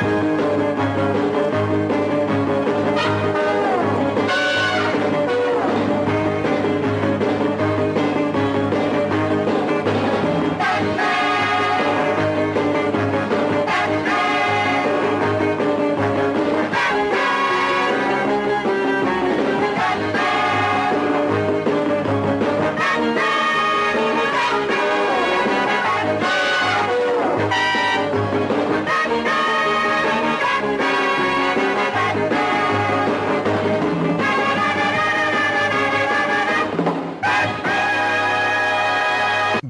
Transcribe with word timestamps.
Thank 0.00 0.40
you. 0.40 0.61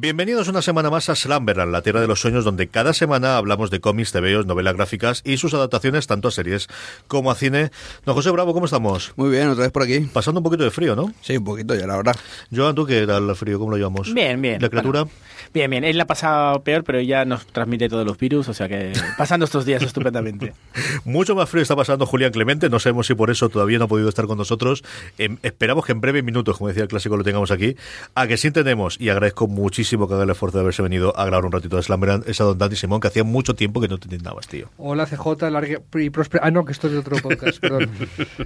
Bienvenidos 0.03 0.49
una 0.49 0.63
semana 0.63 0.91
más 0.91 1.09
a 1.11 1.15
Slumberland, 1.15 1.71
la 1.71 1.81
tierra 1.83 2.01
de 2.01 2.09
los 2.09 2.21
sueños, 2.21 2.45
donde 2.45 2.67
cada 2.67 2.93
semana 2.93 3.37
hablamos 3.37 3.71
de 3.71 3.79
cómics, 3.79 4.11
TVOs, 4.11 4.47
novelas 4.47 4.75
gráficas 4.75 5.23
y 5.25 5.37
sus 5.37 5.55
adaptaciones 5.55 6.09
tanto 6.09 6.27
a 6.27 6.33
series 6.33 6.67
como 7.07 7.31
a 7.31 7.37
cine. 7.37 7.71
Don 8.05 8.17
José 8.17 8.33
Bravo, 8.33 8.53
¿cómo 8.53 8.65
estamos? 8.65 9.13
Muy 9.15 9.31
bien, 9.31 9.47
otra 9.47 9.63
vez 9.63 9.71
por 9.71 9.85
aquí. 9.85 10.01
Pasando 10.01 10.41
un 10.41 10.43
poquito 10.43 10.65
de 10.65 10.73
frío, 10.73 10.97
¿no? 10.97 11.15
Sí, 11.21 11.37
un 11.37 11.45
poquito 11.45 11.77
ya, 11.77 11.87
la 11.87 11.97
verdad. 11.97 12.17
Joan, 12.53 12.75
¿tú 12.75 12.85
qué 12.85 13.07
tal 13.07 13.31
el 13.31 13.37
frío? 13.37 13.61
¿Cómo 13.61 13.71
lo 13.71 13.77
llevamos? 13.77 14.13
Bien, 14.13 14.43
bien. 14.43 14.61
¿La 14.61 14.69
criatura? 14.71 15.03
Bueno, 15.03 15.17
bien, 15.53 15.71
bien. 15.71 15.85
Él 15.85 15.97
la 15.97 16.05
ha 16.05 16.07
pasado 16.07 16.61
peor, 16.63 16.85
pero 16.85 16.99
ella 16.99 17.25
nos 17.25 17.47
transmite 17.47 17.89
todos 17.89 18.07
los 18.07 18.19
virus, 18.19 18.49
o 18.49 18.55
sea 18.55 18.69
que 18.69 18.93
pasando 19.19 19.45
estos 19.45 19.65
días 19.65 19.83
estupendamente. 19.83 20.53
Mucho 21.05 21.35
más 21.35 21.49
frío 21.49 21.63
está 21.63 21.77
pasando 21.77 22.07
Julián 22.07 22.33
Clemente, 22.33 22.69
no 22.69 22.79
sabemos 22.79 23.07
si 23.07 23.15
por 23.15 23.31
eso 23.31 23.49
todavía 23.49 23.79
no 23.79 23.85
ha 23.85 23.89
podido 23.89 24.09
estar 24.09 24.27
con 24.27 24.39
nosotros. 24.39 24.83
Em, 25.19 25.39
esperamos 25.43 25.85
que 25.85 25.93
en 25.93 26.01
breves 26.01 26.25
minutos, 26.25 26.59
como 26.59 26.69
decía 26.69 26.83
el 26.83 26.89
clásico, 26.89 27.17
lo 27.17 27.25
tengamos 27.25 27.51
aquí. 27.51 27.77
A 28.15 28.27
que 28.27 28.37
sí 28.37 28.49
entendemos, 28.49 29.01
y 29.01 29.09
agradezco 29.09 29.47
muchísimo 29.47 30.09
que 30.09 30.15
haga 30.15 30.25
el 30.25 30.31
esfuerzo 30.31 30.59
de 30.59 30.63
haberse 30.63 30.83
venido 30.83 31.17
a 31.19 31.25
grabar 31.27 31.45
un 31.45 31.53
ratito 31.53 31.77
de 31.77 31.83
Slumberland, 31.83 32.29
es 32.29 32.41
a 32.41 32.45
don 32.45 32.59
Dani 32.59 32.77
Simón, 32.77 33.01
que 33.01 33.09
hacía 33.09 33.25
mucho 33.25 33.55
tiempo 33.55 33.81
que 33.81 33.89
no 33.89 33.99
te 33.99 34.07
intendabas, 34.07 34.47
tío. 34.47 34.69
Hola 34.79 35.07
CJ, 35.07 35.51
larga 35.51 35.81
y 35.95 36.11
próspera. 36.11 36.47
Ah, 36.47 36.51
no, 36.51 36.65
que 36.65 36.73
esto 36.73 36.87
es 36.87 36.95
de 36.95 36.99
otro 37.01 37.17
podcast, 37.17 37.59
perdón. 37.59 37.91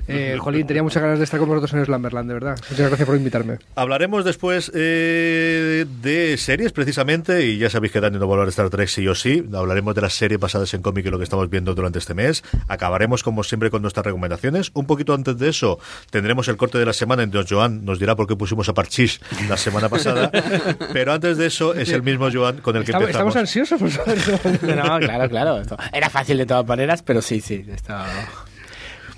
Eh, 0.09 0.37
Jolín, 0.39 0.67
tenía 0.67 0.83
muchas 0.83 1.03
ganas 1.03 1.19
de 1.19 1.25
estar 1.25 1.39
con 1.41 1.49
vosotros 1.49 1.73
en 1.75 1.85
Slumberland, 1.85 2.29
de 2.29 2.35
verdad. 2.35 2.59
Muchas 2.71 2.89
gracias 2.89 3.07
por 3.07 3.17
invitarme. 3.17 3.59
Hablaremos 3.75 4.25
después 4.25 4.71
eh, 4.75 5.85
de 6.03 6.37
series, 6.37 6.73
precisamente, 6.73 6.96
y 6.99 7.59
ya 7.59 7.69
sabéis 7.69 7.93
que 7.93 8.01
Dani 8.01 8.19
no 8.19 8.27
va 8.27 8.33
a 8.33 8.35
hablar 8.35 8.47
de 8.47 8.51
Star 8.51 8.71
Trek 8.71 8.89
sí 8.89 9.07
o 9.07 9.15
sí. 9.15 9.45
Hablaremos 9.53 9.95
de 9.95 10.01
las 10.01 10.15
series 10.15 10.41
basadas 10.41 10.73
en 10.75 10.83
cómic 10.83 11.05
y 11.07 11.11
lo 11.11 11.19
que 11.19 11.25
estamos 11.25 11.51
viendo 11.51 11.75
durante 11.75 11.99
este 11.99 12.15
mes. 12.15 12.43
Acabaremos, 12.69 13.23
como 13.23 13.45
siempre, 13.45 13.71
con 13.71 13.83
nuestras 13.83 14.07
recomendaciones. 14.07 14.71
Un 14.75 14.87
poquito 14.87 15.13
antes 15.13 15.39
de 15.39 15.49
eso, 15.49 15.79
tendremos 16.11 16.49
el 16.49 16.57
corte 16.57 16.79
de 16.79 16.87
la 16.87 16.93
semana, 16.93 17.23
entonces 17.23 17.51
Joan 17.51 17.85
nos 17.85 17.99
dirá 17.99 18.17
por 18.17 18.27
qué 18.27 18.37
pusimos 18.37 18.69
a 18.69 18.75
Parchís 18.75 19.21
la 19.49 19.57
semana 19.57 19.89
pasada. 19.89 20.31
Pero 20.93 21.13
antes 21.13 21.37
de 21.37 21.47
eso, 21.47 21.75
es 21.75 21.91
el 21.91 22.03
mismo 22.03 22.29
Joan 22.33 22.59
con 22.59 22.77
el 22.77 22.85
que 22.85 22.93
Estamos, 22.93 23.09
empezamos. 23.11 23.37
estamos 23.37 23.37
ansiosos 23.37 23.81
por 23.81 23.91
saberlo. 23.91 24.83
No, 24.83 24.99
claro, 24.99 25.29
claro. 25.29 25.61
Esto 25.61 25.77
Era 25.93 26.09
fácil 26.09 26.39
de 26.39 26.47
todas 26.47 26.67
maneras, 26.67 27.03
pero 27.03 27.21
sí, 27.21 27.41
sí. 27.41 27.65
Esto... 27.69 27.95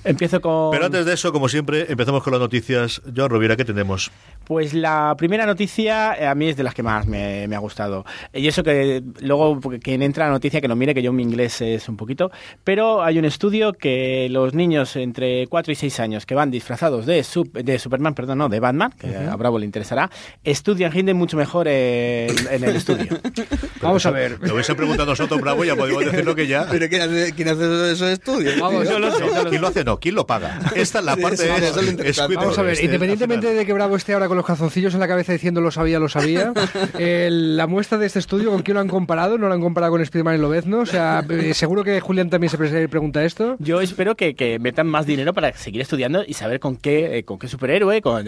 Empiezo 0.05 0.41
con... 0.41 0.71
Pero 0.71 0.87
antes 0.87 1.05
de 1.05 1.12
eso, 1.12 1.33
como 1.33 1.49
siempre, 1.49 1.87
empezamos 1.91 2.22
con 2.22 2.33
las 2.33 2.41
noticias. 2.41 3.03
Joan 3.15 3.31
Rovira, 3.31 3.56
¿qué 3.56 3.65
tenemos? 3.65 4.11
Pues 4.49 4.73
la 4.73 5.15
primera 5.19 5.45
noticia 5.45 6.15
eh, 6.19 6.27
a 6.27 6.35
mí 6.35 6.49
es 6.49 6.57
de 6.57 6.63
las 6.63 6.73
que 6.73 6.83
más 6.83 7.07
me, 7.07 7.47
me 7.47 7.55
ha 7.55 7.59
gustado. 7.59 8.07
Y 8.33 8.49
eso 8.49 8.63
que 8.63 9.03
luego 9.21 9.61
porque 9.61 9.79
quien 9.79 10.01
entra 10.01 10.25
a 10.25 10.29
la 10.29 10.33
noticia 10.33 10.63
que 10.63 10.69
no 10.69 10.75
mire, 10.75 10.95
que 10.95 11.03
yo 11.03 11.13
mi 11.13 11.23
inglés 11.23 11.61
es 11.61 11.87
un 11.87 11.99
poquito, 11.99 12.31
pero 12.65 13.03
hay 13.03 13.19
un 13.19 13.27
estudio 13.27 13.75
que 13.75 14.29
los 14.31 14.55
niños 14.55 14.97
entre 14.97 15.47
4 15.49 15.73
y 15.73 15.77
6 15.77 16.01
años 16.01 16.25
que 16.25 16.35
van 16.35 16.51
disfrazados 16.51 17.05
de, 17.05 17.23
de 17.63 17.79
Superman, 17.79 18.15
perdón, 18.15 18.39
no, 18.39 18.49
de 18.49 18.59
Batman, 18.59 18.91
que 18.99 19.15
a 19.15 19.37
Bravo 19.37 19.59
le 19.59 19.67
interesará, 19.67 20.11
estudian 20.43 20.93
rinden 20.93 21.19
mucho 21.19 21.37
mejor 21.37 21.69
en, 21.69 22.35
en 22.51 22.65
el 22.65 22.77
estudio. 22.77 23.07
Vamos 23.83 24.07
a 24.07 24.11
ver. 24.11 24.39
Lo 24.41 24.55
hubiese 24.55 24.75
preguntado 24.75 25.11
a 25.11 25.13
nosotros, 25.13 25.41
Bravo, 25.43 25.63
ya 25.67 25.77
podemos 25.77 26.07
decirlo 26.07 26.35
que 26.35 26.47
ya. 26.47 26.67
¿Pero 26.71 26.89
quién 26.89 27.03
hace, 27.03 27.35
quién 27.35 27.49
hace 27.49 27.93
esos 27.93 28.09
estudios? 28.09 28.59
Vamos, 28.59 28.89
yo 28.89 28.99
lo 28.99 29.13
sé, 29.13 29.27
yo 29.27 29.45
lo 29.45 29.51
¿Quién 29.51 29.61
lo 29.61 29.69
hace? 29.69 29.85
No, 29.85 30.01
¿quién 30.01 30.15
lo 30.15 30.27
paga? 30.27 30.59
Esta 30.75 31.01
es 31.01 31.05
la 31.05 31.17
parte 31.17 31.37
sí, 31.37 31.61
de 31.61 31.69
eso 31.69 31.83
lo 31.83 31.91
intercambio. 31.91 32.39
Vamos 32.39 32.59
a 32.59 32.63
ver, 32.63 32.73
Este, 32.73 32.87
independientemente 32.87 33.53
de 33.53 33.67
que 33.67 33.73
Bravo 33.75 33.97
esté 33.97 34.15
ahora 34.15 34.29
con 34.29 34.38
los 34.38 34.47
calzoncillos 34.47 34.94
en 34.94 35.00
la 35.00 35.09
cabeza 35.09 35.32
diciendo 35.32 35.60
lo 35.60 35.71
sabía, 35.71 35.99
lo 35.99 36.09
sabía, 36.09 36.53
el- 36.99 37.56
la 37.56 37.66
muestra 37.66 37.99
de 37.99 38.06
este 38.06 38.19
estudio, 38.19 38.50
¿con 38.50 38.62
quién 38.62 38.76
lo 38.76 38.81
han 38.81 38.88
comparado? 38.88 39.37
¿No 39.37 39.49
lo 39.49 39.54
han 39.54 39.60
comparado 39.60 39.93
con 39.93 40.04
Spiderman 40.04 40.37
y 40.37 40.38
Lobezno? 40.38 40.78
O 40.81 40.87
sea, 40.87 41.22
eh, 41.28 41.53
seguro 41.54 41.84
que 41.84 42.00
Julián 42.00 42.31
también 42.31 42.50
se 42.50 42.56
pre- 42.59 42.88
pregunta 42.88 43.22
esto. 43.25 43.56
Yo 43.59 43.81
espero 43.81 44.16
que, 44.16 44.34
que 44.34 44.59
metan 44.59 44.87
más 44.87 45.04
dinero 45.06 45.34
para 45.34 45.53
seguir 45.53 45.82
estudiando 45.82 46.22
y 46.26 46.34
saber 46.34 46.60
con 46.60 46.76
qué, 46.76 47.19
eh, 47.19 47.25
con 47.25 47.38
qué 47.38 47.49
superhéroe 47.49 48.00
con, 48.00 48.26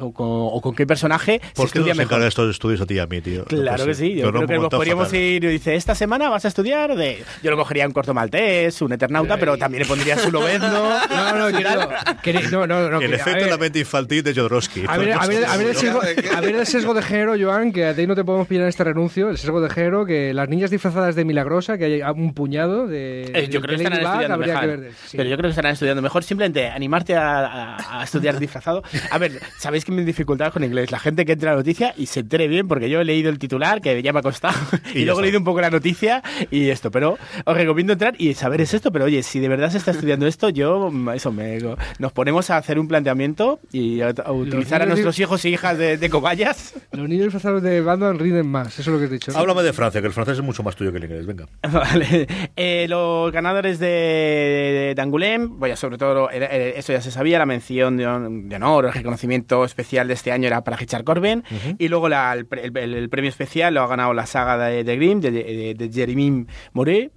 o, 0.00 0.12
con, 0.12 0.26
o 0.28 0.60
con 0.60 0.74
qué 0.74 0.86
personaje 0.86 1.40
¿Por 1.54 1.68
se 1.68 1.72
qué 1.72 1.78
estudia 1.80 1.94
mejor. 1.94 2.22
estos 2.22 2.50
estudios 2.50 2.80
a 2.80 2.86
ti 2.86 2.94
y 2.94 2.98
a 2.98 3.06
mí, 3.06 3.20
tío? 3.20 3.44
Claro 3.44 3.84
que 3.86 3.94
sí, 3.94 4.14
yo 4.14 4.26
Pero 4.26 4.32
creo 4.32 4.46
que 4.48 4.58
montado 4.58 4.78
podríamos 4.80 5.06
fatal. 5.08 5.20
ir 5.20 5.44
y 5.44 5.48
dice, 5.48 5.74
esta 5.74 5.94
semana 5.94 6.28
vas 6.28 6.44
a 6.44 6.48
estudiar 6.48 6.94
de... 6.96 7.22
Yo 7.42 7.50
lo 7.50 7.56
cogería 7.56 7.86
un 7.86 7.92
corto 7.92 8.14
maltés, 8.14 8.80
un 8.82 8.92
eternauta, 8.92 9.36
pero 9.36 9.56
también 9.56 9.82
le 9.82 9.88
pondría 9.88 10.18
su 10.18 10.30
lobezno. 10.30 10.64
No, 11.14 11.38
no, 11.38 11.50
yo 11.50 11.60
no, 11.60 11.88
que- 12.22 12.32
no, 12.50 12.66
no, 12.66 12.88
no, 12.90 13.00
El 13.00 13.10
que- 13.10 13.16
efecto 13.16 13.44
de 13.44 13.50
la 13.50 13.56
mente 13.58 13.78
infantil 13.80 14.22
de 14.22 14.34
Jodorowsky. 14.34 14.84
A 14.88 14.96
ver, 14.96 15.12
a, 15.20 15.26
ver, 15.26 15.44
a, 15.44 15.56
ver 15.56 15.68
el 15.68 15.76
sesgo, 15.76 16.00
a 16.36 16.40
ver 16.40 16.54
el 16.56 16.66
sesgo 16.66 16.94
de 16.94 17.02
género, 17.02 17.34
Joan, 17.40 17.72
que 17.72 17.86
a 17.86 17.94
ti 17.94 18.06
no 18.06 18.14
te 18.14 18.24
podemos 18.24 18.46
pillar 18.46 18.62
en 18.64 18.68
este 18.68 18.84
renuncio. 18.84 19.30
El 19.30 19.38
sesgo 19.38 19.60
de 19.60 19.70
género, 19.70 20.04
que 20.04 20.32
las 20.34 20.48
niñas 20.48 20.70
disfrazadas 20.70 21.14
de 21.14 21.24
Milagrosa, 21.24 21.78
que 21.78 21.84
hay 21.84 22.02
un 22.02 22.34
puñado 22.34 22.86
de. 22.86 23.22
Eh, 23.34 23.48
yo 23.50 23.60
de 23.60 23.66
creo 23.66 23.78
que 23.78 23.84
estarán 23.84 24.02
estudiando 24.04 24.38
mejor. 24.38 24.60
que 24.60 24.66
ver. 24.66 24.92
Sí. 25.06 25.16
Pero 25.16 25.28
yo 25.30 25.36
creo 25.36 25.48
que 25.48 25.50
estarán 25.52 25.72
estudiando 25.72 26.02
mejor. 26.02 26.24
Simplemente 26.24 26.68
animarte 26.68 27.14
a, 27.16 27.46
a- 27.76 28.00
a 28.00 28.04
estudiar 28.04 28.38
disfrazado. 28.38 28.82
A 29.10 29.18
ver, 29.18 29.40
sabéis 29.58 29.83
que 29.84 29.92
mi 29.92 30.02
dificultad 30.04 30.52
con 30.52 30.64
inglés. 30.64 30.90
La 30.90 30.98
gente 30.98 31.24
que 31.24 31.32
entre 31.32 31.48
a 31.48 31.52
la 31.52 31.58
noticia 31.58 31.94
y 31.96 32.06
se 32.06 32.20
entere 32.20 32.48
bien, 32.48 32.66
porque 32.68 32.88
yo 32.90 33.00
he 33.00 33.04
leído 33.04 33.30
el 33.30 33.38
titular, 33.38 33.80
que 33.80 34.02
ya 34.02 34.12
me 34.12 34.18
ha 34.20 34.22
costado, 34.22 34.54
y, 34.94 35.00
ya 35.00 35.04
luego 35.06 35.20
he 35.20 35.22
leído 35.24 35.38
un 35.38 35.44
poco 35.44 35.60
la 35.60 35.70
noticia 35.70 36.22
y 36.50 36.68
esto. 36.70 36.90
Pero 36.90 37.18
os 37.44 37.56
recomiendo 37.56 37.92
entrar 37.92 38.14
y 38.18 38.34
saber 38.34 38.60
es 38.62 38.74
esto. 38.74 38.90
Pero 38.92 39.04
oye, 39.06 39.22
si 39.22 39.40
de 39.40 39.48
verdad 39.48 39.70
se 39.70 39.78
está 39.78 39.90
estudiando 39.92 40.26
esto, 40.26 40.48
yo, 40.48 40.90
eso, 41.14 41.32
me, 41.32 41.58
nos 41.98 42.12
ponemos 42.12 42.50
a 42.50 42.56
hacer 42.56 42.78
un 42.78 42.88
planteamiento 42.88 43.60
y 43.72 44.00
a, 44.00 44.12
a 44.24 44.32
utilizar 44.32 44.82
a 44.82 44.86
nuestros 44.86 45.18
hijos 45.18 45.44
e 45.44 45.50
hijas 45.50 45.76
de, 45.78 45.96
de 45.98 46.10
cobayas. 46.10 46.74
Los 46.92 47.08
niños 47.08 47.24
disfrazados 47.24 47.62
de 47.62 47.80
Batman 47.80 48.18
riden 48.18 48.46
más, 48.46 48.78
eso 48.78 48.82
es 48.82 48.86
lo 48.88 48.98
que 48.98 49.04
has 49.04 49.10
dicho. 49.10 49.32
¿no? 49.32 49.38
Háblame 49.38 49.62
de 49.62 49.72
Francia, 49.72 50.00
que 50.00 50.06
el 50.06 50.12
francés 50.12 50.38
es 50.38 50.44
mucho 50.44 50.62
más 50.62 50.76
tuyo 50.76 50.90
que 50.92 50.98
el 50.98 51.04
inglés. 51.04 51.26
Venga. 51.26 51.46
Vale. 51.70 52.26
Eh, 52.56 52.86
los 52.88 53.30
ganadores 53.32 53.78
de, 53.78 54.92
de 54.96 55.02
Angoulême, 55.02 55.48
bueno, 55.48 55.76
sobre 55.76 55.98
todo, 55.98 56.30
eso 56.30 56.92
ya 56.92 57.00
se 57.00 57.10
sabía, 57.10 57.38
la 57.38 57.46
mención 57.46 57.96
de, 57.96 58.06
hon- 58.06 58.48
de 58.48 58.56
honor, 58.56 58.86
el 58.86 58.92
reconocimiento 58.92 59.64
especial 59.74 60.06
de 60.08 60.14
este 60.14 60.30
año 60.32 60.46
era 60.46 60.62
para 60.62 60.76
Richard 60.76 61.04
Corbin, 61.04 61.42
y 61.78 61.88
luego 61.88 62.08
la- 62.08 62.32
el, 62.34 62.46
el- 62.76 62.94
el 62.94 63.08
premio 63.08 63.28
especial 63.28 63.74
lo 63.74 63.82
ha 63.82 63.86
ganado 63.88 64.14
la 64.14 64.26
saga 64.26 64.56
de, 64.68 64.84
de 64.84 64.96
Grimm, 64.96 65.20
de, 65.20 65.30
de, 65.30 65.74
de 65.74 65.90
Jeremy 65.92 66.46
Moret. 66.72 67.10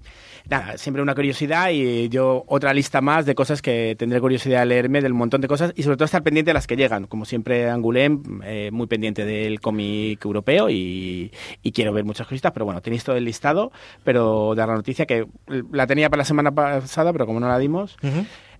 nada, 0.49 0.77
siempre 0.77 1.01
una 1.03 1.13
curiosidad 1.13 1.71
y 1.71 2.07
yo 2.09 2.43
otra 2.47 2.73
lista 2.73 3.01
más 3.01 3.25
de 3.25 3.35
cosas 3.35 3.61
que 3.61 3.95
tendré 3.99 4.21
curiosidad 4.21 4.61
de 4.61 4.65
leerme, 4.67 5.01
del 5.01 5.13
montón 5.13 5.41
de 5.41 5.47
cosas 5.49 5.73
y 5.75 5.83
sobre 5.83 5.97
todo 5.97 6.05
estar 6.05 6.23
pendiente 6.23 6.49
de 6.49 6.53
las 6.53 6.67
que 6.67 6.77
llegan. 6.77 7.05
Como 7.05 7.25
siempre, 7.25 7.69
Angoulême, 7.69 8.21
eh, 8.45 8.69
muy 8.71 8.87
pendiente 8.87 9.25
del 9.25 9.59
cómic 9.59 10.23
europeo 10.23 10.69
y, 10.69 11.31
y 11.61 11.71
quiero 11.73 11.91
ver 11.91 12.05
muchas 12.05 12.27
cositas, 12.27 12.53
pero 12.53 12.63
bueno, 12.65 12.81
tenéis 12.81 13.03
todo 13.03 13.17
el 13.17 13.25
listado, 13.25 13.71
pero 14.05 14.55
dar 14.55 14.69
la 14.69 14.75
noticia 14.75 15.05
que 15.05 15.25
la 15.71 15.85
tenía 15.85 16.09
para 16.09 16.21
la 16.21 16.25
semana 16.25 16.51
pasada, 16.55 17.11
pero 17.11 17.25
como 17.25 17.39
no 17.41 17.47
la 17.49 17.59
dimos. 17.59 17.97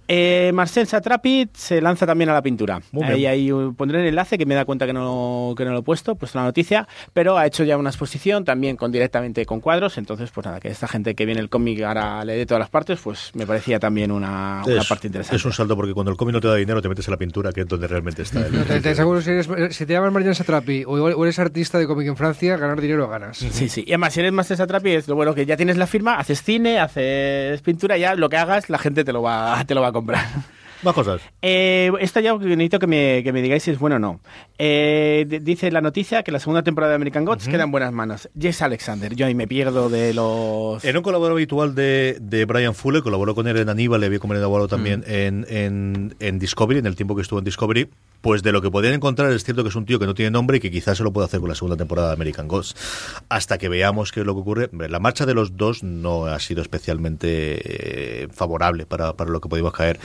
Eh, 0.08 0.52
Marcel 0.54 0.88
Satrapi 0.88 1.50
se 1.54 1.82
lanza 1.82 2.06
también 2.06 2.30
a 2.30 2.34
la 2.34 2.42
pintura. 2.42 2.80
Muy 2.92 3.04
Ahí, 3.04 3.16
bien. 3.20 3.32
ahí 3.32 3.52
pondré 3.76 4.02
el 4.02 4.08
enlace 4.08 4.38
que 4.38 4.46
me 4.46 4.56
da 4.56 4.64
cuenta 4.66 4.86
que 4.86 4.94
no, 4.94 5.54
que 5.58 5.66
no 5.66 5.72
lo 5.72 5.80
he 5.80 5.84
puesto, 5.84 6.16
puesto 6.16 6.38
la 6.40 6.46
noticia, 6.46 6.88
pero 7.14 7.38
ha 7.38 7.46
hecho 7.46 7.64
ya 7.64 7.78
una 7.78 7.90
exposición 7.90 8.46
también 8.46 8.78
con 8.78 8.92
directamente 8.92 9.46
con 9.46 9.60
cuadros, 9.60 9.98
entonces 9.98 10.32
pues 10.32 10.46
nada, 10.46 10.60
que 10.60 10.70
esta 10.70 10.88
gente 10.88 11.14
que 11.16 11.26
viene 11.26 11.42
el 11.42 11.50
cómic 11.50 11.82
ahora 11.84 12.24
le 12.24 12.36
dé 12.38 12.46
todas 12.46 12.60
las 12.60 12.70
partes, 12.70 13.00
pues 13.04 13.32
me 13.34 13.46
parecía 13.46 13.80
también 13.80 14.12
una, 14.12 14.64
una 14.66 14.82
Es- 14.82 14.88
parte 14.88 15.08
interesante. 15.08 15.36
Es 15.36 15.46
un 15.46 15.52
salto 15.54 15.76
porque 15.76 15.94
cuando 15.94 16.12
el 16.12 16.18
cómic 16.18 16.34
no 16.36 16.42
te 16.42 16.48
da 16.48 16.56
dinero 16.56 16.82
te 16.82 16.90
metes 16.90 17.08
en 17.08 17.12
la 17.12 17.18
pintura, 17.18 17.52
que 17.52 17.62
es 17.62 17.68
donde 17.68 17.88
realmente 17.88 18.22
está. 18.22 18.46
el- 18.48 18.64
Te, 18.66 18.80
te 18.80 18.90
aseguro, 18.92 19.22
si, 19.22 19.32
eres- 19.32 19.50
si 19.76 19.86
te 19.86 19.94
llamas 19.94 20.14
Marian 20.14 20.36
Satrapi 20.36 20.84
o, 20.86 20.92
o 20.94 21.24
eres 21.26 21.38
artista 21.40 21.78
de 21.80 21.86
cómic 21.88 22.08
en 22.08 22.16
Francia, 22.16 22.56
ganar 22.58 22.80
dinero 22.80 23.08
ganas. 23.10 23.38
Sí, 23.38 23.68
sí. 23.70 23.84
Y 23.86 23.92
además, 23.92 24.14
si 24.14 24.22
eres 24.22 24.32
Master 24.32 24.58
Satrapi, 24.58 24.92
es 24.92 25.08
lo 25.08 25.16
bueno 25.16 25.34
que 25.36 25.46
ya 25.46 25.58
tienes 25.58 25.78
la 25.78 25.88
firma, 25.88 26.16
haces 26.16 26.42
cine, 26.44 26.80
haces 26.80 27.62
pintura, 27.62 27.98
ya 27.98 28.16
lo 28.16 28.30
que 28.30 28.38
hagas, 28.38 28.70
la 28.70 28.78
gente 28.78 29.04
te 29.04 29.12
lo 29.14 29.22
va, 29.22 29.64
te 29.66 29.76
lo 29.76 29.82
va 29.82 29.88
a 29.90 29.92
comprar. 29.98 30.26
Más 30.84 30.94
cosas. 30.94 31.22
Eh, 31.42 31.92
esto 32.00 32.20
ya 32.20 32.36
necesito 32.38 32.78
que 32.78 32.86
me, 32.86 33.24
que 33.24 33.34
me 33.34 33.42
digáis 33.42 33.64
si 33.64 33.72
es 33.72 33.80
bueno 33.80 33.96
o 33.96 34.00
no. 34.00 34.20
Eh, 34.60 35.26
dice 35.42 35.72
la 35.72 35.82
noticia 35.82 36.22
que 36.22 36.32
la 36.32 36.40
segunda 36.40 36.62
temporada 36.62 36.92
de 36.92 36.98
American 36.98 37.26
Gods 37.26 37.48
queda 37.48 37.64
en 37.64 37.72
buenas 37.72 37.92
manos. 37.92 38.30
Jess 38.40 38.62
Alexander, 38.62 39.16
yo 39.16 39.26
ahí 39.26 39.34
me 39.34 39.48
pierdo 39.48 39.90
de 39.90 40.14
los... 40.14 40.86
En 40.86 40.96
un 40.96 41.02
colaborador 41.02 41.32
habitual 41.36 41.74
de, 41.74 42.18
de 42.22 42.46
Brian 42.46 42.76
Fuller, 42.76 43.02
colaboró 43.02 43.34
con 43.34 43.48
él 43.48 43.58
en 43.58 43.70
Aníbal, 43.70 44.02
le 44.02 44.06
había 44.06 44.20
colaborado 44.20 44.68
también 44.68 45.00
Mm. 45.00 45.12
en, 45.12 45.46
en, 45.50 46.16
en 46.20 46.38
Discovery, 46.40 46.78
en 46.80 46.86
el 46.86 46.96
tiempo 46.96 47.16
que 47.16 47.24
estuvo 47.24 47.40
en 47.40 47.46
Discovery. 47.46 47.90
Pues 48.22 48.44
de 48.44 48.52
lo 48.52 48.62
que 48.62 48.72
podían 48.72 48.94
encontrar 48.94 49.32
es 49.32 49.44
cierto 49.44 49.64
que 49.64 49.70
es 49.70 49.76
un 49.76 49.86
tío 49.86 50.00
que 50.00 50.06
no 50.06 50.14
tiene 50.14 50.32
nombre 50.32 50.58
y 50.58 50.60
que 50.60 50.72
quizás 50.72 50.98
se 50.98 51.04
lo 51.04 51.14
puede 51.14 51.26
hacer 51.26 51.40
con 51.40 51.50
la 51.50 51.56
segunda 51.56 51.78
temporada 51.78 52.08
de 52.10 52.14
American 52.16 52.48
Gods. 52.48 52.76
Hasta 53.30 53.58
que 53.58 53.70
veamos 53.70 54.12
qué 54.12 54.22
es 54.22 54.26
lo 54.26 54.34
que 54.34 54.42
ocurre. 54.42 54.70
La 54.90 55.00
marcha 55.00 55.26
de 55.26 55.34
los 55.34 55.56
dos 55.56 55.84
no 55.84 56.26
ha 56.26 56.40
sido 56.40 56.62
especialmente 56.62 57.28
eh, 58.24 58.28
favorable 58.32 58.86
para, 58.86 59.14
para 59.14 59.30
lo 59.30 59.40
que 59.40 59.50
pudimos 59.50 59.72
caer. 59.74 60.00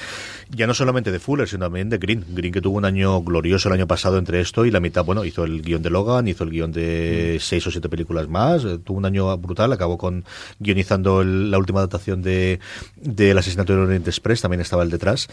Ya 0.50 0.66
no 0.66 0.74
solamente 0.74 1.10
de 1.10 1.18
Fuller, 1.18 1.48
sino 1.48 1.64
también 1.66 1.88
de 1.88 1.98
Green. 1.98 2.24
Green 2.28 2.52
que 2.52 2.60
tuvo 2.60 2.76
un 2.76 2.84
año 2.84 3.22
glorioso 3.22 3.68
el 3.68 3.74
año 3.74 3.86
pasado 3.86 4.18
entre 4.18 4.40
esto 4.40 4.66
y 4.66 4.70
la 4.70 4.80
mitad, 4.80 5.04
bueno, 5.04 5.24
hizo 5.24 5.44
el 5.44 5.62
guion 5.62 5.82
de 5.82 5.90
Logan, 5.90 6.28
hizo 6.28 6.44
el 6.44 6.50
guion 6.50 6.70
de 6.72 7.38
seis 7.40 7.66
o 7.66 7.70
siete 7.70 7.88
películas 7.88 8.28
más. 8.28 8.64
eh, 8.64 8.78
Tuvo 8.78 8.98
un 8.98 9.06
año 9.06 9.36
brutal, 9.38 9.72
acabó 9.72 9.96
con 9.98 10.24
guionizando 10.58 11.22
el- 11.22 11.50
la 11.50 11.58
última 11.58 11.80
adaptación 11.80 12.22
de 12.22 12.60
del 12.96 13.36
asesinato 13.38 13.72
del 13.72 13.82
Oriente 13.82 14.10
Express, 14.10 14.42
también 14.42 14.60
estaba 14.60 14.82
el 14.82 14.90
detrás. 14.90 15.28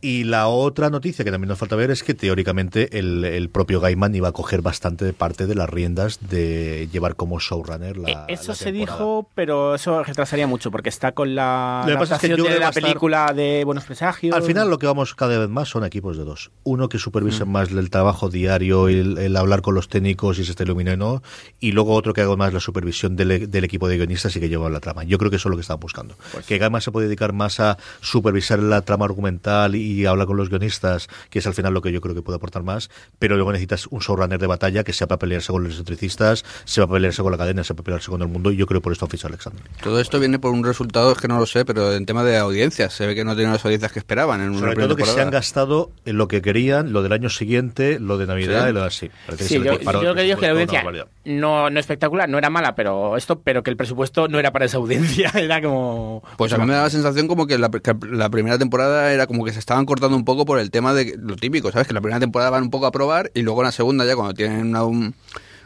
Y 0.00 0.24
la 0.24 0.48
otra 0.48 0.90
noticia 0.90 1.24
que 1.24 1.30
también 1.30 1.48
nos 1.48 1.58
falta 1.58 1.74
ver 1.76 1.90
es 1.90 2.02
que 2.02 2.14
teóricamente 2.18 2.98
el, 2.98 3.24
el 3.24 3.48
propio 3.48 3.80
Gaiman 3.80 4.14
iba 4.14 4.28
a 4.28 4.32
coger 4.32 4.60
bastante 4.60 5.04
de 5.04 5.12
parte 5.14 5.46
de 5.46 5.54
las 5.54 5.70
riendas 5.70 6.18
de 6.28 6.88
llevar 6.92 7.16
como 7.16 7.40
showrunner 7.40 7.96
la. 7.96 8.10
Eh, 8.10 8.16
eso 8.28 8.48
la 8.52 8.54
se 8.56 8.72
dijo, 8.72 9.30
pero 9.34 9.74
eso 9.74 10.02
retrasaría 10.04 10.46
mucho, 10.46 10.70
porque 10.70 10.88
está 10.90 11.12
con 11.12 11.34
la 11.34 11.84
Lo 11.86 11.92
que 11.92 11.98
pasa 11.98 12.16
es 12.16 12.20
que 12.20 12.26
adaptación 12.26 12.36
yo 12.38 12.44
creo 12.44 12.52
de 12.54 12.58
que 12.58 12.60
va 12.60 12.66
la 12.66 12.70
estar- 12.70 12.82
película 12.82 13.32
de 13.32 13.64
Buenos 13.64 13.84
Presagios. 13.84 14.36
Al 14.36 14.42
final 14.42 14.68
lo 14.68 14.78
que 14.78 14.86
vamos 14.86 15.14
cada 15.14 15.38
vez 15.38 15.48
más 15.48 15.68
son 15.68 15.84
equipos 15.84 16.16
de 16.18 16.24
dos. 16.24 16.50
Uno 16.64 16.88
que 16.88 16.98
supervise 16.98 17.44
Mm. 17.44 17.48
más 17.50 17.70
el 17.70 17.90
trabajo 17.90 18.28
diario, 18.28 18.88
el, 18.88 19.16
el 19.18 19.36
hablar 19.36 19.62
con 19.62 19.74
los 19.74 19.88
técnicos 19.88 20.38
y 20.38 20.44
se 20.44 20.50
está 20.50 20.64
iluminando, 20.64 21.22
y 21.60 21.72
luego 21.72 21.94
otro 21.94 22.12
que 22.12 22.20
haga 22.22 22.36
más 22.36 22.52
la 22.52 22.60
supervisión 22.60 23.16
del, 23.16 23.50
del 23.50 23.64
equipo 23.64 23.88
de 23.88 23.96
guionistas 23.96 24.34
y 24.36 24.40
que 24.40 24.48
lleva 24.48 24.68
la 24.68 24.80
trama. 24.80 25.04
Yo 25.04 25.18
creo 25.18 25.30
que 25.30 25.36
eso 25.36 25.48
es 25.48 25.50
lo 25.50 25.56
que 25.56 25.62
están 25.62 25.78
buscando. 25.80 26.14
Pues 26.32 26.44
que 26.46 26.58
Gaiman 26.58 26.80
se 26.80 26.90
puede 26.90 27.06
dedicar 27.06 27.32
más 27.32 27.60
a 27.60 27.78
supervisar 28.00 28.58
la 28.58 28.82
trama 28.82 29.04
argumental 29.04 29.74
y 29.76 30.06
hablar 30.06 30.26
con 30.26 30.36
los 30.36 30.48
guionistas, 30.48 31.08
que 31.30 31.38
es 31.38 31.46
al 31.46 31.54
final 31.54 31.72
lo 31.74 31.82
que 31.82 31.92
yo 31.92 32.00
creo 32.00 32.07
que 32.14 32.22
puede 32.22 32.36
aportar 32.36 32.62
más, 32.62 32.90
pero 33.18 33.36
luego 33.36 33.52
necesitas 33.52 33.86
un 33.88 34.00
showrunner 34.00 34.38
de 34.38 34.46
batalla 34.46 34.84
que 34.84 34.92
sepa 34.92 35.18
pelearse 35.18 35.52
con 35.52 35.64
los 35.64 35.74
electricistas, 35.74 36.44
sepa 36.64 36.92
pelearse 36.92 37.22
con 37.22 37.32
la 37.32 37.38
cadena, 37.38 37.64
sepa 37.64 37.82
pelearse 37.82 38.10
con 38.10 38.22
el 38.22 38.28
mundo, 38.28 38.50
y 38.52 38.56
yo 38.56 38.66
creo 38.66 38.80
que 38.80 38.84
por 38.84 38.92
esto 38.92 39.04
han 39.06 39.10
fichado 39.10 39.28
a 39.28 39.30
Alexander. 39.34 39.62
Todo 39.82 40.00
esto 40.00 40.18
viene 40.18 40.38
por 40.38 40.52
un 40.52 40.64
resultado, 40.64 41.12
es 41.12 41.18
que 41.18 41.28
no 41.28 41.38
lo 41.38 41.46
sé, 41.46 41.64
pero 41.64 41.92
en 41.92 42.06
tema 42.06 42.24
de 42.24 42.36
audiencias, 42.36 42.92
se 42.92 43.06
ve 43.06 43.14
que 43.14 43.24
no 43.24 43.34
tienen 43.34 43.52
las 43.52 43.64
audiencias 43.64 43.92
que 43.92 43.98
esperaban 43.98 44.40
en 44.40 44.50
una 44.50 44.60
Sobre 44.60 44.76
todo 44.76 44.96
que 44.96 45.04
se 45.04 45.20
han 45.20 45.30
gastado 45.30 45.90
en 46.04 46.16
lo 46.18 46.28
que 46.28 46.42
querían, 46.42 46.92
lo 46.92 47.02
del 47.02 47.12
año 47.12 47.28
siguiente, 47.28 47.98
lo 48.00 48.18
de 48.18 48.26
Navidad 48.26 48.64
Sí. 48.64 48.70
y 48.70 48.72
lo 48.72 48.80
de 48.80 48.86
así. 48.86 49.10
Sí, 49.38 49.54
yo, 49.54 49.64
yo 49.64 49.72
el 49.72 50.04
lo 50.04 50.14
que 50.14 50.22
digo 50.22 50.34
es 50.34 50.40
que 50.40 50.46
la 50.46 50.52
audiencia 50.52 50.84
no, 51.24 51.70
no 51.70 51.80
espectacular, 51.80 52.28
no 52.28 52.38
era 52.38 52.50
mala, 52.50 52.74
pero 52.74 53.16
esto, 53.16 53.40
pero 53.40 53.62
que 53.62 53.70
el 53.70 53.76
presupuesto 53.76 54.28
no 54.28 54.38
era 54.38 54.52
para 54.52 54.64
esa 54.64 54.78
audiencia, 54.78 55.30
era 55.34 55.60
como... 55.60 56.22
Pues 56.36 56.52
a 56.52 56.58
mí 56.58 56.66
me 56.66 56.74
da 56.74 56.84
la 56.84 56.90
sensación 56.90 57.28
como 57.28 57.46
que 57.46 57.58
la, 57.58 57.70
que 57.70 57.94
la 58.10 58.30
primera 58.30 58.58
temporada 58.58 59.12
era 59.12 59.26
como 59.26 59.44
que 59.44 59.52
se 59.52 59.58
estaban 59.58 59.84
cortando 59.84 60.16
un 60.16 60.24
poco 60.24 60.44
por 60.44 60.58
el 60.58 60.70
tema 60.70 60.94
de 60.94 61.16
lo 61.18 61.36
típico, 61.36 61.70
¿sabes? 61.70 61.86
Que 61.86 61.94
la 61.98 62.02
primera 62.02 62.20
temporada 62.20 62.50
van 62.50 62.62
un 62.62 62.70
poco 62.70 62.86
a 62.86 62.92
probar 62.92 63.30
y 63.34 63.42
luego 63.42 63.60
en 63.62 63.66
la 63.66 63.72
segunda 63.72 64.04
ya 64.04 64.14
cuando 64.14 64.32
tienen 64.34 64.68
una, 64.68 64.84
un- 64.84 65.14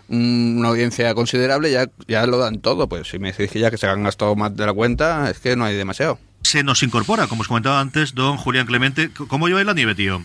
un- 0.09 0.57
una 0.59 0.69
audiencia 0.69 1.15
considerable 1.15 1.71
ya, 1.71 1.87
ya 2.09 2.27
lo 2.27 2.39
dan 2.39 2.61
todo. 2.61 2.89
Pues 2.89 3.09
si 3.09 3.19
me 3.19 3.33
decís 3.33 3.51
que 3.51 3.59
ya 3.61 3.71
que 3.71 3.77
se 3.79 3.87
han 3.87 4.03
gastado 4.03 4.35
más 4.37 4.57
de 4.57 4.67
la 4.67 4.73
cuenta, 4.73 5.31
es 5.31 5.39
que 5.39 5.57
no 5.57 5.65
hay 5.65 5.77
demasiado. 5.77 6.19
Se 6.43 6.63
nos 6.65 6.83
incorpora, 6.83 7.27
como 7.29 7.43
os 7.43 7.49
comentaba 7.49 7.81
antes, 7.81 8.15
don 8.15 8.37
Julián 8.37 8.67
Clemente. 8.67 9.11
¿Cómo 9.29 9.47
lleváis 9.49 9.67
la 9.67 9.75
nieve, 9.75 9.95
tío? 9.95 10.23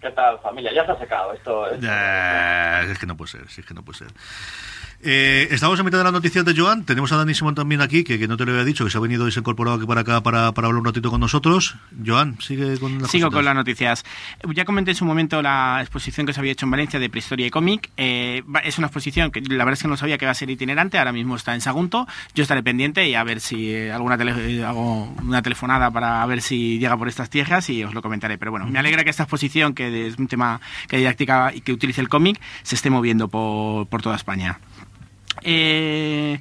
¿Qué 0.00 0.10
tal, 0.10 0.38
familia? 0.40 0.70
Ya 0.74 0.84
se 0.84 0.92
ha 0.92 0.98
secado 0.98 1.32
esto. 1.32 1.66
esto- 1.70 1.86
Eh, 1.88 2.88
es 2.92 2.98
que 2.98 3.06
no 3.06 3.16
puede 3.16 3.30
ser, 3.30 3.48
sí, 3.48 3.60
es 3.62 3.66
que 3.66 3.72
no 3.72 3.82
puede 3.82 3.98
ser. 4.00 4.08
Eh, 5.06 5.48
estamos 5.50 5.78
en 5.78 5.84
mitad 5.84 5.98
de 5.98 6.04
las 6.04 6.12
noticias 6.14 6.44
de 6.46 6.54
Joan. 6.56 6.84
Tenemos 6.84 7.12
a 7.12 7.16
Dani 7.18 7.34
Simón 7.34 7.54
también 7.54 7.82
aquí, 7.82 8.04
que, 8.04 8.18
que 8.18 8.26
no 8.26 8.38
te 8.38 8.46
lo 8.46 8.52
había 8.52 8.64
dicho, 8.64 8.84
que 8.84 8.90
se 8.90 8.96
ha 8.96 9.00
venido 9.02 9.28
y 9.28 9.32
se 9.32 9.38
ha 9.38 9.42
incorporado 9.42 9.76
aquí 9.76 9.86
para 9.86 10.00
acá 10.00 10.22
para, 10.22 10.52
para 10.52 10.68
hablar 10.68 10.78
un 10.80 10.86
ratito 10.86 11.10
con 11.10 11.20
nosotros. 11.20 11.76
Joan, 12.06 12.38
sigue 12.40 12.78
con 12.78 13.02
las 13.02 13.10
Sigo 13.10 13.26
cositas. 13.26 13.30
con 13.32 13.44
las 13.44 13.54
noticias. 13.54 14.04
Ya 14.54 14.64
comenté 14.64 14.92
en 14.92 14.96
su 14.96 15.04
momento 15.04 15.42
la 15.42 15.78
exposición 15.82 16.26
que 16.26 16.32
se 16.32 16.40
había 16.40 16.52
hecho 16.52 16.64
en 16.64 16.70
Valencia 16.70 16.98
de 16.98 17.10
prehistoria 17.10 17.46
y 17.46 17.50
cómic. 17.50 17.90
Eh, 17.98 18.42
va- 18.54 18.60
es 18.60 18.78
una 18.78 18.86
exposición 18.86 19.30
que 19.30 19.42
la 19.42 19.58
verdad 19.64 19.74
es 19.74 19.82
que 19.82 19.88
no 19.88 19.96
sabía 19.98 20.16
que 20.16 20.24
iba 20.24 20.32
a 20.32 20.34
ser 20.34 20.48
itinerante. 20.48 20.96
Ahora 20.96 21.12
mismo 21.12 21.36
está 21.36 21.54
en 21.54 21.60
Sagunto. 21.60 22.08
Yo 22.34 22.42
estaré 22.42 22.62
pendiente 22.62 23.06
y 23.06 23.14
a 23.14 23.24
ver 23.24 23.40
si 23.40 23.72
eh, 23.72 23.92
alguna 23.92 24.16
tele- 24.16 24.64
hago 24.64 25.04
una 25.22 25.42
telefonada 25.42 25.90
para 25.90 26.24
ver 26.24 26.40
si 26.40 26.78
llega 26.78 26.96
por 26.96 27.08
estas 27.08 27.28
tierras 27.28 27.68
y 27.68 27.84
os 27.84 27.92
lo 27.92 28.00
comentaré. 28.00 28.38
Pero 28.38 28.52
bueno, 28.52 28.66
me 28.68 28.78
alegra 28.78 29.04
que 29.04 29.10
esta 29.10 29.24
exposición, 29.24 29.74
que 29.74 30.06
es 30.06 30.16
un 30.18 30.28
tema 30.28 30.62
que 30.88 30.96
didáctica 30.96 31.52
y 31.54 31.60
que 31.60 31.72
utilice 31.74 32.00
el 32.00 32.08
cómic, 32.08 32.40
se 32.62 32.74
esté 32.74 32.88
moviendo 32.88 33.28
por, 33.28 33.86
por 33.88 34.00
toda 34.00 34.16
España. 34.16 34.58
Eh, 35.44 36.40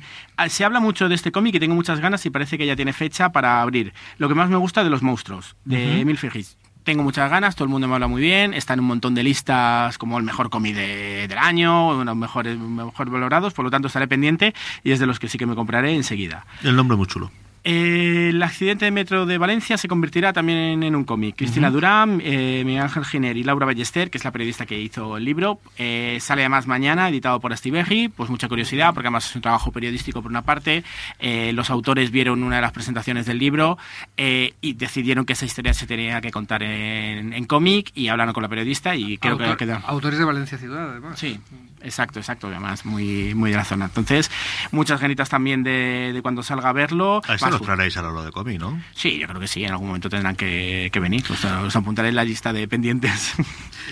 se 0.50 0.66
habla 0.66 0.80
mucho 0.80 1.08
de 1.10 1.16
este 1.16 1.32
cómic 1.32 1.56
y 1.56 1.60
tengo 1.60 1.76
muchas 1.76 2.00
ganas 2.00 2.26
y 2.26 2.30
parece 2.30 2.58
que 2.58 2.66
ya 2.66 2.76
tiene 2.76 2.94
fecha 2.94 3.32
para 3.32 3.62
abrir. 3.62 3.94
Lo 4.18 4.28
que 4.30 4.36
más 4.36 4.50
me 4.50 4.58
gusta 4.58 4.84
de 4.84 4.90
los 4.90 5.02
monstruos, 5.02 5.56
de 5.66 6.02
Emil 6.02 6.18
Ferris. 6.18 6.58
Tengo 6.84 7.02
muchas 7.04 7.30
ganas, 7.32 7.56
todo 7.56 7.64
el 7.64 7.70
mundo 7.72 7.88
me 7.88 7.94
habla 7.94 8.08
muy 8.08 8.22
bien, 8.22 8.54
está 8.54 8.74
en 8.74 8.82
un 8.82 8.88
montón 8.88 9.16
de 9.16 9.24
listas 9.24 9.98
como 9.98 10.18
el 10.18 10.26
mejor 10.26 10.50
cómic 10.50 10.76
de- 10.76 11.28
del 11.30 11.38
año, 11.38 11.88
uno 11.92 12.00
de 12.00 12.06
los 12.06 12.16
mejores, 12.18 12.58
mejor 12.60 13.10
valorados, 13.10 13.54
por 13.54 13.64
lo 13.64 13.72
tanto 13.72 13.88
estaré 13.88 14.06
pendiente 14.08 14.54
y 14.84 14.92
es 14.92 15.00
de 15.00 15.06
los 15.06 15.18
que 15.18 15.30
sí 15.30 15.38
que 15.38 15.46
me 15.46 15.56
compraré 15.56 15.96
enseguida. 15.96 16.46
El 16.62 16.76
nombre 16.76 16.98
muy 16.98 17.08
chulo. 17.08 17.32
Eh, 17.64 18.30
el 18.30 18.44
accidente 18.44 18.86
de 18.86 18.92
metro 18.92 19.26
de 19.26 19.38
Valencia 19.38 19.78
se 19.78 19.88
convertirá 19.88 20.34
también 20.34 20.84
en 20.84 20.96
un 20.96 21.04
cómic. 21.06 21.36
Cristina 21.38 21.70
Durán, 21.72 22.22
eh, 22.24 22.64
Miguel 22.66 22.84
Ángel 22.84 23.06
Giner 23.06 23.38
y 23.38 23.44
Laura 23.44 23.66
Ballester, 23.66 24.10
que 24.10 24.18
es 24.18 24.24
la 24.26 24.32
periodista 24.32 24.66
que 24.66 24.80
hizo 24.80 25.16
el 25.18 25.24
libro, 25.24 25.60
eh, 25.78 26.18
sale 26.20 26.42
además 26.42 26.68
mañana, 26.68 27.08
editado 27.10 27.40
por 27.40 27.54
Astiberri, 27.54 28.10
pues 28.10 28.30
mucha 28.30 28.50
curiosidad, 28.50 28.94
porque 28.94 29.08
además 29.08 29.30
es 29.30 29.36
un 29.36 29.42
trabajo 29.42 29.72
periodístico 29.72 30.22
por 30.22 30.30
una 30.30 30.42
parte. 30.42 30.84
Eh, 31.20 31.52
los 31.54 31.70
autores 31.70 32.12
vieron 32.12 32.44
una 32.44 32.58
de 32.58 32.62
las 32.64 32.72
presentaciones 32.74 33.26
del 33.26 33.38
libro 33.38 33.78
eh, 34.18 34.54
y 34.62 34.74
decidieron 34.74 35.26
que 35.26 35.34
esa 35.34 35.46
historia 35.46 35.74
se 35.74 35.88
tenía 35.88 36.20
que 36.22 36.32
contar 36.32 36.64
en, 36.64 37.32
en 37.34 37.46
cómic 37.46 37.92
y 37.96 38.10
hablaron 38.10 38.34
con 38.34 38.44
la 38.44 38.50
periodista 38.50 38.96
y 38.96 39.18
creo 39.18 39.34
Autor- 39.38 39.52
que 39.58 39.66
quedó. 39.66 39.80
Autores 39.86 40.20
de 40.20 40.26
Valencia 40.26 40.58
Ciudad, 40.58 40.92
además. 40.92 41.18
Sí, 41.18 41.40
exacto, 41.84 42.20
exacto, 42.20 42.48
además 42.48 42.86
muy, 42.86 43.34
muy 43.36 43.52
de 43.52 43.58
la 43.58 43.66
zona. 43.66 43.86
Entonces, 43.86 44.32
muchas 44.72 45.00
ganitas 45.00 45.30
también 45.30 45.64
de, 45.64 46.12
de 46.14 46.22
cuando 46.22 46.44
salga 46.44 46.70
a 46.70 46.74
verlo. 46.74 47.22
A 47.28 47.36
este 47.36 47.46
Más 47.46 47.54
lo 47.54 47.60
traeréis 47.60 47.98
a 47.98 48.08
hora 48.08 48.24
de 48.24 48.32
cómic, 48.32 48.60
¿no? 48.60 48.82
Sí, 48.94 49.20
yo 49.20 49.28
creo 49.28 49.40
que 49.40 49.48
sí, 49.48 49.64
en 49.64 49.72
algún 49.72 49.88
momento 49.88 50.10
tendrán 50.10 50.36
que, 50.36 50.90
que 50.92 51.00
venir. 51.00 51.24
Os, 51.30 51.44
os 51.46 51.76
apuntaré 51.76 52.10
en 52.10 52.16
la 52.16 52.24
lista 52.24 52.54
de 52.54 52.68
pendientes. 52.68 53.34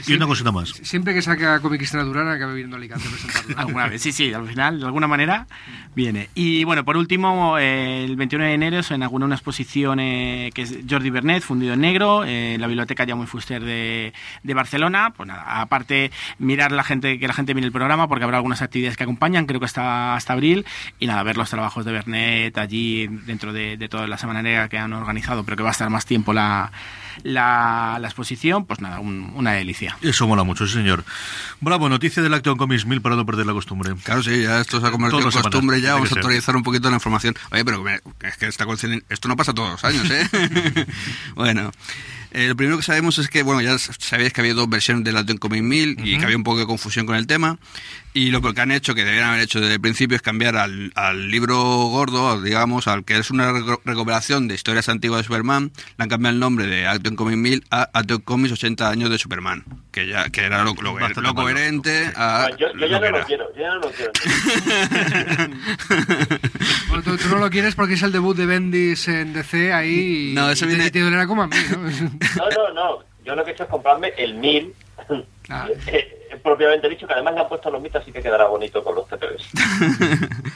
Y 0.07 0.13
una 0.13 0.25
cosita 0.25 0.51
más. 0.51 0.69
Siempre 0.69 1.13
que 1.13 1.21
saca 1.21 1.59
cómic 1.59 1.79
Cristina 1.79 2.03
Durán 2.03 2.27
acabe 2.29 2.53
viniendo 2.53 2.77
a 2.77 2.79
Alicante 2.79 3.07
a 3.07 3.11
presentarlo. 3.11 3.55
alguna 3.57 3.87
vez, 3.87 4.01
sí, 4.01 4.11
sí, 4.11 4.33
al 4.33 4.47
final, 4.47 4.79
de 4.79 4.85
alguna 4.85 5.07
manera, 5.07 5.47
viene. 5.95 6.29
Y 6.33 6.63
bueno, 6.63 6.85
por 6.85 6.97
último, 6.97 7.57
eh, 7.57 8.05
el 8.05 8.15
21 8.15 8.45
de 8.45 8.53
enero 8.53 8.83
se 8.83 8.95
inauguró 8.95 9.25
una 9.25 9.35
exposición 9.35 9.99
eh, 9.99 10.49
que 10.53 10.61
es 10.61 10.77
Jordi 10.89 11.09
Bernet, 11.09 11.43
fundido 11.43 11.73
en 11.73 11.81
negro, 11.81 12.23
eh, 12.23 12.55
en 12.55 12.61
la 12.61 12.67
biblioteca 12.67 13.05
Jaume 13.05 13.27
Fuster 13.27 13.63
de, 13.63 14.13
de 14.43 14.53
Barcelona. 14.53 15.13
Pues 15.15 15.27
nada, 15.27 15.61
aparte, 15.61 16.11
mirar 16.39 16.71
la 16.71 16.83
gente, 16.83 17.19
que 17.19 17.27
la 17.27 17.33
gente 17.33 17.53
mire 17.53 17.67
el 17.67 17.73
programa, 17.81 18.07
porque 18.07 18.23
habrá 18.23 18.37
algunas 18.37 18.61
actividades 18.61 18.95
que 18.97 19.03
acompañan, 19.03 19.45
creo 19.45 19.59
que 19.59 19.65
hasta, 19.65 20.15
hasta 20.15 20.33
abril. 20.33 20.65
Y 20.99 21.07
nada, 21.07 21.23
ver 21.23 21.37
los 21.37 21.49
trabajos 21.49 21.83
de 21.85 21.91
Bernet 21.91 22.57
allí 22.57 23.07
dentro 23.07 23.53
de, 23.53 23.77
de 23.77 23.89
toda 23.89 24.07
la 24.07 24.17
semana 24.17 24.41
negra 24.41 24.69
que 24.69 24.77
han 24.77 24.93
organizado, 24.93 25.43
pero 25.43 25.57
que 25.57 25.63
va 25.63 25.69
a 25.69 25.71
estar 25.71 25.89
más 25.89 26.05
tiempo 26.05 26.33
la, 26.33 26.71
la, 27.23 27.97
la 27.99 28.07
exposición, 28.07 28.65
pues 28.65 28.79
nada, 28.81 28.99
un- 28.99 29.31
una 29.35 29.51
delicia. 29.53 29.97
Eso 30.01 30.27
mola 30.27 30.43
mucho, 30.43 30.65
sí, 30.67 30.73
señor. 30.73 31.03
Bravo, 31.59 31.89
noticia 31.89 32.21
del 32.23 32.33
Action 32.33 32.57
Comics 32.57 32.85
1000 32.85 33.01
para 33.01 33.15
no 33.15 33.25
perder 33.25 33.45
la 33.45 33.53
costumbre. 33.53 33.93
Claro, 34.03 34.23
sí, 34.23 34.43
ya 34.43 34.61
esto 34.61 34.79
se 34.79 34.87
ha 34.87 34.91
convertido 34.91 35.19
en 35.19 35.31
costumbre 35.31 35.77
semanas, 35.77 35.81
ya, 35.81 35.93
vamos 35.93 36.11
a 36.11 36.15
actualizar 36.15 36.55
un 36.55 36.63
poquito 36.63 36.89
la 36.89 36.95
información. 36.95 37.35
Oye, 37.51 37.65
pero 37.65 37.83
es 38.21 38.37
que 38.37 38.47
esta 38.47 38.65
esto 39.09 39.27
no 39.27 39.35
pasa 39.35 39.53
todos 39.53 39.71
los 39.71 39.83
años, 39.83 40.09
¿eh? 40.09 40.27
bueno, 41.35 41.71
eh, 42.31 42.47
lo 42.47 42.55
primero 42.55 42.77
que 42.77 42.83
sabemos 42.83 43.17
es 43.17 43.27
que, 43.29 43.43
bueno, 43.43 43.61
ya 43.61 43.77
sabéis 43.77 44.33
que 44.33 44.41
había 44.41 44.53
dos 44.53 44.69
versiones 44.69 45.03
del 45.03 45.17
Atom 45.17 45.37
Comic 45.37 45.63
1000 45.63 45.97
y 46.05 46.17
que 46.17 46.25
había 46.25 46.37
un 46.37 46.43
poco 46.43 46.59
de 46.59 46.65
confusión 46.65 47.05
con 47.05 47.15
el 47.15 47.27
tema. 47.27 47.57
Y 48.13 48.31
lo 48.31 48.41
que 48.41 48.59
han 48.59 48.71
hecho, 48.71 48.93
que 48.93 49.05
deberían 49.05 49.29
haber 49.29 49.39
hecho 49.41 49.61
desde 49.61 49.75
el 49.75 49.79
principio, 49.81 50.17
es 50.17 50.21
cambiar 50.21 50.57
al, 50.57 50.91
al 50.95 51.31
libro 51.31 51.55
gordo, 51.57 52.41
digamos, 52.41 52.89
al 52.89 53.05
que 53.05 53.17
es 53.17 53.31
una 53.31 53.53
recuperación 53.85 54.49
de 54.49 54.55
historias 54.55 54.89
antiguas 54.89 55.21
de 55.21 55.27
Superman, 55.27 55.71
le 55.97 56.03
han 56.03 56.09
cambiado 56.09 56.33
el 56.33 56.39
nombre 56.41 56.65
de 56.67 56.87
Atom 56.87 57.15
Comic 57.15 57.37
1000 57.37 57.63
a 57.71 57.89
Atom 57.93 58.19
Comics 58.21 58.51
80 58.51 58.89
años 58.89 59.09
de 59.09 59.17
Superman, 59.17 59.63
que 59.93 60.07
ya 60.07 60.29
que 60.29 60.41
era 60.41 60.65
lo, 60.65 60.73
lo- 60.73 60.81
lo 60.91 60.99
más 60.99 61.13
coherente 61.33 62.11
a 62.17 62.49
No, 62.51 62.57
yo, 62.57 62.67
yo 62.73 62.85
ya 62.87 62.99
lo 62.99 63.11
no 63.11 63.17
lo 63.19 63.25
quiero, 63.25 63.45
yo 63.55 63.61
ya 63.61 63.73
no 63.75 63.79
lo 63.79 63.91
quiero. 63.91 64.11
Bueno, 66.91 67.03
tú, 67.03 67.17
tú 67.17 67.29
no 67.29 67.37
lo 67.37 67.49
quieres 67.49 67.73
porque 67.75 67.93
es 67.95 68.03
el 68.03 68.11
debut 68.11 68.35
de 68.35 68.45
Bendis 68.45 69.07
en 69.07 69.33
DC 69.33 69.73
ahí 69.73 70.31
y, 70.31 70.33
No, 70.35 70.49
eso 70.51 70.65
y 70.65 70.67
te- 70.69 70.73
viene- 70.75 70.87
y 70.87 70.91
te 70.91 70.99
dolerá 70.99 71.25
como 71.25 71.43
a 71.43 71.47
mí, 71.47 71.55
¿no? 71.71 71.77
No, 72.37 72.49
no, 72.49 72.73
no. 72.73 72.99
Yo 73.25 73.35
lo 73.35 73.43
que 73.43 73.51
he 73.51 73.53
hecho 73.53 73.63
es 73.63 73.69
comprarme 73.69 74.13
el 74.17 74.33
1000. 74.35 74.73
Ah. 75.49 75.67
eh, 75.87 76.37
propiamente 76.43 76.89
dicho, 76.89 77.07
que 77.07 77.13
además 77.13 77.33
le 77.35 77.41
han 77.41 77.47
puesto 77.49 77.71
los 77.71 77.81
mitos, 77.81 78.01
así 78.01 78.11
que 78.11 78.21
quedará 78.21 78.45
bonito 78.47 78.83
con 78.83 78.95
los 78.95 79.07
TPBs. 79.07 79.49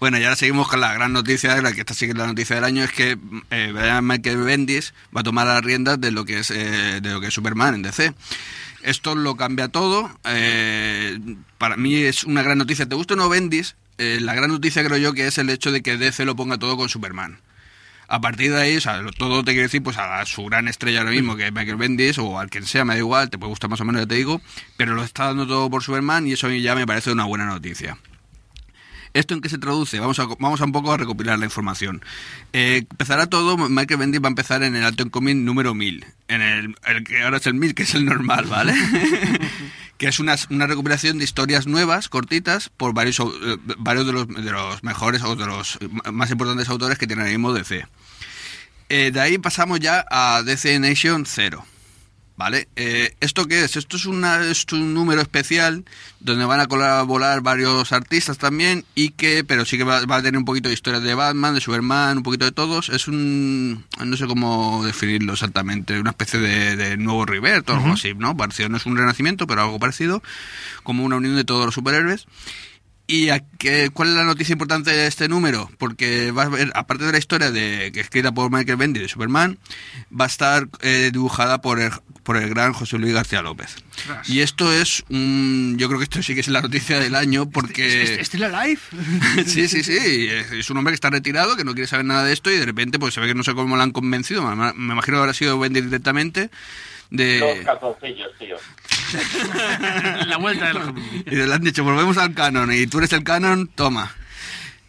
Bueno, 0.00 0.18
y 0.18 0.24
ahora 0.24 0.34
seguimos 0.34 0.66
con 0.68 0.80
la 0.80 0.92
gran 0.94 1.12
noticia, 1.12 1.60
la 1.60 1.72
que 1.72 1.80
esta 1.80 1.92
sí 1.94 2.06
que 2.06 2.12
es 2.12 2.18
la 2.18 2.26
noticia 2.26 2.56
del 2.56 2.64
año, 2.64 2.82
es 2.82 2.90
que 2.90 3.18
eh, 3.50 3.70
Brian 3.72 4.04
Michael 4.06 4.38
Bendis 4.38 4.94
va 5.14 5.20
a 5.20 5.24
tomar 5.24 5.46
las 5.46 5.62
riendas 5.62 6.00
de 6.00 6.10
lo 6.10 6.24
que 6.24 6.38
es 6.38 6.50
eh, 6.50 7.00
de 7.02 7.10
lo 7.12 7.20
que 7.20 7.28
es 7.28 7.34
Superman 7.34 7.74
en 7.74 7.82
DC. 7.82 8.12
Esto 8.82 9.14
lo 9.14 9.36
cambia 9.36 9.68
todo. 9.68 10.10
eh, 10.24 11.18
para 11.58 11.76
mí 11.76 11.96
es 11.96 12.24
una 12.24 12.42
gran 12.42 12.58
noticia. 12.58 12.86
¿Te 12.88 12.94
gusta 12.94 13.12
o 13.14 13.16
no 13.18 13.28
Bendis? 13.28 13.76
Eh, 13.98 14.18
la 14.20 14.34
gran 14.34 14.50
noticia 14.50 14.84
creo 14.84 14.98
yo 14.98 15.12
que 15.12 15.26
es 15.26 15.38
el 15.38 15.50
hecho 15.50 15.70
de 15.70 15.82
que 15.82 15.96
DC 15.96 16.24
lo 16.24 16.36
ponga 16.36 16.58
todo 16.58 16.76
con 16.76 16.88
Superman. 16.88 17.38
A 18.06 18.20
partir 18.20 18.52
de 18.52 18.60
ahí, 18.60 18.76
o 18.76 18.80
sea, 18.80 19.00
todo 19.16 19.42
te 19.44 19.52
quiere 19.52 19.62
decir 19.62 19.82
pues 19.82 19.96
a 19.96 20.24
su 20.26 20.44
gran 20.44 20.68
estrella 20.68 21.00
ahora 21.00 21.12
mismo, 21.12 21.36
que 21.36 21.46
es 21.46 21.52
Michael 21.52 21.76
Bendis, 21.76 22.18
o 22.18 22.38
al 22.38 22.50
quien 22.50 22.66
sea, 22.66 22.84
me 22.84 22.94
da 22.94 22.98
igual, 22.98 23.30
te 23.30 23.38
puede 23.38 23.50
gustar 23.50 23.70
más 23.70 23.80
o 23.80 23.84
menos, 23.84 24.02
ya 24.02 24.06
te 24.06 24.16
digo, 24.16 24.42
pero 24.76 24.94
lo 24.94 25.02
está 25.02 25.26
dando 25.26 25.46
todo 25.46 25.70
por 25.70 25.82
Superman 25.82 26.26
y 26.26 26.32
eso 26.32 26.48
a 26.48 26.54
ya 26.54 26.74
me 26.74 26.86
parece 26.86 27.12
una 27.12 27.24
buena 27.24 27.46
noticia. 27.46 27.96
¿Esto 29.14 29.32
en 29.32 29.40
qué 29.40 29.48
se 29.48 29.58
traduce? 29.58 30.00
Vamos 30.00 30.18
a, 30.18 30.26
vamos 30.26 30.60
a 30.60 30.64
un 30.64 30.72
poco 30.72 30.92
a 30.92 30.96
recopilar 30.96 31.38
la 31.38 31.44
información. 31.44 32.02
Eh, 32.52 32.84
empezará 32.90 33.28
todo, 33.28 33.56
Michael 33.56 34.00
Bendis 34.00 34.20
va 34.20 34.26
a 34.26 34.30
empezar 34.30 34.64
en 34.64 34.74
el 34.74 34.84
Alton 34.84 35.08
Comic 35.08 35.36
número 35.36 35.72
1000, 35.72 36.04
en 36.26 36.42
el, 36.42 36.74
el 36.84 37.04
que 37.04 37.22
ahora 37.22 37.36
es 37.36 37.46
el 37.46 37.54
1000, 37.54 37.74
que 37.74 37.84
es 37.84 37.94
el 37.94 38.04
normal, 38.04 38.46
¿vale? 38.46 38.74
que 40.04 40.10
es 40.10 40.20
una, 40.20 40.36
una 40.50 40.66
recopilación 40.66 41.16
de 41.16 41.24
historias 41.24 41.66
nuevas, 41.66 42.10
cortitas, 42.10 42.68
por 42.68 42.92
varios, 42.92 43.18
eh, 43.20 43.56
varios 43.78 44.04
de, 44.04 44.12
los, 44.12 44.28
de 44.28 44.52
los 44.52 44.82
mejores 44.82 45.22
o 45.22 45.34
de 45.34 45.46
los 45.46 45.78
más 46.12 46.30
importantes 46.30 46.68
autores 46.68 46.98
que 46.98 47.06
tiene 47.06 47.22
ahora 47.22 47.32
mismo 47.32 47.54
DC. 47.54 47.86
Eh, 48.90 49.10
de 49.10 49.18
ahí 49.18 49.38
pasamos 49.38 49.80
ya 49.80 50.04
a 50.10 50.42
DC 50.42 50.78
Nation 50.78 51.24
0. 51.24 51.64
¿Vale? 52.36 52.66
Eh, 52.74 53.14
¿Esto 53.20 53.46
qué 53.46 53.62
es? 53.62 53.76
Esto 53.76 53.96
es, 53.96 54.06
una, 54.06 54.44
es 54.44 54.66
un 54.72 54.92
número 54.92 55.20
especial 55.20 55.84
donde 56.18 56.44
van 56.44 56.58
a 56.58 56.66
colaborar 56.66 57.42
varios 57.42 57.92
artistas 57.92 58.38
también 58.38 58.84
y 58.96 59.10
que, 59.10 59.44
pero 59.44 59.64
sí 59.64 59.78
que 59.78 59.84
va, 59.84 60.04
va 60.04 60.16
a 60.16 60.22
tener 60.22 60.36
un 60.36 60.44
poquito 60.44 60.68
de 60.68 60.74
historias 60.74 61.04
de 61.04 61.14
Batman, 61.14 61.54
de 61.54 61.60
Superman, 61.60 62.16
un 62.16 62.22
poquito 62.24 62.44
de 62.44 62.50
todos. 62.50 62.88
Es 62.88 63.06
un, 63.06 63.84
no 64.04 64.16
sé 64.16 64.26
cómo 64.26 64.84
definirlo 64.84 65.34
exactamente, 65.34 66.00
una 66.00 66.10
especie 66.10 66.40
de, 66.40 66.74
de 66.74 66.96
nuevo 66.96 67.24
Rivert 67.24 67.70
o 67.70 67.74
algo 67.74 67.92
así, 67.92 68.14
¿no? 68.14 68.36
Parecido, 68.36 68.68
no 68.68 68.78
es 68.78 68.86
un 68.86 68.96
renacimiento, 68.96 69.46
pero 69.46 69.62
algo 69.62 69.78
parecido, 69.78 70.20
como 70.82 71.04
una 71.04 71.16
unión 71.16 71.36
de 71.36 71.44
todos 71.44 71.64
los 71.66 71.74
superhéroes. 71.74 72.26
¿Y 73.06 73.28
a 73.28 73.40
qué- 73.58 73.90
cuál 73.92 74.08
es 74.08 74.14
la 74.14 74.24
noticia 74.24 74.54
importante 74.54 74.90
de 74.90 75.06
este 75.06 75.28
número? 75.28 75.70
Porque 75.78 76.30
va 76.30 76.44
a 76.44 76.48
ver, 76.48 76.72
aparte 76.74 77.04
de 77.04 77.12
la 77.12 77.18
historia 77.18 77.50
de 77.50 77.90
que 77.92 78.00
es 78.00 78.06
escrita 78.06 78.32
por 78.32 78.50
Michael 78.50 78.78
Bendy 78.78 79.00
de 79.00 79.08
Superman, 79.08 79.58
va 80.10 80.24
a 80.24 80.28
estar 80.28 80.68
eh, 80.80 81.10
dibujada 81.12 81.60
por 81.60 81.80
el, 81.80 81.90
por 82.22 82.38
el 82.38 82.48
gran 82.48 82.72
José 82.72 82.96
Luis 82.96 83.12
García 83.12 83.42
López. 83.42 83.76
Y 84.26 84.40
esto 84.40 84.72
es 84.72 85.04
un... 85.10 85.76
Yo 85.78 85.88
creo 85.88 85.98
que 85.98 86.04
esto 86.04 86.22
sí 86.22 86.32
que 86.34 86.40
es 86.40 86.48
la 86.48 86.62
noticia 86.62 86.98
del 86.98 87.14
año 87.14 87.50
porque... 87.50 88.18
¿Still 88.24 88.44
Alive? 88.44 88.80
Sí, 89.46 89.68
sí, 89.68 89.82
sí. 89.84 89.98
Es 90.52 90.70
un 90.70 90.78
hombre 90.78 90.92
que 90.92 90.96
está 90.96 91.10
retirado, 91.10 91.56
que 91.56 91.64
no 91.64 91.74
quiere 91.74 91.86
saber 91.86 92.06
nada 92.06 92.24
de 92.24 92.32
esto 92.32 92.50
y 92.50 92.56
de 92.56 92.64
repente 92.64 92.98
pues 92.98 93.12
se 93.12 93.20
ve 93.20 93.26
que 93.26 93.34
no 93.34 93.42
sé 93.44 93.52
cómo 93.52 93.76
lo 93.76 93.82
han 93.82 93.90
convencido. 93.92 94.42
Me, 94.56 94.72
me 94.72 94.94
imagino 94.94 95.18
que 95.18 95.20
habrá 95.20 95.34
sido 95.34 95.58
Bendy 95.58 95.82
directamente. 95.82 96.50
Los 97.14 97.58
De, 97.58 97.62
calzoncillos, 97.64 98.30
tío. 98.38 98.56
la 100.26 100.36
vuelta 100.38 100.66
del 100.66 100.78
y 101.26 101.36
le 101.36 101.54
han 101.54 101.62
dicho, 101.62 101.84
volvemos 101.84 102.18
al 102.18 102.34
canon 102.34 102.72
y 102.72 102.86
tú 102.86 102.98
eres 102.98 103.12
el 103.12 103.22
canon, 103.22 103.68
toma. 103.68 104.12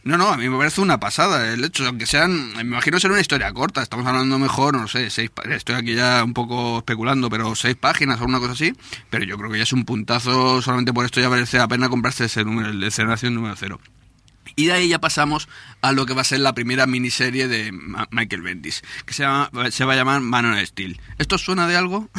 No, 0.04 0.18
no, 0.20 0.30
a 0.30 0.38
mí 0.38 0.48
me 0.48 0.58
parece 0.58 0.82
una 0.82 1.00
pasada 1.00 1.52
el 1.52 1.64
hecho, 1.64 1.86
aunque 1.88 2.06
sean, 2.06 2.54
me 2.54 2.62
imagino 2.62 3.00
ser 3.00 3.10
una 3.10 3.22
historia 3.22 3.52
corta, 3.54 3.82
estamos 3.82 4.06
hablando 4.06 4.38
mejor, 4.38 4.76
no 4.78 4.88
sé, 4.88 5.10
seis, 5.10 5.32
estoy 5.50 5.76
aquí 5.76 5.96
ya 5.96 6.24
un 6.24 6.34
poco 6.34 6.78
especulando, 6.78 7.28
pero 7.28 7.56
seis 7.56 7.76
páginas 7.76 8.22
o 8.22 8.26
una 8.26 8.38
cosa 8.38 8.54
así, 8.54 8.72
pero 9.10 9.26
yo 9.26 9.36
creo 9.36 9.50
que 9.50 9.58
ya 9.58 9.64
es 9.64 9.74
un 9.74 9.84
puntazo, 9.84 10.62
solamente 10.62 10.94
por 10.94 11.06
esto 11.06 11.22
ya 11.22 11.30
merece 11.30 11.58
la 11.58 11.68
pena 11.68 11.90
comprarse 11.90 12.26
ese 12.26 12.44
número, 12.44 12.70
el 12.70 12.80
de 12.80 12.92
Generación 12.92 13.34
número 13.34 13.56
cero. 13.58 13.80
Y 14.56 14.68
de 14.68 14.74
ahí 14.74 14.88
ya 14.90 15.00
pasamos 15.00 15.50
a 15.82 15.92
lo 15.92 16.06
que 16.06 16.14
va 16.14 16.22
a 16.22 16.26
ser 16.26 16.40
la 16.40 16.54
primera 16.54 16.86
miniserie 16.88 17.48
de 17.48 17.72
Ma- 17.72 18.08
Michael 18.12 18.42
Bendis, 18.42 18.84
que 19.06 19.14
se, 19.14 19.24
llama, 19.24 19.50
se 19.72 19.84
va 19.86 19.94
a 19.94 19.96
llamar 19.96 20.22
Man 20.22 20.46
of 20.46 20.60
Steel. 20.66 21.00
¿Esto 21.18 21.38
suena 21.38 21.68
de 21.68 21.76
algo? 21.76 22.10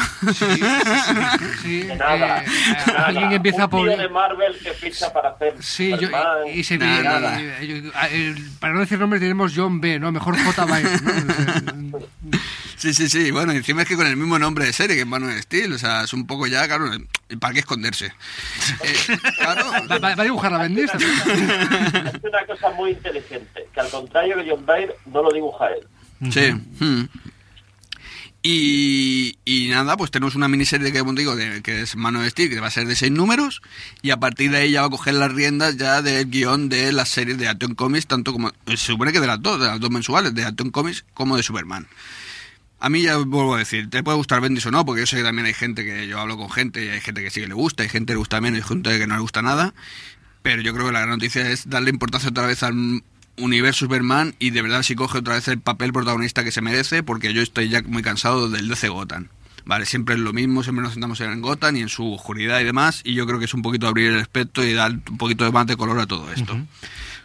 Sí, 1.62 1.78
De 1.82 1.96
nada. 1.96 2.42
eh, 2.44 2.46
nada. 2.86 3.06
alguien 3.06 3.32
empieza 3.32 3.64
Un 3.64 3.70
por... 3.70 3.88
tío 3.88 3.96
de 3.96 4.08
Marvel 4.08 4.56
que 4.62 4.72
ficha 4.72 5.12
para 5.12 5.30
hacer. 5.30 5.54
Sí, 5.60 5.90
yo, 6.00 6.08
y, 6.46 6.60
y 6.60 6.64
se 6.64 6.78
Nada, 6.78 7.00
y- 7.00 7.04
nada. 7.04 7.40
y- 7.62 7.64
y- 7.72 7.92
eh, 8.10 8.34
para 8.60 8.74
no 8.74 8.80
decir 8.80 8.98
nombres 8.98 9.20
tenemos 9.20 9.52
John 9.54 9.80
B, 9.80 9.98
¿no? 9.98 10.12
Mejor 10.12 10.36
J. 10.38 10.64
Byron, 10.64 11.90
¿no? 11.90 11.98
Sí, 12.76 12.92
sí, 12.94 13.08
sí. 13.08 13.30
Bueno, 13.30 13.52
encima 13.52 13.82
es 13.82 13.88
que 13.88 13.96
con 13.96 14.06
el 14.06 14.16
mismo 14.16 14.38
nombre 14.38 14.66
de 14.66 14.72
serie, 14.72 14.96
que 14.96 15.02
es 15.02 15.06
Man 15.08 15.42
Steel. 15.42 15.72
O 15.72 15.78
sea, 15.78 16.02
es 16.04 16.12
un 16.12 16.26
poco 16.26 16.46
ya, 16.46 16.66
claro, 16.66 16.90
¿para 17.40 17.54
qué 17.54 17.60
esconderse? 17.60 18.06
Eh, 18.84 18.94
claro. 19.38 19.70
va, 19.90 19.98
va- 19.98 20.14
va 20.14 20.22
a 20.22 20.24
dibujar 20.24 20.52
la 20.52 20.58
Bendis 20.58 20.90
también. 20.90 21.10
Es 22.14 22.24
una 22.24 22.44
cosa 22.46 22.70
muy 22.76 22.90
inteligente, 22.90 23.66
que 23.72 23.80
al 23.80 23.88
contrario 23.90 24.36
que 24.36 24.50
John 24.50 24.66
Byrne 24.66 24.92
no 25.06 25.22
lo 25.22 25.32
dibuja 25.32 25.66
él. 25.68 26.32
Sí. 26.32 26.52
mm. 26.84 27.04
Y, 28.48 29.38
y 29.44 29.68
nada, 29.70 29.96
pues 29.96 30.12
tenemos 30.12 30.36
una 30.36 30.46
miniserie 30.46 30.92
que, 30.92 31.00
como 31.00 31.14
digo, 31.14 31.34
de- 31.34 31.62
que 31.62 31.80
es 31.82 31.96
Man 31.96 32.14
of 32.14 32.26
Steel, 32.28 32.48
que 32.48 32.60
va 32.60 32.68
a 32.68 32.70
ser 32.70 32.86
de 32.86 32.94
seis 32.94 33.10
números, 33.10 33.60
y 34.02 34.10
a 34.10 34.18
partir 34.18 34.52
de 34.52 34.58
ahí 34.58 34.70
ya 34.70 34.82
va 34.82 34.86
a 34.86 34.90
coger 34.90 35.14
las 35.14 35.32
riendas 35.32 35.76
ya 35.76 36.00
del 36.00 36.30
guion 36.30 36.68
de 36.68 36.92
las 36.92 37.08
series 37.08 37.38
de 37.38 37.48
Atom 37.48 37.74
Comics, 37.74 38.06
tanto 38.06 38.32
como, 38.32 38.52
se 38.68 38.76
supone 38.76 39.10
que 39.12 39.18
de 39.20 39.26
las 39.26 39.42
dos, 39.42 39.58
de 39.60 39.66
las 39.66 39.80
dos 39.80 39.90
mensuales, 39.90 40.32
de 40.32 40.44
Atom 40.44 40.70
Comics 40.70 41.04
como 41.12 41.36
de 41.36 41.42
Superman. 41.42 41.88
A 42.78 42.88
mí 42.90 43.02
ya 43.02 43.16
vuelvo 43.16 43.54
a 43.54 43.58
decir, 43.58 43.88
te 43.88 44.02
puede 44.02 44.18
gustar 44.18 44.40
Bendis 44.40 44.66
o 44.66 44.70
no, 44.70 44.84
porque 44.84 45.00
yo 45.00 45.06
sé 45.06 45.16
que 45.16 45.22
también 45.22 45.46
hay 45.46 45.54
gente 45.54 45.84
que 45.84 46.06
yo 46.06 46.20
hablo 46.20 46.36
con 46.36 46.50
gente 46.50 46.84
y 46.84 46.88
hay 46.88 47.00
gente 47.00 47.22
que 47.22 47.30
sí 47.30 47.40
que 47.40 47.48
le 47.48 47.54
gusta, 47.54 47.82
hay 47.82 47.88
gente 47.88 48.10
que 48.10 48.14
le 48.14 48.18
gusta 48.18 48.40
menos 48.40 48.60
y 48.60 48.62
gente 48.62 48.98
que 48.98 49.06
no 49.06 49.14
le 49.14 49.20
gusta 49.20 49.42
nada. 49.42 49.72
Pero 50.42 50.62
yo 50.62 50.74
creo 50.74 50.86
que 50.86 50.92
la 50.92 51.00
gran 51.00 51.10
noticia 51.10 51.50
es 51.50 51.68
darle 51.68 51.90
importancia 51.90 52.28
otra 52.28 52.46
vez 52.46 52.62
al 52.62 53.02
universo 53.38 53.86
Superman 53.86 54.34
y 54.38 54.50
de 54.50 54.62
verdad 54.62 54.82
si 54.82 54.94
coge 54.94 55.18
otra 55.18 55.34
vez 55.34 55.48
el 55.48 55.60
papel 55.60 55.92
protagonista 55.92 56.44
que 56.44 56.52
se 56.52 56.60
merece, 56.60 57.02
porque 57.02 57.32
yo 57.32 57.42
estoy 57.42 57.68
ya 57.68 57.82
muy 57.82 58.02
cansado 58.02 58.48
del 58.48 58.68
DC 58.68 58.88
Gotham. 58.88 59.28
Vale, 59.64 59.84
siempre 59.84 60.14
es 60.14 60.20
lo 60.20 60.32
mismo, 60.32 60.62
siempre 60.62 60.84
nos 60.84 60.92
sentamos 60.92 61.20
en 61.20 61.40
Gotham 61.40 61.76
y 61.76 61.80
en 61.80 61.88
su 61.88 62.12
oscuridad 62.12 62.60
y 62.60 62.64
demás, 62.64 63.00
y 63.04 63.14
yo 63.14 63.26
creo 63.26 63.40
que 63.40 63.46
es 63.46 63.54
un 63.54 63.62
poquito 63.62 63.88
abrir 63.88 64.12
el 64.12 64.20
espectro 64.20 64.64
y 64.64 64.72
dar 64.72 64.92
un 64.92 65.18
poquito 65.18 65.44
de 65.44 65.50
más 65.50 65.66
de 65.66 65.76
color 65.76 65.98
a 65.98 66.06
todo 66.06 66.32
esto. 66.32 66.56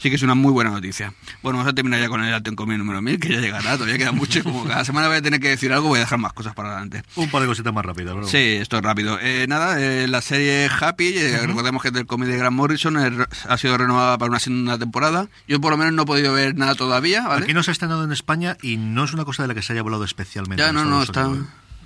Sí 0.02 0.10
que 0.10 0.16
es 0.16 0.24
una 0.24 0.34
muy 0.34 0.52
buena 0.52 0.72
noticia. 0.72 1.14
Bueno, 1.44 1.60
vamos 1.60 1.72
a 1.72 1.76
terminar 1.76 2.00
ya 2.00 2.10
con 2.10 2.24
el 2.24 2.34
Atom 2.34 2.56
Comic 2.56 2.80
número 2.80 3.04
1000, 3.04 3.20
que 3.20 3.30
ya 3.30 3.40
llegará, 3.40 3.74
todavía 3.74 4.00
queda 4.00 4.12
mucho, 4.12 4.40
y 4.40 4.42
como 4.42 4.64
cada 4.66 4.84
semana 4.84 5.08
voy 5.08 5.18
a 5.18 5.22
tener 5.22 5.40
que 5.40 5.50
decir 5.50 5.72
algo, 5.72 5.90
voy 5.90 5.98
a 5.98 6.00
dejar 6.00 6.18
más 6.18 6.34
cosas 6.34 6.56
para 6.56 6.70
adelante. 6.70 7.04
Un 7.16 7.30
par 7.30 7.44
de 7.44 7.48
cositas 7.48 7.72
más 7.72 7.86
rápidas, 7.86 8.16
¿no? 8.16 8.24
Sí, 8.26 8.58
esto 8.60 8.78
es 8.78 8.84
rápido. 8.84 9.20
Eh, 9.22 9.46
nada, 9.48 9.80
eh, 9.80 10.08
la 10.08 10.22
serie 10.22 10.68
Happy, 10.80 11.14
eh, 11.16 11.46
recordemos 11.46 11.84
que 11.84 11.90
es 11.90 11.94
del 11.94 12.08
cómic 12.08 12.30
de 12.30 12.38
Grant 12.38 12.56
Morrison, 12.56 12.98
eh, 12.98 13.26
ha 13.48 13.58
sido 13.60 13.78
renovada 13.78 14.18
para 14.18 14.32
una 14.32 14.40
segunda 14.40 14.80
temporada. 14.80 15.28
Yo 15.48 15.62
por 15.62 15.70
lo 15.70 15.78
menos 15.78 15.94
no 15.94 16.02
he 16.02 16.06
podido 16.08 16.34
ver 16.34 16.58
nada 16.58 16.74
todavía, 16.74 17.28
¿vale? 17.28 17.44
Aquí 17.44 17.54
no 17.54 17.62
se 17.62 17.70
ha 17.70 17.74
estrenado 17.74 18.04
en 18.04 18.12
España 18.12 18.58
y 18.64 18.78
no 18.78 19.04
es 19.04 19.14
una 19.14 19.24
cosa 19.24 19.44
de 19.44 19.50
la 19.50 19.54
que 19.54 19.62
se 19.62 19.74
haya 19.74 19.82
hablado 19.82 20.04
especialmente. 20.04 20.64
ya, 20.64 20.74
no, 20.74 20.84
no, 20.84 21.04
está... 21.04 21.30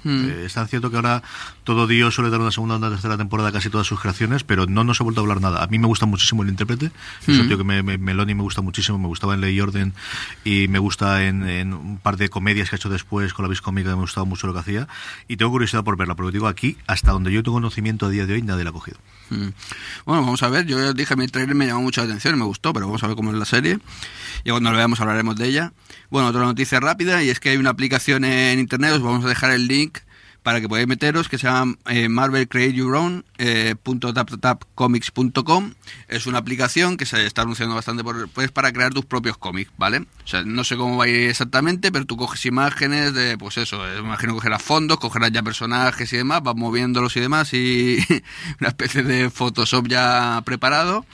Mm. 0.06 0.26
Eh, 0.30 0.44
es 0.46 0.54
tan 0.54 0.68
cierto 0.68 0.90
que 0.92 0.96
ahora 0.96 1.24
todo 1.64 1.88
Dios 1.88 2.14
suele 2.16 2.30
dar 2.30 2.40
una 2.40 2.52
segunda 2.52 2.76
o 2.76 2.78
una 2.78 2.90
tercera 2.92 3.18
temporada 3.18 3.50
a 3.50 3.52
casi 3.52 3.70
todas 3.70 3.88
sus 3.88 4.00
creaciones, 4.00 4.44
pero 4.44 4.68
no 4.68 4.84
nos 4.84 5.02
ha 5.02 5.04
vuelto 5.04 5.20
a 5.20 5.24
hablar 5.24 5.42
nada. 5.42 5.64
A 5.64 5.68
mí 5.68 5.80
me 5.80 5.88
gusta 5.88 6.06
muchísimo 6.06 6.44
el 6.44 6.50
intérprete. 6.50 6.92
Es 7.24 7.28
un 7.28 7.46
Mm. 7.46 7.48
tío 7.48 7.58
que 7.58 7.64
me, 7.64 7.84
me- 7.84 7.98
Meloni 7.98 8.36
me 8.36 8.44
gusta 8.44 8.62
muchísimo, 8.62 9.00
me 9.00 9.08
gustaba 9.08 9.34
en 9.34 9.42
Ley 9.42 9.56
y 9.56 9.62
Orden 9.62 9.94
y 10.44 10.68
me 10.68 10.80
gusta 10.80 11.26
en, 11.26 11.50
en 11.50 11.74
un 11.74 11.98
par 11.98 12.18
de 12.18 12.30
comedias 12.30 12.70
que 12.70 12.76
ha 12.76 12.78
hecho 12.78 12.90
después 12.90 13.34
con 13.34 13.44
la 13.44 13.50
Viscómica, 13.50 13.90
me 13.90 13.94
ha 13.96 14.00
gustado 14.02 14.26
mucho 14.28 14.48
lo 14.48 14.54
que 14.54 14.60
hacía. 14.60 14.88
Y 15.28 15.38
tengo 15.38 15.52
curiosidad 15.52 15.84
por 15.84 15.98
verla, 15.98 16.16
porque 16.16 16.32
digo, 16.32 16.48
aquí, 16.48 16.78
hasta 16.88 17.12
donde 17.12 17.32
yo 17.32 17.42
tengo 17.42 17.56
conocimiento 17.58 18.06
a 18.06 18.10
día 18.10 18.26
de 18.28 18.34
hoy, 18.34 18.42
nadie 18.44 18.64
la 18.64 18.70
ha 18.70 18.74
cogido. 18.74 18.98
Mm. 19.32 19.48
Bueno, 20.06 20.22
vamos 20.22 20.44
a 20.44 20.50
ver. 20.50 20.68
Yo 20.68 20.78
ya 20.80 20.94
dije, 20.94 21.16
mi 21.16 21.28
trailer 21.28 21.56
me 21.56 21.66
llamó 21.66 21.82
mucho 21.82 22.02
la 22.02 22.06
atención, 22.06 22.38
me 22.38 22.46
gustó, 22.46 22.74
pero 22.74 22.86
vamos 22.86 23.04
a 23.04 23.08
ver 23.08 23.16
cómo 23.16 23.32
es 23.32 23.38
la 23.40 23.46
serie. 23.46 23.80
Y 24.44 24.52
cuando 24.52 24.70
lo 24.70 24.78
veamos 24.78 25.00
hablaremos 25.02 25.36
de 25.36 25.48
ella. 25.48 25.74
Bueno, 26.12 26.28
otra 26.28 26.42
noticia 26.42 26.80
rápida, 26.80 27.24
y 27.24 27.30
es 27.30 27.40
que 27.40 27.50
hay 27.50 27.58
una 27.58 27.72
aplicación 27.72 28.24
en 28.24 28.60
internet, 28.60 28.92
os 28.94 29.02
vamos 29.02 29.26
a 29.26 29.28
dejar 29.28 29.50
el 29.52 29.66
link 29.68 29.95
para 30.46 30.62
que 30.62 30.70
podáis 30.70 30.88
meteros, 30.88 31.28
que 31.28 31.40
se 31.40 31.48
llama 31.48 31.76
eh, 31.88 32.08
Marvel 32.08 32.48
Create 32.48 32.74
Your 32.74 32.96
Own, 32.96 33.26
eh, 33.40 33.74
comics.com. 34.76 35.74
Es 36.08 36.28
una 36.28 36.38
aplicación 36.38 36.98
que 36.98 37.08
se 37.08 37.26
está 37.26 37.42
anunciando 37.42 37.74
bastante 37.74 38.04
por, 38.04 38.30
pues 38.30 38.52
para 38.52 38.72
crear 38.72 38.94
tus 38.94 39.06
propios 39.06 39.40
cómics, 39.40 39.72
¿vale? 39.76 40.06
O 40.24 40.28
sea, 40.28 40.44
no 40.44 40.64
sé 40.64 40.78
cómo 40.78 40.98
va 40.98 41.06
a 41.06 41.08
ir 41.08 41.32
exactamente, 41.32 41.92
pero 41.92 42.06
tú 42.06 42.16
coges 42.16 42.46
imágenes 42.46 43.16
de, 43.16 43.40
pues 43.40 43.58
eso, 43.58 43.88
eh, 43.90 43.98
imagino 43.98 44.36
cogerás 44.36 44.62
fondos, 44.62 45.00
cogerás 45.00 45.32
ya 45.32 45.42
personajes 45.42 46.14
y 46.14 46.18
demás, 46.18 46.44
vas 46.44 46.56
moviéndolos 46.56 47.18
y 47.18 47.22
demás, 47.22 47.52
y 47.52 47.98
una 48.60 48.70
especie 48.70 49.02
de 49.02 49.32
Photoshop 49.32 49.88
ya 49.88 50.44
preparado. 50.46 51.08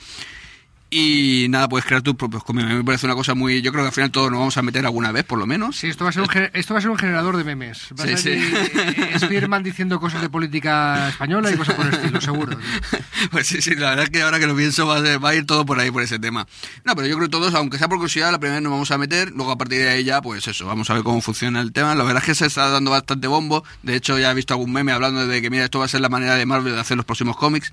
Y 0.94 1.46
nada, 1.48 1.70
puedes 1.70 1.86
crear 1.86 2.02
tus 2.02 2.16
propios 2.16 2.44
cómics. 2.44 2.68
Me 2.68 2.84
parece 2.84 3.06
una 3.06 3.14
cosa 3.14 3.32
muy. 3.34 3.62
Yo 3.62 3.72
creo 3.72 3.82
que 3.82 3.88
al 3.88 3.94
final 3.94 4.10
todos 4.10 4.30
nos 4.30 4.38
vamos 4.40 4.58
a 4.58 4.62
meter 4.62 4.84
alguna 4.84 5.10
vez, 5.10 5.24
por 5.24 5.38
lo 5.38 5.46
menos. 5.46 5.74
Sí, 5.78 5.86
esto 5.88 6.04
va 6.04 6.10
a 6.10 6.12
ser 6.12 6.20
un, 6.22 6.28
esto 6.52 6.74
va 6.74 6.78
a 6.78 6.82
ser 6.82 6.90
un 6.90 6.98
generador 6.98 7.38
de 7.38 7.44
memes. 7.44 7.88
Va 7.98 8.04
Sí, 8.04 8.12
a 8.12 8.16
ser 8.18 8.38
sí. 8.38 8.54
eh, 9.14 9.18
Spearman 9.18 9.62
diciendo 9.62 9.98
cosas 9.98 10.20
de 10.20 10.28
política 10.28 11.08
española 11.08 11.50
y 11.50 11.56
cosas 11.56 11.76
por 11.76 11.86
el 11.86 11.94
estilo, 11.94 12.20
seguro. 12.20 12.58
Pues 13.30 13.46
sí, 13.46 13.62
sí, 13.62 13.76
la 13.76 13.90
verdad 13.90 14.04
es 14.06 14.10
que 14.10 14.20
ahora 14.20 14.40
que 14.40 14.48
lo 14.48 14.56
pienso 14.56 14.84
va 14.86 14.96
a, 14.96 15.00
ser- 15.00 15.24
va 15.24 15.28
a 15.30 15.34
ir 15.36 15.46
todo 15.46 15.64
por 15.64 15.78
ahí, 15.78 15.90
por 15.92 16.02
ese 16.02 16.18
tema. 16.18 16.46
No, 16.84 16.94
pero 16.96 17.06
yo 17.06 17.14
creo 17.16 17.28
que 17.28 17.30
todos, 17.30 17.54
aunque 17.54 17.78
sea 17.78 17.88
por 17.88 17.98
curiosidad, 17.98 18.32
la 18.32 18.38
primera 18.40 18.56
vez 18.56 18.64
nos 18.64 18.72
vamos 18.72 18.90
a 18.90 18.98
meter, 18.98 19.30
luego 19.30 19.52
a 19.52 19.56
partir 19.56 19.78
de 19.78 19.88
ahí 19.90 20.02
ya, 20.04 20.20
pues 20.20 20.46
eso, 20.48 20.66
vamos 20.66 20.90
a 20.90 20.94
ver 20.94 21.04
cómo 21.04 21.20
funciona 21.22 21.60
el 21.60 21.72
tema. 21.72 21.94
La 21.94 22.02
verdad 22.02 22.20
es 22.22 22.26
que 22.26 22.34
se 22.34 22.46
está 22.46 22.68
dando 22.68 22.90
bastante 22.90 23.28
bombo. 23.28 23.64
De 23.84 23.94
hecho, 23.94 24.18
ya 24.18 24.32
he 24.32 24.34
visto 24.34 24.52
algún 24.54 24.72
meme 24.72 24.90
hablando 24.92 25.24
de 25.26 25.40
que, 25.40 25.50
mira, 25.50 25.64
esto 25.64 25.78
va 25.78 25.84
a 25.84 25.88
ser 25.88 26.00
la 26.00 26.08
manera 26.08 26.34
de 26.34 26.44
Marvel 26.44 26.74
de 26.74 26.80
hacer 26.80 26.96
los 26.96 27.06
próximos 27.06 27.36
cómics. 27.36 27.72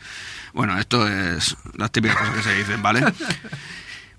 Bueno, 0.53 0.77
esto 0.79 1.07
es 1.07 1.55
las 1.77 1.91
típicas 1.91 2.17
cosas 2.17 2.35
que 2.35 2.43
se 2.43 2.55
dicen, 2.55 2.81
¿vale? 2.81 3.01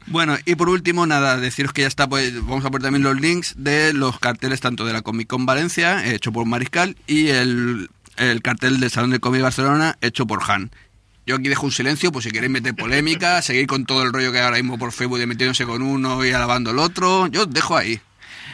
Bueno, 0.06 0.36
y 0.44 0.56
por 0.56 0.68
último, 0.68 1.06
nada, 1.06 1.36
deciros 1.36 1.72
que 1.72 1.82
ya 1.82 1.86
está, 1.86 2.08
pues 2.08 2.34
vamos 2.34 2.64
a 2.64 2.70
poner 2.70 2.82
también 2.82 3.04
los 3.04 3.20
links 3.20 3.54
de 3.56 3.92
los 3.92 4.18
carteles 4.18 4.60
tanto 4.60 4.84
de 4.84 4.92
la 4.92 5.02
Comic 5.02 5.28
Con 5.28 5.46
Valencia, 5.46 6.04
hecho 6.04 6.32
por 6.32 6.46
Mariscal, 6.46 6.96
y 7.06 7.28
el, 7.28 7.88
el 8.16 8.42
cartel 8.42 8.80
del 8.80 8.90
Salón 8.90 9.10
del 9.10 9.20
Cómic 9.20 9.42
Barcelona, 9.42 9.96
hecho 10.00 10.26
por 10.26 10.40
Han. 10.50 10.70
Yo 11.26 11.36
aquí 11.36 11.48
dejo 11.48 11.66
un 11.66 11.70
silencio, 11.70 12.10
pues 12.10 12.24
si 12.24 12.32
queréis 12.32 12.50
meter 12.50 12.74
polémica, 12.74 13.40
seguir 13.42 13.68
con 13.68 13.84
todo 13.84 14.02
el 14.02 14.12
rollo 14.12 14.32
que 14.32 14.38
hay 14.38 14.44
ahora 14.44 14.56
mismo 14.56 14.78
por 14.78 14.90
Facebook 14.90 15.18
de 15.18 15.26
metiéndose 15.26 15.64
con 15.64 15.80
uno 15.80 16.24
y 16.24 16.32
alabando 16.32 16.70
al 16.70 16.80
otro, 16.80 17.28
yo 17.28 17.42
os 17.42 17.50
dejo 17.50 17.76
ahí. 17.76 18.00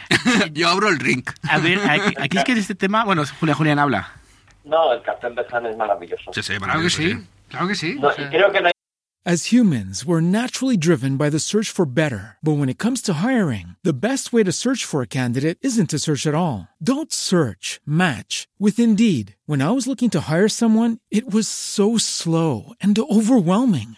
yo 0.53 0.69
abro 0.69 0.89
el 0.89 0.99
ring. 0.99 1.23
A 1.49 1.57
ver, 1.57 1.79
aquí, 1.89 2.13
aquí 2.19 2.37
es 2.37 2.43
que 2.43 2.53
de 2.53 2.61
este 2.61 2.75
tema, 2.75 3.03
bueno, 3.03 3.23
Julia 3.39 3.55
Julián 3.55 3.79
habla. 3.79 4.13
No, 4.63 4.93
el 4.93 5.01
cartel 5.01 5.33
de 5.33 5.43
Han 5.51 5.65
es 5.65 5.75
maravilloso. 5.75 6.31
Sí, 6.33 6.43
sí, 6.43 6.47
Claro 6.57 6.59
que 6.59 6.67
maravilloso, 6.67 7.01
sí, 7.01 7.17
claro 7.49 7.67
que 7.67 7.75
sí. 7.75 7.95
No, 7.99 8.07
O 8.07 8.11
y 8.11 8.15
sea, 8.15 8.29
creo 8.29 8.51
que 8.51 8.61
no 8.61 8.67
hay 8.67 8.71
As 9.25 9.51
humans, 9.51 10.05
we're 10.05 10.21
naturally 10.21 10.77
driven 10.77 11.17
by 11.17 11.29
the 11.29 11.37
search 11.37 11.69
for 11.69 11.85
better. 11.85 12.37
But 12.41 12.57
when 12.59 12.69
it 12.69 12.77
comes 12.77 13.01
to 13.01 13.15
hiring, 13.15 13.75
the 13.83 13.91
best 13.91 14.31
way 14.31 14.41
to 14.41 14.53
search 14.53 14.85
for 14.85 15.01
a 15.01 15.07
candidate 15.07 15.57
isn't 15.61 15.89
to 15.89 15.99
search 15.99 16.25
at 16.25 16.33
all. 16.33 16.69
Don't 16.81 17.11
search, 17.11 17.81
match 17.85 18.47
with 18.57 18.79
Indeed. 18.79 19.35
When 19.45 19.61
I 19.61 19.71
was 19.71 19.85
looking 19.85 20.09
to 20.11 20.21
hire 20.31 20.47
someone, 20.47 20.99
it 21.11 21.29
was 21.29 21.45
so 21.49 21.97
slow 21.97 22.71
and 22.79 22.97
overwhelming. 22.97 23.97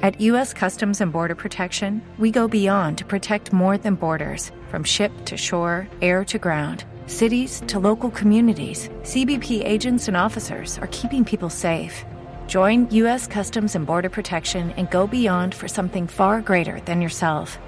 At 0.00 0.20
U.S. 0.20 0.54
Customs 0.54 1.00
and 1.00 1.12
Border 1.12 1.34
Protection, 1.34 2.00
we 2.18 2.30
go 2.30 2.46
beyond 2.46 2.98
to 2.98 3.04
protect 3.04 3.52
more 3.52 3.76
than 3.76 3.96
borders 3.96 4.52
from 4.68 4.84
ship 4.84 5.10
to 5.24 5.36
shore, 5.36 5.88
air 6.00 6.24
to 6.26 6.38
ground. 6.38 6.84
Cities 7.08 7.64
to 7.66 7.80
local 7.80 8.12
communities, 8.12 8.90
CBP 9.02 9.66
agents 9.66 10.06
and 10.06 10.16
officers 10.16 10.78
are 10.78 10.86
keeping 10.92 11.24
people 11.24 11.50
safe. 11.50 12.04
Join 12.46 12.88
U.S. 12.90 13.26
Customs 13.26 13.74
and 13.74 13.84
Border 13.84 14.08
Protection 14.08 14.70
and 14.76 14.88
go 14.88 15.08
beyond 15.08 15.52
for 15.52 15.66
something 15.66 16.06
far 16.06 16.42
greater 16.42 16.78
than 16.82 17.02
yourself. 17.02 17.58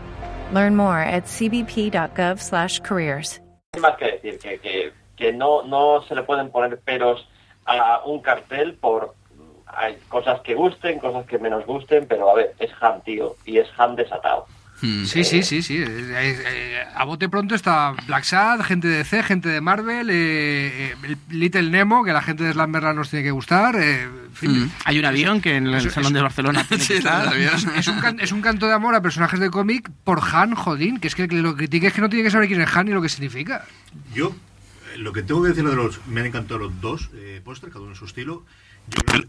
Learn 0.52 0.76
more 0.76 1.00
at 1.00 1.24
cbp.gov/careers. 1.24 3.40
que 3.72 4.06
decir, 4.06 4.38
que, 4.38 4.56
que, 4.58 4.92
que 5.16 5.32
no, 5.32 5.62
no 5.62 6.04
se 6.06 6.14
le 6.14 6.22
pueden 6.22 6.52
poner 6.52 6.78
peros 6.78 7.26
a 7.66 8.02
un 8.06 8.20
cartel 8.20 8.78
por 8.80 9.16
hay 9.76 9.96
cosas 10.08 10.40
que 10.40 10.54
gusten, 10.54 10.98
cosas 10.98 11.26
que 11.26 11.38
menos 11.38 11.64
gusten, 11.66 12.06
pero 12.08 12.30
a 12.30 12.34
ver, 12.34 12.54
es 12.58 12.70
Han, 12.80 13.02
tío, 13.02 13.36
y 13.44 13.58
es 13.58 13.68
Han 13.78 13.96
desatado. 13.96 14.46
Hmm. 14.82 15.04
Sí, 15.04 15.24
sí, 15.24 15.42
sí, 15.42 15.60
sí. 15.60 15.76
Eh, 15.76 15.84
eh, 15.86 16.84
a 16.94 17.04
bote 17.04 17.28
pronto 17.28 17.54
está 17.54 17.92
Black 18.06 18.24
Sad, 18.24 18.62
gente 18.62 18.88
de 18.88 18.96
DC, 18.98 19.22
gente 19.24 19.50
de 19.50 19.60
Marvel, 19.60 20.08
eh, 20.08 20.94
eh, 21.02 21.16
Little 21.28 21.68
Nemo, 21.70 22.02
que 22.02 22.14
la 22.14 22.22
gente 22.22 22.44
de 22.44 22.52
Slamberland 22.54 22.96
nos 22.96 23.10
tiene 23.10 23.22
que 23.22 23.30
gustar. 23.30 23.76
eh, 23.76 24.04
en 24.04 24.32
fin. 24.34 24.50
Mm. 24.64 24.70
Hay 24.86 24.98
un 24.98 25.04
avión 25.04 25.42
que 25.42 25.56
en 25.56 25.66
el 25.66 25.90
Salón 25.90 26.14
de 26.14 26.22
Barcelona 26.22 26.64
tiene 26.66 26.82
que 26.86 26.96
Sí, 26.98 27.02
verdad, 27.04 27.34
Es 27.76 27.88
un, 27.88 28.00
can- 28.00 28.20
es 28.20 28.32
un 28.32 28.40
canto 28.40 28.66
de 28.68 28.72
amor 28.72 28.94
a 28.94 29.02
personajes 29.02 29.38
de 29.38 29.50
cómic 29.50 29.90
por 30.02 30.20
Han 30.32 30.54
Jodín, 30.54 30.98
que 30.98 31.08
es 31.08 31.14
que 31.14 31.26
lo 31.26 31.50
que 31.54 31.58
critique 31.66 31.88
es 31.88 31.92
que 31.92 32.00
no 32.00 32.08
tiene 32.08 32.24
que 32.24 32.30
saber 32.30 32.48
quién 32.48 32.62
es 32.62 32.74
Han 32.74 32.88
y 32.88 32.92
lo 32.92 33.02
que 33.02 33.10
significa. 33.10 33.66
Yo, 34.14 34.32
lo 34.96 35.12
que 35.12 35.22
tengo 35.22 35.42
que 35.42 35.50
decir 35.50 35.64
de 35.68 35.76
los. 35.76 36.06
Me 36.06 36.20
han 36.20 36.26
encantado 36.28 36.58
los 36.58 36.80
dos 36.80 37.10
eh, 37.16 37.42
pósters, 37.44 37.70
cada 37.70 37.82
uno 37.82 37.92
en 37.92 37.98
su 37.98 38.06
estilo. 38.06 38.46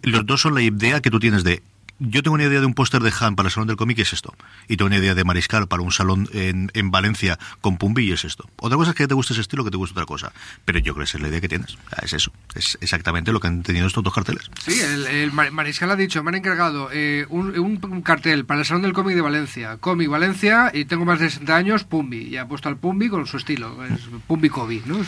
Los 0.04 0.26
dos 0.26 0.42
son 0.42 0.56
la 0.56 0.62
idea 0.62 1.02
que 1.02 1.10
tú 1.12 1.20
tienes 1.20 1.44
de. 1.44 1.62
Yo 2.04 2.24
tengo 2.24 2.34
una 2.34 2.46
idea 2.46 2.60
de 2.60 2.66
un 2.66 2.74
póster 2.74 3.00
de 3.04 3.14
Han 3.20 3.36
para 3.36 3.46
el 3.46 3.54
Salón 3.54 3.68
del 3.68 3.78
Cómic 3.78 4.00
y 4.00 4.02
es 4.02 4.12
esto. 4.12 4.34
Y 4.68 4.76
tengo 4.76 4.88
una 4.88 4.98
idea 4.98 5.14
de 5.14 5.24
Mariscal 5.24 5.68
para 5.68 5.84
un 5.84 5.92
salón 5.92 6.28
en, 6.34 6.72
en 6.74 6.90
Valencia 6.90 7.38
con 7.62 7.78
Pumbi 7.78 8.10
y 8.10 8.12
es 8.12 8.26
esto. 8.26 8.50
Otra 8.58 8.76
cosa 8.76 8.90
es 8.90 8.96
que 8.98 9.08
te 9.08 9.14
guste 9.14 9.34
ese 9.34 9.42
estilo 9.44 9.64
que 9.64 9.70
te 9.70 9.78
guste 9.78 9.92
otra 9.94 10.08
cosa. 10.08 10.34
Pero 10.66 10.80
yo 10.80 10.96
creo 10.96 11.04
que 11.04 11.10
esa 11.10 11.18
es 11.20 11.22
la 11.22 11.28
idea 11.28 11.42
que 11.42 11.48
tienes. 11.48 11.78
Es 12.02 12.14
eso. 12.14 12.32
Es 12.56 12.76
exactamente 12.82 13.32
lo 13.32 13.40
que 13.40 13.46
han 13.50 13.62
tenido 13.62 13.86
estos 13.86 14.04
dos 14.04 14.16
carteles. 14.16 14.50
Sí, 14.60 14.82
el, 14.82 15.06
el 15.06 15.32
Mar- 15.32 15.52
Mariscal 15.52 15.92
ha 15.92 15.96
dicho, 15.96 16.24
me 16.24 16.30
han 16.30 16.36
encargado 16.38 16.90
eh, 16.92 17.28
un, 17.30 18.02
cartel 18.04 18.46
para 18.46 18.62
el 18.62 18.66
Salón 18.66 18.82
del 18.82 18.94
Cómic 18.94 19.14
de 19.14 19.22
Valencia, 19.22 19.78
Cómic 19.78 20.10
Valencia, 20.10 20.72
y 20.74 20.86
tengo 20.86 21.06
más 21.06 21.20
de 21.20 21.30
60 21.30 21.56
años, 21.56 21.84
Pumbi. 21.84 22.30
Y 22.30 22.38
ha 22.38 22.48
puesto 22.48 22.68
al 22.68 22.78
Pumbi 22.78 23.10
con 23.10 23.28
su 23.28 23.38
estilo, 23.38 23.78
es 23.86 24.00
Pumbi 24.26 24.50
Kobe, 24.50 24.82
¿no? 24.88 25.04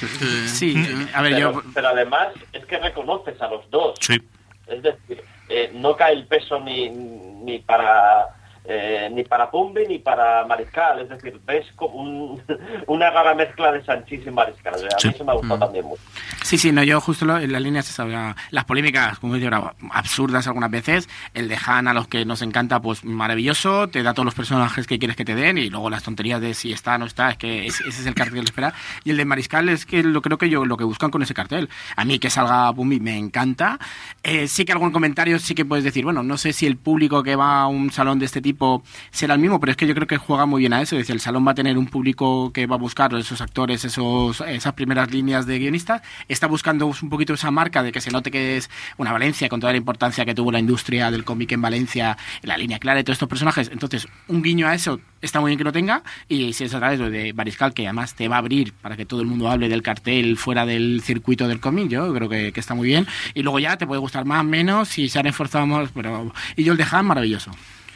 Sí, 0.46 0.76
a 1.12 1.24
ver, 1.24 1.34
Pero, 1.34 1.54
yo... 1.54 1.64
pero 1.74 1.88
además 1.88 2.28
es 2.52 2.64
que 2.68 2.78
reconoces 2.78 3.42
a 3.42 3.48
los 3.48 3.68
dos. 3.72 3.96
Sí. 4.00 4.22
Es 4.68 4.82
decir, 4.82 5.24
eh, 5.50 5.72
no 5.74 5.96
cae 5.96 6.14
el 6.14 6.28
peso 6.28 6.60
ni, 6.60 6.90
ni 6.90 7.60
para 7.60 8.36
eh, 8.66 9.10
ni 9.12 9.24
para 9.24 9.50
Pumbi 9.52 9.86
ni 9.88 10.00
para 10.00 10.46
Mariscal. 10.46 11.00
Es 11.00 11.10
decir, 11.10 11.40
ves 11.46 11.66
como 11.76 11.96
un- 11.96 12.42
una 12.88 13.10
rara 13.10 13.36
mezcla 13.36 13.72
de 13.72 13.84
Sanchís 13.84 14.26
y 14.26 14.32
Mariscal. 14.32 14.76
A 14.76 14.78
mí 14.78 15.14
eso 15.14 15.24
me 15.26 15.32
ha 15.32 15.36
gustado 15.36 15.60
también 15.60 15.86
mucho. 15.86 16.02
Sí, 16.44 16.58
sí, 16.58 16.72
no, 16.72 16.84
yo 16.84 17.00
justo 17.02 17.26
lo- 17.26 17.40
en 17.40 17.52
las 17.52 17.62
líneas 17.62 17.90
esas, 17.90 18.08
la- 18.08 18.36
las 18.52 18.66
polémicas, 18.66 19.20
como 19.20 19.36
he 19.36 19.40
dicho 19.40 19.54
ahora, 19.54 19.74
absurdas 19.92 20.48
algunas 20.48 20.72
veces, 20.72 21.10
el 21.34 21.48
de 21.48 21.58
Han 21.66 21.88
a 21.88 21.94
los 21.94 22.08
que 22.08 22.26
nos 22.26 22.42
encanta, 22.42 22.82
pues 22.82 23.04
maravilloso, 23.04 23.88
te 23.90 24.04
da 24.04 24.14
todos 24.14 24.26
los 24.26 24.36
personajes 24.36 24.88
que 24.88 25.00
quieres 25.00 25.16
que 25.18 25.26
te 25.26 25.36
den 25.36 25.58
y 25.58 25.70
luego 25.70 25.90
las 25.90 26.04
tonterías 26.04 26.40
de 26.42 26.54
si 26.54 26.72
está 26.72 26.96
o 26.96 26.98
no 27.00 27.06
está, 27.06 27.32
es 27.32 27.38
que 27.38 27.66
es- 27.68 27.80
ese 27.82 28.02
es 28.02 28.06
el 28.06 28.14
cartel 28.16 28.40
que 28.40 28.46
espera. 28.46 28.74
Y 29.04 29.12
el 29.12 29.18
de 29.18 29.26
Mariscal 29.26 29.70
es 29.70 29.86
que 29.86 30.04
lo 30.04 30.22
creo 30.22 30.38
que 30.38 30.50
yo 30.50 30.66
lo 30.66 30.78
que 30.78 30.84
buscan 30.84 31.12
con 31.12 31.22
ese 31.22 31.34
cartel. 31.34 31.70
A 31.96 32.06
mí 32.06 32.20
que 32.20 32.30
salga 32.30 32.70
Bumbi 32.72 33.00
me 33.00 33.18
encanta. 33.18 33.80
Eh, 34.24 34.48
sí 34.48 34.66
que 34.66 34.72
algún 34.74 34.92
comentario 34.92 35.40
sí 35.40 35.56
que 35.56 35.66
puedes 35.66 35.84
decir, 35.84 36.04
bueno, 36.04 36.24
no 36.24 36.38
sé 36.38 36.54
si 36.54 36.66
el 36.66 36.78
público 36.78 37.24
que 37.24 37.36
va 37.36 37.62
a 37.62 37.68
un 37.68 37.92
salón 37.92 38.20
de 38.20 38.26
este 38.26 38.42
tipo 38.42 38.53
tipo 38.54 38.84
será 39.12 39.34
el 39.34 39.40
mismo, 39.40 39.60
pero 39.60 39.72
es 39.72 39.78
que 39.78 39.88
yo 39.88 39.96
creo 39.96 40.08
que 40.08 40.18
juega 40.18 40.46
muy 40.46 40.62
bien 40.62 40.74
a 40.74 40.82
eso. 40.82 40.96
Es 40.96 41.02
decir, 41.02 41.16
el 41.16 41.22
salón 41.22 41.46
va 41.46 41.52
a 41.52 41.56
tener 41.56 41.78
un 41.78 41.88
público 41.88 42.52
que 42.54 42.68
va 42.68 42.76
a 42.76 42.80
buscar 42.80 43.14
esos 43.16 43.42
actores, 43.42 43.84
esos, 43.84 44.42
esas 44.42 44.74
primeras 44.74 45.12
líneas 45.12 45.46
de 45.46 45.60
guionistas. 45.60 46.02
Está 46.28 46.48
buscando 46.48 46.86
un 46.86 47.10
poquito 47.10 47.34
esa 47.34 47.52
marca 47.52 47.82
de 47.84 47.92
que 47.92 48.00
se 48.00 48.12
note 48.12 48.30
que 48.32 48.58
es 48.58 48.70
una 48.98 49.12
Valencia 49.12 49.50
con 49.50 49.60
toda 49.60 49.74
la 49.74 49.78
importancia 49.78 50.26
que 50.26 50.36
tuvo 50.36 50.52
la 50.52 50.60
industria 50.60 51.10
del 51.10 51.24
cómic 51.24 51.52
en 51.52 51.62
Valencia, 51.62 52.18
la 52.44 52.58
línea 52.58 52.80
clara 52.80 52.98
de 52.98 53.04
todos 53.04 53.16
estos 53.16 53.30
personajes. 53.30 53.70
Entonces, 53.72 54.08
un 54.28 54.44
guiño 54.44 54.68
a 54.68 54.76
eso 54.76 55.00
está 55.22 55.40
muy 55.40 55.50
bien 55.50 55.58
que 55.58 55.64
lo 55.64 55.72
tenga. 55.72 56.04
Y 56.30 56.54
si 56.54 56.66
es 56.66 56.74
a 56.76 56.80
través 56.80 57.00
de 57.00 57.34
Bariscal, 57.34 57.74
que 57.74 57.88
además 57.88 58.14
te 58.14 58.28
va 58.28 58.36
a 58.36 58.40
abrir 58.40 58.74
para 58.74 58.96
que 58.96 59.06
todo 59.06 59.22
el 59.22 59.28
mundo 59.28 59.50
hable 59.50 59.70
del 59.70 59.82
cartel 59.82 60.38
fuera 60.38 60.66
del 60.66 61.02
circuito 61.02 61.48
del 61.48 61.60
cómic, 61.60 61.88
yo 61.90 62.14
creo 62.14 62.30
que, 62.30 62.52
que 62.52 62.60
está 62.60 62.76
muy 62.76 62.88
bien. 62.88 63.08
Y 63.34 63.42
luego 63.42 63.60
ya 63.60 63.78
te 63.78 63.88
puede 63.88 64.00
gustar 64.00 64.26
más, 64.26 64.46
menos, 64.46 64.90
si 64.90 65.10
se 65.10 65.20
han 65.20 65.26
esforzado 65.26 65.66
más, 65.66 65.90
pero... 65.94 66.32
Y 66.56 66.64
yo 66.64 66.74
el 66.74 66.78
de 66.78 66.86
Han, 66.92 67.06
maravilloso. 67.06 67.52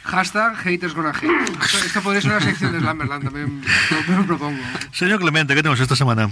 Hashtag 0.08 0.56
haters 0.56 0.94
gonna 0.94 1.12
hate. 1.12 1.30
Esto, 1.62 1.78
esto 1.86 2.02
podría 2.02 2.22
ser 2.22 2.30
una 2.32 2.40
sección 2.40 2.72
de 2.72 2.80
Slammerland, 2.80 3.24
también 3.24 3.62
lo, 4.08 4.16
lo 4.16 4.26
propongo. 4.26 4.62
Señor 4.90 5.20
Clemente, 5.20 5.54
¿qué 5.54 5.60
tenemos 5.62 5.80
esta 5.80 5.94
semana? 5.94 6.30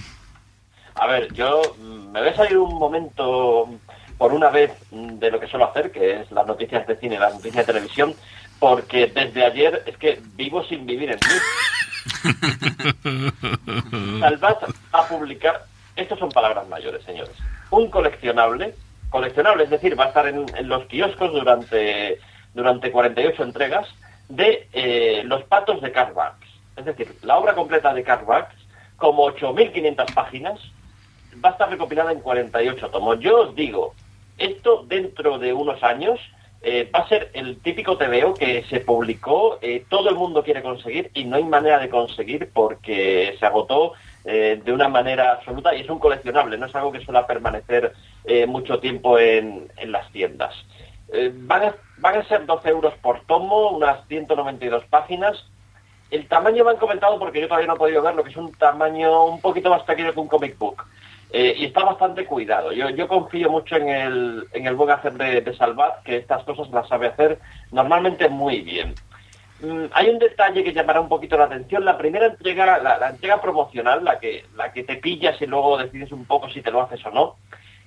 A 0.95 1.07
ver, 1.07 1.33
yo 1.35 1.61
mm, 1.79 2.11
me 2.11 2.21
voy 2.21 2.29
a 2.31 2.37
salir 2.37 2.57
un 2.57 2.75
momento 2.79 3.69
por 4.17 4.33
una 4.33 4.49
vez 4.49 4.73
mm, 4.91 5.19
de 5.19 5.31
lo 5.31 5.39
que 5.39 5.47
suelo 5.47 5.69
hacer, 5.69 5.93
que 5.93 6.21
es 6.21 6.33
las 6.33 6.47
noticias 6.47 6.87
de 6.87 6.97
cine, 6.97 7.19
las 7.19 7.35
noticias 7.35 7.67
de 7.67 7.73
televisión, 7.73 8.15
porque 8.59 9.13
desde 9.15 9.45
ayer 9.45 9.83
es 9.87 9.97
que 9.99 10.21
vivo 10.37 10.65
sin 10.65 10.87
vivir 10.87 11.11
en 11.11 11.19
mí. 11.19 11.35
Salvat 14.21 14.59
a 14.93 15.07
publicar, 15.07 15.67
estos 15.97 16.19
son 16.19 16.31
palabras 16.31 16.67
mayores, 16.69 17.05
señores, 17.05 17.35
un 17.71 17.91
coleccionable, 17.91 18.75
coleccionable, 19.11 19.65
es 19.65 19.71
decir, 19.71 19.99
va 19.99 20.05
a 20.05 20.09
estar 20.09 20.27
en, 20.27 20.47
en 20.57 20.69
los 20.69 20.87
kioscos 20.87 21.31
durante, 21.33 22.19
durante 22.57 22.91
48 22.91 23.43
entregas, 23.43 23.87
de 24.29 24.67
eh, 24.73 25.23
Los 25.25 25.45
patos 25.45 25.81
de 25.83 25.93
Karl. 25.93 26.15
Es 26.77 26.85
decir, 26.85 27.15
la 27.23 27.37
obra 27.39 27.55
completa 27.55 27.95
de 27.95 28.03
Karl 28.03 28.47
como 28.97 29.27
8.500 29.27 30.15
páginas, 30.15 30.59
va 31.45 31.51
a 31.51 31.53
estar 31.53 31.69
recopilada 31.69 32.13
en 32.13 32.21
48 32.21 32.89
tomos. 32.89 33.21
Yo 33.21 33.43
os 33.43 33.55
digo, 33.55 33.95
esto 34.39 34.85
dentro 34.89 35.39
de 35.39 35.53
unos 35.53 35.83
años 35.83 36.19
eh, 36.63 36.91
va 36.93 37.01
a 37.01 37.09
ser 37.09 37.31
el 37.35 37.59
típico 37.61 37.99
TVO 37.99 38.33
que 38.33 38.65
se 38.71 38.81
publicó, 38.81 39.59
eh, 39.61 39.85
todo 39.91 40.09
el 40.09 40.17
mundo 40.17 40.43
quiere 40.43 40.63
conseguir 40.63 41.11
y 41.13 41.25
no 41.25 41.37
hay 41.37 41.45
manera 41.45 41.79
de 41.79 41.91
conseguir 41.91 42.51
porque 42.53 43.37
se 43.39 43.47
agotó 43.47 43.93
de 44.25 44.73
una 44.73 44.89
manera 44.89 45.35
absoluta 45.35 45.73
y 45.73 45.83
es 45.83 45.89
un 45.89 46.01
coleccionable, 46.01 46.59
no 46.59 46.67
es 46.67 46.75
algo 46.75 46.91
que 46.91 46.99
suele 46.99 47.23
permanecer 47.29 47.93
mucho 48.49 48.81
tiempo 48.81 49.21
en, 49.21 49.69
las 49.85 50.11
tiendas. 50.11 50.53
Van, 51.33 51.63
van 52.07 52.19
a 52.21 52.29
ser 52.29 52.47
12 52.47 52.69
euros 52.69 52.95
por 53.03 53.23
tomo, 53.27 53.71
unas 53.71 54.07
192 54.07 54.85
páginas. 54.85 55.45
El 56.09 56.29
tamaño 56.29 56.65
me 56.65 56.71
han 56.71 56.77
comentado 56.77 57.19
porque 57.19 57.41
yo 57.41 57.49
todavía 57.49 57.67
no 57.67 57.75
he 57.75 57.79
podido 57.79 58.01
ver 58.01 58.15
lo 58.15 58.23
que 58.23 58.31
es 58.31 58.37
un 58.37 58.53
tamaño 58.53 59.25
un 59.25 59.41
poquito 59.41 59.71
más 59.71 59.83
pequeño 59.83 60.13
que 60.13 60.21
un 60.21 60.29
comic 60.29 60.57
book. 60.57 60.85
Eh, 61.33 61.55
y 61.59 61.65
está 61.65 61.83
bastante 61.83 62.25
cuidado. 62.25 62.71
Yo, 62.71 62.91
yo 62.91 63.09
confío 63.09 63.51
mucho 63.51 63.75
en 63.75 63.89
el, 63.89 64.47
en 64.53 64.69
el 64.69 64.77
buen 64.77 64.91
hacer 64.91 65.15
de, 65.15 65.41
de 65.41 65.57
Salvat, 65.57 66.05
que 66.05 66.19
estas 66.19 66.45
cosas 66.45 66.71
las 66.71 66.87
sabe 66.87 67.09
hacer 67.09 67.41
normalmente 67.73 68.29
muy 68.29 68.61
bien. 68.61 68.95
Mm, 69.61 69.87
hay 69.91 70.09
un 70.09 70.21
detalle 70.21 70.63
que 70.63 70.73
llamará 70.73 71.01
un 71.01 71.09
poquito 71.09 71.37
la 71.37 71.47
atención. 71.47 71.85
La 71.85 71.99
primera 71.99 72.27
entrega, 72.27 72.79
la, 72.79 72.99
la 72.99 73.09
entrega 73.09 73.41
promocional, 73.41 74.05
la 74.05 74.21
que, 74.21 74.45
la 74.55 74.71
que 74.71 74.85
te 74.85 74.95
pillas 74.95 75.43
y 75.43 75.47
luego 75.47 75.77
decides 75.77 76.13
un 76.13 76.25
poco 76.25 76.49
si 76.51 76.63
te 76.63 76.71
lo 76.71 76.83
haces 76.83 77.05
o 77.05 77.11
no, 77.11 77.35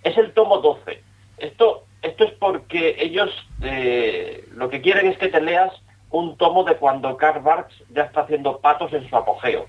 es 0.04 0.18
el 0.18 0.34
tomo 0.34 0.58
12. 0.58 1.09
Esto, 1.40 1.86
esto 2.02 2.24
es 2.26 2.32
porque 2.34 2.96
ellos 3.00 3.30
eh, 3.62 4.46
lo 4.54 4.70
que 4.70 4.82
quieren 4.82 5.08
es 5.08 5.18
que 5.18 5.28
te 5.28 5.42
leas 5.42 5.72
un 6.12 6.38
tomo 6.38 6.64
de 6.64 6.76
cuando 6.76 7.18
Karl 7.18 7.42
Barks 7.42 7.76
ya 7.90 8.04
está 8.04 8.22
haciendo 8.22 8.60
patos 8.60 8.94
en 8.94 9.08
su 9.10 9.16
apogeo. 9.16 9.68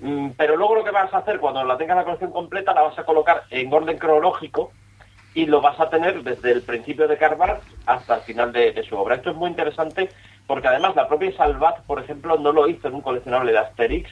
Mm, 0.00 0.30
pero 0.36 0.56
luego 0.56 0.76
lo 0.76 0.84
que 0.84 0.90
vas 0.90 1.12
a 1.12 1.18
hacer 1.18 1.38
cuando 1.38 1.62
la 1.64 1.76
tengas 1.76 1.96
la 1.96 2.04
colección 2.04 2.32
completa 2.32 2.72
la 2.72 2.82
vas 2.82 2.98
a 2.98 3.04
colocar 3.04 3.44
en 3.50 3.72
orden 3.72 3.98
cronológico 3.98 4.72
y 5.34 5.46
lo 5.46 5.60
vas 5.60 5.78
a 5.78 5.90
tener 5.90 6.22
desde 6.22 6.50
el 6.52 6.62
principio 6.62 7.06
de 7.06 7.18
Karl 7.18 7.36
Barks 7.36 7.66
hasta 7.86 8.16
el 8.16 8.22
final 8.22 8.52
de, 8.52 8.72
de 8.72 8.82
su 8.82 8.96
obra. 8.96 9.16
Esto 9.16 9.30
es 9.30 9.36
muy 9.36 9.50
interesante 9.50 10.08
porque 10.46 10.68
además 10.68 10.96
la 10.96 11.06
propia 11.06 11.36
Salvat, 11.36 11.80
por 11.82 12.00
ejemplo, 12.00 12.36
no 12.38 12.52
lo 12.52 12.68
hizo 12.68 12.88
en 12.88 12.94
un 12.94 13.02
coleccionable 13.02 13.52
de 13.52 13.58
Asterix 13.58 14.10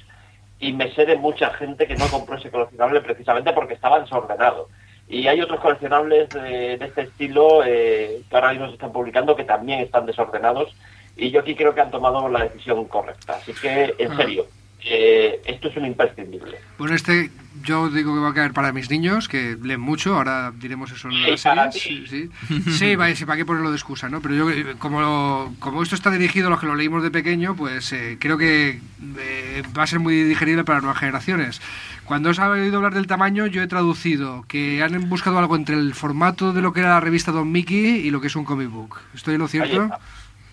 y 0.61 0.73
me 0.73 0.93
sé 0.95 1.07
de 1.07 1.17
mucha 1.17 1.51
gente 1.55 1.87
que 1.87 1.97
no 1.97 2.07
compró 2.09 2.37
ese 2.37 2.51
coleccionable 2.51 3.01
precisamente 3.01 3.53
porque 3.53 3.75
estaba 3.75 4.01
desordenado. 4.01 4.69
Y 5.09 5.27
hay 5.27 5.40
otros 5.40 5.61
coleccionables 5.61 6.29
de, 6.31 6.77
de 6.77 6.85
este 6.85 7.03
estilo 7.03 7.62
eh, 7.64 8.21
que 8.29 8.37
ahora 8.37 8.51
mismo 8.53 8.66
se 8.68 8.75
están 8.75 8.92
publicando 8.92 9.35
que 9.35 9.44
también 9.44 9.81
están 9.81 10.05
desordenados 10.07 10.75
y 11.16 11.31
yo 11.31 11.40
aquí 11.40 11.55
creo 11.55 11.75
que 11.75 11.81
han 11.81 11.90
tomado 11.90 12.29
la 12.29 12.44
decisión 12.44 12.85
correcta. 12.85 13.37
Así 13.37 13.53
que, 13.55 13.94
en 13.99 14.12
Ah. 14.12 14.16
serio, 14.16 14.47
eh, 14.85 15.40
esto 15.47 15.68
es 15.68 15.77
un 15.77 15.87
imprescindible. 15.87 16.59
Bueno, 16.79 16.94
este 16.94 17.31
yo 17.64 17.88
digo 17.88 18.14
que 18.14 18.21
va 18.21 18.29
a 18.29 18.35
caer 18.35 18.53
para 18.53 18.73
mis 18.73 18.88
niños, 18.88 19.27
que 19.29 19.57
leen 19.61 19.81
mucho, 19.81 20.14
ahora 20.14 20.53
diremos 20.55 20.92
eso 20.92 21.09
en 21.09 21.14
Sí, 21.14 21.47
las 21.57 21.75
series. 21.75 22.09
Sí, 22.09 22.31
sí. 22.47 22.71
Sí, 22.71 22.94
vaya, 22.94 23.16
sí, 23.16 23.25
para 23.25 23.37
qué 23.37 23.44
ponerlo 23.44 23.71
de 23.71 23.77
excusa, 23.77 24.09
¿no? 24.09 24.21
Pero 24.23 24.35
yo, 24.35 24.79
como, 24.79 25.53
como 25.59 25.83
esto 25.83 25.97
está 25.97 26.11
dirigido 26.12 26.47
a 26.47 26.51
los 26.51 26.61
que 26.61 26.66
lo 26.66 26.77
leímos 26.77 27.03
de 27.03 27.11
pequeño, 27.11 27.57
pues 27.57 27.92
eh, 27.92 28.16
creo 28.21 28.38
que 28.38 28.79
eh, 29.18 29.62
va 29.77 29.83
a 29.83 29.87
ser 29.88 29.99
muy 29.99 30.23
digerible 30.23 30.62
para 30.62 30.81
nuevas 30.81 30.99
generaciones. 30.99 31.61
Cuando 32.09 32.31
os 32.31 32.38
ha 32.38 32.49
oído 32.49 32.79
hablar 32.79 32.94
del 32.94 33.07
tamaño, 33.07 33.47
yo 33.47 33.62
he 33.62 33.66
traducido 33.66 34.42
que 34.49 34.83
han 34.83 35.11
buscado 35.11 35.38
algo 35.38 35.57
entre 35.57 35.77
el 35.77 35.92
formato 35.92 36.55
de 36.55 36.62
lo 36.62 36.73
que 36.73 36.81
era 36.81 36.88
la 36.88 37.01
revista 37.01 37.33
Don 37.33 37.53
Mickey 37.53 37.99
y 37.99 38.11
lo 38.11 38.23
que 38.23 38.29
es 38.29 38.35
un 38.37 38.47
comic 38.47 38.71
book. 38.71 38.99
¿Estoy 39.14 39.35
en 39.35 39.40
lo 39.40 39.47
cierto? 39.47 39.90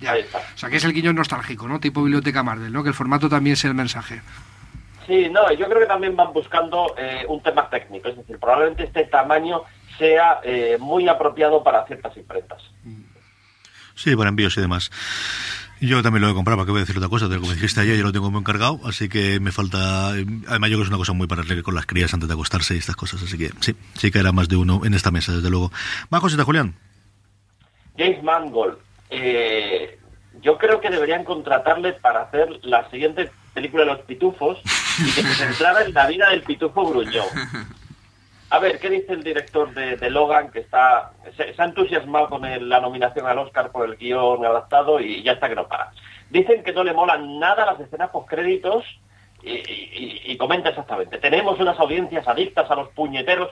Ya. 0.02 0.16
O 0.16 0.58
sea, 0.58 0.70
que 0.70 0.76
es 0.76 0.84
el 0.84 0.92
guiño 0.92 1.14
nostálgico, 1.14 1.66
¿no? 1.66 1.80
Tipo 1.80 2.04
biblioteca 2.04 2.44
Marvel, 2.44 2.74
¿no? 2.74 2.84
Que 2.84 2.90
el 2.90 2.94
formato 2.94 3.30
también 3.30 3.56
sea 3.56 3.70
el 3.70 3.76
mensaje. 3.76 4.22
Sí, 5.08 5.30
no, 5.32 5.50
yo 5.54 5.70
creo 5.70 5.80
que 5.80 5.86
también 5.86 6.18
van 6.18 6.34
buscando 6.34 6.94
eh, 6.98 7.26
un 7.30 7.42
tema 7.42 7.70
técnico, 7.70 8.10
es 8.10 8.18
decir, 8.18 8.38
probablemente 8.38 8.84
este 8.84 9.06
tamaño 9.06 9.62
sea 9.98 10.42
eh, 10.44 10.76
muy 10.78 11.08
apropiado 11.08 11.64
para 11.64 11.86
ciertas 11.86 12.18
imprentas. 12.18 12.62
Sí, 13.96 14.14
para 14.14 14.28
envíos 14.28 14.58
y 14.58 14.62
demás. 14.62 14.92
Yo 15.82 16.02
también 16.02 16.22
lo 16.22 16.30
he 16.30 16.34
comprado, 16.34 16.58
¿para 16.58 16.66
qué 16.66 16.72
voy 16.72 16.80
a 16.80 16.84
decir 16.84 16.98
otra 16.98 17.10
cosa? 17.10 17.28
Como 17.28 17.52
dijiste 17.52 17.82
ayer, 17.82 17.98
yo 17.98 18.04
lo 18.04 18.12
tengo 18.12 18.32
muy 18.32 18.40
encargado, 18.40 18.80
así 18.86 19.10
que 19.10 19.40
me 19.40 19.52
falta... 19.52 20.10
Además, 20.10 20.70
yo 20.70 20.78
creo 20.78 20.78
que 20.78 20.84
es 20.84 20.90
una 20.90 20.98
cosa 20.98 21.14
muy 21.14 21.28
para 21.28 21.44
leer 21.44 21.64
con 21.64 21.76
las 21.76 21.86
crías 21.86 22.14
antes 22.14 22.30
de 22.30 22.34
acostarse 22.34 22.76
y 22.76 22.78
estas 22.78 22.96
cosas, 22.96 23.22
así 23.22 23.38
que 23.38 23.52
sí, 23.60 23.76
sí 23.94 24.12
que 24.12 24.20
era 24.20 24.32
más 24.32 24.48
de 24.48 24.56
uno 24.56 24.82
en 24.86 24.94
esta 24.94 25.12
mesa, 25.12 25.34
desde 25.34 25.50
luego. 25.50 25.72
Más 26.10 26.22
cosita, 26.22 26.44
Julián. 26.44 26.76
James 27.98 28.24
Mangold, 28.24 28.78
eh, 29.10 30.00
yo 30.42 30.58
creo 30.58 30.80
que 30.80 30.90
deberían 30.90 31.24
contratarle 31.24 31.94
para 31.94 32.24
hacer 32.24 32.48
la 32.64 32.90
siguiente 32.90 33.32
película 33.54 33.84
de 33.84 33.92
los 33.92 34.02
pitufos 34.02 34.60
y 35.00 35.12
que 35.12 35.24
se 35.24 35.34
centrara 35.34 35.84
en 35.84 35.94
la 35.94 36.08
vida 36.08 36.30
del 36.30 36.44
pitufo 36.44 36.90
gruñón. 36.90 37.26
A 38.50 38.60
ver, 38.60 38.80
¿qué 38.80 38.90
dice 38.90 39.14
el 39.14 39.24
director 39.24 39.74
de, 39.74 39.98
de 39.98 40.10
Logan 40.10 40.52
que 40.52 40.60
está 40.60 41.12
se, 41.36 41.54
se 41.54 41.62
ha 41.62 41.66
entusiasmado 41.66 42.30
con 42.30 42.46
el- 42.46 42.70
la 42.70 42.80
nominación 42.80 43.26
al 43.26 43.40
Oscar 43.40 43.72
por 43.72 43.86
el 43.90 43.98
guion 43.98 44.46
adaptado 44.46 45.00
y 45.00 45.24
ya 45.24 45.34
está 45.34 45.50
que 45.50 45.56
no 45.56 45.68
para? 45.68 45.92
Dicen 46.30 46.64
que 46.64 46.72
no 46.72 46.84
le 46.84 46.94
molan 46.94 47.40
nada 47.40 47.66
las 47.66 47.80
escenas 47.80 48.10
postcréditos 48.12 48.84
y, 49.44 49.52
y- 49.52 50.22
y 50.26 50.38
comenta 50.38 50.70
exactamente. 50.70 51.18
Tenemos 51.18 51.60
unas 51.60 51.80
audiencias 51.80 52.28
adictas 52.28 52.70
a 52.70 52.76
los 52.76 52.90
puñeteros 52.90 53.50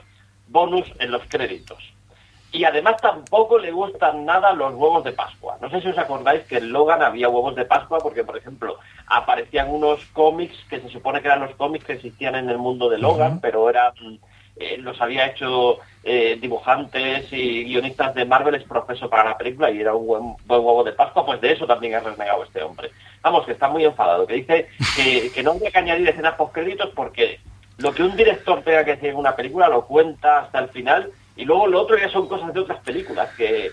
bonus 0.48 0.90
en 0.98 1.10
los 1.10 1.22
créditos. 1.28 1.78
Y 2.52 2.62
además 2.64 2.96
tampoco 3.00 3.58
le 3.58 3.72
gustan 3.72 4.24
nada 4.24 4.52
los 4.52 4.74
huevos 4.74 5.02
de 5.02 5.10
Pascua. 5.12 5.56
No 5.60 5.68
sé 5.70 5.80
si 5.80 5.88
os 5.88 5.98
acordáis 5.98 6.44
que 6.44 6.58
en 6.58 6.72
Logan 6.72 7.02
había 7.02 7.28
huevos 7.28 7.56
de 7.56 7.64
Pascua 7.64 7.98
porque, 8.00 8.22
por 8.22 8.36
ejemplo, 8.36 8.78
aparecían 9.08 9.70
unos 9.70 10.04
cómics 10.12 10.56
que 10.70 10.80
se 10.80 10.88
supone 10.88 11.20
que 11.20 11.26
eran 11.26 11.40
los 11.40 11.54
cómics 11.56 11.84
que 11.84 11.94
existían 11.94 12.36
en 12.36 12.48
el 12.48 12.58
mundo 12.58 12.88
de 12.88 12.98
Logan, 12.98 13.40
pero 13.40 13.68
eran 13.68 13.92
eh, 14.56 14.76
los 14.78 15.00
había 15.00 15.26
hecho 15.26 15.78
eh, 16.04 16.38
dibujantes 16.40 17.32
y 17.32 17.64
guionistas 17.64 18.14
de 18.14 18.24
Marvel 18.24 18.54
es 18.54 18.64
profeso 18.64 19.08
para 19.10 19.24
la 19.24 19.38
película 19.38 19.70
y 19.70 19.80
era 19.80 19.94
un 19.94 20.06
buen, 20.06 20.22
buen 20.44 20.60
huevo 20.60 20.84
de 20.84 20.92
Pascua, 20.92 21.26
pues 21.26 21.40
de 21.40 21.52
eso 21.52 21.66
también 21.66 21.94
ha 21.94 22.00
renegado 22.00 22.44
este 22.44 22.62
hombre. 22.62 22.90
Vamos, 23.22 23.46
que 23.46 23.52
está 23.52 23.68
muy 23.68 23.84
enfadado, 23.84 24.26
que 24.26 24.34
dice 24.34 24.68
que, 24.96 25.32
que 25.32 25.42
no 25.42 25.52
había 25.52 25.70
que 25.70 25.78
añadir 25.78 26.08
escenas 26.08 26.34
postcréditos 26.34 26.90
porque 26.94 27.40
lo 27.78 27.92
que 27.92 28.02
un 28.02 28.16
director 28.16 28.62
tenga 28.62 28.84
que 28.84 28.92
decir 28.92 29.10
en 29.10 29.16
una 29.16 29.34
película 29.34 29.68
lo 29.68 29.86
cuenta 29.86 30.40
hasta 30.40 30.60
el 30.60 30.68
final 30.68 31.10
y 31.36 31.44
luego 31.44 31.66
lo 31.66 31.80
otro 31.80 31.98
ya 31.98 32.08
son 32.08 32.28
cosas 32.28 32.54
de 32.54 32.60
otras 32.60 32.80
películas 32.84 33.30
que, 33.36 33.70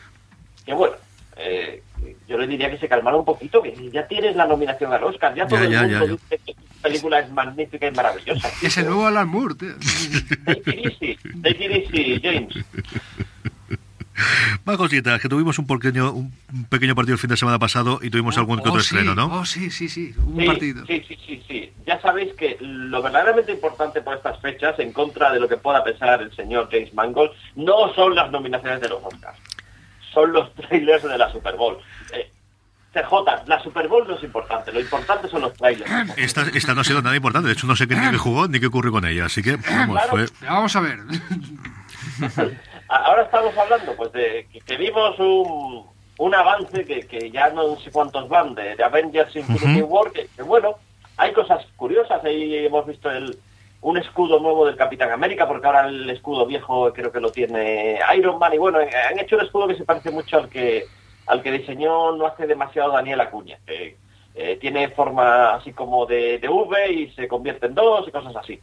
que 0.66 0.74
bueno, 0.74 0.96
eh, 1.38 1.84
yo 2.28 2.38
le 2.38 2.48
diría 2.48 2.70
que 2.72 2.78
se 2.78 2.88
calmara 2.88 3.18
un 3.18 3.26
poquito, 3.26 3.62
que 3.62 3.74
ya 3.92 4.08
tienes 4.08 4.36
la 4.36 4.46
nominación 4.46 4.92
al 4.94 5.04
Oscar, 5.04 5.34
ya 5.36 5.48
todo 5.48 5.60
Ya, 5.60 5.66
el 5.66 5.72
ya, 5.72 5.82
mundo 5.82 6.00
ya, 6.00 6.06
ya. 6.06 6.12
dice 6.12 6.40
que 6.46 6.54
tu 6.54 6.82
película 6.82 7.20
es 7.20 7.32
magnífica 7.32 7.88
y 7.88 7.92
maravillosa. 7.92 8.50
Es 8.62 8.78
el 8.78 8.86
nuevo 8.86 9.06
Alan 9.08 9.28
Moore, 9.28 9.56
tío. 9.56 9.70
Take 10.46 10.62
it 10.72 10.86
easy, 11.02 11.18
take 11.44 11.66
it 11.66 11.94
easy, 11.94 12.20
James. 12.22 12.56
Más 14.66 14.78
cositas, 14.78 15.20
que 15.20 15.28
tuvimos 15.28 15.58
un 15.58 15.66
pequeño, 15.66 16.12
un 16.12 16.32
pequeño 16.70 16.94
partido 16.94 17.14
el 17.16 17.20
fin 17.20 17.30
de 17.32 17.38
semana 17.38 17.58
pasado 17.58 18.00
y 18.04 18.12
tuvimos 18.12 18.38
algún 18.38 18.58
que 18.62 18.68
Oh, 18.68 18.72
otro 18.72 18.84
sí, 18.84 18.96
estreno, 18.96 19.16
¿no? 19.16 19.40
Oh, 19.40 19.46
sí, 19.46 19.72
sí, 19.72 19.90
sí. 19.90 20.14
Un 20.28 20.40
Sí, 20.42 20.46
partido. 20.46 20.86
sí, 20.86 21.04
sí, 21.08 21.18
sí, 21.26 21.44
sí. 21.48 21.74
Ya 21.88 22.00
sabéis 22.02 22.32
que 22.34 22.56
lo 22.60 23.02
verdaderamente 23.02 23.52
importante 23.52 24.02
por 24.02 24.16
estas 24.16 24.40
fechas, 24.40 24.78
en 24.78 24.94
contra 24.94 25.34
de 25.34 25.40
lo 25.40 25.48
que 25.48 25.58
pueda 25.58 25.84
pensar 25.84 26.22
el 26.22 26.32
señor 26.36 26.70
James 26.72 26.94
Mangold, 26.94 27.32
no 27.56 27.92
son 27.96 28.14
las 28.14 28.30
nominaciones 28.30 28.80
de 28.82 28.90
los 28.90 29.04
Oscars, 29.04 29.40
son 30.14 30.32
los 30.34 30.54
trailers 30.56 31.04
de 31.04 31.18
la 31.18 31.32
Super 31.32 31.56
Bowl. 31.56 31.78
Eh, 32.14 32.30
CJ, 32.94 33.48
la 33.48 33.60
Super 33.64 33.88
Bowl 33.88 34.06
no 34.08 34.16
es 34.18 34.24
importante, 34.24 34.72
lo 34.74 34.80
importante 34.82 35.30
son 35.30 35.42
los 35.42 35.54
trailers. 35.54 35.90
Esta, 36.18 36.42
esta 36.54 36.74
no 36.74 36.82
ha 36.82 36.84
sido 36.84 37.02
nada 37.02 37.16
importante, 37.16 37.48
de 37.48 37.54
hecho 37.54 37.66
no 37.66 37.76
sé 37.78 37.88
qué, 37.88 37.96
ni 37.96 38.10
qué 38.12 38.18
jugó 38.18 38.48
ni 38.50 38.60
qué 38.60 38.68
ocurrió 38.68 38.92
con 38.92 39.06
ella, 39.06 39.26
así 39.26 39.42
que 39.42 39.56
vamos, 39.56 39.96
Claro. 39.96 40.10
fue... 40.10 40.26
Vamos 40.46 40.76
a 40.76 40.82
ver. 40.82 40.98
Ahora 42.90 43.24
estamos 43.24 43.58
hablando 43.58 43.96
pues 43.96 44.12
de 44.12 44.48
que, 44.52 44.60
que 44.60 44.76
vimos 44.78 45.18
un, 45.20 45.86
un 46.18 46.36
avance 46.36 46.84
que, 46.86 47.02
que 47.08 47.32
ya 47.32 47.50
no 47.52 47.78
sé 47.80 47.92
cuántos 47.92 48.28
van 48.28 48.54
de, 48.56 48.76
de 48.76 48.84
Avengers 48.84 49.34
Infinity 49.36 49.82
War, 49.84 50.12
que, 50.12 50.28
que 50.36 50.44
bueno, 50.44 50.76
hay 51.16 51.32
cosas 51.32 51.66
curiosas, 51.78 52.22
ahí 52.26 52.66
hemos 52.66 52.86
visto 52.86 53.10
el 53.10 53.38
un 53.82 53.98
escudo 53.98 54.40
nuevo 54.40 54.66
del 54.66 54.76
Capitán 54.76 55.12
América, 55.12 55.48
porque 55.48 55.66
ahora 55.66 55.88
el 55.88 56.10
escudo 56.10 56.46
viejo 56.46 56.94
creo 56.94 57.12
que 57.12 57.20
lo 57.20 57.32
tiene 57.32 58.00
Iron 58.16 58.38
Man, 58.40 58.54
y 58.54 58.58
bueno, 58.58 58.80
han 58.80 59.20
hecho 59.20 59.36
un 59.36 59.44
escudo 59.44 59.68
que 59.68 59.76
se 59.76 59.86
parece 59.86 60.12
mucho 60.12 60.38
al 60.38 60.50
que 60.50 60.86
al 61.28 61.42
que 61.42 61.52
diseñó 61.52 62.12
no 62.14 62.26
hace 62.26 62.46
demasiado 62.46 62.92
Daniel 62.92 63.22
Acuña, 63.22 63.58
eh, 63.68 64.58
tiene 64.60 64.90
forma 64.90 65.54
así 65.54 65.72
como 65.72 66.06
de, 66.06 66.40
de 66.40 66.50
V 66.50 66.92
y 66.92 67.12
se 67.12 67.28
convierte 67.28 67.68
en 67.68 67.76
dos 67.76 68.08
y 68.08 68.12
cosas 68.12 68.36
así. 68.36 68.60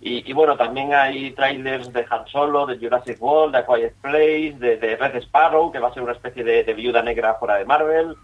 Y, 0.00 0.32
bueno, 0.32 0.56
también 0.56 0.94
hay 0.94 1.32
trailers 1.32 1.92
de 1.92 2.06
Han 2.08 2.24
Solo, 2.28 2.66
de 2.66 2.78
Jurassic 2.78 3.20
World, 3.20 3.52
de 3.52 3.58
A 3.58 3.66
Quiet 3.66 3.94
Place, 4.00 4.54
de, 4.56 4.96
Red 4.96 5.16
Sparrow, 5.22 5.72
que 5.72 5.80
va 5.80 5.88
a 5.88 5.92
ser 5.94 6.04
una 6.04 6.12
especie 6.12 6.44
de 6.44 6.72
viuda 6.72 7.02
negra 7.02 7.34
fuera 7.34 7.56
de 7.56 7.64
Marvel. 7.64 8.14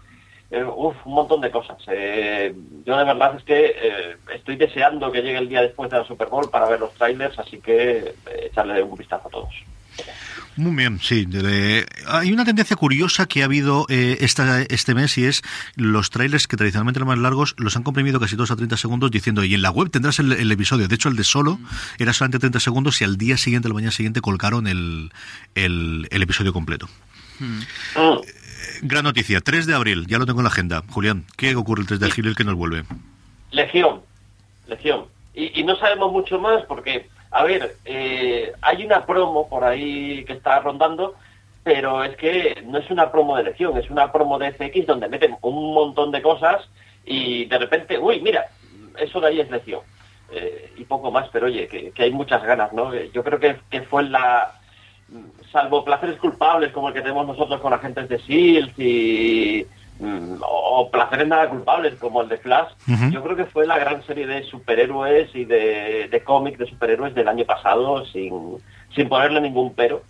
Eh, 0.55 0.63
uf, 0.63 0.95
un 1.05 1.15
montón 1.15 1.41
de 1.41 1.51
cosas. 1.51 1.77
Eh, 1.87 2.55
yo 2.85 2.97
de 2.97 3.03
verdad 3.03 3.35
es 3.35 3.43
que 3.43 3.65
eh, 3.65 4.15
estoy 4.33 4.55
deseando 4.55 5.11
que 5.11 5.21
llegue 5.21 5.37
el 5.37 5.49
día 5.49 5.61
después 5.61 5.91
de 5.91 5.97
la 5.97 6.05
Super 6.05 6.29
Bowl 6.29 6.49
para 6.49 6.69
ver 6.69 6.79
los 6.79 6.93
trailers, 6.93 7.37
así 7.37 7.57
que 7.57 7.97
eh, 7.97 8.13
echarle 8.49 8.81
un 8.81 8.97
vistazo 8.97 9.27
a 9.27 9.31
todos. 9.31 9.53
Muy 10.55 10.73
bien, 10.73 11.01
sí. 11.01 11.27
hay 12.07 12.31
una 12.31 12.45
tendencia 12.45 12.77
curiosa 12.77 13.25
que 13.25 13.41
ha 13.41 13.45
habido 13.45 13.85
eh, 13.89 14.19
esta, 14.21 14.61
este 14.61 14.95
mes 14.95 15.17
y 15.17 15.25
es 15.25 15.41
los 15.75 16.09
trailers 16.09 16.47
que 16.47 16.55
tradicionalmente 16.55 16.99
eran 16.99 17.09
más 17.09 17.17
largos 17.17 17.55
los 17.57 17.75
han 17.75 17.83
comprimido 17.83 18.21
casi 18.21 18.37
todos 18.37 18.51
a 18.51 18.55
30 18.55 18.77
segundos 18.77 19.11
diciendo 19.11 19.43
y 19.43 19.53
en 19.53 19.61
la 19.61 19.71
web 19.71 19.89
tendrás 19.89 20.19
el, 20.19 20.31
el 20.31 20.49
episodio. 20.49 20.87
De 20.87 20.95
hecho, 20.95 21.09
el 21.09 21.17
de 21.17 21.25
solo 21.25 21.59
era 21.99 22.13
solamente 22.13 22.39
30 22.39 22.61
segundos 22.61 23.01
y 23.01 23.03
al 23.03 23.17
día 23.17 23.35
siguiente, 23.35 23.67
la 23.67 23.73
mañana 23.73 23.91
siguiente, 23.91 24.21
colgaron 24.21 24.67
el, 24.67 25.11
el, 25.55 26.07
el 26.09 26.21
episodio 26.21 26.53
completo. 26.53 26.87
Mm. 27.39 27.59
Gran 28.81 29.03
noticia, 29.03 29.41
3 29.41 29.67
de 29.67 29.75
abril, 29.75 30.05
ya 30.07 30.17
lo 30.17 30.25
tengo 30.25 30.39
en 30.39 30.45
la 30.45 30.49
agenda. 30.49 30.83
Julián, 30.89 31.25
¿qué 31.37 31.55
ocurre 31.55 31.81
el 31.81 31.87
3 31.87 31.99
de 31.99 32.05
abril 32.07 32.35
que 32.35 32.43
nos 32.43 32.55
vuelve? 32.55 32.83
Legión, 33.51 34.01
Legión. 34.67 35.05
Y, 35.33 35.59
y 35.59 35.63
no 35.63 35.75
sabemos 35.75 36.11
mucho 36.11 36.39
más 36.39 36.63
porque, 36.65 37.07
a 37.31 37.43
ver, 37.43 37.75
eh, 37.85 38.53
hay 38.61 38.85
una 38.85 39.05
promo 39.05 39.47
por 39.49 39.63
ahí 39.63 40.23
que 40.25 40.33
está 40.33 40.59
rondando, 40.59 41.15
pero 41.63 42.03
es 42.03 42.15
que 42.17 42.63
no 42.65 42.77
es 42.77 42.89
una 42.89 43.11
promo 43.11 43.37
de 43.37 43.43
Legión, 43.43 43.77
es 43.77 43.89
una 43.89 44.11
promo 44.11 44.37
de 44.37 44.51
FX 44.51 44.85
donde 44.85 45.09
meten 45.09 45.35
un 45.41 45.73
montón 45.73 46.11
de 46.11 46.21
cosas 46.21 46.67
y 47.05 47.45
de 47.45 47.57
repente, 47.57 47.97
uy, 47.97 48.21
mira, 48.21 48.45
eso 48.99 49.19
de 49.19 49.27
ahí 49.27 49.39
es 49.39 49.49
Legión. 49.49 49.81
Eh, 50.31 50.73
y 50.77 50.85
poco 50.85 51.11
más, 51.11 51.29
pero 51.31 51.45
oye, 51.45 51.67
que, 51.67 51.91
que 51.91 52.03
hay 52.03 52.11
muchas 52.11 52.43
ganas, 52.43 52.73
¿no? 52.73 52.93
Yo 52.95 53.23
creo 53.23 53.39
que, 53.39 53.57
que 53.69 53.83
fue 53.83 54.03
la, 54.03 54.59
salvo 55.55 55.85
placeres 55.85 56.17
culpables 56.17 56.73
como 56.73 56.89
el 56.89 56.93
que 56.93 57.01
tenemos 57.01 57.25
nosotros 57.25 57.61
con 57.61 57.71
agentes 57.71 58.09
de 58.09 58.19
SEALs 58.19 58.77
y 58.77 59.65
mm, 59.99 60.41
o 60.41 60.89
placeres 60.91 61.29
nada 61.29 61.49
culpables 61.49 61.95
como 61.95 62.21
el 62.21 62.27
de 62.27 62.37
Flash, 62.37 62.71
yo 63.09 63.23
creo 63.23 63.37
que 63.37 63.45
fue 63.45 63.65
la 63.65 63.79
gran 63.79 64.03
serie 64.03 64.27
de 64.27 64.43
superhéroes 64.43 65.33
y 65.33 65.45
de, 65.45 66.09
de 66.11 66.23
cómic 66.25 66.57
de 66.57 66.65
superhéroes 66.65 67.15
del 67.15 67.29
año 67.29 67.45
pasado 67.45 68.05
sin, 68.07 68.57
sin 68.93 69.07
ponerle 69.07 69.39
ningún 69.39 69.73
pero. 69.73 70.03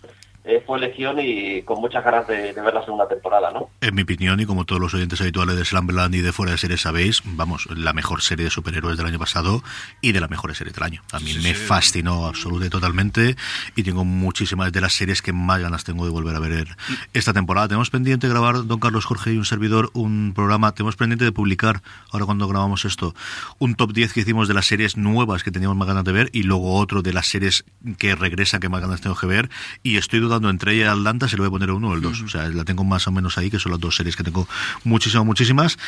Eh, 0.48 0.62
fue 0.64 0.78
Legión 0.78 1.16
y 1.18 1.62
con 1.62 1.80
muchas 1.80 2.04
ganas 2.04 2.28
de, 2.28 2.52
de 2.52 2.62
ver 2.62 2.72
la 2.72 2.84
segunda 2.84 3.08
temporada, 3.08 3.50
¿no? 3.50 3.68
En 3.80 3.96
mi 3.96 4.02
opinión, 4.02 4.38
y 4.38 4.46
como 4.46 4.64
todos 4.64 4.80
los 4.80 4.94
oyentes 4.94 5.20
habituales 5.20 5.56
de 5.56 5.64
Slamberland 5.64 6.14
y 6.14 6.20
de 6.20 6.30
fuera 6.30 6.52
de 6.52 6.58
series 6.58 6.82
sabéis, 6.82 7.20
vamos, 7.24 7.66
la 7.74 7.92
mejor 7.92 8.22
serie 8.22 8.44
de 8.44 8.50
superhéroes 8.52 8.96
del 8.96 9.06
año 9.06 9.18
pasado 9.18 9.64
y 10.00 10.12
de 10.12 10.20
las 10.20 10.30
mejores 10.30 10.58
series 10.58 10.72
del 10.72 10.84
año. 10.84 11.02
A 11.10 11.18
mí 11.18 11.34
me 11.42 11.52
fascinó 11.52 12.26
absolutamente 12.26 12.68
y 12.68 12.70
totalmente 12.70 13.36
y 13.74 13.82
tengo 13.82 14.04
muchísimas 14.04 14.70
de 14.70 14.80
las 14.80 14.92
series 14.92 15.20
que 15.20 15.32
más 15.32 15.60
ganas 15.60 15.82
tengo 15.82 16.04
de 16.04 16.12
volver 16.12 16.36
a 16.36 16.38
ver 16.38 16.76
esta 17.12 17.32
temporada. 17.32 17.66
Tenemos 17.66 17.90
pendiente 17.90 18.28
de 18.28 18.32
grabar, 18.32 18.68
don 18.68 18.78
Carlos 18.78 19.04
Jorge 19.04 19.32
y 19.32 19.38
un 19.38 19.46
servidor, 19.46 19.90
un 19.94 20.32
programa, 20.32 20.70
tenemos 20.76 20.94
pendiente 20.94 21.24
de 21.24 21.32
publicar, 21.32 21.82
ahora 22.12 22.24
cuando 22.24 22.46
grabamos 22.46 22.84
esto, 22.84 23.16
un 23.58 23.74
top 23.74 23.92
10 23.92 24.12
que 24.12 24.20
hicimos 24.20 24.46
de 24.46 24.54
las 24.54 24.66
series 24.66 24.96
nuevas 24.96 25.42
que 25.42 25.50
teníamos 25.50 25.76
más 25.76 25.88
ganas 25.88 26.04
de 26.04 26.12
ver 26.12 26.30
y 26.32 26.44
luego 26.44 26.76
otro 26.76 27.02
de 27.02 27.12
las 27.12 27.26
series 27.26 27.64
que 27.98 28.14
regresan 28.14 28.60
que 28.60 28.68
más 28.68 28.80
ganas 28.80 29.00
tengo 29.00 29.16
que 29.16 29.26
ver 29.26 29.50
y 29.82 29.96
estoy 29.96 30.20
dudando 30.20 30.35
entre 30.44 30.74
ella 30.74 30.84
y 30.84 30.88
Atlanta 30.88 31.28
se 31.28 31.36
le 31.36 31.40
voy 31.40 31.48
a 31.48 31.50
poner 31.50 31.70
uno 31.70 31.90
o 31.90 31.94
el 31.94 32.00
dos. 32.00 32.22
O 32.22 32.28
sea, 32.28 32.48
la 32.48 32.64
tengo 32.64 32.84
más 32.84 33.06
o 33.06 33.12
menos 33.12 33.38
ahí, 33.38 33.50
que 33.50 33.58
son 33.58 33.72
las 33.72 33.80
dos 33.80 33.96
series 33.96 34.16
que 34.16 34.22
tengo 34.22 34.46
muchísimas, 34.84 35.26
muchísimas. 35.26 35.78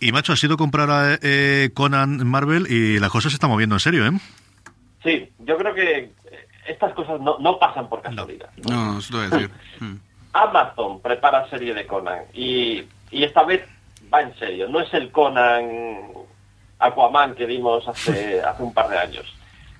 Y 0.00 0.12
macho, 0.12 0.32
ha 0.32 0.36
sido 0.36 0.56
comprar 0.56 0.90
a 0.90 1.18
eh, 1.22 1.70
Conan 1.74 2.26
Marvel 2.26 2.66
y 2.70 2.98
la 2.98 3.08
cosa 3.08 3.30
se 3.30 3.36
está 3.36 3.46
moviendo 3.46 3.76
en 3.76 3.80
serio, 3.80 4.06
¿eh? 4.06 4.12
Sí, 5.02 5.28
yo 5.40 5.56
creo 5.56 5.74
que 5.74 5.98
eh, 5.98 6.12
estas 6.66 6.92
cosas 6.94 7.20
no, 7.20 7.38
no 7.38 7.58
pasan 7.58 7.88
por 7.88 8.02
casualidad. 8.02 8.50
No, 8.68 8.98
eso 8.98 9.10
te 9.10 9.16
voy 9.16 9.26
a 9.26 9.30
decir. 9.30 9.50
Amazon 10.32 11.00
prepara 11.00 11.48
serie 11.48 11.72
de 11.74 11.86
Conan 11.86 12.22
y, 12.34 12.82
y 13.10 13.22
esta 13.22 13.44
vez 13.44 13.62
va 14.12 14.22
en 14.22 14.36
serio. 14.38 14.68
No 14.68 14.80
es 14.80 14.92
el 14.92 15.10
Conan 15.10 15.64
Aquaman 16.78 17.34
que 17.34 17.46
vimos 17.46 17.86
hace, 17.86 18.42
hace 18.42 18.62
un 18.62 18.74
par 18.74 18.88
de 18.88 18.98
años. 18.98 19.34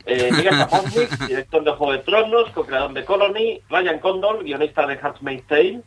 Eh, 0.06 0.30
Miguel 0.32 0.54
Saponic, 0.54 1.26
director 1.26 1.64
de 1.64 1.70
Juego 1.72 1.92
de 1.92 1.98
Tronos, 2.00 2.50
co-creador 2.50 2.92
de 2.92 3.04
Colony, 3.04 3.60
Ryan 3.70 3.98
Condon, 4.00 4.44
guionista 4.44 4.86
de 4.86 4.98
Handmaid's 5.00 5.46
Tale. 5.46 5.80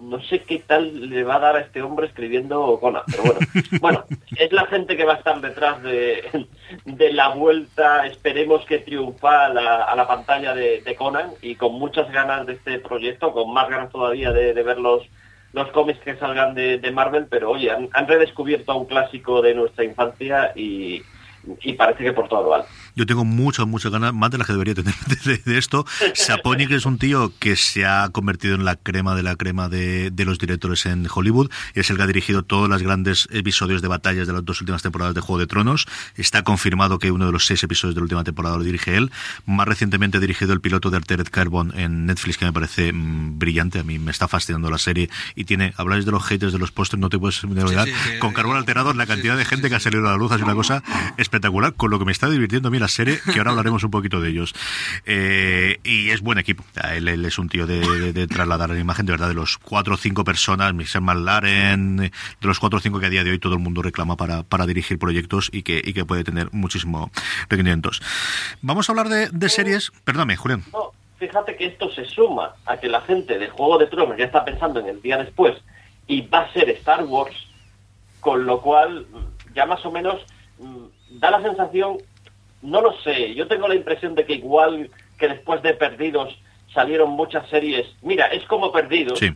No 0.00 0.18
sé 0.22 0.40
qué 0.40 0.60
tal 0.66 1.10
le 1.10 1.24
va 1.24 1.36
a 1.36 1.40
dar 1.40 1.56
a 1.56 1.60
este 1.60 1.82
hombre 1.82 2.06
escribiendo 2.06 2.78
Conan, 2.80 3.02
pero 3.06 3.22
bueno. 3.24 3.40
Bueno, 3.82 4.04
es 4.38 4.50
la 4.50 4.64
gente 4.66 4.96
que 4.96 5.04
va 5.04 5.12
a 5.12 5.16
estar 5.16 5.38
detrás 5.42 5.82
de, 5.82 6.46
de 6.86 7.12
la 7.12 7.28
vuelta, 7.28 8.06
esperemos 8.06 8.64
que 8.64 8.78
triunfa 8.78 9.44
a 9.44 9.48
la, 9.50 9.84
a 9.84 9.94
la 9.94 10.08
pantalla 10.08 10.54
de, 10.54 10.80
de 10.80 10.94
Conan 10.96 11.32
y 11.42 11.56
con 11.56 11.74
muchas 11.74 12.10
ganas 12.10 12.46
de 12.46 12.54
este 12.54 12.78
proyecto, 12.78 13.34
con 13.34 13.52
más 13.52 13.68
ganas 13.68 13.92
todavía 13.92 14.32
de, 14.32 14.54
de 14.54 14.62
ver 14.62 14.78
los, 14.78 15.02
los 15.52 15.68
cómics 15.72 16.00
que 16.00 16.16
salgan 16.16 16.54
de, 16.54 16.78
de 16.78 16.90
Marvel, 16.90 17.26
pero 17.28 17.50
oye, 17.50 17.70
han, 17.70 17.90
han 17.92 18.08
redescubierto 18.08 18.72
a 18.72 18.76
un 18.76 18.86
clásico 18.86 19.42
de 19.42 19.54
nuestra 19.54 19.84
infancia 19.84 20.52
y, 20.54 21.02
y 21.60 21.74
parece 21.74 22.04
que 22.04 22.12
por 22.14 22.28
todo 22.28 22.42
lo 22.42 22.54
alto. 22.54 22.68
Yo 22.96 23.06
tengo 23.06 23.24
muchas, 23.24 23.66
muchas 23.66 23.90
ganas, 23.90 24.14
más 24.14 24.30
de 24.30 24.38
las 24.38 24.46
que 24.46 24.52
debería 24.52 24.74
tener 24.74 24.94
de, 25.24 25.38
de 25.38 25.58
esto. 25.58 25.84
Saponic 26.14 26.70
es 26.70 26.86
un 26.86 26.98
tío 26.98 27.32
que 27.38 27.56
se 27.56 27.84
ha 27.86 28.08
convertido 28.10 28.54
en 28.54 28.64
la 28.64 28.76
crema 28.76 29.14
de 29.14 29.22
la 29.22 29.36
crema 29.36 29.68
de, 29.68 30.10
de 30.10 30.24
los 30.24 30.38
directores 30.38 30.86
en 30.86 31.06
Hollywood. 31.12 31.50
Es 31.74 31.90
el 31.90 31.96
que 31.96 32.02
ha 32.04 32.06
dirigido 32.06 32.42
todos 32.44 32.68
los 32.68 32.82
grandes 32.82 33.26
episodios 33.32 33.82
de 33.82 33.88
batallas 33.88 34.26
de 34.26 34.32
las 34.32 34.44
dos 34.44 34.60
últimas 34.60 34.82
temporadas 34.82 35.14
de 35.14 35.20
Juego 35.20 35.38
de 35.40 35.46
Tronos. 35.46 35.86
Está 36.16 36.42
confirmado 36.44 36.98
que 36.98 37.10
uno 37.10 37.26
de 37.26 37.32
los 37.32 37.46
seis 37.46 37.62
episodios 37.62 37.94
de 37.94 38.00
la 38.00 38.04
última 38.04 38.24
temporada 38.24 38.56
lo 38.56 38.62
dirige 38.62 38.96
él. 38.96 39.10
Más 39.46 39.66
recientemente 39.66 40.18
ha 40.18 40.20
dirigido 40.20 40.52
el 40.52 40.60
piloto 40.60 40.90
de 40.90 40.96
Altered 40.98 41.26
Carbon 41.30 41.72
en 41.76 42.06
Netflix, 42.06 42.38
que 42.38 42.44
me 42.44 42.52
parece 42.52 42.92
mm, 42.92 43.38
brillante. 43.38 43.78
A 43.80 43.84
mí 43.84 43.98
me 43.98 44.10
está 44.10 44.28
fascinando 44.28 44.70
la 44.70 44.78
serie. 44.78 45.10
Y 45.34 45.44
tiene, 45.44 45.74
habláis 45.76 46.04
de 46.04 46.12
los 46.12 46.22
haters 46.24 46.52
de 46.52 46.58
los 46.58 46.70
pósters, 46.70 47.00
no 47.00 47.08
te 47.08 47.18
puedes 47.18 47.42
olvidar. 47.42 47.86
sí, 47.86 47.92
que- 48.10 48.18
Con 48.20 48.32
Carbón 48.32 48.56
Alterado, 48.56 48.92
la 48.94 49.06
cantidad 49.06 49.36
de 49.36 49.44
gente 49.44 49.68
que 49.68 49.74
ha 49.74 49.80
salido 49.80 50.06
a 50.06 50.12
la 50.12 50.16
luz 50.16 50.32
sido 50.34 50.44
una 50.46 50.54
cosa 50.54 50.82
espectacular, 51.16 51.74
con 51.74 51.90
lo 51.90 51.98
que 51.98 52.04
me 52.04 52.12
está 52.12 52.28
divirtiendo 52.28 52.68
a 52.68 52.70
mí 52.70 52.78
la 52.84 52.88
serie, 52.88 53.18
que 53.32 53.38
ahora 53.38 53.50
hablaremos 53.52 53.82
un 53.84 53.90
poquito 53.90 54.20
de 54.20 54.28
ellos. 54.30 54.54
Eh, 55.06 55.78
y 55.84 56.10
es 56.10 56.20
buen 56.20 56.38
equipo. 56.38 56.64
Él, 56.92 57.08
él 57.08 57.24
es 57.24 57.38
un 57.38 57.48
tío 57.48 57.66
de, 57.66 57.80
de- 57.80 58.12
de 58.12 58.26
trasladar 58.26 58.70
la 58.70 58.78
imagen, 58.78 59.06
de 59.06 59.12
verdad, 59.12 59.28
de 59.28 59.34
los 59.34 59.58
cuatro 59.58 59.94
o 59.94 59.96
cinco 59.96 60.24
personas, 60.24 60.72
Michel 60.74 61.02
Laren, 61.24 61.96
de 61.96 62.12
los 62.42 62.58
cuatro 62.60 62.78
o 62.78 62.80
cinco 62.80 63.00
que 63.00 63.06
a 63.06 63.10
día 63.10 63.24
de 63.24 63.30
hoy 63.30 63.38
todo 63.38 63.54
el 63.54 63.60
mundo 63.60 63.82
reclama 63.82 64.16
para, 64.16 64.42
para 64.42 64.66
dirigir 64.66 64.98
proyectos 64.98 65.48
y 65.52 65.62
que, 65.62 65.80
y 65.84 65.92
que 65.94 66.04
puede 66.04 66.24
tener 66.24 66.48
muchísimo 66.52 67.10
requerimientos. 67.48 68.02
Vamos 68.62 68.88
a 68.88 68.92
hablar 68.92 69.08
de, 69.08 69.28
de 69.30 69.48
series. 69.48 69.90
Perdóname, 70.04 70.36
Julián. 70.36 70.62
No, 70.72 70.92
fíjate 71.18 71.56
que 71.56 71.66
esto 71.66 71.90
se 71.90 72.04
suma 72.04 72.54
a 72.66 72.76
que 72.76 72.88
la 72.88 73.00
gente 73.00 73.38
de 73.38 73.48
Juego 73.48 73.78
de 73.78 73.86
Tronos 73.86 74.16
ya 74.18 74.26
está 74.26 74.44
pensando 74.44 74.80
en 74.80 74.86
el 74.88 75.00
día 75.02 75.16
después 75.18 75.54
y 76.06 76.20
va 76.22 76.40
a 76.40 76.52
ser 76.52 76.68
Star 76.70 77.04
Wars, 77.04 77.34
con 78.20 78.44
lo 78.46 78.60
cual 78.60 79.06
ya 79.54 79.64
más 79.66 79.84
o 79.86 79.90
menos 79.90 80.20
mm, 80.58 81.18
da 81.20 81.30
la 81.30 81.40
sensación, 81.42 81.96
no 82.64 82.80
lo 82.80 82.92
sé, 83.02 83.34
yo 83.34 83.46
tengo 83.46 83.68
la 83.68 83.74
impresión 83.76 84.14
de 84.14 84.24
que 84.26 84.34
igual 84.34 84.90
que 85.18 85.28
después 85.28 85.62
de 85.62 85.74
Perdidos 85.74 86.36
salieron 86.72 87.10
muchas 87.10 87.48
series, 87.48 87.86
mira, 88.02 88.26
es 88.26 88.44
como 88.46 88.72
Perdidos, 88.72 89.18
Sí. 89.20 89.30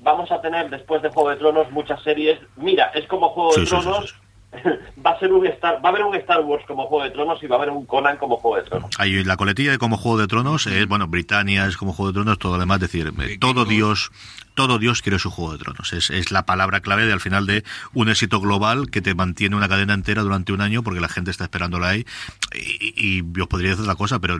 vamos 0.00 0.32
a 0.32 0.40
tener 0.40 0.68
después 0.70 1.00
de 1.02 1.10
Juego 1.10 1.30
de 1.30 1.36
Tronos 1.36 1.70
muchas 1.70 2.02
series, 2.02 2.38
mira, 2.56 2.86
es 2.94 3.06
como 3.06 3.28
Juego 3.28 3.52
Sí, 3.52 3.60
de 3.60 3.66
sí, 3.66 3.76
sí, 3.76 3.82
Tronos, 3.82 4.10
sí, 4.10 4.70
va 5.06 5.10
a 5.10 5.18
ser 5.18 5.32
un 5.32 5.46
Star, 5.46 5.74
va 5.84 5.88
a 5.90 5.92
haber 5.92 6.02
un 6.04 6.14
Star 6.16 6.40
Wars 6.40 6.64
como 6.66 6.86
Juego 6.86 7.04
de 7.04 7.10
Tronos 7.10 7.42
y 7.42 7.46
va 7.46 7.56
a 7.56 7.58
haber 7.58 7.70
un 7.70 7.84
Conan 7.86 8.16
como 8.16 8.36
Juego 8.38 8.56
de 8.56 8.62
Tronos. 8.68 8.90
Hay 8.98 9.22
la 9.24 9.36
coletilla 9.36 9.72
de 9.72 9.78
como 9.78 9.96
Juego 9.96 10.18
de 10.18 10.26
Tronos, 10.26 10.66
es, 10.66 10.86
bueno, 10.88 11.06
Britannia 11.08 11.66
es 11.66 11.76
como 11.76 11.92
Juego 11.92 12.10
de 12.12 12.14
Tronos, 12.14 12.38
todo 12.38 12.54
lo 12.54 12.58
demás, 12.60 12.76
es 12.82 12.90
decir, 12.90 13.12
todo 13.38 13.64
Dios 13.64 14.10
todo 14.56 14.80
Dios 14.80 15.02
quiere 15.02 15.20
su 15.20 15.30
Juego 15.30 15.52
de 15.52 15.58
Tronos. 15.58 15.92
Es, 15.92 16.10
es 16.10 16.32
la 16.32 16.46
palabra 16.46 16.80
clave 16.80 17.06
de 17.06 17.12
al 17.12 17.20
final 17.20 17.46
de 17.46 17.62
un 17.92 18.08
éxito 18.08 18.40
global 18.40 18.90
que 18.90 19.02
te 19.02 19.14
mantiene 19.14 19.54
una 19.54 19.68
cadena 19.68 19.94
entera 19.94 20.22
durante 20.22 20.52
un 20.52 20.62
año 20.62 20.82
porque 20.82 20.98
la 20.98 21.08
gente 21.08 21.30
está 21.30 21.44
esperándola 21.44 21.88
ahí. 21.88 22.06
Y, 22.54 22.94
y, 22.96 23.22
y 23.22 23.40
os 23.40 23.48
podría 23.48 23.70
decir 23.70 23.82
otra 23.82 23.94
cosa, 23.94 24.18
pero 24.18 24.38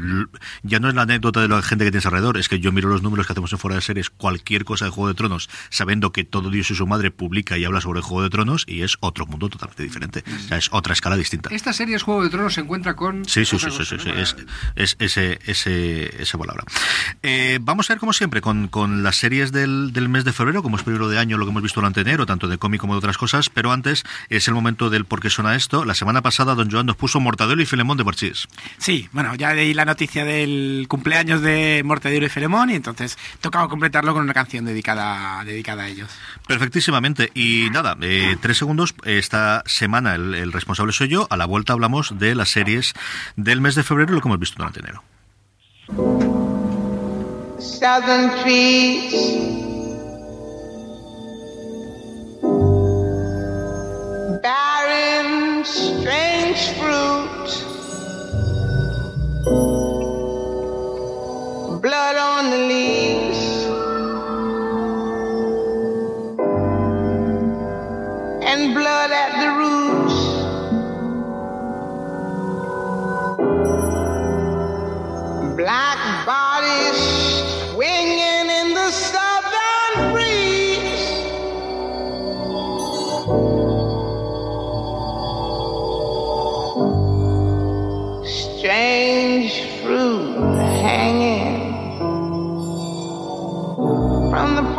ya 0.63 0.81
no 0.81 0.89
es 0.89 0.95
la 0.95 1.03
anécdota 1.03 1.41
de 1.41 1.49
la 1.49 1.61
gente 1.63 1.85
que 1.85 1.91
tienes 1.91 2.07
alrededor, 2.07 2.39
es 2.39 2.49
que 2.49 2.59
yo 2.61 2.73
miro 2.73 2.89
los 2.89 3.03
números 3.03 3.27
que 3.27 3.35
hacemos 3.35 3.53
en 3.53 3.59
Fuera 3.59 3.77
de 3.77 3.83
Series, 3.83 4.09
cualquier 4.11 4.65
cosa 4.65 4.87
de 4.87 4.91
Juego 4.91 5.09
de 5.09 5.15
Tronos, 5.15 5.51
sabiendo 5.69 6.13
que 6.13 6.25
todo 6.25 6.49
Dios 6.51 6.71
y 6.71 6.75
su 6.75 6.87
madre 6.87 7.11
publica 7.11 7.59
y 7.59 7.65
habla 7.65 7.83
sobre 7.83 7.99
el 7.99 8.05
Juego 8.05 8.23
de 8.23 8.31
Tronos 8.31 8.65
y 8.67 8.83
es 8.83 8.97
otro 9.01 9.27
mundo 9.27 9.51
totalmente 9.51 9.83
diferente. 9.83 10.25
O 10.27 10.49
sea, 10.49 10.57
es 10.57 10.69
otra 10.73 10.95
escala 10.95 11.17
distinta. 11.17 11.51
Esta 11.53 11.75
serie 11.75 11.95
es 11.95 12.03
Juego 12.03 12.25
de 12.25 12.31
Tronos 12.31 12.55
se 12.55 12.63
encuentra 12.63 12.97
con... 12.97 13.27
Sí, 13.27 13.45
sí, 13.45 13.59
sí, 13.59 13.71
sí, 13.71 13.85
sí, 13.85 13.97
sí, 13.99 14.11
es, 14.17 14.37
es 14.75 14.97
ese, 14.99 15.39
ese, 15.45 16.23
esa 16.23 16.39
palabra. 16.39 16.65
Eh, 17.23 17.59
vamos 17.61 17.91
a 17.91 17.95
ver, 17.95 18.01
como 18.01 18.15
siempre, 18.15 18.41
con, 18.41 18.69
con 18.69 19.03
las 19.03 19.17
series 19.17 19.53
del, 19.53 19.93
del 19.93 20.06
mes 20.09 20.25
de 20.25 20.33
febrero, 20.33 20.63
como 20.63 20.77
es 20.77 20.83
primero 20.83 21.09
de 21.09 21.19
año, 21.19 21.39
lo 21.39 21.45
que 21.45 21.51
hemos 21.51 21.63
visto 21.63 21.81
durante 21.81 22.01
enero, 22.01 22.27
tanto 22.27 22.49
de 22.49 22.59
cómic 22.59 22.81
como 22.81 22.95
de 22.95 22.99
otras 22.99 23.19
cosas, 23.19 23.49
pero 23.49 23.73
antes 23.73 24.05
es 24.29 24.49
el 24.49 24.55
momento 24.55 24.91
del 24.91 25.05
por 25.05 25.21
qué 25.21 25.31
suena 25.31 25.55
esto. 25.55 25.85
La 25.85 25.95
semana 25.95 26.23
pasada, 26.23 26.55
Don 26.55 26.71
Joan 26.71 26.87
nos 26.87 26.97
puso 26.97 27.21
Mortadelo 27.21 27.63
y 27.63 27.67
Filemón 27.67 27.97
de 27.97 28.05
Parchís. 28.05 28.49
Sí, 28.79 29.09
bueno, 29.13 29.35
ya 29.35 29.55
leí 29.55 29.75
la 29.75 29.85
noticia 29.85 30.25
del 30.25 30.87
cumpleaños 30.89 31.41
de 31.43 31.83
Mortadelo 31.85 32.27
y 32.27 32.29
Filemón 32.29 32.71
y 32.71 32.75
entonces 32.75 33.19
tocaba 33.41 33.69
completarlo 33.69 34.15
con 34.15 34.23
una 34.23 34.35
canción 34.35 34.65
dedicada, 34.65 35.45
dedicada 35.45 35.85
a 35.85 35.89
ellos. 35.89 36.11
Perfectísimamente. 36.47 37.31
Y 37.35 37.69
nada, 37.71 37.97
eh, 38.01 38.37
tres 38.41 38.59
segundos. 38.59 38.95
Esta 39.05 39.63
semana 39.67 40.15
el, 40.15 40.35
el 40.35 40.53
responsable 40.53 40.93
soy 40.93 41.09
yo. 41.09 41.27
A 41.31 41.37
la 41.37 41.47
vuelta 41.47 41.73
hablamos 41.73 42.19
de 42.19 42.35
las 42.35 42.51
series 42.51 42.95
del 43.37 43.61
mes 43.61 43.75
de 43.75 43.83
febrero, 43.83 44.13
lo 44.13 44.21
que 44.21 44.29
hemos 44.29 44.41
visto 44.41 44.57
durante 44.59 44.81
enero. 44.81 45.03
Southern 47.59 48.43
trees. 48.43 49.76
Strange 55.67 56.71
fruit. 56.79 57.49
Blood 61.83 62.17
on 62.17 62.51
the 62.51 62.59
leaves. 62.73 63.43
And 68.45 68.75
blood 68.75 69.11
at 69.11 69.33
the 69.43 69.51
roots. 69.61 70.19
Black 75.57 75.99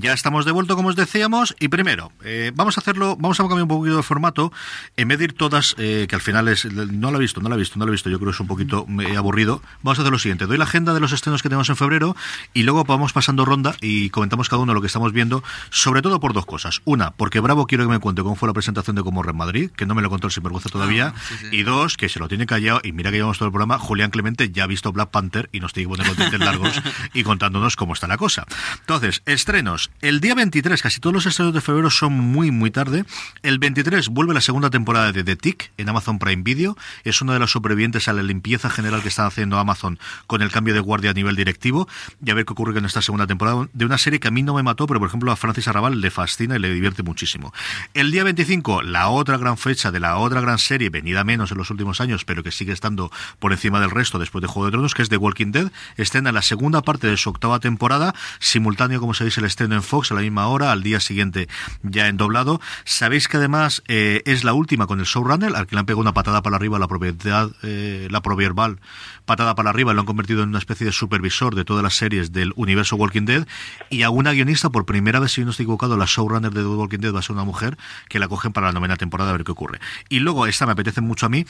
Ya 0.00 0.12
estamos 0.12 0.44
de 0.44 0.52
vuelta, 0.52 0.74
como 0.74 0.88
os 0.88 0.96
decíamos, 0.96 1.54
y 1.58 1.68
primero, 1.68 2.12
eh, 2.22 2.52
vamos 2.54 2.76
a 2.76 2.80
hacerlo, 2.80 3.16
vamos 3.18 3.38
a 3.40 3.44
cambiar 3.44 3.62
un 3.62 3.68
poquito 3.68 3.96
de 3.96 4.02
formato, 4.02 4.52
en 4.96 5.08
vez 5.08 5.18
de 5.18 5.24
ir 5.24 5.32
todas, 5.32 5.74
eh, 5.78 6.06
que 6.08 6.14
al 6.14 6.20
final 6.20 6.48
es, 6.48 6.64
no 6.66 7.10
la 7.10 7.16
he 7.16 7.20
visto, 7.20 7.40
no 7.40 7.48
la 7.48 7.54
he 7.54 7.58
visto, 7.58 7.78
no 7.78 7.86
la 7.86 7.90
he 7.90 7.92
visto, 7.92 8.10
yo 8.10 8.18
creo 8.18 8.30
que 8.30 8.34
es 8.34 8.40
un 8.40 8.46
poquito 8.46 8.86
eh, 9.00 9.16
aburrido, 9.16 9.62
vamos 9.82 9.98
a 9.98 10.02
hacer 10.02 10.12
lo 10.12 10.18
siguiente, 10.18 10.46
doy 10.46 10.58
la 10.58 10.64
agenda 10.64 10.92
de 10.92 11.00
los 11.00 11.12
estrenos 11.12 11.42
que 11.42 11.48
tenemos 11.48 11.68
en 11.70 11.76
febrero, 11.76 12.14
y 12.52 12.64
luego 12.64 12.84
vamos 12.84 13.12
pasando 13.12 13.44
ronda 13.44 13.76
y 13.80 14.10
comentamos 14.10 14.48
cada 14.48 14.62
uno 14.62 14.74
lo 14.74 14.80
que 14.80 14.86
estamos 14.88 15.12
viendo, 15.12 15.42
sobre 15.70 16.02
todo 16.02 16.20
por 16.20 16.32
dos 16.34 16.46
cosas. 16.46 16.82
Una, 16.84 17.12
porque 17.12 17.40
Bravo 17.40 17.66
quiero 17.66 17.84
que 17.84 17.90
me 17.90 17.98
cuente 17.98 18.22
cómo 18.22 18.36
fue 18.36 18.48
la 18.48 18.54
presentación 18.54 18.96
de 18.96 19.02
Comorra 19.02 19.30
en 19.30 19.36
Madrid, 19.36 19.70
que 19.70 19.86
no 19.86 19.94
me 19.94 20.02
lo 20.02 20.10
contó 20.10 20.26
el 20.26 20.32
sinvergüenza 20.32 20.68
todavía, 20.68 21.14
y 21.50 21.62
dos, 21.62 21.96
que 21.96 22.08
se 22.08 22.18
lo 22.18 22.28
tiene 22.28 22.46
callado, 22.46 22.80
y 22.82 22.92
mira 22.92 23.10
que 23.10 23.16
llevamos 23.16 23.38
todo 23.38 23.46
el 23.46 23.52
programa, 23.52 23.78
Julián 23.78 24.10
Clemente 24.10 24.50
ya 24.50 24.64
ha 24.64 24.66
visto 24.66 24.92
Black 24.92 25.10
Panther 25.10 25.48
y 25.52 25.60
nos 25.60 25.72
tiene 25.72 25.86
que 25.86 25.96
poner 25.96 26.06
los 26.08 26.16
dientes 26.16 26.40
largos 26.40 26.82
y 27.14 27.22
contándonos 27.22 27.76
cómo 27.76 27.94
está 27.94 28.06
la 28.06 28.16
cosa. 28.16 28.46
Entonces, 28.80 29.22
estrenos. 29.24 29.85
El 30.02 30.20
día 30.20 30.34
23, 30.34 30.82
casi 30.82 31.00
todos 31.00 31.14
los 31.14 31.26
estrenos 31.26 31.54
de 31.54 31.60
febrero 31.60 31.90
son 31.90 32.12
muy, 32.12 32.50
muy 32.50 32.70
tarde. 32.70 33.04
El 33.42 33.58
23 33.58 34.08
vuelve 34.08 34.34
la 34.34 34.40
segunda 34.40 34.68
temporada 34.68 35.10
de 35.10 35.24
The 35.24 35.36
Tick 35.36 35.72
en 35.78 35.88
Amazon 35.88 36.18
Prime 36.18 36.42
Video. 36.42 36.76
Es 37.04 37.22
uno 37.22 37.32
de 37.32 37.38
los 37.38 37.52
sobrevivientes 37.52 38.06
a 38.08 38.12
la 38.12 38.22
limpieza 38.22 38.68
general 38.68 39.02
que 39.02 39.08
están 39.08 39.26
haciendo 39.26 39.58
Amazon 39.58 39.98
con 40.26 40.42
el 40.42 40.50
cambio 40.50 40.74
de 40.74 40.80
guardia 40.80 41.10
a 41.10 41.14
nivel 41.14 41.34
directivo. 41.34 41.88
Y 42.24 42.30
a 42.30 42.34
ver 42.34 42.44
qué 42.44 42.52
ocurre 42.52 42.74
con 42.74 42.84
esta 42.84 43.00
segunda 43.00 43.26
temporada 43.26 43.68
de 43.72 43.84
una 43.84 43.98
serie 43.98 44.20
que 44.20 44.28
a 44.28 44.30
mí 44.30 44.42
no 44.42 44.54
me 44.54 44.62
mató, 44.62 44.86
pero 44.86 45.00
por 45.00 45.08
ejemplo 45.08 45.32
a 45.32 45.36
Francis 45.36 45.66
Arrabal 45.68 46.00
le 46.00 46.10
fascina 46.10 46.56
y 46.56 46.58
le 46.58 46.72
divierte 46.72 47.02
muchísimo. 47.02 47.54
El 47.94 48.10
día 48.10 48.24
25, 48.24 48.82
la 48.82 49.08
otra 49.08 49.38
gran 49.38 49.56
fecha 49.56 49.90
de 49.90 50.00
la 50.00 50.18
otra 50.18 50.40
gran 50.40 50.58
serie, 50.58 50.90
venida 50.90 51.24
menos 51.24 51.50
en 51.52 51.58
los 51.58 51.70
últimos 51.70 52.00
años, 52.00 52.24
pero 52.24 52.42
que 52.42 52.52
sigue 52.52 52.72
estando 52.72 53.10
por 53.38 53.52
encima 53.52 53.80
del 53.80 53.90
resto 53.90 54.18
después 54.18 54.42
de 54.42 54.48
Juego 54.48 54.66
de 54.66 54.72
Tronos, 54.72 54.94
que 54.94 55.02
es 55.02 55.08
The 55.08 55.16
Walking 55.16 55.52
Dead. 55.52 55.72
Estrena 55.96 56.32
la 56.32 56.42
segunda 56.42 56.82
parte 56.82 57.06
de 57.06 57.16
su 57.16 57.30
octava 57.30 57.60
temporada, 57.60 58.14
simultáneo, 58.40 59.00
como 59.00 59.14
sabéis, 59.14 59.38
el 59.38 59.44
estreno 59.44 59.75
en 59.76 59.82
Fox 59.82 60.10
a 60.10 60.14
la 60.14 60.22
misma 60.22 60.48
hora, 60.48 60.72
al 60.72 60.82
día 60.82 61.00
siguiente 61.00 61.48
ya 61.82 62.08
en 62.08 62.16
doblado. 62.16 62.60
Sabéis 62.84 63.28
que 63.28 63.36
además 63.36 63.82
eh, 63.88 64.22
es 64.24 64.44
la 64.44 64.52
última 64.52 64.86
con 64.86 65.00
el 65.00 65.06
showrunner, 65.06 65.54
al 65.54 65.66
que 65.66 65.76
le 65.76 65.80
han 65.80 65.86
pegado 65.86 66.00
una 66.00 66.14
patada 66.14 66.42
para 66.42 66.56
arriba 66.56 66.78
la 66.78 66.88
propiedad, 66.88 67.50
eh, 67.62 68.08
la 68.10 68.20
proverbal 68.20 68.78
patada 69.26 69.54
para 69.54 69.70
arriba, 69.70 69.92
lo 69.92 70.00
han 70.00 70.06
convertido 70.06 70.42
en 70.42 70.48
una 70.48 70.58
especie 70.58 70.86
de 70.86 70.92
supervisor 70.92 71.54
de 71.54 71.64
todas 71.64 71.82
las 71.82 71.94
series 71.94 72.32
del 72.32 72.52
universo 72.56 72.96
Walking 72.96 73.26
Dead, 73.26 73.46
y 73.90 74.02
a 74.02 74.10
una 74.10 74.32
guionista, 74.32 74.70
por 74.70 74.86
primera 74.86 75.20
vez, 75.20 75.32
si 75.32 75.44
no 75.44 75.50
estoy 75.50 75.64
equivocado, 75.64 75.96
la 75.96 76.06
showrunner 76.06 76.52
de 76.52 76.62
The 76.62 76.66
Walking 76.66 77.00
Dead 77.00 77.14
va 77.14 77.18
a 77.18 77.22
ser 77.22 77.34
una 77.34 77.44
mujer, 77.44 77.76
que 78.08 78.18
la 78.18 78.28
cogen 78.28 78.52
para 78.52 78.68
la 78.68 78.72
novena 78.72 78.96
temporada 78.96 79.30
a 79.30 79.32
ver 79.34 79.44
qué 79.44 79.52
ocurre. 79.52 79.80
Y 80.08 80.20
luego, 80.20 80.46
esta 80.46 80.64
me 80.64 80.72
apetece 80.72 81.00
mucho 81.00 81.26
a 81.26 81.28
mí, 81.28 81.44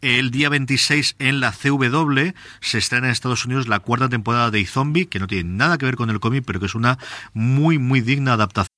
el 0.00 0.30
día 0.30 0.48
26 0.48 1.16
en 1.18 1.40
la 1.40 1.52
CW 1.52 2.32
se 2.60 2.78
estrena 2.78 3.06
en 3.06 3.12
Estados 3.12 3.44
Unidos 3.44 3.68
la 3.68 3.80
cuarta 3.80 4.08
temporada 4.08 4.50
de 4.50 4.64
Zombie, 4.64 5.06
que 5.06 5.18
no 5.18 5.26
tiene 5.26 5.50
nada 5.50 5.78
que 5.78 5.86
ver 5.86 5.96
con 5.96 6.10
el 6.10 6.20
cómic, 6.20 6.44
pero 6.46 6.60
que 6.60 6.66
es 6.66 6.74
una 6.74 6.98
muy, 7.34 7.78
muy 7.78 8.00
digna 8.00 8.32
adaptación. 8.34 8.77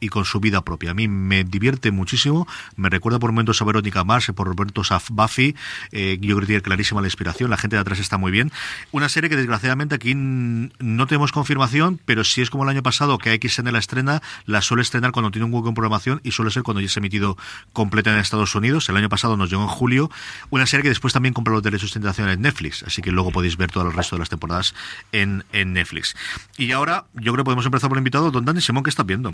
y 0.00 0.08
con 0.08 0.26
su 0.26 0.40
vida 0.40 0.62
propia. 0.62 0.90
A 0.90 0.94
mí 0.94 1.08
me 1.08 1.42
divierte 1.42 1.90
muchísimo, 1.90 2.46
me 2.76 2.90
recuerda 2.90 3.18
por 3.18 3.32
momentos 3.32 3.62
a 3.62 3.64
Verónica 3.64 4.04
Mars, 4.04 4.30
por 4.34 4.48
momentos 4.48 4.92
a 4.92 5.00
Buffy, 5.08 5.56
eh, 5.90 6.18
yo 6.20 6.36
creo 6.36 6.40
que 6.40 6.46
tiene 6.46 6.62
clarísima 6.62 7.00
la 7.00 7.06
inspiración, 7.06 7.48
la 7.48 7.56
gente 7.56 7.76
de 7.76 7.80
atrás 7.80 7.98
está 7.98 8.18
muy 8.18 8.30
bien. 8.30 8.52
Una 8.92 9.08
serie 9.08 9.30
que 9.30 9.36
desgraciadamente 9.36 9.94
aquí 9.94 10.14
no 10.14 11.06
tenemos 11.06 11.32
confirmación, 11.32 11.98
pero 12.04 12.24
si 12.24 12.42
es 12.42 12.50
como 12.50 12.64
el 12.64 12.70
año 12.70 12.82
pasado 12.82 13.16
que 13.16 13.30
AXN 13.30 13.72
la 13.72 13.78
estrena, 13.78 14.22
la 14.44 14.60
suele 14.60 14.82
estrenar 14.82 15.12
cuando 15.12 15.30
tiene 15.30 15.46
un 15.46 15.54
hueco 15.54 15.70
en 15.70 15.74
programación 15.74 16.20
y 16.22 16.32
suele 16.32 16.50
ser 16.50 16.62
cuando 16.62 16.82
ya 16.82 16.88
se 16.88 16.98
ha 16.98 17.00
emitido 17.00 17.38
completa 17.72 18.12
en 18.12 18.18
Estados 18.18 18.54
Unidos. 18.54 18.90
El 18.90 18.98
año 18.98 19.08
pasado 19.08 19.38
nos 19.38 19.48
llegó 19.48 19.62
en 19.62 19.68
julio. 19.68 20.10
Una 20.50 20.66
serie 20.66 20.82
que 20.82 20.90
después 20.90 21.14
también 21.14 21.32
compra 21.32 21.54
los 21.54 21.62
derechos 21.62 21.94
de 21.94 21.98
internacional 22.00 22.34
en 22.34 22.42
Netflix, 22.42 22.82
así 22.82 23.00
que 23.00 23.10
luego 23.10 23.32
podéis 23.32 23.56
ver 23.56 23.70
todo 23.70 23.86
el 23.86 23.94
resto 23.94 24.16
de 24.16 24.20
las 24.20 24.28
temporadas 24.28 24.74
en, 25.12 25.44
en 25.52 25.72
Netflix. 25.72 26.14
Y 26.58 26.72
ahora 26.72 27.06
yo 27.14 27.32
creo 27.32 27.36
que 27.36 27.44
podemos 27.44 27.64
empezar 27.64 27.88
por 27.88 27.96
el 27.96 28.00
invitado, 28.00 28.30
don 28.30 28.44
Dani 28.44 28.60
Simón, 28.60 28.82
¿qué 28.82 28.90
estás 28.90 29.06
viendo? 29.06 29.32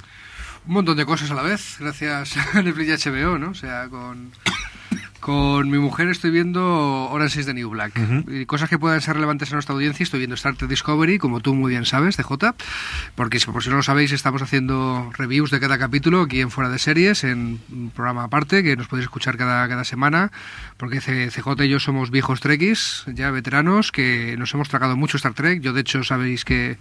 Un 0.66 0.74
montón 0.74 0.96
de 0.96 1.06
cosas 1.06 1.30
a 1.30 1.34
la 1.34 1.42
vez, 1.42 1.76
gracias 1.78 2.36
a 2.54 2.62
Netflix 2.62 3.04
y 3.04 3.10
HBO, 3.10 3.38
¿no? 3.38 3.50
O 3.50 3.54
sea, 3.54 3.88
con, 3.88 4.32
con 5.20 5.68
mi 5.70 5.78
mujer 5.78 6.08
estoy 6.08 6.30
viendo 6.30 7.08
Orange 7.10 7.40
is 7.40 7.46
the 7.46 7.54
New 7.54 7.68
Black. 7.68 7.92
y 8.26 8.46
cosas 8.46 8.70
que 8.70 8.78
puedan 8.78 9.00
ser 9.02 9.14
relevantes 9.14 9.50
a 9.50 9.54
nuestra 9.54 9.74
audiencia. 9.74 10.02
Estoy 10.02 10.18
viendo 10.18 10.34
Star 10.34 10.54
Trek 10.56 10.70
Discovery, 10.70 11.18
como 11.18 11.40
tú 11.40 11.54
muy 11.54 11.70
bien 11.70 11.84
sabes, 11.84 12.16
de 12.16 12.22
J. 12.22 12.54
Porque 13.14 13.38
por 13.52 13.62
si 13.62 13.68
no 13.68 13.76
lo 13.76 13.82
sabéis, 13.82 14.12
estamos 14.12 14.40
haciendo 14.42 15.10
reviews 15.16 15.50
de 15.50 15.60
cada 15.60 15.78
capítulo 15.78 16.22
aquí 16.22 16.40
en 16.40 16.50
Fuera 16.50 16.70
de 16.70 16.78
Series, 16.78 17.24
en 17.24 17.60
un 17.70 17.90
programa 17.90 18.24
aparte 18.24 18.62
que 18.62 18.76
nos 18.76 18.88
podéis 18.88 19.04
escuchar 19.04 19.36
cada, 19.36 19.68
cada 19.68 19.84
semana. 19.84 20.32
Porque 20.78 21.00
CJ 21.00 21.64
y 21.64 21.68
yo 21.68 21.80
somos 21.80 22.10
viejos 22.10 22.40
trekkies, 22.40 23.04
ya 23.06 23.30
veteranos, 23.30 23.92
que 23.92 24.36
nos 24.38 24.54
hemos 24.54 24.68
tragado 24.68 24.96
mucho 24.96 25.18
Star 25.18 25.34
Trek. 25.34 25.60
Yo, 25.60 25.74
de 25.74 25.82
hecho, 25.82 26.02
sabéis 26.02 26.44
que 26.44 26.78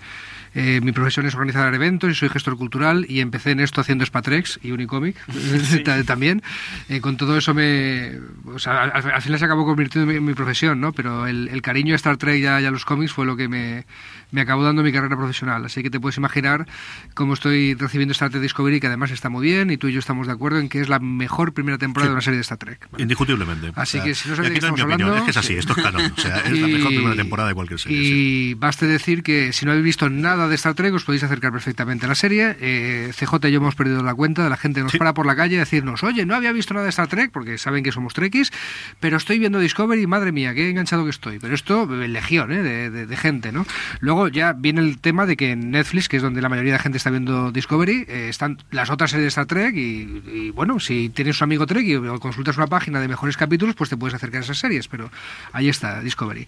eh, 0.55 0.81
mi 0.81 0.91
profesión 0.91 1.25
es 1.25 1.35
organizar 1.35 1.73
eventos 1.73 2.09
y 2.09 2.15
soy 2.15 2.29
gestor 2.29 2.57
cultural 2.57 3.05
y 3.07 3.19
empecé 3.19 3.51
en 3.51 3.59
esto 3.59 3.81
haciendo 3.81 4.05
Spatrex 4.05 4.59
y 4.63 4.71
Unicomic 4.71 5.15
también. 6.05 6.41
Eh, 6.87 7.01
con 7.01 7.17
todo 7.17 7.37
eso 7.37 7.53
me... 7.53 8.17
al, 8.65 9.21
final 9.21 9.39
se 9.39 9.45
acabó 9.45 9.65
convirtiendo 9.65 10.11
en 10.11 10.23
mi, 10.23 10.33
profesión, 10.33 10.79
¿no? 10.81 10.93
Pero 10.93 11.27
el, 11.27 11.61
cariño 11.61 11.93
a 11.93 11.95
Star 11.97 12.17
Trek 12.17 12.39
y 12.39 12.45
a, 12.45 12.59
los 12.71 12.85
cómics 12.85 13.11
fue 13.11 13.25
lo 13.25 13.35
que 13.35 13.47
me, 13.47 13.85
me 14.31 14.41
acabó 14.41 14.63
dando 14.63 14.81
mi 14.83 14.91
carrera 14.91 15.15
profesional. 15.15 15.65
Así 15.65 15.83
que 15.83 15.89
te 15.89 15.99
puedes 15.99 16.17
imaginar 16.17 16.67
cómo 17.13 17.33
estoy 17.33 17.75
recibiendo 17.75 18.13
Star 18.13 18.29
Trek 18.29 18.41
Discovery, 18.41 18.79
que 18.79 18.87
además 18.87 19.11
está 19.11 19.29
muy 19.29 19.45
bien 19.45 19.69
y 19.69 19.77
tú 19.77 19.87
y 19.87 19.93
yo 19.93 19.99
estamos 19.99 20.27
de 20.27 20.33
acuerdo 20.33 20.59
en 20.59 20.69
que 20.69 20.81
es 20.81 20.89
la 20.89 20.99
mejor 20.99 21.53
primera 21.53 21.77
temporada 21.77 22.09
de 22.09 22.13
una 22.13 22.21
serie 22.21 22.37
de 22.37 22.41
Star 22.41 22.57
Trek. 22.57 22.87
Indiscutiblemente. 22.97 23.71
Así 23.75 23.99
que 24.01 24.15
si 24.15 24.29
no 24.29 24.35
sabes 24.35 24.49
de 24.49 24.53
qué 24.53 24.59
estamos 24.59 24.81
hablando... 24.81 25.15
es 25.15 25.23
que 25.23 25.31
es 25.31 25.37
así, 25.37 25.53
esto 25.53 25.73
es 25.75 25.83
canon. 25.83 26.11
O 26.15 26.19
sea, 26.21 26.37
es 26.39 26.59
la 26.59 26.67
mejor 26.67 26.87
primera 26.87 27.15
temporada 27.15 27.49
de 27.49 27.55
cualquier 27.55 27.79
serie. 27.79 27.97
Y 27.99 28.53
baste 28.55 28.87
decir 28.87 29.23
que 29.23 29.53
si 29.53 29.65
no 29.65 29.71
habéis 29.71 29.85
visto 29.85 30.09
nada 30.09 30.38
de 30.47 30.55
Star 30.55 30.75
Trek, 30.75 30.93
os 30.93 31.03
podéis 31.03 31.23
acercar 31.23 31.51
perfectamente 31.51 32.05
a 32.05 32.09
la 32.09 32.15
serie. 32.15 32.55
Eh, 32.61 33.11
CJ 33.13 33.47
y 33.47 33.51
yo 33.51 33.57
hemos 33.57 33.75
perdido 33.75 34.03
la 34.03 34.13
cuenta 34.13 34.43
de 34.43 34.49
la 34.49 34.57
gente 34.57 34.79
que 34.79 34.83
nos 34.83 34.95
para 34.97 35.13
por 35.13 35.25
la 35.25 35.35
calle 35.35 35.55
y 35.55 35.57
decirnos, 35.57 36.03
oye, 36.03 36.25
no 36.25 36.35
había 36.35 36.51
visto 36.51 36.73
nada 36.73 36.85
de 36.85 36.89
Star 36.89 37.07
Trek, 37.07 37.31
porque 37.31 37.57
saben 37.57 37.83
que 37.83 37.91
somos 37.91 38.13
trekkies, 38.13 38.51
pero 38.99 39.17
estoy 39.17 39.39
viendo 39.39 39.59
Discovery 39.59 40.03
y 40.03 40.07
madre 40.07 40.31
mía, 40.31 40.53
qué 40.53 40.69
enganchado 40.69 41.03
que 41.03 41.09
estoy. 41.09 41.39
Pero 41.39 41.55
esto, 41.55 41.85
legión 41.85 42.51
¿eh? 42.51 42.63
de, 42.63 43.05
de, 43.05 43.17
gente, 43.17 43.51
¿no? 43.51 43.65
Luego 43.99 44.27
ya 44.27 44.53
viene 44.53 44.81
el 44.81 44.99
tema 44.99 45.25
de 45.25 45.35
que 45.35 45.51
en 45.51 45.71
Netflix, 45.71 46.07
que 46.07 46.17
es 46.17 46.23
donde 46.23 46.41
la 46.41 46.49
mayoría 46.49 46.73
de 46.73 46.77
la 46.77 46.83
gente 46.83 46.97
está 46.97 47.09
viendo 47.09 47.51
Discovery, 47.51 48.05
eh, 48.07 48.27
están 48.29 48.59
las 48.71 48.89
otras 48.89 49.11
series 49.11 49.25
de 49.25 49.29
Star 49.29 49.45
Trek 49.45 49.75
y, 49.75 50.51
bueno, 50.51 50.79
si 50.79 51.09
tienes 51.09 51.41
un 51.41 51.45
amigo 51.45 51.65
Trek 51.65 51.85
y 51.85 51.97
consultas 52.19 52.57
una 52.57 52.67
página 52.67 52.99
de 52.99 53.07
mejores 53.07 53.37
capítulos, 53.37 53.75
pues 53.75 53.89
te 53.89 53.97
puedes 53.97 54.13
acercar 54.13 54.41
a 54.41 54.43
esas 54.43 54.59
series, 54.59 54.87
pero 54.87 55.09
ahí 55.53 55.69
está, 55.69 56.01
Discovery. 56.01 56.47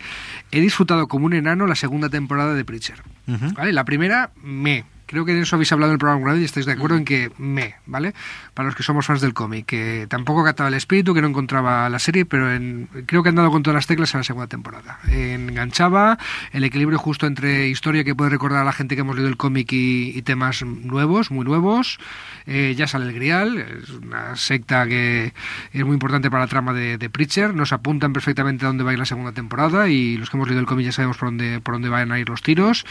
He 0.51 0.61
disfrutado 0.61 1.07
como 1.07 1.25
un 1.25 1.33
enano 1.33 1.67
la 1.67 1.75
segunda 1.75 2.09
temporada 2.09 2.53
de 2.53 2.65
Preacher. 2.65 3.01
¿vale? 3.27 3.73
La 3.73 3.80
primera, 3.83 4.31
me 4.41 4.85
Creo 5.11 5.25
que 5.25 5.33
en 5.33 5.39
eso 5.39 5.57
habéis 5.57 5.69
hablado 5.73 5.91
en 5.91 5.95
el 5.95 5.99
programa 5.99 6.37
y 6.37 6.45
estáis 6.45 6.65
de 6.65 6.71
acuerdo 6.71 6.95
en 6.95 7.03
que 7.03 7.31
me, 7.37 7.75
¿vale? 7.85 8.13
Para 8.53 8.67
los 8.67 8.75
que 8.75 8.81
somos 8.81 9.05
fans 9.05 9.19
del 9.19 9.33
cómic, 9.33 9.65
que 9.65 10.07
tampoco 10.07 10.41
cataba 10.41 10.69
el 10.69 10.73
espíritu, 10.73 11.13
que 11.13 11.21
no 11.21 11.27
encontraba 11.27 11.89
la 11.89 11.99
serie, 11.99 12.23
pero 12.23 12.49
en, 12.49 12.87
creo 13.07 13.21
que 13.21 13.27
han 13.27 13.35
dado 13.35 13.51
con 13.51 13.61
todas 13.61 13.75
las 13.75 13.87
teclas 13.87 14.13
en 14.13 14.21
la 14.21 14.23
segunda 14.23 14.47
temporada. 14.47 14.99
Enganchaba 15.11 16.17
el 16.53 16.63
equilibrio 16.63 16.97
justo 16.97 17.27
entre 17.27 17.67
historia 17.67 18.05
que 18.05 18.15
puede 18.15 18.29
recordar 18.29 18.61
a 18.61 18.63
la 18.63 18.71
gente 18.71 18.95
que 18.95 19.01
hemos 19.01 19.17
leído 19.17 19.27
el 19.27 19.35
cómic 19.35 19.67
y, 19.73 20.21
temas 20.21 20.63
nuevos, 20.63 21.29
muy 21.29 21.43
nuevos. 21.43 21.99
Eh, 22.45 22.73
ya 22.77 22.87
sale 22.87 23.05
el 23.05 23.13
Grial, 23.13 23.57
es 23.57 23.89
una 23.89 24.35
secta 24.35 24.87
que 24.87 25.33
es 25.71 25.85
muy 25.85 25.93
importante 25.93 26.29
para 26.29 26.43
la 26.43 26.47
trama 26.47 26.73
de, 26.73 27.09
Preacher. 27.09 27.53
Nos 27.53 27.73
apuntan 27.73 28.13
perfectamente 28.13 28.65
a 28.65 28.69
dónde 28.69 28.83
va 28.83 28.91
a 28.91 28.93
ir 28.93 28.99
la 28.99 29.05
segunda 29.05 29.31
temporada 29.31 29.89
y 29.89 30.17
los 30.17 30.29
que 30.29 30.37
hemos 30.37 30.47
leído 30.47 30.61
el 30.61 30.67
cómic 30.67 30.85
ya 30.85 30.91
sabemos 30.91 31.17
por 31.17 31.27
dónde, 31.29 31.59
por 31.59 31.75
dónde 31.75 31.89
van 31.89 32.11
a 32.11 32.19
ir 32.19 32.29
los 32.29 32.41
tiros. 32.41 32.85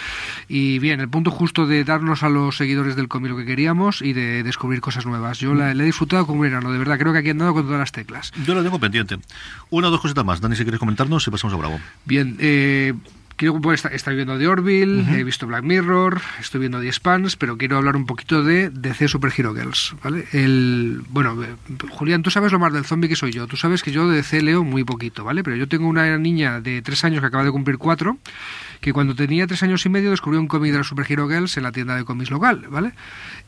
Y 0.49 0.79
bien, 0.79 1.01
el 1.01 1.09
punto 1.09 1.31
justo 1.31 1.67
de 1.67 1.85
darnos 1.85 2.23
a 2.23 2.29
los 2.29 2.57
seguidores 2.57 2.97
del 2.97 3.09
cómic 3.09 3.31
lo 3.31 3.37
que 3.37 3.47
queríamos 3.47 4.03
y 4.03 4.13
de 4.13 4.43
descubrir 4.43 4.81
cosas 4.81 5.07
nuevas. 5.07 5.39
Yo 5.39 5.55
la, 5.55 5.73
he 5.73 5.75
disfrutado 5.75 6.27
como 6.27 6.41
un 6.41 6.47
enano, 6.47 6.73
de 6.73 6.79
verdad. 6.79 6.99
Creo 6.99 7.13
que 7.13 7.19
aquí 7.19 7.31
han 7.31 7.39
dado 7.39 7.55
con 7.55 7.65
todas 7.65 7.81
las 7.81 7.93
teclas. 7.93 8.33
Yo 8.45 8.55
lo 8.55 8.63
tengo 8.63 8.79
pendiente. 8.79 9.19
Una 9.71 9.89
o 9.89 9.91
dos 9.91 10.01
cositas 10.01 10.25
más. 10.25 10.41
Dani, 10.41 10.57
si 10.57 10.63
quieres 10.63 10.81
comentarnos 10.81 11.27
y 11.27 11.31
pasamos 11.31 11.55
a 11.55 11.57
Bravo. 11.57 11.81
Bien, 12.05 12.37
eh, 12.41 12.95
quiero 13.41 13.59
pues, 13.59 13.83
estar, 13.87 14.15
viendo 14.15 14.39
The 14.39 14.49
Orville, 14.49 15.19
he 15.19 15.25
visto 15.25 15.47
Black 15.47 15.65
Mirror, 15.65 16.21
estoy 16.39 16.61
viendo 16.61 16.79
The 16.79 16.93
Spans, 16.93 17.37
pero 17.37 17.57
quiero 17.57 17.79
hablar 17.79 17.97
un 17.97 18.05
poquito 18.05 18.45
de 18.45 18.69
DC 18.69 19.09
Super 19.09 19.33
Hero 19.35 19.55
Girls, 19.55 19.95
¿vale? 20.05 20.27
El, 20.33 21.01
bueno, 21.09 21.43
eh, 21.43 21.57
Julián, 21.89 22.23
tú 22.23 22.31
sabes 22.31 22.53
lo 22.53 22.59
más 22.59 22.71
del 22.75 22.85
zombie 22.85 23.09
que 23.09 23.17
soy 23.17 23.33
yo, 23.33 23.47
tú 23.47 23.57
sabes 23.57 23.83
que 23.83 23.93
yo 23.93 24.07
de 24.11 24.17
DC 24.17 24.43
leo 24.43 24.63
muy 24.63 24.85
poquito, 24.85 25.25
¿vale? 25.25 25.43
Pero 25.43 25.57
yo 25.57 25.67
tengo 25.69 25.89
una 25.89 26.19
niña 26.19 26.61
de 26.61 26.83
tres 26.83 27.03
años 27.03 27.21
que 27.21 27.29
acaba 27.29 27.43
de 27.43 27.51
cumplir 27.51 27.79
cuatro, 27.79 28.19
que 28.83 28.93
cuando 28.93 29.15
tenía 29.15 29.47
tres 29.47 29.63
años 29.63 29.87
y 29.87 29.89
medio 29.89 30.11
descubrió 30.11 30.39
un 30.39 30.47
cómic 30.47 30.73
de 30.73 30.79
las 30.79 30.89
Super 30.89 31.07
Hero 31.11 31.27
Girls 31.27 31.57
en 31.57 31.63
la 31.63 31.73
tienda 31.73 31.97
de 31.97 32.05
cómics 32.05 32.31
local, 32.31 32.67
¿vale? 32.69 32.93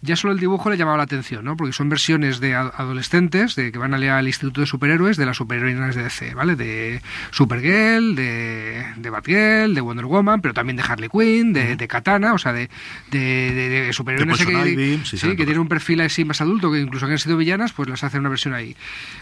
Ya 0.02 0.16
solo 0.16 0.32
el 0.32 0.40
dibujo 0.40 0.68
le 0.68 0.76
llamaba 0.76 0.96
la 0.96 1.04
atención, 1.04 1.44
¿no? 1.44 1.56
Porque 1.56 1.72
son 1.72 1.88
versiones 1.88 2.40
de 2.40 2.54
adolescentes 2.54 3.54
de 3.54 3.70
que 3.70 3.78
van 3.78 3.94
a 3.94 3.98
leer 3.98 4.12
al 4.12 4.26
Instituto 4.26 4.60
de 4.60 4.66
Superhéroes 4.66 5.16
de 5.16 5.26
las 5.26 5.36
superheroínas 5.36 5.94
de 5.94 6.02
DC, 6.02 6.34
¿vale? 6.34 6.56
De 6.56 7.00
Supergirl, 7.30 8.16
de, 8.16 8.84
de 8.96 9.10
Batgirl, 9.10 9.74
de 9.74 9.80
Wonder 9.80 10.06
Woman, 10.06 10.40
pero 10.40 10.54
también 10.54 10.76
de 10.76 10.82
Harley 10.82 11.08
Quinn, 11.08 11.52
de, 11.52 11.86
Katana, 11.86 12.34
o 12.34 12.38
sea, 12.38 12.52
de, 12.52 12.68
de, 13.12 13.18
de 13.18 13.92
que, 13.92 15.00
sí, 15.04 15.36
que 15.36 15.44
tienen 15.44 15.60
un 15.60 15.68
perfil 15.68 16.00
así 16.00 16.24
más 16.24 16.40
adulto, 16.40 16.72
que 16.72 16.80
incluso 16.80 17.06
que 17.06 17.12
han 17.12 17.18
sido 17.18 17.36
villanas, 17.36 17.72
pues 17.72 17.88
las 17.88 18.02
hacen 18.02 18.20
una 18.20 18.28
versión 18.28 18.54
ahí. 18.54 18.76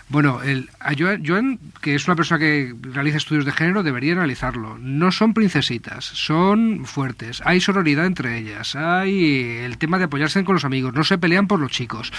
Bueno, 0.08 0.42
el, 0.42 0.70
a 0.80 0.92
Joan, 0.96 1.58
que 1.82 1.94
es 1.94 2.06
una 2.06 2.16
persona 2.16 2.38
que 2.38 2.74
realiza 2.80 3.18
estudios 3.18 3.44
de 3.44 3.52
género, 3.52 3.82
debería 3.82 4.14
analizarlo. 4.14 4.78
No 4.78 5.12
son 5.12 5.34
princesitas, 5.34 6.06
son 6.06 6.86
fuertes, 6.86 7.42
hay 7.44 7.60
sororidad 7.60 8.06
entre 8.06 8.38
ellas, 8.38 8.76
hay 8.76 9.58
el 9.62 9.76
tema 9.76 9.98
de 9.98 10.04
apoyarse 10.04 10.42
con 10.42 10.54
los 10.54 10.64
amigos, 10.70 10.94
no 10.94 11.02
se 11.02 11.18
pelean 11.18 11.48
por 11.48 11.58
los 11.58 11.72
chicos. 11.72 12.12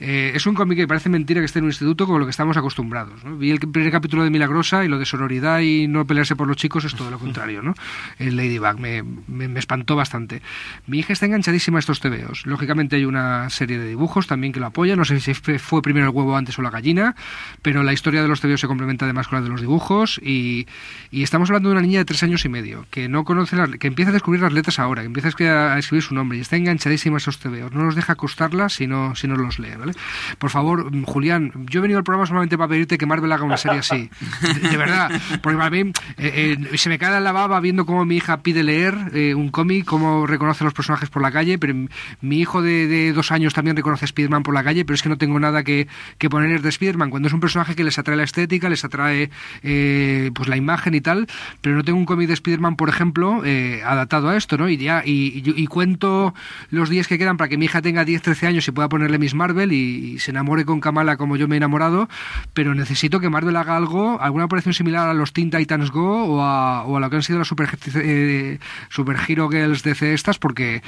Eh, 0.00 0.32
es 0.34 0.46
un 0.46 0.54
cómic 0.54 0.78
que 0.78 0.88
parece 0.88 1.10
mentira 1.10 1.40
que 1.40 1.44
esté 1.44 1.58
en 1.58 1.66
un 1.66 1.70
instituto 1.70 2.06
como 2.06 2.18
lo 2.18 2.24
que 2.24 2.30
estamos 2.30 2.56
acostumbrados. 2.56 3.20
Vi 3.38 3.50
el 3.50 3.58
primer 3.60 3.92
capítulo 3.92 4.24
de 4.24 4.30
Milagrosa 4.30 4.84
y 4.84 4.88
lo 4.88 4.98
de 4.98 5.04
sororidad 5.04 5.60
y 5.60 5.86
no 5.86 6.06
pelearse 6.06 6.34
por 6.34 6.48
los 6.48 6.56
chicos 6.56 6.84
es 6.84 6.94
todo 6.94 7.10
lo 7.10 7.18
contrario, 7.18 7.62
¿no? 7.62 7.74
el 8.18 8.36
Ladybug, 8.36 8.78
me, 8.78 9.02
me, 9.02 9.58
espantó 9.58 9.96
bastante. 9.96 10.42
Mi 10.86 10.98
hija 10.98 11.12
está 11.12 11.26
enganchadísima 11.26 11.78
a 11.78 11.80
estos 11.80 12.00
tebeos. 12.00 12.46
Lógicamente 12.46 12.96
hay 12.96 13.04
una 13.04 13.50
serie 13.50 13.78
de 13.78 13.88
dibujos 13.88 14.26
también 14.26 14.52
que 14.52 14.60
lo 14.60 14.66
apoyan, 14.66 14.98
no 14.98 15.04
sé 15.04 15.20
si 15.20 15.34
fue 15.34 15.82
primero 15.82 16.06
el 16.06 16.12
huevo 16.14 16.36
antes 16.36 16.58
o 16.58 16.62
la 16.62 16.70
gallina, 16.70 17.14
pero 17.62 17.82
la 17.82 17.92
historia 17.92 18.22
de 18.22 18.28
los 18.28 18.40
tebeos 18.40 18.60
se 18.60 18.66
complementa 18.66 19.04
además 19.04 19.28
con 19.28 19.38
la 19.38 19.42
de 19.42 19.50
los 19.50 19.60
dibujos 19.60 20.20
y, 20.22 20.66
estamos 21.12 21.50
hablando 21.50 21.68
de 21.68 21.74
una 21.74 21.82
niña 21.82 21.98
de 21.98 22.04
tres 22.04 22.22
años 22.22 22.44
y 22.44 22.48
medio 22.48 22.86
que 22.90 23.08
no 23.08 23.24
conoce 23.24 23.56
que 23.78 23.86
empieza 23.86 24.10
a 24.10 24.12
descubrir 24.14 24.42
las 24.42 24.52
letras 24.52 24.78
ahora, 24.78 25.02
que 25.02 25.06
empieza 25.06 25.28
a 25.28 25.78
escribir 25.78 26.02
su 26.02 26.14
nombre 26.14 26.38
y 26.38 26.40
está 26.40 26.56
enganchadísima 26.56 27.16
a 27.16 27.18
esos 27.18 27.38
tebeos. 27.38 27.72
No 27.72 27.89
nos 27.90 27.96
deja 27.96 28.12
acostarlas 28.12 28.72
si 28.74 28.86
no, 28.86 29.14
si 29.16 29.26
no 29.26 29.34
los 29.36 29.58
lee, 29.58 29.74
¿vale? 29.78 29.92
Por 30.38 30.50
favor, 30.50 30.90
Julián, 31.04 31.52
yo 31.66 31.80
he 31.80 31.82
venido 31.82 31.98
al 31.98 32.04
programa 32.04 32.26
solamente 32.26 32.56
para 32.56 32.68
pedirte 32.68 32.96
que 32.98 33.04
Marvel 33.06 33.32
haga 33.32 33.42
una 33.44 33.56
serie 33.56 33.80
así. 33.80 34.08
De, 34.70 34.76
verdad, 34.76 35.10
porque 35.42 35.58
para 35.58 35.70
mí 35.70 35.90
eh, 36.18 36.56
eh, 36.72 36.78
se 36.78 36.88
me 36.88 36.98
cae 36.98 37.20
la 37.20 37.32
baba 37.32 37.58
viendo 37.60 37.84
cómo 37.84 38.04
mi 38.04 38.16
hija 38.16 38.42
pide 38.42 38.62
leer 38.62 38.96
eh, 39.12 39.34
un 39.34 39.50
cómic, 39.50 39.84
cómo 39.86 40.26
reconoce 40.26 40.62
a 40.62 40.66
los 40.66 40.74
personajes 40.74 41.10
por 41.10 41.20
la 41.20 41.32
calle, 41.32 41.58
pero 41.58 41.74
mi 42.20 42.38
hijo 42.38 42.62
de, 42.62 43.12
dos 43.12 43.32
años 43.32 43.54
también 43.54 43.76
reconoce 43.76 44.04
a 44.04 44.08
Spiderman 44.08 44.44
por 44.44 44.54
la 44.54 44.62
calle, 44.62 44.84
pero 44.84 44.94
es 44.94 45.02
que 45.02 45.08
no 45.08 45.18
tengo 45.18 45.40
nada 45.40 45.64
que, 45.64 45.88
que 46.18 46.30
poner 46.30 46.62
de 46.62 46.70
Spiderman, 46.70 47.10
cuando 47.10 47.26
es 47.28 47.34
un 47.34 47.40
personaje 47.40 47.74
que 47.74 47.82
les 47.82 47.98
atrae 47.98 48.16
la 48.16 48.22
estética, 48.24 48.68
les 48.68 48.84
atrae 48.84 49.30
eh, 49.64 50.30
pues 50.34 50.48
la 50.48 50.56
imagen 50.56 50.94
y 50.94 51.00
tal, 51.00 51.26
pero 51.60 51.74
no 51.74 51.82
tengo 51.82 51.98
un 51.98 52.06
cómic 52.06 52.28
de 52.28 52.36
Spiderman, 52.36 52.76
por 52.76 52.88
ejemplo, 52.88 53.00
ejemplo, 53.00 53.40
eh, 53.46 53.80
adaptado 53.82 54.28
a 54.28 54.36
esto, 54.36 54.58
¿no? 54.58 54.68
Y 54.68 54.76
ya, 54.76 55.02
y, 55.06 55.42
y- 55.42 55.62
y 55.62 55.66
cuento 55.68 56.34
los 56.70 56.90
días 56.90 57.08
que 57.08 57.16
quedan 57.16 57.38
para 57.38 57.48
que 57.48 57.56
mi 57.56 57.64
hija 57.64 57.79
tenga 57.82 58.04
10, 58.04 58.22
13 58.22 58.46
años 58.46 58.68
y 58.68 58.70
pueda 58.72 58.88
ponerle 58.88 59.18
Miss 59.18 59.34
Marvel 59.34 59.72
y, 59.72 60.14
y 60.14 60.18
se 60.18 60.30
enamore 60.30 60.64
con 60.64 60.80
Kamala 60.80 61.16
como 61.16 61.36
yo 61.36 61.48
me 61.48 61.56
he 61.56 61.58
enamorado, 61.58 62.08
pero 62.54 62.74
necesito 62.74 63.20
que 63.20 63.28
Marvel 63.30 63.56
haga 63.56 63.76
algo, 63.76 64.20
alguna 64.20 64.44
operación 64.44 64.74
similar 64.74 65.08
a 65.08 65.14
los 65.14 65.32
Teen 65.32 65.50
Titans 65.50 65.90
Go 65.90 66.24
o 66.24 66.42
a, 66.42 66.84
o 66.84 66.96
a 66.96 67.00
lo 67.00 67.10
que 67.10 67.16
han 67.16 67.22
sido 67.22 67.38
las 67.38 67.48
Super, 67.48 67.68
eh, 67.96 68.58
super 68.88 69.16
Hero 69.26 69.48
Girls 69.48 69.82
DC 69.82 70.12
estas, 70.14 70.38
porque, 70.38 70.82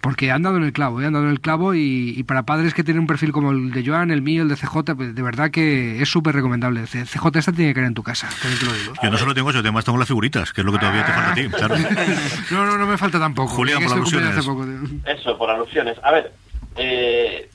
porque 0.00 0.30
han 0.32 0.42
dado 0.42 0.56
en 0.56 0.64
el 0.64 0.72
clavo, 0.72 1.00
¿eh? 1.02 1.06
han 1.06 1.12
dado 1.12 1.26
en 1.26 1.30
el 1.32 1.40
clavo 1.40 1.74
y, 1.74 2.14
y 2.16 2.22
para 2.22 2.44
padres 2.44 2.72
que 2.74 2.82
tienen 2.84 3.00
un 3.02 3.06
perfil 3.06 3.32
como 3.32 3.50
el 3.50 3.70
de 3.70 3.84
Joan, 3.86 4.10
el 4.10 4.22
mío, 4.22 4.42
el 4.42 4.48
de 4.48 4.56
CJ, 4.56 4.94
pues, 4.96 5.14
de 5.14 5.22
verdad 5.22 5.50
que 5.50 6.00
es 6.00 6.08
súper 6.08 6.34
recomendable. 6.34 6.86
C- 6.86 7.04
CJ 7.04 7.36
esta 7.38 7.52
tiene 7.52 7.70
que 7.70 7.74
caer 7.74 7.86
en 7.88 7.94
tu 7.94 8.02
casa, 8.02 8.28
también 8.40 8.58
te 8.60 8.66
lo 8.66 8.72
digo. 8.72 8.92
Yo 9.02 9.10
no 9.10 9.18
solo 9.18 9.34
tengo 9.34 9.50
eso, 9.50 9.58
además 9.58 9.84
tengo 9.84 9.98
las 9.98 10.08
figuritas, 10.08 10.52
que 10.52 10.62
es 10.62 10.64
lo 10.64 10.72
que 10.72 10.78
todavía 10.78 11.04
te 11.04 11.12
falta 11.12 11.30
a 11.32 11.34
ti. 11.34 11.48
Claro. 11.48 11.74
No, 12.50 12.64
no, 12.64 12.78
no 12.78 12.86
me 12.86 12.96
falta 12.96 13.18
tampoco. 13.18 13.48
Julián, 13.48 13.82
por 13.82 13.92
alusiones. 13.92 14.30
hace 14.36 14.42
poco. 14.46 14.66
Eso, 15.04 15.36
por 15.36 15.50
alusiones. 15.50 15.96
A 16.02 16.12
ver, 16.12 16.32
eh, 16.76 17.48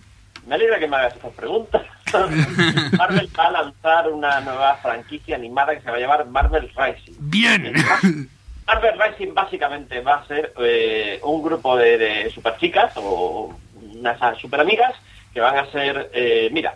me 0.47 0.55
alegra 0.55 0.79
que 0.79 0.87
me 0.87 0.97
hagas 0.97 1.15
estas 1.15 1.33
preguntas. 1.33 1.83
Marvel 2.97 3.29
va 3.39 3.45
a 3.47 3.51
lanzar 3.51 4.09
una 4.09 4.41
nueva 4.41 4.75
franquicia 4.77 5.35
animada 5.35 5.73
que 5.75 5.81
se 5.81 5.89
va 5.89 5.97
a 5.97 5.99
llamar 5.99 6.25
Marvel 6.27 6.69
Rising. 6.75 7.13
Bien. 7.19 7.73
Marvel 8.67 8.99
Rising 8.99 9.33
básicamente 9.33 10.01
va 10.01 10.15
a 10.15 10.27
ser 10.27 10.53
eh, 10.59 11.19
un 11.23 11.41
grupo 11.41 11.77
de, 11.77 11.97
de 11.97 12.29
super 12.31 12.57
chicas 12.57 12.91
o 12.95 13.57
unas 13.93 14.37
super 14.39 14.59
amigas 14.59 14.93
que 15.33 15.39
van 15.39 15.57
a 15.57 15.71
ser, 15.71 16.09
eh, 16.13 16.49
mira, 16.51 16.75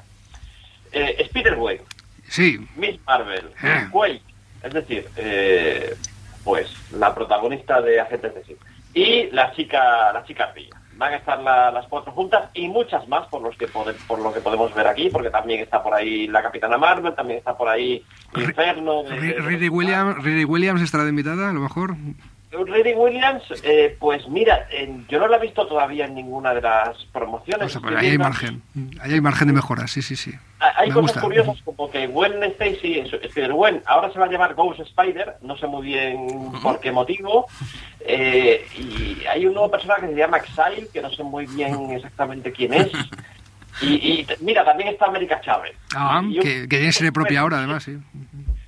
eh, 0.91 1.15
Spider-Gwen, 1.19 1.81
Sí, 2.29 2.57
Miss 2.75 2.99
Marvel, 3.05 3.51
Eh. 3.61 3.87
Quake, 3.91 4.21
es 4.63 4.73
decir, 4.73 5.07
eh, 5.17 5.95
pues 6.43 6.71
la 6.91 7.13
protagonista 7.13 7.81
de 7.81 7.99
Agentes 7.99 8.33
de 8.33 8.41
S.H.I.E.L.D. 8.41 8.99
y 8.99 9.29
la 9.31 9.51
chica, 9.53 10.11
la 10.13 10.23
chica 10.25 10.45
ardilla. 10.45 10.75
Van 10.97 11.13
a 11.13 11.17
estar 11.17 11.39
la- 11.41 11.71
las 11.71 11.87
cuatro 11.87 12.11
juntas 12.13 12.49
y 12.53 12.67
muchas 12.69 13.07
más 13.07 13.27
por 13.27 13.41
los 13.41 13.57
que 13.57 13.67
pode- 13.67 13.95
por 14.07 14.19
lo 14.19 14.33
que 14.33 14.39
podemos 14.39 14.73
ver 14.73 14.87
aquí, 14.87 15.09
porque 15.09 15.29
también 15.29 15.59
está 15.61 15.83
por 15.83 15.93
ahí 15.93 16.27
la 16.27 16.41
Capitana 16.41 16.77
Marvel, 16.77 17.13
también 17.13 17.39
está 17.39 17.57
por 17.57 17.67
ahí 17.67 18.03
Inferno. 18.35 19.03
Riri 19.09 19.67
Williams, 19.69 20.23
Riri 20.23 20.45
Williams 20.45 20.81
estará 20.81 21.03
de 21.03 21.09
invitada, 21.09 21.49
a 21.49 21.53
lo 21.53 21.59
mejor. 21.59 21.95
Riri 22.63 22.93
Williams, 22.93 23.43
eh, 23.63 23.95
pues 23.99 24.27
mira, 24.29 24.67
en- 24.71 25.05
yo 25.07 25.19
no 25.19 25.27
la 25.27 25.37
he 25.37 25.41
visto 25.41 25.65
todavía 25.67 26.05
en 26.05 26.15
ninguna 26.15 26.53
de 26.53 26.61
las 26.61 26.97
promociones. 27.11 27.65
O 27.67 27.69
sea, 27.69 27.81
pues 27.81 27.95
ahí 27.95 28.07
hay 28.11 28.17
margen. 28.17 28.61
Ahí 29.01 29.13
hay 29.13 29.21
margen 29.21 29.47
de 29.47 29.53
mejora, 29.53 29.87
sí, 29.87 30.01
sí, 30.01 30.15
sí. 30.15 30.31
Ah, 30.59 30.71
Hay 30.77 30.87
Me 30.89 30.93
cosas 30.95 31.07
gusta. 31.11 31.21
curiosas 31.21 31.57
como 31.63 31.89
que 31.91 32.07
Gwen 32.07 32.41
Stacy, 32.43 32.99
Spider-Gwen, 33.23 33.83
ahora 33.85 34.11
se 34.11 34.19
va 34.19 34.25
a 34.25 34.29
llamar 34.29 34.53
Ghost 34.55 34.79
Spider, 34.79 35.35
no 35.41 35.57
sé 35.57 35.67
muy 35.67 35.85
bien 35.87 36.27
por 36.63 36.79
qué 36.79 36.91
motivo, 36.91 37.45
eh, 37.99 38.65
y 38.77 39.25
hay 39.27 39.45
un 39.45 39.53
nuevo 39.53 39.69
personaje 39.71 40.01
que 40.07 40.13
se 40.13 40.19
llama 40.19 40.37
Exile, 40.37 40.87
que 40.93 41.01
no 41.01 41.09
sé 41.11 41.23
muy 41.23 41.45
bien 41.47 41.91
exactamente 41.91 42.51
quién 42.51 42.73
es, 42.73 42.91
y, 43.81 44.25
mira, 44.39 44.63
también 44.63 44.89
está 44.89 45.05
América 45.05 45.41
Chávez. 45.41 45.73
Ah, 45.95 46.21
Y 46.23 46.37
un- 46.37 46.43
que, 46.43 46.61
que 46.61 46.77
tiene 46.77 46.91
serie 46.93 47.11
propia 47.11 47.39
ahora, 47.41 47.57
además, 47.57 47.83
sí. 47.83 47.97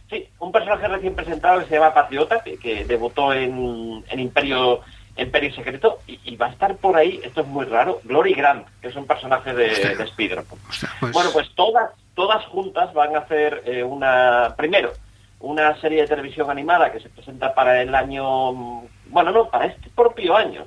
Sí, 0.10 0.28
un 0.40 0.52
personaje 0.52 0.88
recién 0.88 1.16
presentado 1.16 1.60
que 1.60 1.66
se 1.66 1.76
llama 1.76 1.94
Patriota, 1.94 2.42
que, 2.42 2.58
que 2.58 2.86
debutó 2.86 3.34
en, 3.34 4.04
en 4.10 4.20
Imperio 4.20 4.82
Imperio 5.18 5.52
Secreto, 5.54 6.00
y, 6.06 6.20
y 6.24 6.36
va 6.36 6.46
a 6.46 6.52
estar 6.52 6.76
por 6.78 6.96
ahí, 6.96 7.20
esto 7.24 7.42
es 7.42 7.48
muy 7.48 7.66
raro, 7.66 8.00
Glory 8.04 8.34
Grant, 8.36 8.68
que 8.82 8.90
es 8.90 8.96
un 8.96 9.08
personaje 9.08 9.52
de, 9.54 9.68
de 9.96 10.04
Spider-Man. 10.04 10.46
pues- 11.00 11.12
Bueno, 11.12 11.32
pues 11.34 11.50
todas, 11.56 11.90
todas 12.14 12.46
juntas 12.46 12.94
van 12.94 13.16
a 13.16 13.20
hacer 13.20 13.64
eh, 13.66 13.82
una, 13.84 14.54
primero, 14.56 14.94
una 15.40 15.76
serie 15.82 16.02
de 16.04 16.08
televisión 16.08 16.50
animada 16.52 16.92
que 16.92 17.00
se 17.00 17.10
presenta 17.10 17.54
para 17.56 17.82
el 17.82 17.96
año, 17.96 18.54
mm, 18.54 18.86
bueno, 19.08 19.32
no, 19.32 19.50
para 19.50 19.66
este 19.66 19.90
propio 19.90 20.36
año. 20.38 20.66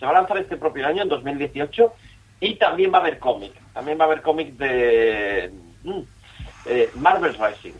Se 0.00 0.04
va 0.04 0.10
a 0.10 0.14
lanzar 0.14 0.36
este 0.38 0.56
propio 0.56 0.84
año, 0.86 1.02
en 1.04 1.08
2018, 1.08 1.92
y 2.40 2.56
también 2.56 2.92
va 2.92 2.98
a 2.98 3.00
haber 3.02 3.20
cómic. 3.20 3.52
También 3.72 3.98
va 4.00 4.02
a 4.02 4.06
haber 4.08 4.22
cómic 4.22 4.54
de 4.56 5.52
mm, 5.84 6.00
eh, 6.66 6.90
Marvel 6.96 7.34
Rising. 7.38 7.74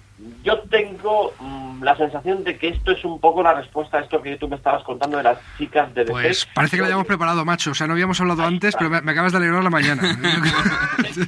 Yo 0.44 0.58
tengo 0.70 1.32
mm, 1.38 1.82
la 1.82 1.96
sensación 1.96 2.44
de 2.44 2.56
que 2.58 2.68
esto 2.68 2.92
es 2.92 3.04
un 3.04 3.20
poco 3.20 3.42
la 3.42 3.54
respuesta 3.54 3.98
a 3.98 4.00
esto 4.00 4.20
que 4.22 4.36
tú 4.36 4.48
me 4.48 4.56
estabas 4.56 4.82
contando 4.84 5.16
de 5.16 5.22
las 5.24 5.38
chicas 5.58 5.92
de 5.94 6.02
DC. 6.04 6.12
Pues 6.12 6.48
parece 6.54 6.76
que 6.76 6.80
lo 6.82 6.86
hayamos 6.86 7.06
preparado, 7.06 7.44
macho. 7.44 7.70
O 7.70 7.74
sea, 7.74 7.86
no 7.86 7.92
habíamos 7.94 8.20
hablado 8.20 8.44
antes, 8.44 8.74
pero 8.76 8.90
me, 8.90 9.00
me 9.02 9.12
acabas 9.12 9.32
de 9.32 9.38
alegrar 9.38 9.62
la 9.64 9.70
mañana. 9.70 10.02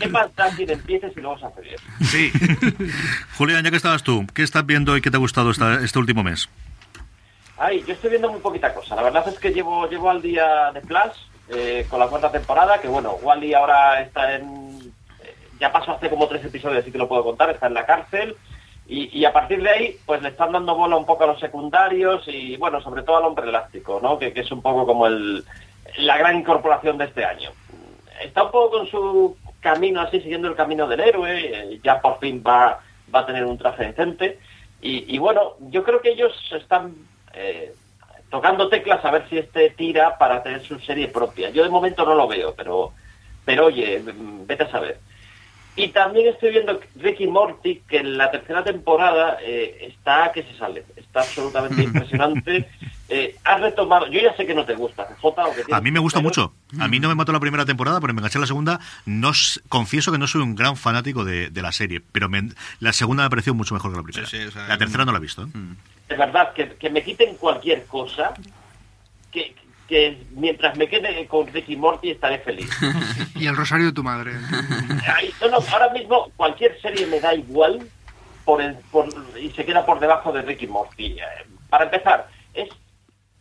¿Qué 0.00 0.08
más 0.08 0.28
empieces 0.58 1.12
y 1.16 1.20
luego 1.20 1.38
se 1.38 1.46
hace 1.46 1.60
bien? 1.60 1.76
Sí. 2.02 2.32
Julián, 3.38 3.64
ya 3.64 3.70
que 3.70 3.76
estabas 3.76 4.02
tú, 4.02 4.26
¿qué 4.34 4.42
estás 4.42 4.64
viendo 4.66 4.96
y 4.96 5.00
qué 5.00 5.10
te 5.10 5.16
ha 5.16 5.20
gustado 5.20 5.50
esta- 5.50 5.80
este 5.82 5.98
último 5.98 6.22
mes? 6.22 6.48
Ay, 7.56 7.84
yo 7.86 7.94
estoy 7.94 8.10
viendo 8.10 8.30
muy 8.30 8.40
poquita 8.40 8.74
cosa. 8.74 8.96
La 8.96 9.02
verdad 9.02 9.26
es 9.28 9.38
que 9.38 9.50
llevo, 9.52 9.88
llevo 9.88 10.10
al 10.10 10.20
día 10.20 10.70
de 10.72 10.80
Flash 10.80 11.16
eh, 11.50 11.86
con 11.88 12.00
la 12.00 12.08
cuarta 12.08 12.30
temporada, 12.32 12.80
que 12.80 12.88
bueno, 12.88 13.12
Wally 13.22 13.54
ahora 13.54 14.00
está 14.00 14.34
en... 14.34 14.92
eh, 15.22 15.34
Ya 15.60 15.70
pasó 15.72 15.92
hace 15.92 16.10
como 16.10 16.26
tres 16.26 16.44
episodios, 16.44 16.82
así 16.82 16.90
que 16.90 16.98
lo 16.98 17.08
puedo 17.08 17.22
contar, 17.22 17.50
está 17.50 17.66
en 17.68 17.74
la 17.74 17.86
cárcel. 17.86 18.36
Y, 18.86 19.24
a 19.24 19.32
partir 19.32 19.62
de 19.62 19.70
ahí, 19.70 19.96
pues 20.04 20.20
le 20.20 20.28
están 20.28 20.52
dando 20.52 20.74
bola 20.74 20.96
un 20.96 21.06
poco 21.06 21.24
a 21.24 21.28
los 21.28 21.40
secundarios 21.40 22.22
y, 22.28 22.56
bueno, 22.58 22.82
sobre 22.82 23.02
todo 23.02 23.16
al 23.16 23.24
hombre 23.24 23.48
elástico, 23.48 23.98
¿no? 24.02 24.18
Que, 24.18 24.32
que 24.34 24.40
es 24.40 24.52
un 24.52 24.60
poco 24.60 24.84
como 24.84 25.06
el, 25.06 25.42
la 25.98 26.18
gran 26.18 26.36
incorporación 26.36 26.98
de 26.98 27.06
este 27.06 27.24
año. 27.24 27.50
Está 28.22 28.44
un 28.44 28.50
poco 28.50 28.78
con 28.78 28.86
su 28.86 29.36
camino 29.60 30.02
así, 30.02 30.20
siguiendo 30.20 30.48
el 30.48 30.54
camino 30.54 30.86
del 30.86 31.00
héroe, 31.00 31.32
eh, 31.32 31.80
ya 31.82 32.00
por 32.00 32.18
fin 32.18 32.44
va, 32.46 32.80
va 33.12 33.20
a 33.20 33.26
tener 33.26 33.46
un 33.46 33.56
traje 33.56 33.86
decente. 33.86 34.38
Y, 34.82 35.14
y 35.14 35.18
bueno, 35.18 35.54
yo 35.60 35.82
creo 35.82 36.02
que 36.02 36.10
ellos 36.10 36.32
están 36.52 36.94
eh, 37.32 37.74
tocando 38.30 38.68
teclas 38.68 39.04
a 39.04 39.10
ver 39.10 39.28
si 39.28 39.38
este 39.38 39.70
tira 39.70 40.18
para 40.18 40.42
tener 40.42 40.62
su 40.62 40.78
serie 40.80 41.08
propia. 41.08 41.50
Yo 41.50 41.62
de 41.62 41.70
momento 41.70 42.04
no 42.04 42.14
lo 42.14 42.28
veo, 42.28 42.54
pero, 42.54 42.92
pero 43.44 43.66
oye, 43.66 44.00
mm, 44.00 44.46
vete 44.46 44.64
a 44.64 44.70
saber. 44.70 44.98
Y 45.76 45.88
también 45.88 46.28
estoy 46.28 46.50
viendo 46.52 46.78
Ricky 46.96 47.26
Morty, 47.26 47.82
que 47.88 47.96
en 47.98 48.16
la 48.16 48.30
tercera 48.30 48.62
temporada 48.62 49.38
eh, 49.42 49.88
está 49.90 50.30
que 50.32 50.44
se 50.44 50.56
sale. 50.56 50.84
Está 50.94 51.20
absolutamente 51.20 51.82
impresionante. 51.82 52.68
Eh, 53.08 53.34
has 53.44 53.60
retomado, 53.60 54.06
yo 54.06 54.20
ya 54.20 54.34
sé 54.36 54.46
que 54.46 54.54
no 54.54 54.64
te 54.64 54.74
gusta, 54.74 55.04
CJ, 55.20 55.24
o 55.26 55.34
que 55.66 55.74
A 55.74 55.80
mí 55.80 55.90
me 55.90 55.98
gusta 55.98 56.20
pero- 56.20 56.28
mucho. 56.28 56.52
A 56.80 56.86
mí 56.88 57.00
no 57.00 57.08
me 57.08 57.14
mató 57.16 57.32
la 57.32 57.40
primera 57.40 57.64
temporada, 57.64 58.00
pero 58.00 58.14
me 58.14 58.20
enganché 58.20 58.38
en 58.38 58.42
la 58.42 58.46
segunda. 58.46 58.80
No, 59.04 59.30
s- 59.30 59.60
confieso 59.68 60.12
que 60.12 60.18
no 60.18 60.26
soy 60.28 60.42
un 60.42 60.54
gran 60.54 60.76
fanático 60.76 61.24
de, 61.24 61.50
de 61.50 61.62
la 61.62 61.72
serie, 61.72 62.00
pero 62.12 62.28
me- 62.28 62.50
la 62.80 62.92
segunda 62.92 63.24
me 63.24 63.30
pareció 63.30 63.52
mucho 63.52 63.74
mejor 63.74 63.90
que 63.90 63.96
la 63.96 64.02
primera. 64.04 64.26
Sí, 64.26 64.38
sí, 64.38 64.44
o 64.44 64.50
sea, 64.52 64.68
la 64.68 64.78
tercera 64.78 65.04
no 65.04 65.10
la 65.12 65.18
he 65.18 65.22
visto. 65.22 65.42
¿eh? 65.42 65.48
de 66.08 66.16
verdad, 66.16 66.52
que, 66.52 66.68
que 66.76 66.88
me 66.90 67.02
quiten 67.02 67.34
cualquier 67.36 67.84
cosa, 67.86 68.32
que, 69.32 69.54
que 69.88 70.22
mientras 70.30 70.76
me 70.76 70.88
quede 70.88 71.26
con 71.26 71.46
Ricky 71.46 71.76
Morty 71.76 72.10
estaré 72.10 72.38
feliz. 72.38 72.70
Y 73.36 73.46
el 73.46 73.56
rosario 73.56 73.86
de 73.86 73.92
tu 73.92 74.04
madre. 74.04 74.32
Ay, 75.12 75.30
no, 75.40 75.48
no, 75.48 75.58
ahora 75.72 75.90
mismo 75.90 76.30
cualquier 76.36 76.80
serie 76.80 77.04
me 77.06 77.20
da 77.20 77.34
igual 77.34 77.80
por 78.44 78.62
el, 78.62 78.76
por, 78.90 79.08
y 79.38 79.50
se 79.50 79.64
queda 79.64 79.84
por 79.84 79.98
debajo 79.98 80.32
de 80.32 80.42
Ricky 80.42 80.68
Morty. 80.68 81.18
Eh, 81.18 81.22
para 81.68 81.84
empezar, 81.84 82.28
es 82.54 82.68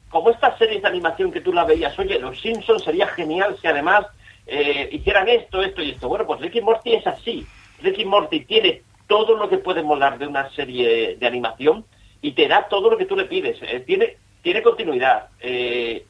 como 0.10 0.32
estas 0.32 0.58
series 0.58 0.82
de 0.82 0.88
animación 0.88 1.32
que 1.32 1.42
tú 1.42 1.54
la 1.54 1.64
veías, 1.64 1.98
oye, 2.00 2.20
los 2.20 2.40
Simpsons 2.42 2.84
sería 2.84 3.08
genial 3.08 3.56
si 3.62 3.68
además 3.68 4.06
eh, 4.46 4.90
hicieran 4.92 5.28
esto, 5.30 5.62
esto 5.62 5.82
y 5.82 5.92
esto. 5.92 6.10
Bueno, 6.10 6.26
pues 6.26 6.42
Ricky 6.42 6.62
Morty 6.62 6.94
es 6.96 7.08
así. 7.08 7.46
Ricky 7.82 8.06
Morty 8.06 8.42
tiene 8.46 8.82
todo 9.08 9.36
lo 9.36 9.50
que 9.50 9.58
puede 9.58 9.84
molar 9.84 10.18
de 10.18 10.28
una 10.28 10.50
serie 10.52 11.18
de 11.18 11.28
animación 11.28 11.86
y 12.22 12.32
te 12.32 12.48
da 12.48 12.68
todo 12.68 12.90
lo 12.90 12.98
que 12.98 13.06
tú 13.06 13.16
le 13.16 13.26
pides. 13.26 13.58
Eh, 13.62 13.82
tiene, 13.86 14.18
tiene 14.42 14.62
continuidad. 14.62 15.28
Eh, 15.40 16.06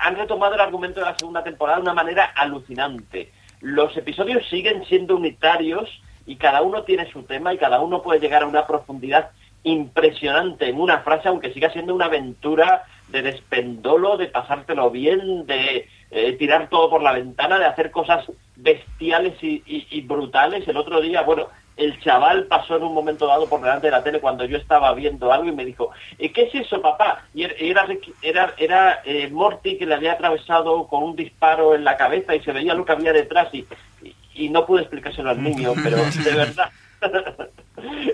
han 0.00 0.16
retomado 0.16 0.54
el 0.54 0.60
argumento 0.60 1.00
de 1.00 1.06
la 1.06 1.16
segunda 1.16 1.42
temporada 1.44 1.76
de 1.78 1.82
una 1.82 1.94
manera 1.94 2.24
alucinante. 2.36 3.30
Los 3.60 3.96
episodios 3.96 4.46
siguen 4.48 4.84
siendo 4.86 5.16
unitarios 5.16 5.88
y 6.26 6.36
cada 6.36 6.62
uno 6.62 6.82
tiene 6.84 7.10
su 7.10 7.22
tema 7.24 7.52
y 7.52 7.58
cada 7.58 7.80
uno 7.80 8.02
puede 8.02 8.20
llegar 8.20 8.42
a 8.42 8.46
una 8.46 8.66
profundidad 8.66 9.30
impresionante 9.62 10.68
en 10.68 10.80
una 10.80 11.00
frase, 11.00 11.28
aunque 11.28 11.52
siga 11.52 11.70
siendo 11.70 11.94
una 11.94 12.06
aventura 12.06 12.84
de 13.08 13.22
despendolo, 13.22 14.16
de 14.16 14.26
pasártelo 14.28 14.90
bien, 14.90 15.46
de 15.46 15.88
eh, 16.10 16.32
tirar 16.34 16.68
todo 16.68 16.88
por 16.90 17.02
la 17.02 17.12
ventana, 17.12 17.58
de 17.58 17.66
hacer 17.66 17.90
cosas 17.90 18.24
bestiales 18.56 19.34
y, 19.42 19.62
y- 19.66 19.86
y 19.90 20.00
brutales. 20.02 20.66
El 20.68 20.76
otro 20.76 21.00
día, 21.00 21.22
bueno, 21.22 21.48
el 21.80 21.98
chaval 22.00 22.44
pasó 22.44 22.76
en 22.76 22.82
un 22.82 22.92
momento 22.92 23.26
dado 23.26 23.48
por 23.48 23.60
delante 23.60 23.86
de 23.86 23.92
la 23.92 24.02
tele 24.02 24.20
cuando 24.20 24.44
yo 24.44 24.58
estaba 24.58 24.92
viendo 24.92 25.32
algo 25.32 25.48
y 25.48 25.52
me 25.52 25.64
dijo, 25.64 25.90
"¿Y 26.18 26.28
¿qué 26.28 26.42
es 26.42 26.54
eso, 26.54 26.82
papá? 26.82 27.24
Y 27.34 27.44
era, 27.44 27.54
era, 27.58 27.86
era, 28.22 28.54
era, 28.58 29.02
eh, 29.04 29.28
Morty 29.30 29.78
que 29.78 29.86
le 29.86 29.94
había 29.94 30.12
atravesado 30.12 30.86
con 30.86 31.02
un 31.02 31.16
disparo 31.16 31.74
en 31.74 31.84
la 31.84 31.96
cabeza 31.96 32.34
y 32.36 32.40
se 32.40 32.52
veía 32.52 32.74
lo 32.74 32.84
que 32.84 32.92
había 32.92 33.14
detrás 33.14 33.48
y, 33.54 33.66
y, 34.02 34.14
y 34.34 34.48
no 34.50 34.66
pude 34.66 34.82
explicárselo 34.82 35.30
al 35.30 35.42
niño, 35.42 35.72
pero 35.82 35.96
de 36.24 36.34
verdad, 36.34 36.70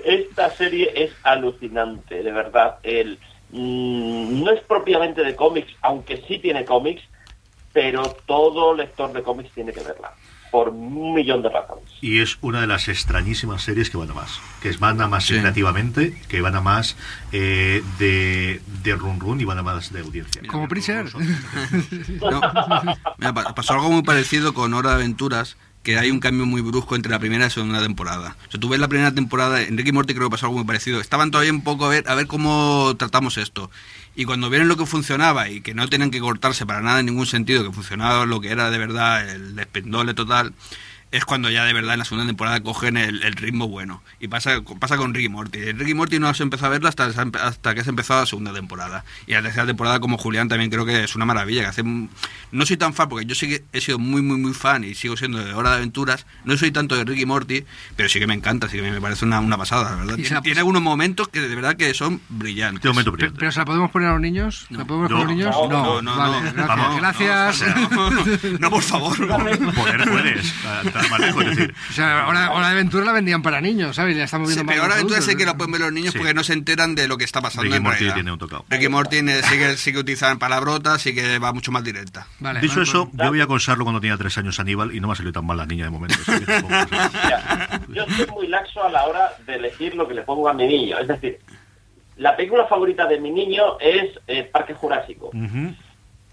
esta 0.05 0.51
serie 0.51 0.93
es 0.95 1.13
alucinante, 1.25 2.23
de 2.23 2.31
verdad. 2.31 2.77
El, 2.85 3.19
mm, 3.51 4.45
no 4.45 4.53
es 4.53 4.61
propiamente 4.61 5.25
de 5.25 5.35
cómics, 5.35 5.73
aunque 5.83 6.19
sí 6.29 6.39
tiene 6.39 6.65
cómics, 6.65 7.03
pero 7.77 8.03
todo 8.25 8.75
lector 8.75 9.13
de 9.13 9.23
cómics 9.23 9.53
tiene 9.55 9.71
que 9.71 9.81
verla. 9.81 10.15
por 10.51 10.71
un 10.71 11.13
millón 11.13 11.43
de 11.43 11.51
razones. 11.51 11.85
Y 12.01 12.21
es 12.21 12.39
una 12.41 12.61
de 12.63 12.67
las 12.67 12.89
extrañísimas 12.89 13.61
series 13.63 13.91
que 13.91 13.99
van 13.99 14.11
a 14.13 14.15
más. 14.15 14.41
Que 14.63 14.71
es 14.71 14.79
van 14.79 14.99
a 15.03 15.09
más 15.09 15.27
Sí. 15.27 15.39
creativamente, 15.39 16.19
que 16.29 16.41
van 16.41 16.55
a 16.57 16.63
más 16.63 16.97
eh, 17.33 17.83
de, 17.99 18.63
de 18.83 18.95
run 18.95 19.21
run 19.21 19.39
y 19.41 19.45
van 19.45 19.59
a 19.59 19.63
más 19.63 19.93
de 19.93 20.01
audiencia. 20.01 20.41
Como 20.51 20.67
Preacher. 20.69 21.07
No, 22.21 22.41
mira, 23.19 23.35
pa- 23.35 23.55
pasó 23.55 23.75
algo 23.75 23.91
muy 23.91 24.03
parecido 24.03 24.55
con 24.55 24.73
Hora 24.73 24.91
de 24.91 24.95
Aventuras, 24.97 25.57
que 25.87 25.97
hay 26.01 26.11
un 26.11 26.19
cambio 26.19 26.47
muy 26.47 26.63
brusco 26.63 26.97
entre 26.97 27.13
la 27.13 27.21
primera 27.21 27.45
y 27.45 27.47
la 27.47 27.51
segunda 27.51 27.81
temporada. 27.81 28.37
O 28.49 28.51
sea, 28.51 28.59
tú 28.59 28.69
ves 28.69 28.81
la 28.81 28.89
primera 28.89 29.15
temporada, 29.15 29.63
en 29.63 29.79
Ricky 29.79 29.91
y 29.91 29.93
Morty 29.93 30.15
creo 30.15 30.27
que 30.27 30.33
pasó 30.33 30.47
algo 30.47 30.59
muy 30.59 30.67
parecido. 30.67 31.01
Estaban 31.01 31.31
todavía 31.31 31.53
un 31.53 31.63
poco 31.63 31.87
a 31.87 31.91
ver, 31.91 32.09
a 32.09 32.17
ver 32.17 32.27
cómo 32.27 32.93
tratamos 32.99 33.39
esto. 33.39 33.71
Y 34.17 34.25
cuando 34.25 34.51
vieron 34.51 34.67
lo 34.67 34.77
que 34.77 34.85
funcionaba 34.85 35.49
y 35.49 35.61
que 35.61 35.75
no 35.75 35.89
tenían 35.89 36.11
que 36.11 36.19
cortarse 36.19 36.67
para 36.67 36.81
nada 36.81 36.99
en 36.99 37.07
ningún 37.07 37.27
sentido, 37.27 37.63
que 37.63 37.71
funcionaba 37.71 38.27
lo 38.27 38.41
que 38.41 38.51
era 38.51 38.69
de 38.73 38.79
verdad 38.79 39.31
el 39.31 39.55
despendole 39.55 40.13
total, 40.13 40.55
es 41.13 41.25
cuando 41.25 41.49
ya 41.51 41.65
de 41.65 41.73
verdad 41.73 41.95
en 41.95 42.01
la 42.01 42.05
segunda 42.05 42.27
temporada 42.27 42.61
cogen 42.61 42.97
el, 42.97 43.23
el 43.23 43.33
ritmo 43.35 43.69
bueno. 43.69 44.03
Y 44.21 44.29
pasa, 44.29 44.61
pasa 44.79 44.97
con 44.97 45.15
Ricky 45.15 45.29
Morty. 45.29 45.73
Ricky 45.73 45.95
Morty 45.95 46.19
no 46.19 46.33
se 46.35 46.43
empezó 46.43 46.67
a 46.67 46.69
verla 46.69 46.89
hasta, 46.89 47.07
hasta 47.07 47.75
que 47.75 47.85
se 47.85 47.91
empezó 47.91 48.15
la 48.21 48.27
segunda 48.27 48.53
temporada. 48.53 49.05
Y 49.27 49.33
la 49.33 49.43
tercera 49.43 49.67
temporada, 49.67 50.01
como 50.01 50.19
Julián, 50.19 50.49
también 50.49 50.71
creo 50.71 50.85
que 50.85 51.05
es 51.05 51.15
una 51.17 51.25
maravilla. 51.25 51.63
Que 51.63 51.67
hace, 51.69 51.83
no 51.85 52.67
soy 52.67 52.77
tan 52.77 52.93
fan, 52.93 53.09
porque 53.09 53.25
yo 53.25 53.35
sí 53.35 53.49
que 53.49 53.65
he 53.73 53.81
sido 53.81 53.99
muy, 53.99 54.21
muy, 54.23 54.37
muy 54.39 54.53
fan 54.53 54.85
y 54.85 54.95
sigo 54.95 55.17
siendo 55.17 55.39
de 55.43 55.55
Hora 55.55 55.71
de 55.71 55.77
Aventuras. 55.77 56.27
No 56.45 56.57
soy 56.57 56.71
tanto 56.71 56.97
de 56.97 57.05
Ricky 57.05 57.25
Morty, 57.25 57.65
pero 57.97 58.09
sí 58.09 58.19
que 58.19 58.27
me 58.27 58.35
encanta, 58.35 58.69
sí 58.69 58.77
que 58.79 58.91
me 58.91 59.01
parece 59.01 59.25
una, 59.25 59.41
una 59.41 59.57
pasada, 59.57 59.91
la 59.91 59.97
verdad. 60.05 60.17
Tiene, 60.43 60.59
algunos 60.59 60.83
momentos 60.83 61.29
que 61.29 61.41
de 61.41 61.55
verdad 61.55 61.77
que 61.77 61.95
son 61.95 62.21
brillantes. 62.29 62.79
Este 62.81 62.89
momento 62.89 63.13
Pe- 63.13 63.17
brillante. 63.17 63.39
¿Pero 63.39 63.53
se 63.53 63.59
la 63.61 63.65
podemos 63.65 63.91
poner 63.91 64.09
a 64.09 64.13
los 64.13 64.21
niños? 64.21 64.67
¿La 64.71 64.85
podemos 64.85 65.09
poner 65.11 65.25
a 65.25 65.27
los 65.27 65.37
niños? 65.37 65.57
No, 65.71 66.03
no, 66.03 66.17
Vale, 66.17 66.41
no. 66.41 66.53
gracias. 66.53 66.67
Vamos, 66.69 66.97
gracias. 67.01 67.63
No, 68.53 68.59
no, 68.59 68.71
por 68.71 68.83
favor. 68.83 69.17
Poder 69.75 70.05
puedes. 70.11 70.55
Estar 71.01 71.11
más 71.11 71.21
lejos, 71.21 71.45
es 71.45 71.57
decir, 71.57 71.75
O 71.91 71.93
sea, 71.93 72.27
hora, 72.29 72.53
hora 72.53 72.67
de 72.69 72.73
aventura 72.73 73.05
la 73.05 73.13
vendían 73.13 73.43
para 73.43 73.61
niños, 73.61 73.97
¿sabes? 73.97 74.15
Y 74.15 74.19
la 74.19 74.25
estamos 74.25 74.49
Sí, 74.49 74.55
viendo 74.55 74.71
pero 74.71 74.83
para 74.83 74.95
ahora 74.95 75.03
los 75.03 75.11
entonces 75.13 75.33
sé 75.33 75.37
que 75.39 75.47
lo 75.47 75.57
pueden 75.57 75.73
ver 75.73 75.81
los 75.83 75.93
niños 75.93 76.13
Sí. 76.13 76.19
porque 76.19 76.35
no 76.35 76.45
se 76.45 76.53
enteran 76.53 76.95
de 76.95 77.09
lo 77.09 77.17
que 77.19 77.25
está 77.25 77.41
pasando 77.41 77.65
Ricky 77.65 77.77
en 77.77 77.83
Morty 77.83 77.97
realidad. 77.99 78.15
tiene 78.15 78.33
un 78.33 78.39
tocado. 78.39 78.65
Ricky 78.69 78.89
Morty 78.89 79.17
sí 79.43 79.59
que, 79.59 79.77
sí 79.77 79.93
que 79.93 79.99
utilizan 79.99 80.39
palabrotas, 80.39 81.01
sí 81.03 81.15
que 81.15 81.39
va 81.39 81.53
mucho 81.53 81.73
más 81.73 81.85
directa. 81.85 82.27
Vale, 82.41 82.61
Dicho 82.61 82.75
vale, 82.77 82.83
eso, 82.89 83.09
pues- 83.11 83.23
yo 83.25 83.29
voy 83.31 83.41
a 83.41 83.47
consarlo 83.47 83.85
cuando 83.85 84.01
tenía 84.01 84.17
tres 84.17 84.37
años 84.39 84.59
Aníbal 84.61 84.95
y 84.95 85.01
no 85.01 85.07
me 85.09 85.13
ha 85.13 85.17
salido 85.17 85.33
tan 85.33 85.47
mal 85.47 85.57
la 85.57 85.67
niña 85.67 85.85
de 85.85 85.91
momento. 85.91 86.17
Mira, 86.91 87.81
yo 87.89 88.05
soy 88.17 88.27
muy 88.33 88.47
laxo 88.49 88.85
a 88.85 88.91
la 88.91 89.05
hora 89.07 89.31
de 89.47 89.55
elegir 89.55 89.95
lo 89.95 90.07
que 90.09 90.15
le 90.15 90.23
pongo 90.23 90.49
a 90.49 90.55
mi 90.55 90.67
niño. 90.67 90.99
Es 90.99 91.09
decir, 91.09 91.39
la 92.17 92.37
película 92.37 92.67
favorita 92.67 93.07
de 93.07 93.21
mi 93.21 93.31
niño 93.31 93.79
es 93.81 94.11
eh, 94.27 94.45
Parque 94.45 94.75
Jurásico. 94.75 95.27
Ujú. 95.35 95.75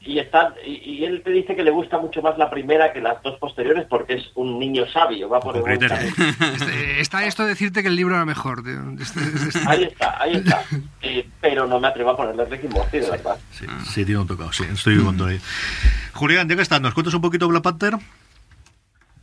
Y, 0.06 0.20
está, 0.20 0.54
y, 0.66 0.72
y 0.99 1.06
él 1.06 1.22
te 1.24 1.32
dice 1.32 1.56
que 1.56 1.64
le 1.64 1.72
gusta 1.72 1.97
mucho 1.97 2.22
más 2.22 2.38
la 2.38 2.49
primera 2.49 2.91
que 2.91 2.99
las 2.99 3.24
dos 3.24 3.39
posteriores 3.39 3.86
porque 3.89 4.16
es 4.16 4.32
un 4.36 4.60
niño 4.60 4.86
sabio, 4.91 5.30
va 5.30 5.39
por 5.39 5.56
el. 5.56 5.64
Este, 5.82 6.99
está 6.99 7.26
esto 7.26 7.43
de 7.43 7.49
decirte 7.49 7.82
que 7.82 7.88
el 7.88 7.95
libro 7.95 8.16
era 8.16 8.26
mejor. 8.26 8.64
de- 8.64 8.76
de 8.78 9.01
este- 9.04 9.22
de 9.22 9.47
este- 9.49 9.60
Ahí 9.66 9.84
está, 9.84 10.22
ahí 10.22 10.34
está. 10.36 10.62
Eh, 11.01 11.28
pero 11.41 11.68
no 11.68 11.80
me 11.82 11.88
atrevo 11.89 12.12
a 12.12 12.18
ponerle 12.18 12.45
Ricky 12.45 12.68
Morty, 12.70 12.99
de 12.99 13.10
verdad. 13.12 13.38
Sí, 13.51 13.66
sí, 13.86 14.06
tiene 14.06 14.22
un 14.22 14.28
tocado, 14.28 14.51
sí, 14.54 14.64
estoy 14.72 14.97
con 15.04 15.18
todo 15.18 15.28
ahí. 15.28 15.39
Julián, 16.14 16.47
ya 16.47 16.56
que 16.56 16.62
estás, 16.62 16.80
¿nos 16.82 16.93
cuentas 16.93 17.14
un 17.14 17.22
poquito 17.22 17.47
Black 17.49 17.62
Panther? 17.64 17.95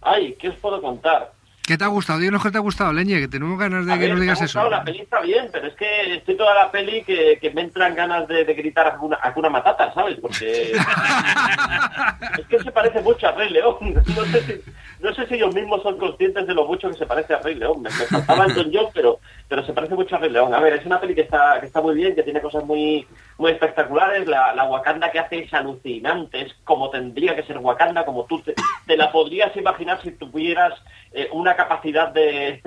Ay, 0.02 0.34
¿qué 0.38 0.48
os 0.50 0.56
puedo 0.56 0.80
contar? 0.82 1.32
¿Qué 1.70 1.78
te 1.78 1.84
ha 1.84 1.86
gustado? 1.86 2.18
Dinos 2.18 2.42
qué 2.42 2.50
te 2.50 2.58
ha 2.58 2.62
gustado, 2.62 2.92
Leñe, 2.92 3.20
que 3.20 3.28
tenemos 3.28 3.56
ganas 3.56 3.86
de 3.86 3.92
A 3.92 3.94
que 3.94 4.00
ver, 4.00 4.10
nos 4.10 4.18
me 4.18 4.24
ha 4.24 4.34
digas 4.34 4.42
eso. 4.42 4.68
La 4.68 4.82
peli 4.82 5.02
está 5.02 5.20
bien, 5.20 5.50
pero 5.52 5.68
es 5.68 5.74
que 5.76 6.14
estoy 6.16 6.36
toda 6.36 6.52
la 6.52 6.68
peli 6.72 7.04
que, 7.04 7.38
que 7.40 7.50
me 7.52 7.60
entran 7.60 7.94
ganas 7.94 8.26
de, 8.26 8.44
de 8.44 8.54
gritar 8.54 8.98
Hakuna 9.22 9.50
Matata, 9.50 9.94
¿sabes? 9.94 10.18
Porque 10.20 10.72
es 12.40 12.46
que 12.48 12.58
se 12.58 12.72
parece 12.72 13.00
mucho 13.02 13.28
a 13.28 13.32
Rey 13.32 13.50
León. 13.50 13.76
No 14.10 14.24
sé, 14.24 14.42
si, 14.42 14.60
no 15.00 15.14
sé 15.14 15.26
si 15.28 15.34
ellos 15.34 15.54
mismos 15.54 15.82
son 15.82 15.96
conscientes 15.96 16.44
de 16.46 16.54
lo 16.54 16.66
mucho 16.66 16.88
que 16.88 16.96
se 16.96 17.06
parece 17.06 17.34
a 17.34 17.38
Rey 17.38 17.54
León. 17.54 17.82
Me, 17.82 17.88
me 17.88 18.06
faltaba 18.06 18.46
el 18.46 18.54
Don 18.54 18.70
John, 18.74 18.86
pero, 18.92 19.20
pero 19.48 19.64
se 19.64 19.72
parece 19.72 19.94
mucho 19.94 20.16
a 20.16 20.18
Rey 20.18 20.30
León. 20.30 20.52
A 20.52 20.58
ver, 20.58 20.72
es 20.72 20.84
una 20.84 21.00
peli 21.00 21.14
que 21.14 21.20
está, 21.20 21.60
que 21.60 21.66
está 21.66 21.80
muy 21.80 21.94
bien, 21.94 22.16
que 22.16 22.24
tiene 22.24 22.40
cosas 22.40 22.64
muy, 22.64 23.06
muy 23.38 23.52
espectaculares. 23.52 24.26
La, 24.26 24.52
la 24.54 24.64
Wakanda 24.64 25.12
que 25.12 25.20
hace 25.20 25.44
es 25.44 25.54
alucinante, 25.54 26.42
es 26.42 26.54
como 26.64 26.90
tendría 26.90 27.36
que 27.36 27.44
ser 27.44 27.58
Wakanda, 27.58 28.04
como 28.04 28.24
tú 28.24 28.40
te, 28.40 28.54
te 28.86 28.96
la 28.96 29.12
podrías 29.12 29.54
imaginar 29.56 30.02
si 30.02 30.10
tuvieras 30.10 30.74
eh, 31.12 31.28
una 31.32 31.56
capacidad 31.62 32.08
de, 32.08 32.62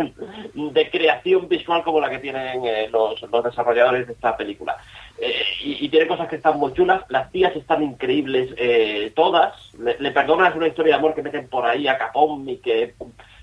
creación 0.92 1.48
visual 1.48 1.84
como 1.84 2.00
la 2.00 2.10
que 2.10 2.20
tienen 2.20 2.66
eh, 2.66 2.90
los, 2.92 3.20
desarrolladores 3.44 4.08
de 4.08 4.14
esta 4.14 4.38
película. 4.38 4.78
Eh, 5.18 5.44
y, 5.62 5.90
tiene 5.90 6.08
cosas 6.08 6.28
que 6.28 6.36
están 6.38 6.60
muy 6.60 6.74
chulas, 6.74 7.04
las 7.10 7.32
tías 7.32 7.56
están 7.56 7.84
increíbles 7.84 8.54
eh, 8.58 9.12
todas, 9.16 9.54
le, 9.78 10.12
perdonas 10.12 10.56
una 10.56 10.68
historia 10.68 10.94
de 10.94 11.00
amor 11.00 11.16
que 11.16 11.24
meten 11.24 11.48
por 11.48 11.66
ahí 11.66 11.88
a 11.88 11.98
Capón 11.98 12.48
y 12.48 12.58
que 12.58 12.96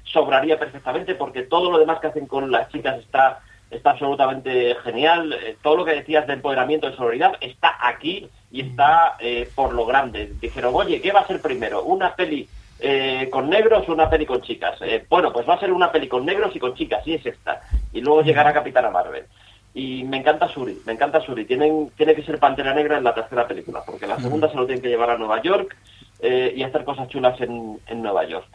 sobraría 0.05 0.59
perfectamente 0.59 1.15
porque 1.15 1.43
todo 1.43 1.71
lo 1.71 1.79
demás 1.79 2.01
que 2.01 2.09
hacen 2.09 2.27
con 2.27 2.51
las 2.51 2.69
chicas 2.71 2.99
está 2.99 3.41
está 3.71 3.91
absolutamente 3.93 4.75
genial. 4.83 5.37
Todo 5.63 5.77
lo 5.77 5.85
que 5.85 5.95
decías 5.95 6.27
de 6.27 6.33
empoderamiento, 6.33 6.91
de 6.91 6.97
sororidad, 6.97 7.35
está 7.41 7.77
aquí 7.81 8.29
y 8.51 8.63
está 8.63 9.17
por 9.55 9.73
lo 9.73 9.87
grande. 9.87 10.33
Dijeron, 10.41 10.75
oye, 10.75 11.01
¿qué 11.01 11.13
va 11.13 11.21
a 11.21 11.27
ser 11.29 11.41
primero? 11.41 11.85
¿Una 11.85 12.17
peli 12.17 12.49
eh, 12.81 13.29
con 13.31 13.49
negros 13.49 13.89
o 13.89 13.93
una 13.93 14.09
peli 14.09 14.27
con 14.27 14.41
chicas? 14.43 14.79
Eh, 14.83 15.05
bueno, 15.09 15.33
pues 15.33 15.49
va 15.49 15.55
a 15.55 15.61
ser 15.61 15.73
una 15.73 15.91
peli 15.93 16.09
con 16.09 16.25
negros 16.25 16.55
y 16.55 16.59
con 16.59 16.75
chicas, 16.75 17.07
y 17.07 17.15
es 17.15 17.27
esta. 17.27 17.63
Y 17.93 18.01
luego 18.01 18.23
llegará 18.23 18.53
Capitana 18.53 18.91
Marvel. 18.91 19.25
Y 19.73 20.03
me 20.05 20.17
encanta 20.17 20.49
Suri, 20.49 20.79
me 20.85 20.93
encanta 20.93 21.21
Suri. 21.21 21.45
Tienen, 21.45 21.91
tiene 21.97 22.15
que 22.15 22.25
ser 22.25 22.39
Pantera 22.39 22.75
Negra 22.75 22.99
en 22.99 23.05
la 23.05 23.15
tercera 23.15 23.47
película, 23.47 23.83
porque 23.87 24.07
la 24.07 24.19
segunda 24.19 24.51
se 24.51 24.57
lo 24.57 24.67
tienen 24.67 24.83
que 24.83 24.89
llevar 24.89 25.11
a 25.11 25.19
Nueva 25.19 25.41
York 25.43 25.77
eh, 26.21 26.53
y 26.57 26.63
hacer 26.63 26.85
cosas 26.85 27.09
chulas 27.09 27.41
en, 27.41 27.79
en 27.87 28.03
Nueva 28.03 28.25
York. 28.25 28.47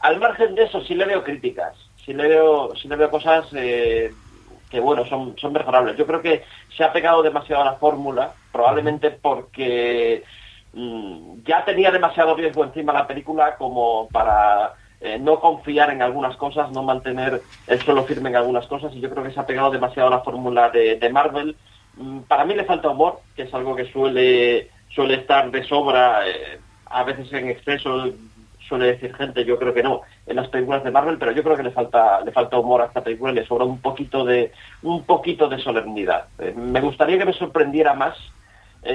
Al 0.00 0.18
margen 0.18 0.54
de 0.54 0.64
eso, 0.64 0.80
sí 0.82 0.94
le 0.94 1.04
veo 1.04 1.22
críticas, 1.22 1.76
sí 2.04 2.12
le 2.12 2.26
veo, 2.26 2.74
sí 2.74 2.88
le 2.88 2.96
veo 2.96 3.10
cosas 3.10 3.46
que, 3.50 4.80
bueno, 4.80 5.04
son, 5.06 5.36
son 5.38 5.52
mejorables. 5.52 5.96
Yo 5.96 6.06
creo 6.06 6.20
que 6.20 6.42
se 6.76 6.82
ha 6.82 6.92
pegado 6.92 7.22
demasiado 7.22 7.62
a 7.62 7.66
la 7.66 7.74
fórmula, 7.74 8.32
probablemente 8.50 9.10
porque 9.10 10.24
mm, 10.72 11.42
ya 11.44 11.64
tenía 11.64 11.90
demasiado 11.90 12.34
riesgo 12.34 12.64
encima 12.64 12.92
la 12.92 13.06
película 13.06 13.56
como 13.56 14.08
para 14.08 14.74
eh, 15.04 15.18
no 15.18 15.40
confiar 15.40 15.90
en 15.90 16.00
algunas 16.00 16.36
cosas, 16.36 16.70
no 16.70 16.84
mantener 16.84 17.42
el 17.66 17.80
suelo 17.80 18.04
firme 18.04 18.30
en 18.30 18.36
algunas 18.36 18.68
cosas, 18.68 18.94
y 18.94 19.00
yo 19.00 19.10
creo 19.10 19.24
que 19.24 19.32
se 19.32 19.40
ha 19.40 19.46
pegado 19.46 19.72
demasiado 19.72 20.08
la 20.08 20.20
fórmula 20.20 20.70
de, 20.70 21.10
Marvel. 21.12 21.56
Mm, 21.96 22.20
Para 22.20 22.44
mí 22.44 22.54
le 22.54 22.64
falta 22.64 22.88
humor, 22.88 23.18
que 23.34 23.42
es 23.42 23.52
algo 23.52 23.74
que 23.74 23.90
suele, 23.90 24.70
suele 24.90 25.14
estar 25.14 25.50
de 25.50 25.64
sobra, 25.64 26.28
eh, 26.28 26.60
a 26.86 27.02
veces 27.02 27.32
en 27.32 27.48
exceso, 27.48 28.12
suele 28.60 28.92
decir 28.92 29.12
gente, 29.16 29.44
yo 29.44 29.58
creo 29.58 29.74
que 29.74 29.82
no, 29.82 30.02
en 30.24 30.36
las 30.36 30.46
películas 30.46 30.84
de 30.84 30.92
Marvel, 30.92 31.18
pero 31.18 31.32
yo 31.32 31.42
creo 31.42 31.56
que 31.56 31.64
le 31.64 31.72
falta, 31.72 32.20
le 32.20 32.30
falta 32.30 32.60
humor 32.60 32.82
a 32.82 32.86
esta 32.86 33.02
película 33.02 33.32
y 33.32 33.34
le 33.34 33.44
sobra 33.44 33.64
un 33.64 33.80
poquito 33.80 34.24
de, 34.24 34.52
un 34.82 35.02
poquito 35.02 35.48
de 35.48 35.58
solemnidad. 35.58 36.26
Eh, 36.38 36.54
me 36.56 36.80
gustaría 36.80 37.18
que 37.18 37.24
me 37.24 37.32
sorprendiera 37.32 37.94
más, 37.94 38.16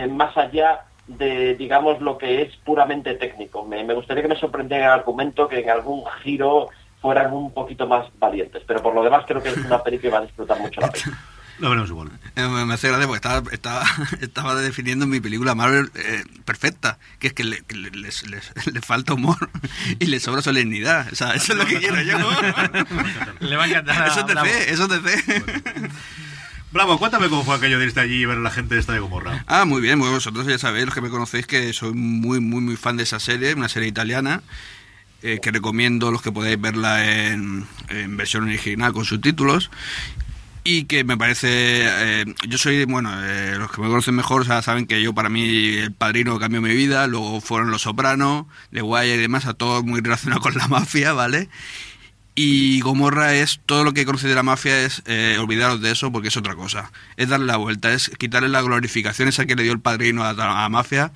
más 0.10 0.38
allá 0.38 0.86
de, 1.08 1.56
digamos, 1.56 2.02
lo 2.02 2.18
que 2.18 2.42
es 2.44 2.56
puramente 2.58 3.14
técnico. 3.16 3.66
Me, 3.66 3.84
me 3.84 3.94
gustaría 3.94 4.24
que 4.24 4.30
me 4.30 4.40
sorprendiera 4.40 4.86
el 4.88 4.92
argumento, 5.00 5.48
que 5.48 5.60
en 5.60 5.70
algún 5.70 6.04
giro 6.24 6.70
fueran 7.02 7.32
un 7.34 7.54
poquito 7.54 7.88
más 7.88 8.08
valientes, 8.20 8.64
pero 8.68 8.82
por 8.82 8.94
lo 8.94 9.04
demás 9.04 9.24
creo 9.28 9.42
que 9.42 9.50
es 9.50 9.58
una 9.58 9.82
peli 9.84 10.00
que 10.00 10.10
va 10.10 10.18
a 10.20 10.22
disfrutar 10.22 10.60
mucho 10.60 10.82
la 10.82 10.90
peli. 10.92 11.04
Lo 11.60 11.70
veremos 11.72 11.90
igual. 11.90 12.10
Eh, 12.36 12.48
me 12.48 12.72
hace 12.76 12.88
gracia 12.88 13.08
porque 13.08 13.16
estaba, 13.18 13.52
estaba, 13.52 13.84
estaba 14.22 14.56
definiendo 14.56 15.08
mi 15.08 15.20
película 15.20 15.56
Marvel 15.56 15.90
eh, 15.96 16.24
perfecta, 16.46 17.00
que 17.18 17.28
es 17.28 17.34
que 17.34 17.44
le, 17.44 17.64
les- 17.94 18.30
les- 18.30 18.68
le 18.72 18.80
falta 18.82 19.16
humor 19.16 19.50
y 19.98 20.06
le 20.06 20.20
sobra 20.20 20.44
solemnidad. 20.44 21.08
O 21.12 21.16
sea, 21.16 21.32
eso 21.32 21.54
es 21.54 21.58
lo 21.58 21.66
que 21.66 21.80
quiero 21.80 22.00
yo. 22.04 22.16
Le 23.40 23.56
va 23.56 23.64
a 23.64 23.68
encantar 23.70 24.08
Eso 24.08 24.20
es 24.20 24.28
de 24.28 24.36
fe, 24.36 24.72
eso 24.72 24.84
es 24.84 24.90
de 24.90 25.00
fe. 25.00 25.42
Bravo, 26.72 27.00
cuéntame 27.00 27.30
cómo 27.30 27.44
fue 27.44 27.56
aquello 27.56 27.80
de 27.80 27.86
irte 27.86 28.02
allí 28.02 28.22
y 28.22 28.26
ver 28.26 28.38
a 28.38 28.42
la 28.42 28.52
gente 28.52 28.78
esta 28.78 28.94
de 28.94 29.00
Gomorra. 29.00 29.44
Ah, 29.48 29.66
muy 29.66 29.82
bien, 29.82 30.00
pues 30.00 30.12
vosotros 30.12 30.46
ya 30.46 30.58
sabéis, 30.58 30.86
los 30.86 30.94
que 30.94 31.02
me 31.02 31.10
conocéis, 31.10 31.48
que 31.48 31.72
soy 31.72 31.94
muy, 31.94 32.42
muy, 32.42 32.62
muy 32.62 32.76
fan 32.76 32.98
de 32.98 33.04
esa 33.04 33.20
serie, 33.20 33.54
una 33.54 33.70
serie 33.70 33.88
italiana, 33.88 34.44
eh, 35.24 35.40
que 35.42 35.52
recomiendo 35.52 36.12
los 36.12 36.22
que 36.22 36.32
podáis 36.32 36.60
verla 36.60 37.30
en, 37.30 37.66
en 37.88 38.18
versión 38.18 38.44
original 38.44 38.92
con 38.92 39.06
subtítulos. 39.06 39.72
Y 40.66 40.84
que 40.84 41.06
me 41.06 41.16
parece, 41.16 41.48
eh, 41.50 42.26
yo 42.46 42.58
soy, 42.58 42.84
bueno, 42.84 43.12
eh, 43.24 43.56
los 43.58 43.72
que 43.72 43.80
me 43.80 43.88
conocen 43.88 44.16
mejor 44.16 44.42
o 44.42 44.44
sea, 44.44 44.62
saben 44.62 44.86
que 44.86 45.02
yo 45.02 45.14
para 45.14 45.30
mí 45.30 45.78
el 45.78 45.94
padrino 45.94 46.38
cambió 46.40 46.62
mi 46.62 46.76
vida, 46.76 47.08
luego 47.08 47.40
fueron 47.40 47.72
Los 47.72 47.84
Soprano, 47.84 48.50
The 48.74 48.82
Wire 48.82 49.16
y 49.16 49.18
demás, 49.18 49.46
a 49.46 49.54
todo 49.54 49.82
muy 49.82 50.02
relacionado 50.02 50.42
con 50.42 50.56
la 50.56 50.68
mafia, 50.68 51.14
¿vale? 51.14 51.48
Y 52.40 52.82
Gomorra 52.82 53.34
es 53.34 53.62
todo 53.66 53.84
lo 53.84 53.96
que 53.96 54.06
conoce 54.06 54.28
de 54.28 54.36
la 54.36 54.44
mafia 54.44 54.86
es 54.86 55.02
eh, 55.08 55.38
olvidaros 55.40 55.82
de 55.82 55.90
eso 55.90 56.12
porque 56.12 56.28
es 56.28 56.38
otra 56.38 56.54
cosa. 56.54 56.92
Es 57.16 57.30
darle 57.30 57.48
la 57.48 57.58
vuelta, 57.58 57.92
es 57.92 58.12
quitarle 58.20 58.48
la 58.48 58.62
glorificación 58.62 59.28
esa 59.28 59.48
que 59.48 59.56
le 59.56 59.64
dio 59.64 59.72
el 59.72 59.80
padrino 59.80 60.24
a 60.24 60.34
la, 60.34 60.70
mafia 60.70 61.12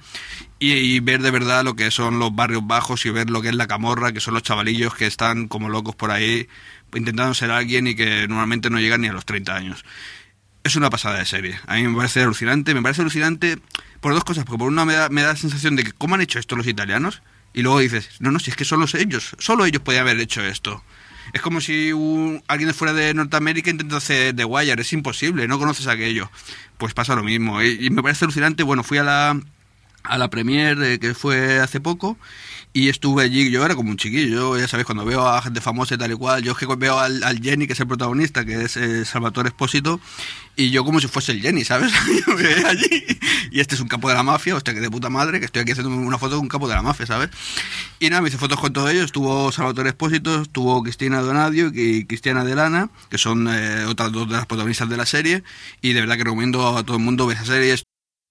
y, 0.57 0.71
y 0.71 0.99
ver 0.99 1.21
de 1.21 1.29
verdad 1.29 1.63
lo 1.63 1.75
que 1.75 1.91
son 1.91 2.17
los 2.17 2.33
barrios 2.33 2.65
bajos 2.65 3.05
y 3.05 3.11
ver 3.11 3.29
lo 3.29 3.43
que 3.43 3.49
es 3.49 3.55
la 3.55 3.67
camorra, 3.67 4.13
que 4.13 4.19
son 4.19 4.33
los 4.33 4.41
chavalillos 4.41 4.95
que 4.95 5.05
están 5.05 5.47
como 5.47 5.69
locos 5.69 5.93
por 5.93 6.09
ahí 6.09 6.47
intentando 6.91 7.35
ser 7.35 7.51
alguien 7.51 7.85
y 7.85 7.93
que 7.93 8.27
normalmente 8.27 8.71
no 8.71 8.79
llegan 8.79 9.01
ni 9.01 9.07
a 9.07 9.13
los 9.13 9.25
30 9.25 9.55
años. 9.55 9.85
Es 10.63 10.75
una 10.75 10.89
pasada 10.89 11.19
de 11.19 11.27
serie. 11.27 11.59
A 11.67 11.75
mí 11.75 11.87
me 11.87 11.95
parece 11.95 12.23
alucinante. 12.23 12.73
Me 12.73 12.81
parece 12.81 13.01
alucinante 13.03 13.59
por 13.99 14.15
dos 14.15 14.23
cosas. 14.23 14.43
Porque 14.43 14.57
por 14.57 14.69
una 14.69 14.85
me 14.85 14.93
da, 14.93 15.09
me 15.09 15.21
da 15.21 15.27
la 15.27 15.35
sensación 15.35 15.75
de 15.75 15.83
que 15.83 15.91
cómo 15.91 16.15
han 16.15 16.21
hecho 16.21 16.39
esto 16.39 16.55
los 16.55 16.65
italianos, 16.65 17.21
Y 17.53 17.61
luego 17.61 17.77
dices, 17.77 18.09
no, 18.21 18.31
no, 18.31 18.39
si 18.39 18.49
es 18.49 18.55
que 18.57 18.65
solo 18.65 18.87
ellos, 18.91 19.35
solo 19.37 19.65
ellos 19.65 19.83
podían 19.83 20.01
haber 20.07 20.19
hecho 20.19 20.43
esto. 20.43 20.83
Es 21.33 21.41
como 21.41 21.61
si 21.61 21.93
un- 21.93 22.43
alguien 22.47 22.73
fuera 22.73 22.93
de 22.93 23.13
Norteamérica 23.13 23.69
intenta 23.69 23.97
hacer 23.97 24.35
The 24.35 24.45
Wire, 24.45 24.81
es 24.81 24.93
imposible, 24.93 25.47
no 25.47 25.59
conoces 25.59 25.87
aquello. 25.87 26.29
Pues 26.77 26.93
pasa 26.93 27.15
lo 27.15 27.23
mismo. 27.23 27.61
Y, 27.61 27.85
y 27.85 27.89
me 27.89 28.01
parece 28.03 28.25
alucinante, 28.25 28.63
bueno, 28.63 28.83
fui 28.83 28.97
a 28.97 29.03
la, 29.03 29.39
a 30.03 30.17
la 30.17 30.29
premiere 30.29 30.93
eh, 30.95 30.99
que 30.99 31.13
fue 31.13 31.59
hace 31.59 31.79
poco 31.79 32.17
y 32.73 32.87
estuve 32.87 33.23
allí, 33.23 33.51
yo 33.51 33.65
era 33.65 33.75
como 33.75 33.89
un 33.89 33.97
chiquillo, 33.97 34.57
ya 34.57 34.67
sabéis, 34.67 34.85
cuando 34.85 35.03
veo 35.03 35.27
a 35.27 35.41
gente 35.41 35.59
famosa 35.59 35.95
y 35.95 35.97
tal 35.97 36.11
y 36.11 36.15
cual, 36.15 36.41
yo 36.41 36.53
es 36.53 36.57
que 36.57 36.65
veo 36.65 36.99
al, 36.99 37.21
al 37.23 37.41
Jenny, 37.41 37.67
que 37.67 37.73
es 37.73 37.79
el 37.81 37.87
protagonista, 37.87 38.45
que 38.45 38.63
es 38.63 38.77
eh, 38.77 39.03
Salvatore 39.03 39.49
Espósito, 39.49 39.99
y 40.55 40.69
yo 40.71 40.85
como 40.85 41.01
si 41.01 41.07
fuese 41.07 41.33
el 41.33 41.41
Jenny, 41.41 41.65
¿sabes? 41.65 41.91
Allí, 42.65 43.05
y 43.51 43.59
este 43.59 43.75
es 43.75 43.81
un 43.81 43.89
capo 43.89 44.07
de 44.07 44.15
la 44.15 44.23
mafia, 44.23 44.55
hostia, 44.55 44.73
que 44.73 44.79
de 44.79 44.89
puta 44.89 45.09
madre, 45.09 45.39
que 45.39 45.45
estoy 45.45 45.63
aquí 45.63 45.71
haciendo 45.71 45.93
una 45.93 46.17
foto 46.17 46.35
con 46.35 46.43
un 46.43 46.49
capo 46.49 46.69
de 46.69 46.75
la 46.75 46.81
mafia, 46.81 47.05
¿sabes? 47.05 47.29
Y 47.99 48.09
nada, 48.09 48.21
me 48.21 48.29
hice 48.29 48.37
fotos 48.37 48.59
con 48.59 48.71
todos 48.71 48.89
ellos, 48.89 49.05
estuvo 49.05 49.51
Salvatore 49.51 49.89
Espósito, 49.89 50.43
estuvo 50.43 50.81
Cristina 50.81 51.19
Donadio 51.21 51.71
y 51.73 52.05
Cristiana 52.05 52.45
Delana, 52.45 52.89
que 53.09 53.17
son 53.17 53.49
eh, 53.49 53.83
otras 53.85 54.13
dos 54.13 54.29
de 54.29 54.35
las 54.35 54.45
protagonistas 54.45 54.87
de 54.87 54.95
la 54.95 55.05
serie, 55.05 55.43
y 55.81 55.91
de 55.91 55.99
verdad 55.99 56.15
que 56.15 56.23
recomiendo 56.23 56.77
a 56.77 56.83
todo 56.83 56.95
el 56.95 57.03
mundo 57.03 57.27
ver 57.27 57.35
esa 57.35 57.45
serie, 57.47 57.75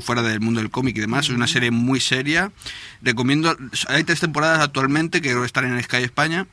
Fuera 0.00 0.22
del 0.22 0.40
mundo 0.40 0.60
del 0.60 0.70
cómic 0.70 0.96
y 0.96 1.00
demás. 1.00 1.26
Es 1.26 1.30
una 1.34 1.46
serie 1.46 1.70
muy 1.70 2.00
seria. 2.00 2.52
Recomiendo. 3.02 3.56
Hay 3.88 4.04
tres 4.04 4.20
temporadas 4.20 4.60
actualmente 4.60 5.20
que 5.20 5.28
creo 5.30 5.40
que 5.40 5.46
están 5.46 5.64
en 5.66 5.82
Sky 5.82 5.98
España. 5.98 6.46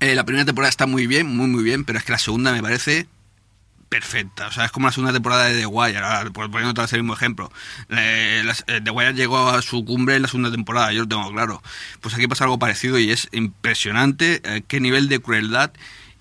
Eh, 0.00 0.14
la 0.14 0.24
primera 0.24 0.44
temporada 0.44 0.68
está 0.68 0.86
muy 0.86 1.06
bien, 1.06 1.26
muy, 1.26 1.46
muy 1.46 1.64
bien, 1.64 1.84
pero 1.84 1.98
es 1.98 2.04
que 2.04 2.12
la 2.12 2.18
segunda 2.18 2.52
me 2.52 2.62
parece 2.62 3.06
perfecta. 3.88 4.48
O 4.48 4.52
sea, 4.52 4.64
es 4.64 4.72
como 4.72 4.88
la 4.88 4.92
segunda 4.92 5.12
temporada 5.12 5.44
de 5.44 5.60
The 5.60 5.66
Wire. 5.66 5.98
Ahora, 5.98 6.30
por 6.30 6.50
poniendo 6.50 6.72
otra 6.72 6.84
vez 6.84 6.92
el 6.92 7.02
mismo 7.02 7.14
ejemplo. 7.14 7.52
Eh, 7.88 8.42
las- 8.44 8.64
eh, 8.66 8.80
The 8.82 8.90
Wire 8.90 9.14
llegó 9.14 9.48
a 9.48 9.62
su 9.62 9.84
cumbre 9.84 10.16
en 10.16 10.22
la 10.22 10.28
segunda 10.28 10.50
temporada, 10.50 10.92
yo 10.92 11.02
lo 11.02 11.08
tengo 11.08 11.30
claro. 11.32 11.62
Pues 12.00 12.14
aquí 12.14 12.26
pasa 12.26 12.44
algo 12.44 12.58
parecido 12.58 12.98
y 12.98 13.10
es 13.10 13.28
impresionante 13.32 14.40
eh, 14.44 14.62
qué 14.66 14.80
nivel 14.80 15.08
de 15.08 15.20
crueldad 15.20 15.70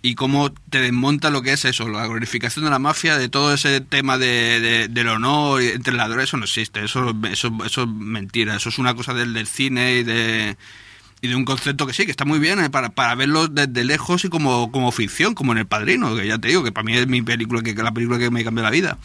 y 0.07 0.15
cómo 0.15 0.51
te 0.69 0.81
desmonta 0.81 1.29
lo 1.29 1.41
que 1.41 1.53
es 1.53 1.65
eso, 1.65 1.89
la 1.89 2.05
glorificación 2.05 2.65
de 2.65 2.71
la 2.71 2.79
mafia, 2.79 3.17
de 3.17 3.27
todo 3.29 3.53
ese 3.53 3.81
tema 3.81 4.17
de, 4.17 4.59
de- 4.59 4.87
del 4.87 5.07
honor 5.07 5.63
y 5.63 5.67
entre 5.69 5.93
ladrones, 5.93 6.25
eso 6.29 6.37
no 6.37 6.43
existe, 6.45 6.83
eso, 6.83 7.15
eso, 7.31 7.51
eso 7.65 7.83
es 7.83 7.87
mentira, 7.89 8.55
eso 8.55 8.69
es 8.69 8.77
una 8.77 8.93
cosa 8.93 9.13
del, 9.13 9.33
del 9.33 9.47
cine 9.47 9.95
y 9.99 10.03
de, 10.03 10.57
y 11.21 11.27
de 11.27 11.35
un 11.35 11.43
concepto 11.45 11.87
que 11.87 11.93
sí, 11.93 12.05
que 12.05 12.11
está 12.11 12.23
muy 12.25 12.37
bien 12.39 12.59
eh, 12.63 12.69
para, 12.69 12.89
para 12.89 13.15
verlo 13.15 13.47
desde 13.47 13.83
lejos 13.83 14.25
y 14.25 14.29
como, 14.29 14.71
como 14.71 14.91
ficción, 14.91 15.33
como 15.33 15.53
en 15.53 15.57
El 15.59 15.65
Padrino, 15.65 16.15
que 16.15 16.27
ya 16.27 16.37
te 16.37 16.49
digo, 16.49 16.63
que 16.63 16.71
para 16.71 16.83
mí 16.85 16.95
es 16.95 17.07
mi 17.07 17.21
película, 17.23 17.63
que, 17.63 17.73
que 17.73 17.81
la 17.81 17.91
película 17.93 18.19
que 18.19 18.29
me 18.29 18.43
cambió 18.43 18.63
la 18.63 18.69
vida. 18.69 18.97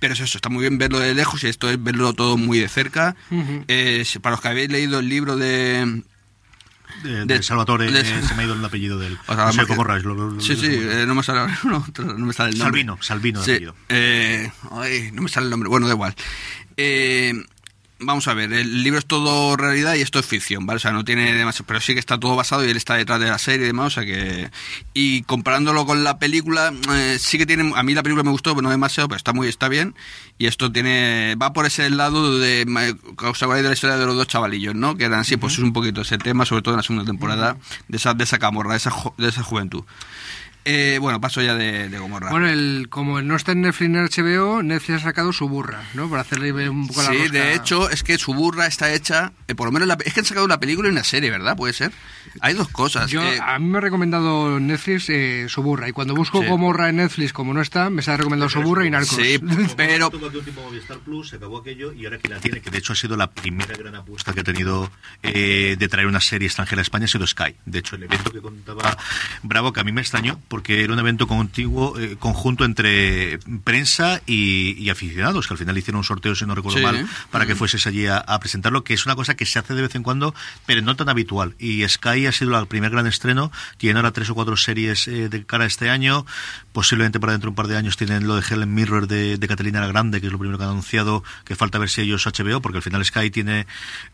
Pero 0.00 0.14
es 0.14 0.20
eso, 0.20 0.38
está 0.38 0.48
muy 0.48 0.62
bien 0.62 0.76
verlo 0.78 0.98
de 0.98 1.14
lejos 1.14 1.44
y 1.44 1.46
esto 1.46 1.70
es 1.70 1.80
verlo 1.80 2.14
todo 2.14 2.36
muy 2.36 2.58
de 2.58 2.68
cerca. 2.68 3.14
Eh, 3.68 4.04
para 4.20 4.32
los 4.32 4.40
que 4.40 4.48
habéis 4.48 4.70
leído 4.72 4.98
el 4.98 5.08
libro 5.08 5.36
de... 5.36 6.02
De, 7.02 7.24
de- 7.26 7.42
Salvatore, 7.42 7.90
de- 7.90 8.00
eh, 8.00 8.22
se 8.26 8.34
me 8.34 8.42
ha 8.42 8.44
ido 8.46 8.54
el 8.54 8.64
apellido 8.64 8.98
del. 8.98 9.18
O 9.26 9.34
sea, 9.34 9.46
no 9.46 9.52
sé 9.52 9.60
que- 9.62 9.66
cómo 9.66 9.84
rayos, 9.84 10.04
lo- 10.04 10.14
lo- 10.14 10.30
lo- 10.30 10.40
Sí, 10.40 10.54
sí, 10.56 10.68
lo- 10.68 10.92
eh, 10.92 11.06
no 11.06 11.14
me 11.14 11.22
sale 11.22 11.52
no, 11.64 11.84
no 12.16 12.26
me 12.26 12.32
sale 12.32 12.50
el 12.50 12.58
nombre. 12.58 12.80
Salvino, 12.82 12.98
Salvino 13.00 13.42
Sí, 13.42 13.50
apellido. 13.52 13.74
eh, 13.88 14.50
ay, 14.70 15.10
no 15.12 15.22
me 15.22 15.28
sale 15.28 15.44
el 15.46 15.50
nombre, 15.50 15.68
bueno, 15.68 15.86
da 15.86 15.94
igual. 15.94 16.14
Eh, 16.76 17.34
vamos 18.04 18.28
a 18.28 18.34
ver, 18.34 18.52
el 18.52 18.82
libro 18.82 18.98
es 18.98 19.06
todo 19.06 19.56
realidad 19.56 19.94
y 19.94 20.00
esto 20.00 20.18
es 20.18 20.26
ficción, 20.26 20.66
¿vale? 20.66 20.76
O 20.76 20.80
sea, 20.80 20.92
no 20.92 21.04
tiene 21.04 21.32
demasiado, 21.32 21.66
pero 21.66 21.80
sí 21.80 21.94
que 21.94 22.00
está 22.00 22.18
todo 22.18 22.36
basado 22.36 22.64
y 22.66 22.70
él 22.70 22.76
está 22.76 22.94
detrás 22.94 23.20
de 23.20 23.26
la 23.26 23.38
serie 23.38 23.64
y 23.64 23.66
demás, 23.68 23.86
o 23.86 23.90
sea 23.90 24.04
que... 24.04 24.50
Y 24.94 25.22
comparándolo 25.22 25.86
con 25.86 26.04
la 26.04 26.18
película, 26.18 26.72
eh, 26.94 27.16
sí 27.20 27.38
que 27.38 27.46
tiene... 27.46 27.72
A 27.76 27.82
mí 27.82 27.94
la 27.94 28.02
película 28.02 28.22
me 28.22 28.30
gustó, 28.30 28.50
pero 28.52 28.62
no 28.62 28.70
demasiado, 28.70 29.08
pero 29.08 29.16
está 29.16 29.32
muy 29.32 29.48
está 29.48 29.68
bien. 29.68 29.94
Y 30.38 30.46
esto 30.46 30.70
tiene... 30.72 31.36
Va 31.40 31.52
por 31.52 31.66
ese 31.66 31.88
lado 31.90 32.38
de... 32.38 32.64
¿Os 33.18 33.42
acordáis 33.42 33.62
de 33.62 33.68
la 33.68 33.74
historia 33.74 33.96
de 33.96 34.06
los 34.06 34.16
dos 34.16 34.26
chavalillos, 34.26 34.74
no? 34.74 34.96
Que 34.96 35.04
eran 35.04 35.20
así, 35.20 35.36
pues 35.36 35.54
es 35.54 35.58
un 35.60 35.72
poquito 35.72 36.00
ese 36.02 36.18
tema, 36.18 36.44
sobre 36.44 36.62
todo 36.62 36.74
en 36.74 36.78
la 36.78 36.82
segunda 36.82 37.04
temporada, 37.04 37.56
de 37.88 37.96
esa, 37.96 38.14
de 38.14 38.24
esa 38.24 38.38
camorra, 38.38 38.72
de 38.72 38.76
esa, 38.78 38.90
jo- 38.90 39.14
de 39.18 39.28
esa 39.28 39.42
juventud. 39.42 39.84
Eh, 40.64 40.98
bueno, 41.00 41.20
paso 41.20 41.42
ya 41.42 41.54
de, 41.54 41.88
de 41.88 41.98
Gomorra. 41.98 42.30
Bueno, 42.30 42.48
el, 42.48 42.86
como 42.88 43.20
no 43.20 43.34
está 43.36 43.52
en 43.52 43.62
Netflix 43.62 43.90
ni 43.90 43.98
en 43.98 44.04
HBO, 44.06 44.62
Netflix 44.62 45.00
ha 45.00 45.04
sacado 45.04 45.32
su 45.32 45.48
burra, 45.48 45.82
¿no? 45.94 46.08
Para 46.08 46.22
hacerle 46.22 46.52
un 46.68 46.86
poco 46.86 47.02
la 47.02 47.08
Sí, 47.08 47.18
rosca. 47.18 47.32
de 47.32 47.54
hecho, 47.54 47.90
es 47.90 48.02
que 48.02 48.16
su 48.18 48.32
burra 48.34 48.66
está 48.66 48.92
hecha, 48.92 49.32
eh, 49.48 49.54
por 49.54 49.66
lo 49.66 49.72
menos 49.72 49.88
la, 49.88 49.98
es 50.04 50.14
que 50.14 50.20
han 50.20 50.26
sacado 50.26 50.46
una 50.46 50.60
película 50.60 50.88
y 50.88 50.92
una 50.92 51.04
serie, 51.04 51.30
¿verdad? 51.30 51.56
Puede 51.56 51.72
ser. 51.72 51.90
Hay 52.40 52.54
dos 52.54 52.68
cosas. 52.68 53.10
Yo, 53.10 53.22
eh, 53.22 53.38
a 53.44 53.58
mí 53.58 53.66
me 53.66 53.78
ha 53.78 53.80
recomendado 53.80 54.58
Netflix 54.60 55.10
eh, 55.10 55.46
su 55.48 55.62
burra. 55.62 55.88
Y 55.88 55.92
cuando 55.92 56.14
busco 56.14 56.40
Sí. 56.42 56.48
Gomorra 56.48 56.88
en 56.88 56.96
Netflix, 56.96 57.32
como 57.32 57.52
no 57.52 57.60
está, 57.60 57.90
me 57.90 58.00
se 58.02 58.10
ha 58.12 58.16
recomendado 58.16 58.48
su 58.48 58.62
burra 58.62 58.86
y 58.86 58.90
Narcos. 58.90 59.16
Sí, 59.16 59.38
pero 59.76 60.10
Tuvo 60.10 60.26
último 60.26 60.62
Movistar 60.62 60.98
Plus, 60.98 61.30
se 61.30 61.36
acabó 61.36 61.58
aquello 61.58 61.92
y 61.92 62.04
ahora 62.04 62.18
que 62.18 62.28
la 62.28 62.38
tiene, 62.38 62.60
que 62.60 62.70
de 62.70 62.78
hecho 62.78 62.92
ha 62.92 62.96
sido 62.96 63.16
la 63.16 63.30
primera 63.30 63.74
gran 63.76 63.94
apuesta 63.96 64.32
que 64.32 64.40
ha 64.40 64.44
tenido 64.44 64.90
eh, 65.22 65.76
de 65.78 65.88
traer 65.88 66.06
una 66.06 66.20
serie 66.20 66.46
extranjera 66.46 66.80
a 66.80 66.82
España, 66.84 67.04
ha 67.04 67.08
sido 67.08 67.26
Sky. 67.26 67.54
De 67.66 67.80
hecho, 67.80 67.96
el 67.96 68.04
evento 68.04 68.30
que 68.32 68.40
contaba 68.40 68.96
Bravo, 69.42 69.72
que 69.72 69.80
a 69.80 69.84
mí 69.84 69.92
me 69.92 70.00
extrañó, 70.00 70.38
porque 70.52 70.84
era 70.84 70.92
un 70.92 70.98
evento 70.98 71.26
contiguo, 71.26 71.98
eh, 71.98 72.16
conjunto 72.18 72.66
entre 72.66 73.38
prensa 73.64 74.20
y, 74.26 74.76
y 74.78 74.90
aficionados, 74.90 75.46
que 75.48 75.54
al 75.54 75.58
final 75.58 75.78
hicieron 75.78 76.00
un 76.00 76.04
sorteo, 76.04 76.34
si 76.34 76.44
no 76.44 76.54
recuerdo 76.54 76.76
Sí. 76.76 76.84
mal, 76.84 77.06
para 77.30 77.46
que 77.46 77.54
fueses 77.56 77.86
allí 77.86 78.06
a, 78.06 78.18
a 78.18 78.38
presentarlo, 78.38 78.84
que 78.84 78.92
es 78.92 79.06
una 79.06 79.14
cosa 79.14 79.34
que 79.34 79.46
se 79.46 79.58
hace 79.58 79.72
de 79.74 79.80
vez 79.80 79.94
en 79.94 80.02
cuando, 80.02 80.34
pero 80.66 80.82
no 80.82 80.94
tan 80.94 81.08
habitual. 81.08 81.54
Y 81.58 81.88
Sky 81.88 82.26
ha 82.26 82.32
sido 82.32 82.58
el 82.58 82.66
primer 82.66 82.90
gran 82.90 83.06
estreno, 83.06 83.50
tiene 83.78 83.98
ahora 83.98 84.10
tres 84.10 84.28
o 84.28 84.34
cuatro 84.34 84.58
series 84.58 85.08
eh, 85.08 85.30
de 85.30 85.46
cara 85.46 85.64
a 85.64 85.66
este 85.66 85.88
año, 85.88 86.26
posiblemente 86.72 87.20
para 87.20 87.32
dentro 87.32 87.48
de 87.48 87.50
un 87.50 87.54
par 87.54 87.66
de 87.68 87.76
años 87.76 87.96
tienen 87.96 88.26
lo 88.26 88.36
de 88.36 88.42
Helen 88.48 88.72
Mirror 88.74 89.06
de, 89.06 89.36
de 89.38 89.48
Catalina 89.48 89.80
la 89.80 89.86
Grande, 89.86 90.20
que 90.20 90.26
es 90.26 90.32
lo 90.32 90.38
primero 90.38 90.58
que 90.58 90.64
han 90.64 90.70
anunciado, 90.70 91.22
que 91.44 91.54
falta 91.56 91.78
ver 91.78 91.90
si 91.90 92.00
ellos 92.00 92.26
HBO, 92.26 92.60
porque 92.60 92.78
al 92.78 92.82
final 92.82 93.04
Sky 93.04 93.30
tiene 93.30 93.66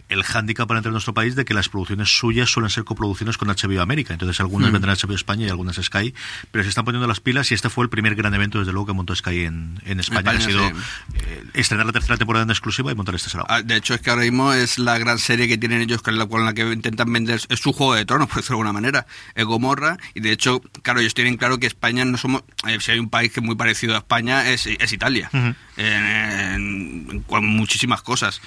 el 0.09 0.23
hándicap 0.25 0.67
para 0.67 0.79
entrar 0.79 0.91
en 0.91 0.95
nuestro 0.95 1.15
país 1.15 1.37
de 1.37 1.45
que 1.45 1.55
las 1.55 1.69
producciones 1.69 2.09
suyas 2.17 2.51
suelen 2.51 2.71
ser 2.71 2.85
coproducciones 2.85 3.37
con 3.39 3.49
HBO 3.49 3.81
América, 3.81 4.13
entonces 4.13 4.41
algunas 4.41 4.71
Mm. 4.71 4.73
vendrán 4.73 4.97
a 4.97 4.99
HBO 4.99 5.15
España 5.15 5.47
y 5.47 5.51
algunas 5.51 5.77
Sky, 5.77 6.15
pero 6.51 6.65
se 6.65 6.71
están 6.71 6.85
poniendo 6.85 7.07
las 7.07 7.21
pilas 7.21 7.51
y 7.51 7.55
este 7.55 7.69
fue 7.71 7.85
el 7.85 7.91
primer 7.91 8.15
gran 8.15 8.35
evento 8.35 8.59
desde 8.59 8.73
luego 8.73 8.87
que 8.87 8.93
montó 8.93 9.15
Sky 9.15 9.45
en, 9.45 9.81
en 9.85 10.01
España, 10.01 10.33
España, 10.33 10.39
ha 10.39 10.41
sido 10.41 10.69
sí. 10.69 10.75
eh, 11.15 11.45
estrenar 11.55 11.87
la 11.87 11.93
tercera 11.93 12.17
temporada 12.17 12.45
en 12.45 12.51
exclusiva 12.51 12.91
y 12.91 12.95
montar 12.95 13.15
este 13.15 13.31
salón. 13.31 13.47
ah, 13.49 13.63
de 13.63 13.77
hecho, 13.77 13.95
es 13.95 14.01
que 14.01 14.11
ahora 14.11 14.23
mismo 14.23 14.53
es 14.53 14.79
la 14.79 14.99
gran 14.99 15.19
serie 15.19 15.47
que 15.49 15.59
tienen 15.59 15.81
ellos, 15.81 16.03
con 16.03 16.19
la, 16.19 16.27
con 16.27 16.45
la 16.45 16.55
que 16.55 16.63
intentan 16.73 17.13
vender. 17.13 17.41
Es 17.49 17.61
su 17.61 17.73
juego 17.73 17.95
de 17.95 18.05
tronos, 18.05 18.29
por 18.29 18.37
decirlo 18.39 18.57
de 18.57 18.61
alguna 18.63 18.73
manera. 18.73 19.07
Es 19.35 19.45
Gomorra. 19.45 19.97
Y 20.15 20.21
de 20.21 20.33
hecho, 20.33 20.61
claro, 20.83 21.01
ellos 21.01 21.15
tienen 21.15 21.37
claro 21.37 21.59
que 21.59 21.67
España 21.67 22.05
no 22.05 22.17
somos. 22.19 22.43
Eh, 22.67 22.79
si 22.81 22.91
hay 22.91 22.99
un 22.99 23.09
país 23.11 23.33
que 23.33 23.41
es 23.41 23.47
muy 23.47 23.55
parecido 23.57 23.95
a 23.95 23.99
España, 23.99 24.49
es, 24.51 24.67
es 24.67 24.93
Italia. 24.93 25.31
Ujú. 25.33 25.55
en, 25.77 27.25
en- 27.29 27.47
muchísimas 27.47 28.03
cosas. 28.03 28.41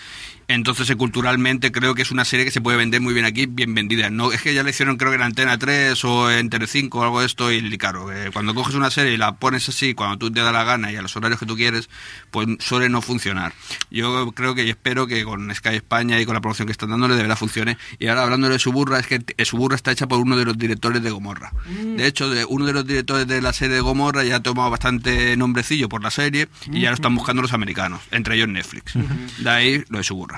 Entonces, 0.48 0.90
eh, 0.90 0.96
culturalmente 0.96 1.72
creo 1.72 1.96
que 1.96 2.02
es 2.02 2.12
una 2.12 2.26
serie 2.26 2.46
que 2.46 2.52
se 2.52 2.62
puede 2.62 2.78
vender 2.78 3.02
muy 3.02 3.14
bien 3.14 3.26
aquí, 3.26 3.46
bien 3.46 3.74
vendida. 3.74 4.10
No, 4.10 4.32
es 4.32 4.42
que 4.42 4.54
ya 4.54 4.64
la 4.64 4.70
hicieron 4.70 4.98
creo 4.98 5.12
que 5.12 5.16
en 5.16 5.24
Antena 5.24 5.58
3 5.58 6.04
o 6.06 6.32
en 6.32 6.50
Telecinco 6.50 7.00
o 7.00 7.04
algo 7.04 7.20
de 7.22 7.26
esto 7.26 7.52
y 7.52 7.78
claro, 7.78 8.12
eh, 8.12 8.30
cuando 8.32 8.54
coges 8.54 8.76
una 8.76 8.92
serie 8.92 9.14
y 9.14 9.18
la 9.18 9.36
pones 9.36 9.68
así, 9.70 9.94
cuando 9.94 10.18
tú 10.18 10.32
te 10.32 10.42
da 10.42 10.52
la 10.52 10.64
gana 10.64 10.92
y 10.92 10.96
a 10.96 11.02
los 11.02 11.16
horarios 11.16 11.40
que 11.40 11.46
tú 11.46 11.56
quieres, 11.56 11.90
pues 12.32 12.48
suele 12.60 12.90
no 12.90 13.02
funcionar. 13.02 13.54
Yo 13.90 14.32
creo 14.32 14.56
que 14.56 14.66
y 14.66 14.70
espero 14.70 15.08
que 15.08 15.24
con 15.24 15.54
Sky 15.54 15.76
España 15.76 16.20
y 16.20 16.26
con 16.26 16.34
la 16.34 16.42
promoción 16.42 16.68
que 16.68 16.72
están 16.72 16.90
dándole 16.90 17.16
de 17.16 17.22
verdad 17.22 17.38
funcione. 17.38 17.78
Y 18.00 18.08
ahora 18.08 18.24
hablando 18.24 18.50
de 18.50 18.60
Suburra, 18.60 19.00
es 19.00 19.08
que 19.08 19.24
Suburra 19.46 19.76
está 19.76 19.92
hecha 19.92 20.08
por 20.08 20.20
uno 20.20 20.38
de 20.38 20.46
los 20.46 20.58
directores 20.58 21.02
de 21.02 21.10
Gomorra. 21.10 21.52
De 21.66 22.06
hecho, 22.06 22.30
de 22.30 22.46
uno 22.46 22.66
de 22.66 22.74
los 22.74 22.86
directores 22.86 23.28
de 23.28 23.42
la 23.42 23.54
serie 23.54 23.76
de 23.76 23.82
Gomorra 23.82 24.24
ya 24.24 24.38
ha 24.38 24.44
tomado 24.44 24.70
bastante 24.70 25.36
nombrecillo 25.38 25.90
por 25.90 26.04
la 26.04 26.12
serie 26.12 26.48
y 26.72 26.82
ya 26.82 26.90
lo 26.90 26.96
están 26.96 27.16
buscando 27.16 27.42
los 27.42 27.54
americanos, 27.54 28.02
entre 28.12 28.36
ellos 28.36 28.48
Netflix. 28.48 28.94
De 29.40 29.50
ahí 29.50 29.84
lo 29.90 29.98
de 29.98 30.04
Suburra. 30.04 30.31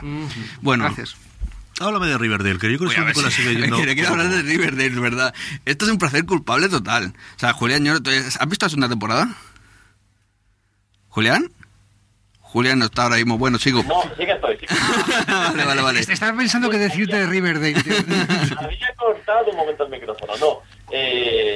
Bueno, 0.62 0.86
Gracias. 0.86 1.16
Háblame 1.80 2.06
de 2.08 2.18
Riverdale, 2.20 2.60
que 2.60 2.72
yo 2.72 2.78
creo 2.78 2.90
Voy 2.90 2.96
que 2.96 3.14
poco 3.14 3.22
la 3.24 3.32
si- 3.32 3.42
sigue 3.44 3.56
yendo. 3.62 3.78
que 3.82 3.96
quiero 3.96 4.10
hablar 4.12 4.30
de 4.30 4.42
Riverdale, 4.44 5.00
verdad. 5.00 5.34
Esto 5.66 5.86
es 5.86 5.92
un 5.92 5.98
placer 5.98 6.24
culpable 6.26 6.70
total. 6.70 7.14
O 7.36 7.40
sea, 7.40 7.54
Julián, 7.54 7.84
yo- 7.84 7.94
¿has 7.96 8.48
visto 8.48 8.66
la 8.66 8.70
segunda 8.70 8.90
temporada? 8.90 9.28
¿Julián? 11.10 11.52
Julián 12.40 12.78
no 12.78 12.86
está 12.86 13.04
ahora 13.04 13.16
mismo. 13.16 13.38
Bueno, 13.40 13.58
sigo. 13.58 13.82
No, 13.84 14.04
sí 14.16 14.26
que 14.26 14.32
estoy. 14.32 14.58
Sí 14.60 14.68
que 14.68 14.74
estoy. 14.76 15.26
vale, 15.34 15.66
vale, 15.66 15.82
vale. 15.82 16.00
Estaba 16.02 16.38
pensando 16.38 16.70
que 16.70 16.78
decirte 16.78 17.16
de 17.18 17.26
Riverdale. 17.26 17.74
tío. 17.82 17.94
Había 18.60 18.94
cortado 18.96 19.50
un 19.50 19.58
momento 19.58 19.84
el 19.86 19.90
micrófono, 19.90 20.34
no. 20.40 20.60
Eh, 20.92 21.53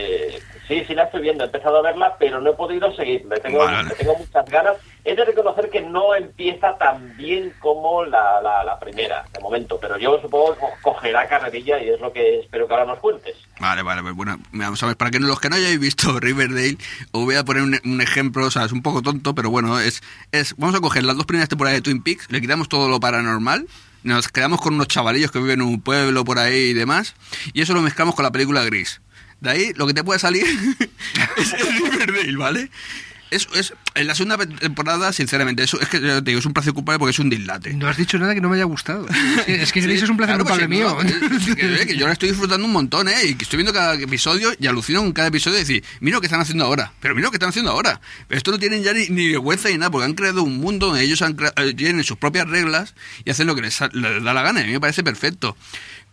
sí, 0.67 0.83
sí 0.87 0.93
la 0.93 1.03
estoy 1.03 1.21
viendo, 1.21 1.43
he 1.43 1.47
empezado 1.47 1.77
a 1.77 1.81
verla, 1.81 2.15
pero 2.19 2.39
no 2.41 2.51
he 2.51 2.53
podido 2.53 2.93
seguir. 2.95 3.25
Le 3.29 3.39
tengo, 3.39 3.59
Vale. 3.59 3.89
le 3.89 3.95
tengo 3.95 4.15
muchas 4.17 4.45
ganas. 4.49 4.75
He 5.05 5.15
de 5.15 5.23
reconocer 5.25 5.69
que 5.69 5.81
no 5.81 6.13
empieza 6.15 6.77
tan 6.77 7.15
bien 7.15 7.53
como 7.59 8.03
la, 8.03 8.41
la, 8.41 8.63
la 8.63 8.77
primera, 8.79 9.23
de 9.33 9.39
momento, 9.39 9.77
pero 9.79 9.97
yo 9.97 10.19
supongo 10.21 10.53
que 10.53 10.59
co- 10.59 10.67
cogerá 10.81 11.27
carrerilla 11.29 11.79
y 11.81 11.89
es 11.89 11.99
lo 12.01 12.11
que 12.11 12.39
espero 12.39 12.67
que 12.67 12.73
ahora 12.73 12.85
nos 12.85 12.99
cuentes. 12.99 13.35
Vale, 13.59 13.81
vale, 13.83 14.01
pues 14.01 14.13
bueno, 14.15 14.37
vamos 14.51 14.83
a 14.83 14.87
ver, 14.87 14.97
para 14.97 15.09
que 15.09 15.19
los 15.19 15.39
que 15.39 15.49
no 15.49 15.55
hayáis 15.55 15.79
visto 15.79 16.19
Riverdale, 16.19 16.77
os 17.11 17.23
voy 17.23 17.35
a 17.35 17.45
poner 17.45 17.63
un, 17.63 17.79
un 17.85 18.01
ejemplo, 18.01 18.45
o 18.45 18.51
sea, 18.51 18.65
es 18.65 18.71
un 18.73 18.81
poco 18.81 19.01
tonto, 19.01 19.33
pero 19.33 19.49
bueno, 19.49 19.79
es, 19.79 20.03
es, 20.33 20.55
vamos 20.57 20.75
a 20.75 20.79
coger 20.81 21.03
las 21.05 21.15
dos 21.15 21.25
primeras 21.25 21.47
temporadas 21.49 21.77
de 21.77 21.81
Twin 21.83 22.03
Peaks, 22.03 22.29
le 22.29 22.41
quitamos 22.41 22.67
todo 22.67 22.89
lo 22.89 22.99
paranormal, 22.99 23.65
nos 24.03 24.27
quedamos 24.27 24.59
con 24.61 24.73
unos 24.75 24.87
chavalillos 24.89 25.31
que 25.31 25.39
viven 25.39 25.61
en 25.61 25.67
un 25.67 25.81
pueblo 25.81 26.23
por 26.25 26.37
ahí 26.37 26.53
y 26.69 26.73
demás, 26.73 27.15
y 27.53 27.61
eso 27.61 27.73
lo 27.73 27.81
mezclamos 27.81 28.13
con 28.13 28.23
la 28.23 28.31
película 28.31 28.63
Gris. 28.65 29.01
De 29.41 29.49
ahí 29.49 29.73
lo 29.75 29.85
que 29.87 29.93
te 29.93 30.03
puede 30.03 30.19
salir 30.19 30.45
es 31.37 31.51
Riverdale, 31.51 32.37
¿vale? 32.37 32.71
Es, 33.29 33.45
es, 33.55 33.73
en 33.95 34.07
la 34.07 34.15
segunda 34.15 34.37
temporada, 34.37 35.11
sinceramente, 35.11 35.61
eso 35.61 35.77
es 35.81 35.89
que 35.89 35.99
te 35.99 36.21
digo, 36.21 36.39
es 36.39 36.45
un 36.45 36.53
placer 36.53 36.71
culpable 36.71 36.97
porque 36.97 37.11
es 37.11 37.19
un 37.19 37.29
dislate. 37.29 37.73
No 37.73 37.89
has 37.89 37.97
dicho 37.97 38.17
nada 38.17 38.33
que 38.33 38.39
no 38.39 38.47
me 38.47 38.55
haya 38.55 38.63
gustado. 38.63 39.05
Es 39.47 39.73
que, 39.73 39.79
es 39.79 39.85
Gris 39.85 40.03
es 40.03 40.09
un 40.09 40.15
placer 40.15 40.37
Claro, 40.37 40.45
culpable 40.45 40.63
sí, 40.63 40.69
mío. 40.69 40.97
no, 40.97 41.37
es 41.37 41.55
que, 41.55 41.87
que 41.87 41.97
yo 41.97 42.07
la 42.07 42.13
estoy 42.13 42.29
disfrutando 42.29 42.65
un 42.65 42.71
montón, 42.71 43.09
¿eh? 43.09 43.25
Y 43.25 43.35
que 43.35 43.43
estoy 43.43 43.57
viendo 43.57 43.73
cada 43.73 43.95
episodio 43.95 44.53
y 44.57 44.67
alucino 44.67 45.01
con 45.01 45.11
cada 45.11 45.27
episodio 45.27 45.57
y 45.57 45.59
decir, 45.59 45.83
mira 45.99 46.15
lo 46.15 46.21
que 46.21 46.27
están 46.27 46.39
haciendo 46.39 46.63
ahora, 46.63 46.93
pero 47.01 47.15
mira 47.15 47.25
lo 47.27 47.31
que 47.31 47.35
están 47.35 47.49
haciendo 47.49 47.71
ahora. 47.71 47.99
Pero 48.29 48.37
esto 48.37 48.51
no 48.51 48.59
tienen 48.59 48.81
ya 48.81 48.93
ni, 48.93 49.09
ni 49.09 49.27
vergüenza 49.27 49.67
ni 49.67 49.77
nada, 49.77 49.91
porque 49.91 50.05
han 50.05 50.13
creado 50.13 50.43
un 50.43 50.59
mundo 50.59 50.87
donde 50.87 51.03
ellos 51.03 51.21
han 51.21 51.35
eh, 51.57 51.73
tienen 51.73 52.05
sus 52.05 52.15
propias 52.17 52.47
reglas 52.47 52.95
y 53.25 53.29
hacen 53.31 53.45
lo 53.45 53.55
que 53.55 53.61
les, 53.61 53.77
les 53.91 54.23
da 54.23 54.33
la 54.33 54.41
gana. 54.41 54.61
Y 54.61 54.63
a 54.63 54.67
mí 54.67 54.71
me 54.71 54.79
parece 54.79 55.03
perfecto. 55.03 55.57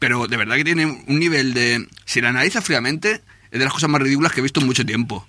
Pero 0.05 0.27
de 0.27 0.37
verdad 0.37 0.57
que 0.57 0.65
tiene 0.65 0.85
un 0.85 1.19
nivel 1.19 1.55
de... 1.55 1.89
Si 2.05 2.21
la 2.21 2.29
analizas 2.29 2.63
fríamente... 2.63 3.23
Es 3.51 3.59
de 3.61 3.65
las 3.67 3.73
cosas 3.73 3.89
más 3.89 4.03
ridículas 4.03 4.33
que 4.33 4.41
he 4.41 4.43
visto 4.43 4.59
en 4.59 4.67
mucho 4.67 4.85
tiempo. 4.85 5.25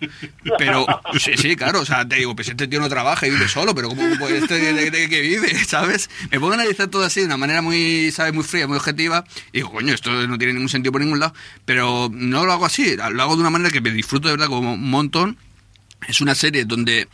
Pero, 0.57 0.84
sí, 1.19 1.34
sí, 1.38 1.55
claro, 1.55 1.82
o 1.82 1.86
sea, 1.86 2.07
te 2.07 2.15
digo, 2.15 2.36
pues 2.36 2.47
este 2.49 2.67
tío 2.67 2.80
no 2.80 2.89
trabaja 2.89 3.28
y 3.28 3.30
vive 3.30 3.47
solo, 3.47 3.76
pero 3.76 3.88
¿cómo 3.88 4.01
puede 4.17 4.39
este 4.39 4.55
de, 4.55 4.73
de- 4.73 4.89
de 4.89 5.07
que 5.09 5.21
vive, 5.21 5.63
sabes? 5.67 6.09
Me 6.32 6.39
pongo 6.39 6.53
a 6.53 6.55
analizar 6.55 6.88
todo 6.88 7.03
así 7.03 7.19
de 7.19 7.28
una 7.28 7.38
manera 7.38 7.61
muy, 7.61 8.09
¿sabes? 8.11 8.34
Muy 8.34 8.43
fría, 8.43 8.67
muy 8.67 8.78
objetiva, 8.78 9.26
y 9.51 9.57
digo, 9.57 9.71
coño, 9.71 9.93
esto 9.93 10.09
no 10.26 10.39
tiene 10.39 10.53
ningún 10.53 10.69
sentido 10.69 10.91
por 10.91 11.01
ningún 11.01 11.19
lado, 11.19 11.36
pero 11.65 12.09
no 12.11 12.47
lo 12.47 12.51
hago 12.53 12.65
así, 12.65 12.95
lo 12.97 13.21
hago 13.21 13.36
de 13.36 13.41
una 13.41 13.51
manera 13.51 13.69
que 13.69 13.80
me 13.82 13.91
disfruto 13.91 14.28
de 14.28 14.34
verdad 14.34 14.47
como 14.47 14.73
un 14.73 14.89
montón. 14.89 15.38
Es 16.07 16.19
una 16.19 16.34
serie 16.34 16.65
donde 16.65 17.07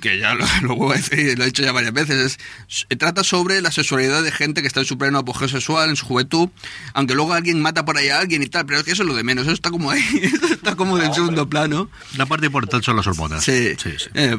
que 0.00 0.18
ya 0.18 0.34
lo, 0.34 0.44
lo 0.62 0.76
vuelvo 0.76 0.92
a 0.92 0.96
decir, 0.96 1.36
lo 1.38 1.44
he 1.44 1.46
dicho 1.46 1.62
ya 1.62 1.72
varias 1.72 1.92
veces, 1.92 2.38
es, 2.68 2.86
eh, 2.88 2.96
trata 2.96 3.22
sobre 3.24 3.60
la 3.60 3.70
sexualidad 3.70 4.22
de 4.22 4.32
gente 4.32 4.60
que 4.62 4.66
está 4.68 4.80
en 4.80 4.86
su 4.86 4.98
pleno 4.98 5.18
apogeo 5.18 5.48
sexual, 5.48 5.90
en 5.90 5.96
su 5.96 6.06
juventud, 6.06 6.48
aunque 6.94 7.14
luego 7.14 7.32
alguien 7.32 7.60
mata 7.60 7.84
por 7.84 7.96
ahí 7.96 8.08
a 8.08 8.18
alguien 8.18 8.42
y 8.42 8.46
tal, 8.46 8.66
pero 8.66 8.78
es 8.80 8.84
que 8.84 8.92
eso 8.92 9.02
es 9.02 9.08
lo 9.08 9.14
de 9.14 9.22
menos, 9.24 9.44
eso 9.44 9.52
está 9.54 9.70
como 9.70 9.90
ahí, 9.90 10.02
eso 10.22 10.46
está 10.54 10.74
como 10.76 10.98
en 10.98 11.12
segundo 11.14 11.48
plano. 11.48 11.90
La 12.16 12.26
parte 12.26 12.46
importante 12.46 12.84
son 12.84 12.96
las 12.96 13.06
hormonas. 13.06 13.44
Sí. 13.44 13.74
sí, 13.82 13.90
sí. 13.98 14.08
Eh, 14.14 14.36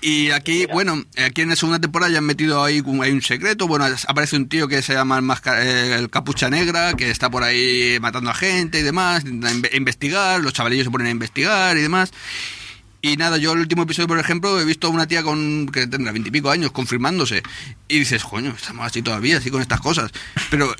y 0.00 0.30
aquí, 0.30 0.66
bueno, 0.66 1.02
aquí 1.24 1.42
en 1.42 1.50
la 1.50 1.56
segunda 1.56 1.78
temporada 1.78 2.10
ya 2.12 2.18
han 2.18 2.24
metido 2.24 2.62
ahí 2.64 2.82
un, 2.84 3.02
hay 3.02 3.12
un 3.12 3.22
secreto. 3.22 3.66
Bueno, 3.68 3.86
aparece 4.08 4.36
un 4.36 4.48
tío 4.48 4.68
que 4.68 4.82
se 4.82 4.94
llama 4.94 5.16
el, 5.18 5.22
Masca- 5.24 5.62
el 5.62 6.10
Capucha 6.10 6.50
Negra, 6.50 6.94
que 6.94 7.10
está 7.10 7.30
por 7.30 7.42
ahí 7.44 7.98
matando 8.00 8.30
a 8.30 8.34
gente 8.34 8.80
y 8.80 8.82
demás, 8.82 9.24
investigar, 9.72 10.40
los 10.40 10.52
chavalillos 10.52 10.84
se 10.84 10.90
ponen 10.90 11.06
a 11.06 11.10
investigar 11.10 11.76
y 11.76 11.82
demás. 11.82 12.10
Y 13.06 13.18
nada, 13.18 13.36
yo 13.36 13.52
el 13.52 13.58
último 13.58 13.82
episodio, 13.82 14.08
por 14.08 14.18
ejemplo, 14.18 14.58
he 14.58 14.64
visto 14.64 14.86
a 14.86 14.90
una 14.90 15.06
tía 15.06 15.22
con 15.22 15.66
que 15.68 15.86
tendrá 15.86 16.10
veintipico 16.10 16.50
años 16.50 16.72
confirmándose. 16.72 17.42
Y 17.86 17.98
dices, 17.98 18.24
coño, 18.24 18.54
estamos 18.56 18.86
así 18.86 19.02
todavía, 19.02 19.36
así 19.36 19.50
con 19.50 19.60
estas 19.60 19.80
cosas. 19.82 20.10
Pero, 20.50 20.74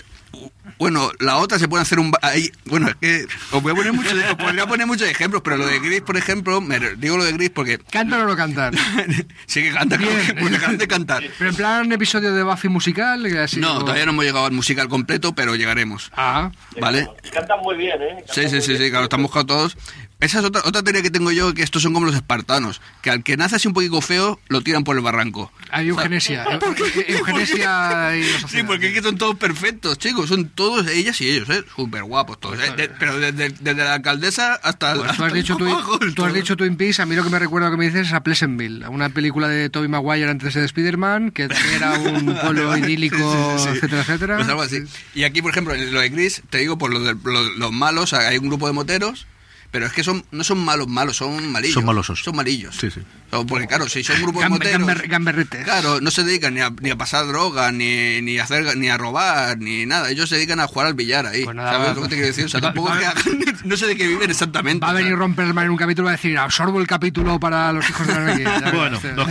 bueno, 0.79 1.11
la 1.21 1.37
otra 1.37 1.59
se 1.59 1.69
puede 1.69 1.83
hacer 1.83 1.99
un... 2.01 2.13
Ahí, 2.23 2.51
bueno, 2.65 2.89
es 2.89 2.95
que 2.97 3.27
os 3.53 3.63
voy 3.63 3.73
a 3.73 3.75
poner 3.75 3.93
muchos, 3.93 4.15
os 4.15 4.35
podría 4.37 4.67
poner 4.67 4.87
muchos 4.87 5.07
ejemplos, 5.07 5.43
pero 5.45 5.59
lo 5.59 5.67
de 5.67 5.79
Gris, 5.81 6.01
por 6.01 6.17
ejemplo, 6.17 6.61
me 6.63 6.81
digo 6.97 7.19
lo 7.19 7.25
de 7.25 7.33
Gris 7.33 7.51
porque 7.51 7.77
¿Cantan 7.79 8.23
o 8.23 8.25
no 8.27 8.35
cantan? 8.35 8.75
sí 9.47 9.63
que 9.63 9.71
canta, 9.73 9.99
porque 10.41 10.89
cantar. 10.89 11.23
Pero 11.39 11.51
en 11.51 11.57
plan 11.57 11.93
episodio 11.93 12.33
de 12.35 12.43
Buffy 12.43 12.69
musical. 12.69 13.25
así, 13.39 13.61
No, 13.61 13.75
o- 13.77 13.81
todavía 13.81 14.07
no 14.07 14.13
hemos 14.13 14.25
llegado 14.25 14.47
al 14.47 14.53
musical 14.53 14.89
completo, 14.89 15.35
pero 15.35 15.55
llegaremos. 15.57 16.11
Ah, 16.17 16.51
¿Vale? 16.81 17.07
Cantan 17.31 17.61
muy 17.61 17.77
bien, 17.77 18.01
¿eh? 18.01 18.17
Sí, 18.33 18.43
Cantan 18.43 18.51
sí, 18.51 18.61
sí, 18.63 18.69
bien. 18.73 18.83
sí, 18.85 18.91
claro, 18.91 19.05
están 19.05 19.23
buscados 19.23 19.47
todos. 19.47 19.77
Esa 20.25 20.39
es 20.41 20.45
otra, 20.45 20.63
otra 20.65 20.83
teoría 20.83 21.03
que 21.03 21.11
tengo 21.11 21.31
yo, 21.33 21.53
que 21.55 21.63
estos 21.63 21.83
son 21.83 21.93
como 21.93 22.07
los 22.07 22.15
espartanos, 22.15 22.81
que 23.03 23.11
al 23.11 23.23
que 23.23 23.37
nace 23.37 23.57
así 23.57 23.69
un 23.69 23.75
poquito 23.75 24.01
feo, 24.01 24.41
lo 24.49 24.63
tiran 24.63 24.83
por 24.85 24.97
el 24.97 25.03
barranco. 25.03 25.53
hay 25.71 25.89
eugenesia. 25.89 26.45
Eu- 26.49 26.61
eu- 26.61 27.05
Eugenesia 27.19 28.17
y 28.17 28.25
Sí, 28.49 28.63
porque 28.63 28.89
es 28.89 28.95
que 28.95 29.03
son 29.03 29.19
todos 29.19 29.37
perfectos, 29.37 29.99
chicos, 29.99 30.29
son 30.29 30.49
todos 30.49 30.87
ellas 30.89 31.21
y 31.21 31.29
ellos, 31.31 31.49
¿eh? 31.51 31.63
Súper 31.77 32.05
guapos 32.05 32.41
todos, 32.41 32.59
¿eh? 32.61 32.73
De- 32.77 32.89
pero 32.89 33.19
desde, 33.19 33.51
desde 33.51 33.75
la 33.85 33.95
alcaldesa 33.95 34.55
hasta... 34.55 34.95
Pues 34.95 35.17
tú 35.17 35.25
has 35.25 35.33
dicho, 35.33 35.57
abajo, 35.61 35.99
tú, 36.15 36.25
has 36.25 36.33
dicho 36.35 36.57
Twin 36.57 36.77
Peaks, 36.77 37.01
a 37.01 37.07
mí 37.07 37.15
lo 37.15 37.23
que 37.25 37.31
me 37.31 37.39
recuerda 37.39 37.71
que 37.71 37.77
me 37.77 37.87
dices 37.87 38.07
es 38.09 38.13
a 38.13 38.23
Pleasantville, 38.23 38.87
una 38.89 39.09
película 39.11 39.49
de 39.49 39.69
Tobey 39.71 39.89
Maguire 39.89 40.31
antes 40.31 40.55
de 40.55 40.65
Spider-Man, 40.65 41.31
que 41.33 41.49
era 41.75 41.93
un 41.99 42.35
pueblo 42.41 42.77
idílico, 42.77 43.17
Sí, 43.59 43.63
sí, 43.65 43.69
sí. 43.71 43.77
etcétera, 43.77 44.03
etcétera. 44.03 44.37
Pues 44.37 44.49
algo 44.49 44.63
así. 44.63 44.79
Y 45.15 45.25
aquí, 45.25 45.43
por 45.43 45.51
ejemplo, 45.51 45.75
en 45.75 45.93
lo 45.93 46.01
de 46.01 46.09
Gris, 46.09 46.43
te 46.51 46.59
digo, 46.59 46.79
por 46.79 46.93
lo 46.93 47.01
de, 47.01 47.15
lo- 47.25 47.51
los 47.55 47.73
malos, 47.73 48.13
hay 48.15 48.39
un 48.39 48.47
grupo 48.49 48.67
de 48.67 48.73
moteros, 48.73 49.27
pero 49.75 49.87
es 49.87 49.93
que 49.93 50.05
son 50.05 50.25
no 50.31 50.45
son 50.45 50.65
malos 50.65 50.87
malos, 50.87 51.17
son 51.17 51.51
malillos. 51.51 51.75
Son 51.75 51.85
malosos. 51.85 52.23
Son 52.23 52.37
malillos. 52.37 52.77
Sí, 52.77 52.93
sí. 52.93 53.01
Porque 53.49 53.67
claro, 53.67 53.89
si 53.89 54.05
son 54.05 54.15
un 54.19 54.23
grupo 54.23 54.39
de 54.39 54.47
Gambe- 54.47 54.51
moteros... 54.51 54.87
gamber- 54.87 55.09
gamberretes. 55.09 55.65
Claro, 55.65 56.01
no 56.01 56.13
se 56.13 56.23
dedican 56.23 56.55
ni 56.55 56.61
a, 56.61 56.71
ni 56.81 56.91
a 56.91 56.97
pasar 56.97 57.27
droga, 57.27 57.73
ni, 57.73 58.23
ni 58.23 58.39
a 58.39 58.45
hacer 58.45 58.77
ni 58.77 58.89
a 58.89 58.97
robar, 58.97 59.59
ni 59.59 59.85
nada. 59.85 60.09
Ellos 60.11 60.29
se 60.29 60.37
dedican 60.37 60.61
a 60.61 60.69
jugar 60.69 60.87
al 60.87 60.95
billar 60.95 61.27
ahí. 61.27 61.43
Pues 61.43 61.57
nada, 61.57 61.73
¿Sabes 61.73 61.97
lo 61.97 62.03
que 62.03 62.09
te 62.11 62.15
quiero 62.15 62.29
decir? 62.29 62.45
O 62.45 62.49
sea, 62.49 62.61
tampoco 62.61 62.91
va- 62.91 62.95
es 62.95 63.01
que 63.01 63.07
hagan- 63.31 63.57
no 63.65 63.77
sé 63.77 63.89
de 63.89 63.97
qué 63.97 64.07
viven 64.07 64.31
exactamente. 64.31 64.87
Va 64.87 64.91
a 64.93 64.95
venir 64.95 65.17
Romperman 65.17 65.65
en 65.65 65.71
un 65.73 65.77
capítulo 65.77 66.07
y 66.07 66.07
va 66.07 66.13
a 66.13 66.17
decir, 66.17 66.39
absorbo 66.39 66.81
el 66.81 66.87
capítulo 66.87 67.41
para 67.41 67.73
los 67.73 67.91
hijos 67.91 68.07
de 68.07 68.13
la 68.15 68.21
Anarquía". 68.21 68.45
Ya 68.45 68.71
verás, 68.71 68.73
Bueno, 68.75 69.01
nos 69.17 69.27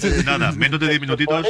queda 0.00 0.22
nada, 0.38 0.52
menos 0.52 0.80
de 0.80 0.88
10 0.88 1.00
minutitos. 1.02 1.46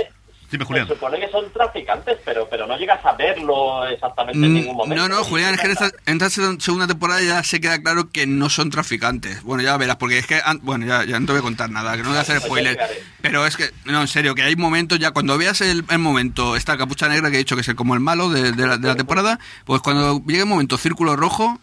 Dime, 0.51 0.65
Se 0.65 0.69
Julián. 0.69 0.87
supone 0.89 1.19
que 1.19 1.29
son 1.31 1.51
traficantes, 1.53 2.19
pero, 2.25 2.49
pero 2.49 2.67
no 2.67 2.77
llegas 2.79 3.05
a 3.05 3.13
verlo 3.15 3.85
exactamente 3.87 4.47
en 4.47 4.55
ningún 4.55 4.75
Mm, 4.75 4.77
momento. 4.77 5.09
No, 5.09 5.15
no, 5.17 5.25
Julián, 5.25 5.55
es 5.55 5.61
que 5.61 5.67
en 5.67 5.73
esta, 5.73 5.91
en 6.07 6.13
esta 6.23 6.31
se- 6.31 6.61
segunda 6.61 6.87
temporada 6.87 7.21
ya 7.23 7.43
se 7.43 7.61
queda 7.61 7.81
claro 7.83 8.11
que 8.11 8.27
no 8.27 8.49
son 8.51 8.71
traficantes. 8.71 9.43
Bueno, 9.43 9.63
ya 9.65 9.77
verás, 9.77 9.97
porque 9.97 10.19
es 10.19 10.27
que, 10.27 10.41
bueno, 10.63 10.87
ya, 10.87 11.05
ya 11.05 11.19
no 11.19 11.27
te 11.27 11.33
voy 11.33 11.41
a 11.41 11.43
contar 11.43 11.71
nada, 11.71 11.97
que 11.97 12.03
no 12.03 12.11
voy 12.11 12.19
a 12.19 12.21
hacer 12.21 12.41
spoiler. 12.41 12.79
Pero 13.21 13.47
es 13.47 13.57
que, 13.57 13.71
no, 13.85 14.01
en 14.01 14.09
serio, 14.09 14.35
que 14.35 14.43
hay 14.43 14.55
momentos 14.55 14.99
ya, 14.99 15.11
cuando 15.11 15.37
veas 15.39 15.61
el, 15.61 15.85
el 15.89 15.99
momento, 15.99 16.55
esta 16.57 16.77
capucha 16.79 17.09
negra 17.09 17.31
que 17.31 17.37
he 17.37 17.39
dicho 17.39 17.57
que 17.57 17.63
es 17.63 17.69
el- 17.69 17.75
como 17.77 17.95
el 17.95 18.01
malo 18.01 18.29
de, 18.31 18.53
de 18.53 18.67
la, 18.67 18.77
de 18.77 18.87
la 18.89 18.95
temporada, 18.97 19.41
pues 19.65 19.81
cuando 19.83 20.21
llegue 20.27 20.41
el 20.41 20.47
momento 20.47 20.79
círculo 20.79 21.17
rojo, 21.17 21.59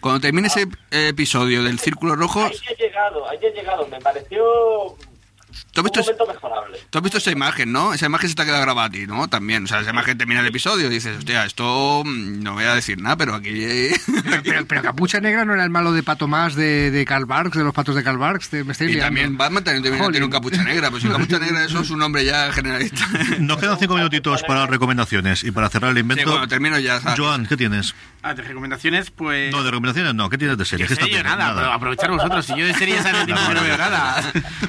cuando 0.00 0.20
termine 0.20 0.48
ese 0.48 0.62
eh, 0.90 1.08
episodio 1.08 1.62
del 1.62 1.78
círculo 1.78 2.14
rojo, 2.14 2.44
Ahí 2.44 2.52
he 2.70 2.74
llegado, 2.82 3.28
ahí 3.28 3.38
he 3.42 3.50
llegado. 3.52 3.86
Me 3.88 3.98
pareció 4.00 4.44
¿tú 5.82 5.88
has 5.88 5.98
un 5.98 5.98
visto, 5.98 6.00
ese- 6.00 6.12
momento 6.12 6.34
mejorable. 6.34 6.78
tú 6.90 6.98
has 6.98 7.02
visto 7.02 7.18
esa 7.18 7.30
imagen, 7.30 7.72
no? 7.72 7.92
Esa 7.94 8.06
imagen 8.06 8.28
se 8.28 8.34
te 8.34 8.42
ha 8.42 8.44
quedado 8.44 8.62
grabada 8.62 8.88
a 8.88 8.90
ti, 8.90 9.06
¿no? 9.06 9.28
También, 9.28 9.64
o 9.64 9.66
sea, 9.66 9.80
esa 9.80 9.90
imagen 9.90 10.16
termina 10.18 10.40
el 10.40 10.46
episodio 10.46 10.86
y 10.86 10.90
dices, 10.90 11.18
hostia, 11.18 11.44
esto 11.44 12.02
mm, 12.04 12.42
no 12.42 12.54
voy 12.54 12.64
a 12.64 12.74
decir 12.74 13.00
nada, 13.00 13.16
pero 13.16 13.34
aquí... 13.34 13.50
Pero, 14.24 14.42
pero- 14.44 14.66
pero 14.66 14.82
Capucha 14.82 15.20
Negra 15.20 15.44
no 15.44 15.54
era 15.54 15.64
el 15.64 15.70
malo 15.70 15.92
de 15.92 16.02
Pato 16.02 16.28
Más 16.28 16.54
de, 16.54 16.90
de 16.90 17.04
Karl 17.04 17.26
Barks, 17.26 17.56
de 17.56 17.64
los 17.64 17.74
patos 17.74 17.94
de 17.94 18.02
Karl 18.02 18.18
Barks. 18.18 18.48
te- 18.50 18.64
me 18.64 18.72
estáis 18.72 18.90
Y 18.90 18.94
liando. 18.94 19.06
también 19.08 19.36
Batman 19.36 19.64
también 19.64 19.82
tiene, 19.82 19.98
Jolín. 19.98 20.12
tiene 20.12 20.26
un 20.26 20.32
capucha 20.32 20.62
negra, 20.64 20.88
pero 20.90 21.00
si 21.00 21.08
capucha 21.08 21.38
negra 21.38 21.64
eso 21.64 21.80
es 21.80 21.90
un 21.90 21.98
nombre 21.98 22.24
ya 22.24 22.52
generalista. 22.52 23.06
Nos 23.38 23.58
quedan 23.58 23.78
5 23.78 23.94
minutitos 23.94 24.42
para 24.44 24.60
las 24.60 24.70
recomendaciones 24.70 25.44
y 25.44 25.50
para 25.50 25.68
cerrar 25.68 25.90
el 25.90 25.96
Sí, 25.96 26.00
invento. 26.00 26.30
bueno, 26.30 26.48
termino 26.48 26.78
ya. 26.78 27.00
¿sabes? 27.00 27.18
Joan, 27.18 27.46
¿qué 27.46 27.56
tienes? 27.56 27.94
Ah, 28.22 28.34
de 28.34 28.42
recomendaciones, 28.42 29.10
pues... 29.10 29.52
No, 29.52 29.62
de 29.62 29.70
recomendaciones 29.70 30.14
no. 30.14 30.28
¿Qué 30.28 30.38
tienes 30.38 30.58
de 30.58 30.64
series? 30.64 30.88
¿Qué 30.88 31.04
viendo? 31.04 31.22
nada, 31.36 31.54
pero 31.54 31.72
aprovechar 31.72 32.10
vosotros. 32.10 32.44
Si 32.46 32.56
yo 32.56 32.66
de 32.66 32.74
series 32.74 33.02
no 33.28 33.54
no 33.54 33.62
veo 33.62 33.76
nada. 33.78 34.22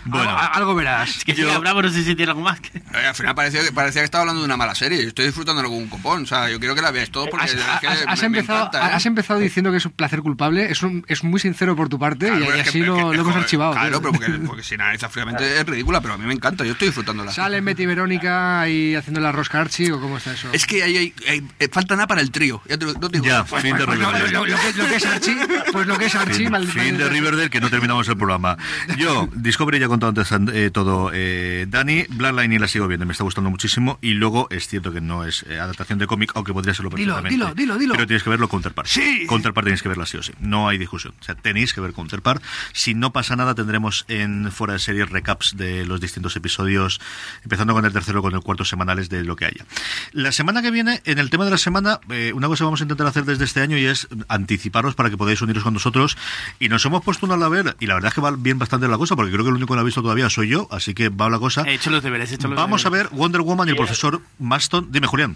Bueno, 0.06 0.30
Algo, 0.30 0.54
algo 0.56 0.76
Es 1.04 1.24
que 1.26 1.36
si 1.36 1.44
Bravo 1.44 1.82
no 1.82 1.90
sé 1.90 2.04
si 2.04 2.16
tiene 2.16 2.32
algo 2.32 2.42
más. 2.44 2.60
que- 2.60 2.78
Eh, 2.78 3.06
al 3.08 3.16
final 3.16 3.36
parecía, 3.36 3.64
que- 3.64 3.72
parecía 3.72 4.02
que 4.02 4.06
estaba 4.06 4.22
hablando 4.24 4.42
de 4.42 4.46
una 4.46 4.58
mala 4.58 4.76
serie. 4.76 5.02
Yo 5.02 5.08
estoy 5.10 5.26
disfrutándolo 5.26 5.70
con 5.70 5.78
un 5.78 5.88
copón. 5.90 6.24
O 6.24 6.26
sea, 6.26 6.50
yo 6.50 6.60
quiero 6.60 6.76
que 6.76 6.82
la 6.82 6.92
veáis 6.92 7.10
todo 7.12 7.28
porque 7.30 7.46
Has, 7.46 7.54
es 7.54 7.62
que 7.82 7.88
has- 7.88 8.04
has 8.08 8.22
me- 8.22 8.30
me 8.30 8.38
empezado, 8.40 8.60
encanta, 8.68 8.90
¿eh? 8.90 8.94
has 8.94 9.06
empezado 9.06 9.40
diciendo 9.40 9.72
que 9.72 9.78
es 9.78 9.86
un 9.86 9.92
placer 9.94 10.22
culpable. 10.22 10.72
Es, 10.72 10.82
un- 10.84 11.06
es 11.08 11.24
muy 11.24 11.40
sincero 11.40 11.76
por 11.76 11.90
tu 11.90 12.00
parte 12.00 12.28
Claro, 12.28 12.40
y, 12.46 12.48
y 12.48 12.52
que- 12.52 12.62
así 12.62 12.80
es 12.82 12.88
lo, 12.88 12.96
que- 12.96 13.02
lo 13.18 13.22
hemos 13.22 13.36
archivado. 13.36 13.72
Claro, 13.74 14.02
pero 14.02 14.14
porque, 14.14 14.32
porque 14.46 14.64
si 14.64 14.76
analiza 14.76 15.10
fríamente 15.10 15.60
es 15.60 15.66
ridícula, 15.66 16.02
pero 16.02 16.14
a 16.14 16.18
mí 16.18 16.26
me 16.26 16.34
encanta. 16.34 16.64
Yo 16.66 16.72
estoy 16.74 16.88
disfrutándola. 16.90 17.32
Sale 17.32 17.62
Betty 17.62 17.86
Verónica 17.86 18.62
ahí 18.62 18.96
haciendo 18.96 19.20
la 19.22 19.32
rosca 19.32 19.60
Archie 19.62 19.92
o 19.92 20.00
cómo 20.02 20.18
está 20.18 20.34
eso. 20.34 20.50
Es 20.54 20.66
que 20.66 20.84
hay, 20.84 20.98
hay- 20.98 21.14
hay- 21.28 21.44
eh, 21.60 21.70
falta 21.72 21.96
nada 21.96 22.08
para 22.08 22.22
el 22.22 22.32
trío. 22.32 22.62
Ya 22.68 22.78
te, 22.78 22.86
no 22.86 22.94
te 22.94 23.10
digo 23.10 23.26
Ya, 23.26 23.32
nada. 23.32 23.46
fin 23.46 23.76
de 23.78 23.86
Pues 23.86 24.00
lo, 24.00 24.12
Riverdale. 24.12 24.32
lo- 24.32 24.46
lo 24.46 24.58
que, 24.58 24.74
lo 24.74 24.88
que 24.88 24.96
es 24.96 25.06
Archie, 25.06 25.38
pues 25.72 25.88
lo 25.88 25.98
que 25.98 26.06
es 26.06 26.16
Archie. 26.16 26.34
Fin, 26.36 26.52
mal- 26.52 26.68
fin 26.68 26.84
mal- 26.94 26.98
de 26.98 27.10
Riverdale, 27.10 27.50
que 27.50 27.60
no 27.62 27.70
terminamos 27.70 28.08
el 28.08 28.18
programa. 28.18 28.58
Yo, 28.98 29.30
Discovery 29.34 29.80
ya 29.80 29.86
he 29.86 29.90
contado 29.90 30.10
antes 30.10 30.32
eh, 30.54 30.70
todo. 30.72 30.89
Eh, 31.14 31.66
Dani, 31.70 32.06
Bloodline 32.10 32.60
la 32.60 32.68
sigo 32.68 32.88
viendo, 32.88 33.06
me 33.06 33.12
está 33.12 33.24
gustando 33.24 33.50
muchísimo. 33.50 33.98
Y 34.02 34.14
luego 34.14 34.48
es 34.50 34.68
cierto 34.68 34.92
que 34.92 35.02
no 35.02 35.24
es 35.26 35.44
eh, 35.50 35.60
adaptación 35.60 36.00
de 36.00 36.08
cómic, 36.08 36.32
aunque 36.36 36.54
podría 36.54 36.74
serlo 36.74 36.90
Dilo, 36.92 37.16
perfectamente. 37.16 37.30
dilo, 37.30 37.56
dilo, 37.56 37.78
dilo. 37.78 37.94
Pero 37.94 38.08
tienes 38.08 38.24
que 38.24 38.30
verlo 38.30 38.48
Counterpart. 38.48 38.88
Sí. 38.88 39.26
Counterpart 39.28 39.66
tenéis 39.66 39.82
que 39.82 39.90
verla 39.90 40.06
sí 40.06 40.18
o 40.18 40.24
sí. 40.24 40.34
No 40.40 40.68
hay 40.68 40.78
discusión. 40.78 41.14
O 41.20 41.24
sea, 41.24 41.36
tenéis 41.36 41.74
que 41.74 41.82
ver 41.82 41.94
Counterpart. 41.94 42.42
Si 42.74 42.94
no 42.94 43.12
pasa 43.14 43.36
nada, 43.36 43.56
tendremos 43.56 44.06
en 44.08 44.52
fuera 44.52 44.74
de 44.74 44.80
series 44.80 45.10
recaps 45.10 45.56
de 45.58 45.86
los 45.86 46.02
distintos 46.02 46.36
episodios, 46.36 47.00
empezando 47.44 47.74
con 47.74 47.86
el 47.86 47.94
tercero, 47.94 48.22
con 48.22 48.34
el 48.34 48.42
cuarto 48.42 48.66
semanales 48.66 49.10
de 49.10 49.24
lo 49.24 49.36
que 49.36 49.46
haya. 49.46 49.66
La 50.12 50.32
semana 50.32 50.62
que 50.62 50.72
viene, 50.72 51.02
en 51.06 51.20
el 51.20 51.30
tema 51.30 51.46
de 51.46 51.52
la 51.52 51.58
semana, 51.58 52.00
eh, 52.10 52.32
una 52.34 52.48
cosa 52.48 52.64
vamos 52.64 52.82
a 52.82 52.84
intentar 52.84 53.08
hacer 53.08 53.26
desde 53.26 53.46
este 53.46 53.62
año 53.62 53.78
y 53.78 53.86
es 53.86 54.08
anticiparos 54.28 54.96
para 54.96 55.10
que 55.10 55.18
podáis 55.18 55.42
uniros 55.42 55.64
con 55.64 55.74
nosotros. 55.74 56.18
Y 56.60 56.70
nos 56.70 56.86
hemos 56.86 57.04
puesto 57.04 57.26
una 57.26 57.36
a 57.36 57.38
la 57.38 57.50
ver, 57.50 57.76
y 57.80 57.88
la 57.88 57.96
verdad 57.96 58.10
es 58.10 58.14
que 58.14 58.22
va 58.22 58.32
bien 58.32 58.60
bastante 58.60 58.88
la 58.88 58.98
cosa, 58.98 59.16
porque 59.16 59.32
creo 59.32 59.44
que 59.44 59.50
el 59.50 59.56
único 59.56 59.74
que 59.74 59.76
lo 59.76 59.82
ha 59.82 59.84
visto 59.84 60.02
todavía 60.02 60.30
soy 60.30 60.50
yo, 60.50 60.68
así 60.70 60.94
que 60.94 61.10
va 61.10 61.30
la 61.30 61.40
cosa. 61.40 61.64
He 61.68 61.74
hecho 61.74 61.90
los 61.90 62.04
deberes, 62.04 62.32
he 62.32 62.36
hecho 62.36 62.48
los 62.48 62.58
Vamos 62.58 62.86
a 62.86 62.90
ver 62.90 63.10
Wonder 63.12 63.42
Woman 63.42 63.68
y 63.68 63.72
el 63.72 63.78
profesor 63.78 64.22
Maston. 64.40 64.92
Dime, 64.92 65.08
Julián. 65.08 65.36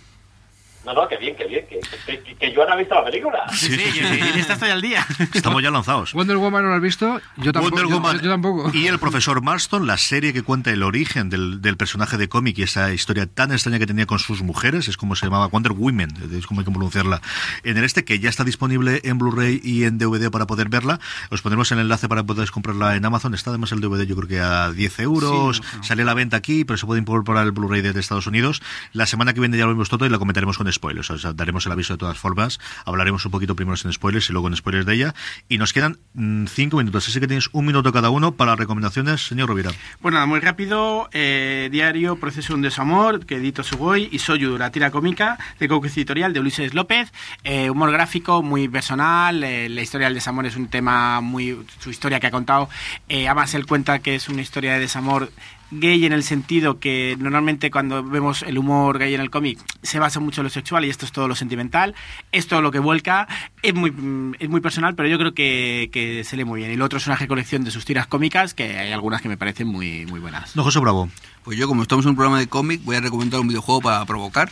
No, 0.86 0.94
no, 0.94 1.08
que 1.08 1.16
bien, 1.18 1.36
que 1.36 1.46
bien, 1.46 1.66
que, 1.70 1.80
que, 2.06 2.36
que, 2.36 2.54
Joan 2.56 2.70
ha 2.72 2.76
visto 2.76 2.94
la 2.96 3.06
película. 3.06 3.40
Sí, 3.54 3.68
sí, 3.74 4.00
yo- 4.02 4.08
en 4.08 4.38
esta 4.38 4.54
estoy 4.54 4.70
al 4.70 4.82
día. 4.82 5.06
Estamos 5.34 5.64
ya 5.64 5.72
lanzados. 5.72 6.12
Wonder 6.14 6.36
Woman 6.38 6.64
no 6.64 6.70
lo 6.70 6.76
has 6.76 6.82
visto, 6.82 7.22
yo 7.38 7.54
tampoco. 7.54 7.76
Wonder 7.76 7.90
yo- 7.90 7.96
Woman 7.96 8.20
yo 8.22 8.30
tampoco. 8.30 8.72
y 8.74 8.88
el 8.88 9.00
profesor 9.00 9.42
Marston, 9.42 9.88
la 9.88 9.98
serie 9.98 10.34
que 10.34 10.42
cuenta 10.44 10.72
el 10.72 10.84
origen 10.84 11.30
del, 11.30 11.62
del 11.62 11.78
personaje 11.78 12.18
de 12.18 12.28
cómic 12.28 12.58
y 12.58 12.64
esa 12.64 12.94
historia 12.94 13.26
tan 13.28 13.52
extraña 13.54 13.80
que 13.80 13.88
tenía 13.88 14.06
con 14.06 14.20
sus 14.20 14.42
mujeres, 14.42 14.88
es 14.90 14.98
como 14.98 15.16
se 15.16 15.26
llamaba 15.26 15.48
Wonder 15.48 15.72
Women, 15.72 16.10
es 16.38 16.48
como 16.48 16.60
hay 16.62 16.66
que 16.66 16.72
pronunciarla, 16.72 17.22
en 17.64 17.78
el 17.78 17.84
este, 17.86 18.04
que 18.04 18.20
ya 18.20 18.30
está 18.30 18.44
disponible 18.44 19.00
en 19.06 19.18
Blu-ray 19.18 19.62
y 19.64 19.86
en 19.86 19.98
DVD 19.98 20.30
para 20.32 20.48
poder 20.48 20.68
verla. 20.68 21.00
Os 21.30 21.42
pondremos 21.42 21.72
el 21.72 21.80
enlace 21.80 22.10
para 22.10 22.22
que 22.22 22.28
podáis 22.28 22.52
comprarla 22.52 22.96
en 22.98 23.06
Amazon. 23.06 23.34
Está 23.34 23.52
además 23.52 23.72
el 23.72 23.80
DVD 23.80 24.06
yo 24.06 24.16
creo 24.18 24.28
que 24.28 24.40
a 24.42 24.70
10 24.72 25.00
euros. 25.00 25.62
Sale 25.82 26.02
a 26.02 26.06
la 26.06 26.14
venta 26.14 26.36
aquí, 26.38 26.66
pero 26.66 26.76
se 26.78 26.86
puede 26.86 27.00
incorporar 27.00 27.46
el 27.46 27.52
Blu-ray 27.54 27.82
desde 27.82 28.00
Estados 28.02 28.28
Unidos. 28.28 28.62
La 28.92 29.06
semana 29.06 29.34
que 29.34 29.40
viene 29.40 29.58
ya 29.58 29.64
lo 29.64 29.70
vemos 29.70 29.88
todo 29.90 30.06
y 30.06 30.10
la 30.10 30.18
comentaremos 30.20 30.58
con 30.58 30.68
spoilers. 30.74 31.10
O 31.12 31.18
sea, 31.18 31.34
daremos 31.34 31.66
el 31.66 31.72
aviso 31.72 31.94
de 31.94 31.98
todas 31.98 32.18
formas. 32.18 32.60
Hablaremos 32.86 33.26
un 33.26 33.32
poquito 33.32 33.56
primero 33.56 33.78
sin 33.78 33.92
spoilers 33.94 34.30
y 34.30 34.34
luego 34.34 34.48
en 34.48 34.56
spoilers 34.56 34.86
de 34.86 34.94
ella. 34.96 35.16
Y 35.50 35.58
nos 35.58 35.74
quedan 35.74 36.00
mm, 36.14 36.46
cinco 36.48 36.78
minutos, 36.78 37.08
así 37.08 37.20
que 37.20 37.28
tenéis 37.28 37.50
un 37.54 37.66
minuto 37.66 37.92
cada 37.92 38.10
uno 38.10 38.34
para 38.34 38.56
recomendaciones, 38.56 39.26
señor 39.28 39.50
Rovira. 39.50 39.72
Bueno, 40.02 40.16
nada, 40.16 40.26
muy 40.26 40.40
rápido. 40.40 41.10
eh, 41.14 41.70
diario 41.72 42.16
Proceso 42.18 42.50
de 42.54 42.56
un 42.56 42.62
desamor, 42.62 43.26
que 43.26 43.36
edito 43.36 43.64
Sugoi, 43.64 44.10
y 44.12 44.20
Soyu, 44.20 44.58
la 44.58 44.72
tira 44.72 44.92
cómica 44.92 45.38
de 45.60 45.68
Coco 45.68 45.88
Editorial 45.88 46.34
de 46.34 46.40
Ulises 46.40 46.74
López. 46.74 47.12
eh, 47.44 47.70
humor 47.70 47.92
gráfico 47.92 48.42
muy 48.44 48.68
personal. 48.68 49.44
eh, 49.44 49.70
la 49.70 49.82
historia 49.82 50.08
del 50.08 50.16
desamor 50.16 50.46
es 50.46 50.56
un 50.56 50.68
tema 50.68 51.22
muy. 51.22 51.58
su 51.80 51.90
historia 51.90 52.20
que 52.20 52.28
ha 52.28 52.32
contado. 52.32 52.70
eh, 53.10 53.28
además, 53.28 53.54
él 53.54 53.66
cuenta 53.66 54.00
que 54.00 54.16
es 54.16 54.30
una 54.30 54.42
historia 54.42 54.74
de 54.74 54.80
desamor 54.80 55.32
gay 55.72 56.06
en 56.06 56.14
el 56.14 56.24
sentido 56.24 56.80
que 56.80 57.16
normalmente 57.20 57.72
cuando 57.72 58.04
vemos 58.04 58.44
el 58.44 58.58
humor 58.58 59.00
gay 59.00 59.14
en 59.14 59.22
el 59.22 59.30
cómic 59.30 59.60
se 59.82 60.00
basa 60.00 60.20
mucho 60.20 60.42
en 60.42 60.46
lo 60.46 60.50
sexual 60.50 60.86
y 60.86 60.90
esto 60.90 61.06
es 61.06 61.12
todo 61.12 61.28
lo 61.28 61.36
sentimental, 61.36 61.96
es 62.32 62.48
todo 62.48 62.62
lo 62.62 62.72
que 62.72 62.80
vuelca, 62.80 63.28
es 63.62 63.74
muy, 63.74 63.92
mm, 63.92 64.36
es 64.40 64.50
muy 64.50 64.62
personal, 64.62 64.96
pero 64.96 65.10
yo 65.10 65.18
creo 65.18 65.34
que, 65.34 66.22
se 66.24 66.38
lee 66.38 66.46
muy 66.46 66.60
bien. 66.60 66.72
Y 66.72 66.76
lo 66.76 66.86
otro 66.86 66.98
es 66.98 67.08
una 67.08 67.16
recolección 67.16 67.64
de 67.64 67.72
sus 67.72 67.86
tiras 67.86 68.08
cómicas, 68.08 68.54
que 68.54 68.78
hay 68.78 68.92
algunas 68.92 69.22
que 69.22 69.30
me 69.30 69.38
parecen 69.38 69.68
muy, 69.68 70.06
muy 70.06 70.20
buenas. 70.20 70.56
No, 70.56 70.64
José 70.64 70.80
Bravo. 70.80 71.10
Pues 71.44 71.58
yo, 71.58 71.68
como 71.68 71.82
estamos 71.82 72.06
en 72.06 72.10
un 72.10 72.16
programa 72.16 72.40
de 72.40 72.48
cómic, 72.48 72.82
voy 72.84 72.96
a 72.96 73.02
recomendar 73.02 73.40
un 73.42 73.48
videojuego 73.50 73.82
para 73.82 74.06
provocar. 74.06 74.50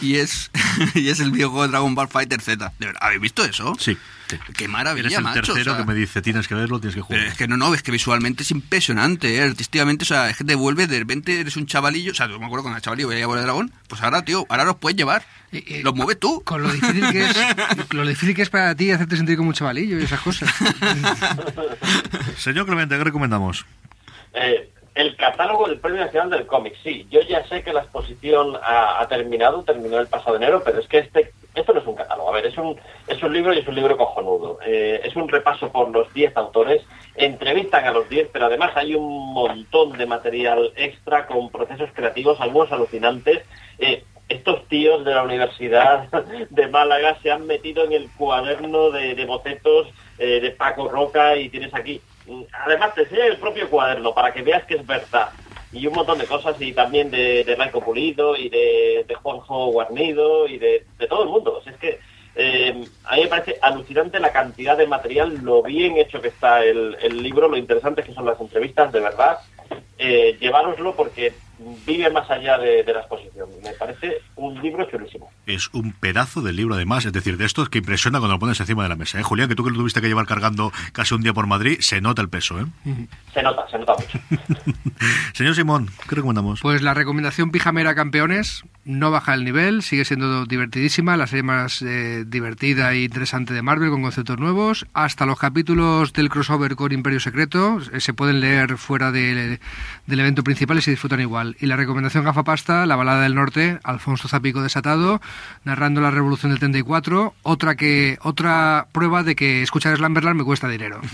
Y 0.00 0.16
es, 0.16 0.50
y 0.94 1.08
es 1.08 1.20
el 1.20 1.30
videojuego 1.30 1.68
Dragon 1.68 1.94
Ball 1.94 2.08
Fighter 2.08 2.40
Z. 2.40 2.72
¿De 2.78 2.86
verdad? 2.86 3.00
¿Habéis 3.04 3.20
visto 3.20 3.44
eso? 3.44 3.74
Sí. 3.78 3.98
sí. 4.28 4.38
Qué 4.56 4.66
maravilla, 4.66 5.06
Eres 5.08 5.18
el 5.18 5.24
macho, 5.24 5.52
tercero 5.52 5.72
o 5.72 5.76
sea. 5.76 5.84
que 5.84 5.92
me 5.92 5.94
dice, 5.94 6.22
tienes 6.22 6.48
que 6.48 6.54
verlo, 6.54 6.80
tienes 6.80 6.94
que 6.94 7.02
jugar. 7.02 7.20
Pero 7.20 7.30
es 7.32 7.36
que 7.36 7.46
no, 7.48 7.58
no, 7.58 7.74
es 7.74 7.82
que 7.82 7.92
visualmente 7.92 8.44
es 8.44 8.50
impresionante, 8.50 9.36
¿eh? 9.36 9.42
artísticamente, 9.42 10.04
o 10.04 10.06
sea, 10.06 10.30
es 10.30 10.38
que 10.38 10.44
te 10.44 10.54
vuelve, 10.54 10.86
de 10.86 10.98
repente 10.98 11.38
eres 11.38 11.56
un 11.58 11.66
chavalillo, 11.66 12.12
o 12.12 12.14
sea, 12.14 12.28
yo 12.28 12.38
me 12.38 12.46
acuerdo 12.46 12.62
cuando 12.62 12.78
era 12.78 12.82
chavalillo 12.82 13.08
veía 13.08 13.26
Bola 13.26 13.42
de 13.42 13.46
Dragón, 13.46 13.70
pues 13.88 14.00
ahora, 14.00 14.22
tío, 14.22 14.46
ahora 14.48 14.64
los 14.64 14.76
puedes 14.76 14.96
llevar, 14.96 15.26
Eh, 15.52 15.62
eh, 15.66 15.80
los 15.84 15.94
mueves 15.94 16.18
tú. 16.18 16.42
Con 16.46 16.62
lo 16.62 16.72
difícil 16.72 17.10
que 17.10 17.24
es, 17.24 17.36
lo 17.90 18.06
difícil 18.06 18.34
que 18.34 18.40
es 18.40 18.48
para 18.48 18.74
ti 18.74 18.90
hacerte 18.90 19.18
sentir 19.18 19.36
como 19.36 19.50
un 19.50 19.54
chavalillo 19.54 20.00
y 20.00 20.04
esas 20.04 20.20
cosas. 20.20 20.50
Señor 22.38 22.64
Clemente, 22.64 22.96
¿qué 22.96 23.04
recomendamos? 23.04 23.66
Eh, 24.32 24.70
el 24.94 25.16
catálogo 25.16 25.68
del 25.68 25.80
Premio 25.80 26.00
Nacional 26.00 26.30
del 26.30 26.46
Cómic, 26.46 26.74
sí. 26.82 27.06
Yo 27.10 27.20
ya 27.22 27.46
sé 27.48 27.62
que 27.62 27.72
la 27.72 27.80
exposición 27.80 28.56
ha, 28.62 29.06
terminado, 29.08 29.62
terminó 29.62 29.98
el 29.98 30.06
pasado 30.06 30.36
enero, 30.36 30.62
pero 30.64 30.80
es 30.80 30.88
que 30.88 30.98
este 30.98 31.32
esto 31.54 31.74
no 31.74 31.80
es 31.80 31.86
un 31.86 31.94
catálogo. 31.94 32.30
A 32.30 32.32
ver, 32.32 32.46
es 32.46 32.56
un, 32.56 32.78
es 33.06 33.22
un 33.22 33.32
libro 33.32 33.52
y 33.52 33.58
es 33.58 33.68
un 33.68 33.74
libro 33.74 33.96
cojonudo. 33.96 34.58
Eh, 34.64 35.00
es 35.04 35.14
un 35.16 35.28
repaso 35.28 35.70
por 35.70 35.90
los 35.90 36.12
10 36.14 36.36
autores. 36.36 36.82
Entrevistan 37.14 37.84
a 37.84 37.92
los 37.92 38.08
10, 38.08 38.30
pero 38.32 38.46
además 38.46 38.72
hay 38.74 38.94
un 38.94 39.34
montón 39.34 39.92
de 39.98 40.06
material 40.06 40.72
extra 40.76 41.26
con 41.26 41.50
procesos 41.50 41.90
creativos, 41.92 42.40
algunos 42.40 42.72
alucinantes. 42.72 43.42
Eh, 43.78 44.04
estos 44.28 44.66
tíos 44.68 45.04
de 45.04 45.14
la 45.14 45.22
Universidad 45.22 46.08
de 46.50 46.66
Málaga 46.68 47.18
se 47.22 47.30
han 47.30 47.46
metido 47.46 47.84
en 47.84 47.92
el 47.92 48.08
cuaderno 48.16 48.90
de, 48.90 49.14
de 49.14 49.26
bocetos 49.26 49.88
eh, 50.18 50.40
de 50.40 50.50
Paco 50.52 50.88
Roca 50.88 51.36
y 51.36 51.48
tienes 51.48 51.74
aquí 51.74 52.00
Además, 52.64 52.94
te 52.94 53.02
enseña 53.02 53.26
el 53.26 53.36
propio 53.36 53.68
cuaderno 53.68 54.14
para 54.14 54.32
que 54.32 54.42
veas 54.42 54.64
que 54.64 54.74
es 54.74 54.86
verdad. 54.86 55.30
Y 55.72 55.86
un 55.86 55.94
montón 55.94 56.18
de 56.18 56.26
cosas, 56.26 56.60
y 56.60 56.72
también 56.72 57.10
de, 57.10 57.44
de 57.44 57.56
Marco 57.56 57.80
Pulido, 57.80 58.36
y 58.36 58.48
de, 58.48 59.04
de 59.08 59.14
Juanjo 59.14 59.66
Guarnido, 59.72 60.46
y 60.46 60.58
de, 60.58 60.84
todo 61.08 61.22
el 61.24 61.30
mundo. 61.30 61.62
Es 61.64 61.76
que 61.76 61.98
eh, 62.34 62.84
a 63.04 63.16
mí 63.16 63.22
me 63.22 63.28
parece 63.28 63.58
alucinante 63.60 64.20
la 64.20 64.32
cantidad 64.32 64.76
de 64.76 64.86
material, 64.86 65.40
lo 65.42 65.62
bien 65.62 65.96
hecho 65.96 66.20
que 66.20 66.28
está 66.28 66.64
el, 66.64 66.96
el 67.00 67.22
libro, 67.22 67.48
lo 67.48 67.56
interesante 67.56 68.02
que 68.02 68.14
son 68.14 68.26
las 68.26 68.40
entrevistas, 68.40 68.92
de 68.92 69.00
verdad. 69.00 69.38
Eh, 69.98 70.36
llevároslo 70.40 70.94
porque 70.94 71.32
vive 71.86 72.10
más 72.10 72.28
allá 72.30 72.58
de, 72.58 72.82
de 72.82 72.92
la 72.92 73.00
exposición. 73.00 73.48
Me 73.62 73.72
parece 73.72 74.18
un 74.36 74.60
libro 74.62 74.88
chulísimo. 74.90 75.30
Es 75.46 75.68
un 75.72 75.92
pedazo 75.92 76.40
del 76.40 76.56
libro, 76.56 76.74
además. 76.74 77.04
Es 77.04 77.12
decir, 77.12 77.36
de 77.36 77.44
estos 77.44 77.68
que 77.68 77.78
impresiona 77.78 78.18
cuando 78.18 78.34
lo 78.36 78.38
pones 78.40 78.58
encima 78.60 78.82
de 78.84 78.88
la 78.88 78.96
mesa. 78.96 79.18
¿eh? 79.18 79.22
Julián, 79.22 79.48
que 79.48 79.54
tú 79.54 79.64
que 79.64 79.70
lo 79.70 79.76
tuviste 79.76 80.00
que 80.00 80.08
llevar 80.08 80.26
cargando 80.26 80.72
casi 80.92 81.14
un 81.14 81.22
día 81.22 81.32
por 81.32 81.46
Madrid, 81.46 81.78
se 81.80 82.00
nota 82.00 82.22
el 82.22 82.28
peso. 82.28 82.60
¿eh? 82.60 82.66
Se 83.34 83.42
nota, 83.42 83.68
se 83.70 83.78
nota 83.78 83.94
mucho. 83.98 84.18
Señor 85.34 85.54
Simón, 85.54 85.88
¿qué 86.08 86.16
recomendamos? 86.16 86.60
Pues 86.60 86.82
la 86.82 86.94
recomendación 86.94 87.50
pijamera 87.50 87.94
campeones 87.94 88.62
no 88.84 89.10
baja 89.12 89.34
el 89.34 89.44
nivel, 89.44 89.82
sigue 89.82 90.04
siendo 90.04 90.44
divertidísima, 90.44 91.16
la 91.16 91.26
serie 91.28 91.44
más 91.44 91.82
eh, 91.82 92.24
divertida 92.26 92.92
e 92.92 93.02
interesante 93.04 93.54
de 93.54 93.62
Marvel 93.62 93.90
con 93.90 94.02
conceptos 94.02 94.38
nuevos. 94.38 94.86
Hasta 94.92 95.24
los 95.26 95.38
capítulos 95.38 96.12
del 96.12 96.28
crossover 96.28 96.74
con 96.76 96.90
Imperio 96.92 97.20
Secreto 97.20 97.78
eh, 97.92 98.00
se 98.00 98.12
pueden 98.12 98.40
leer 98.40 98.76
fuera 98.78 99.12
de- 99.12 99.60
del 100.06 100.20
evento 100.20 100.42
principal 100.42 100.78
y 100.78 100.82
se 100.82 100.90
disfrutan 100.90 101.20
igual. 101.20 101.51
Y 101.60 101.66
la 101.66 101.76
recomendación 101.76 102.24
gafapasta, 102.24 102.86
La 102.86 102.96
balada 102.96 103.22
del 103.22 103.34
norte, 103.34 103.78
Alfonso 103.84 104.28
Zapico 104.28 104.62
desatado, 104.62 105.20
narrando 105.64 106.00
la 106.00 106.10
revolución 106.10 106.50
del 106.50 106.58
34, 106.58 107.34
otra 107.42 107.76
que 107.76 108.18
otra 108.22 108.86
prueba 108.92 109.22
de 109.22 109.36
que 109.36 109.62
escuchar 109.62 109.96
Slamberland 109.96 110.38
me 110.38 110.44
cuesta 110.44 110.68
dinero. 110.68 111.00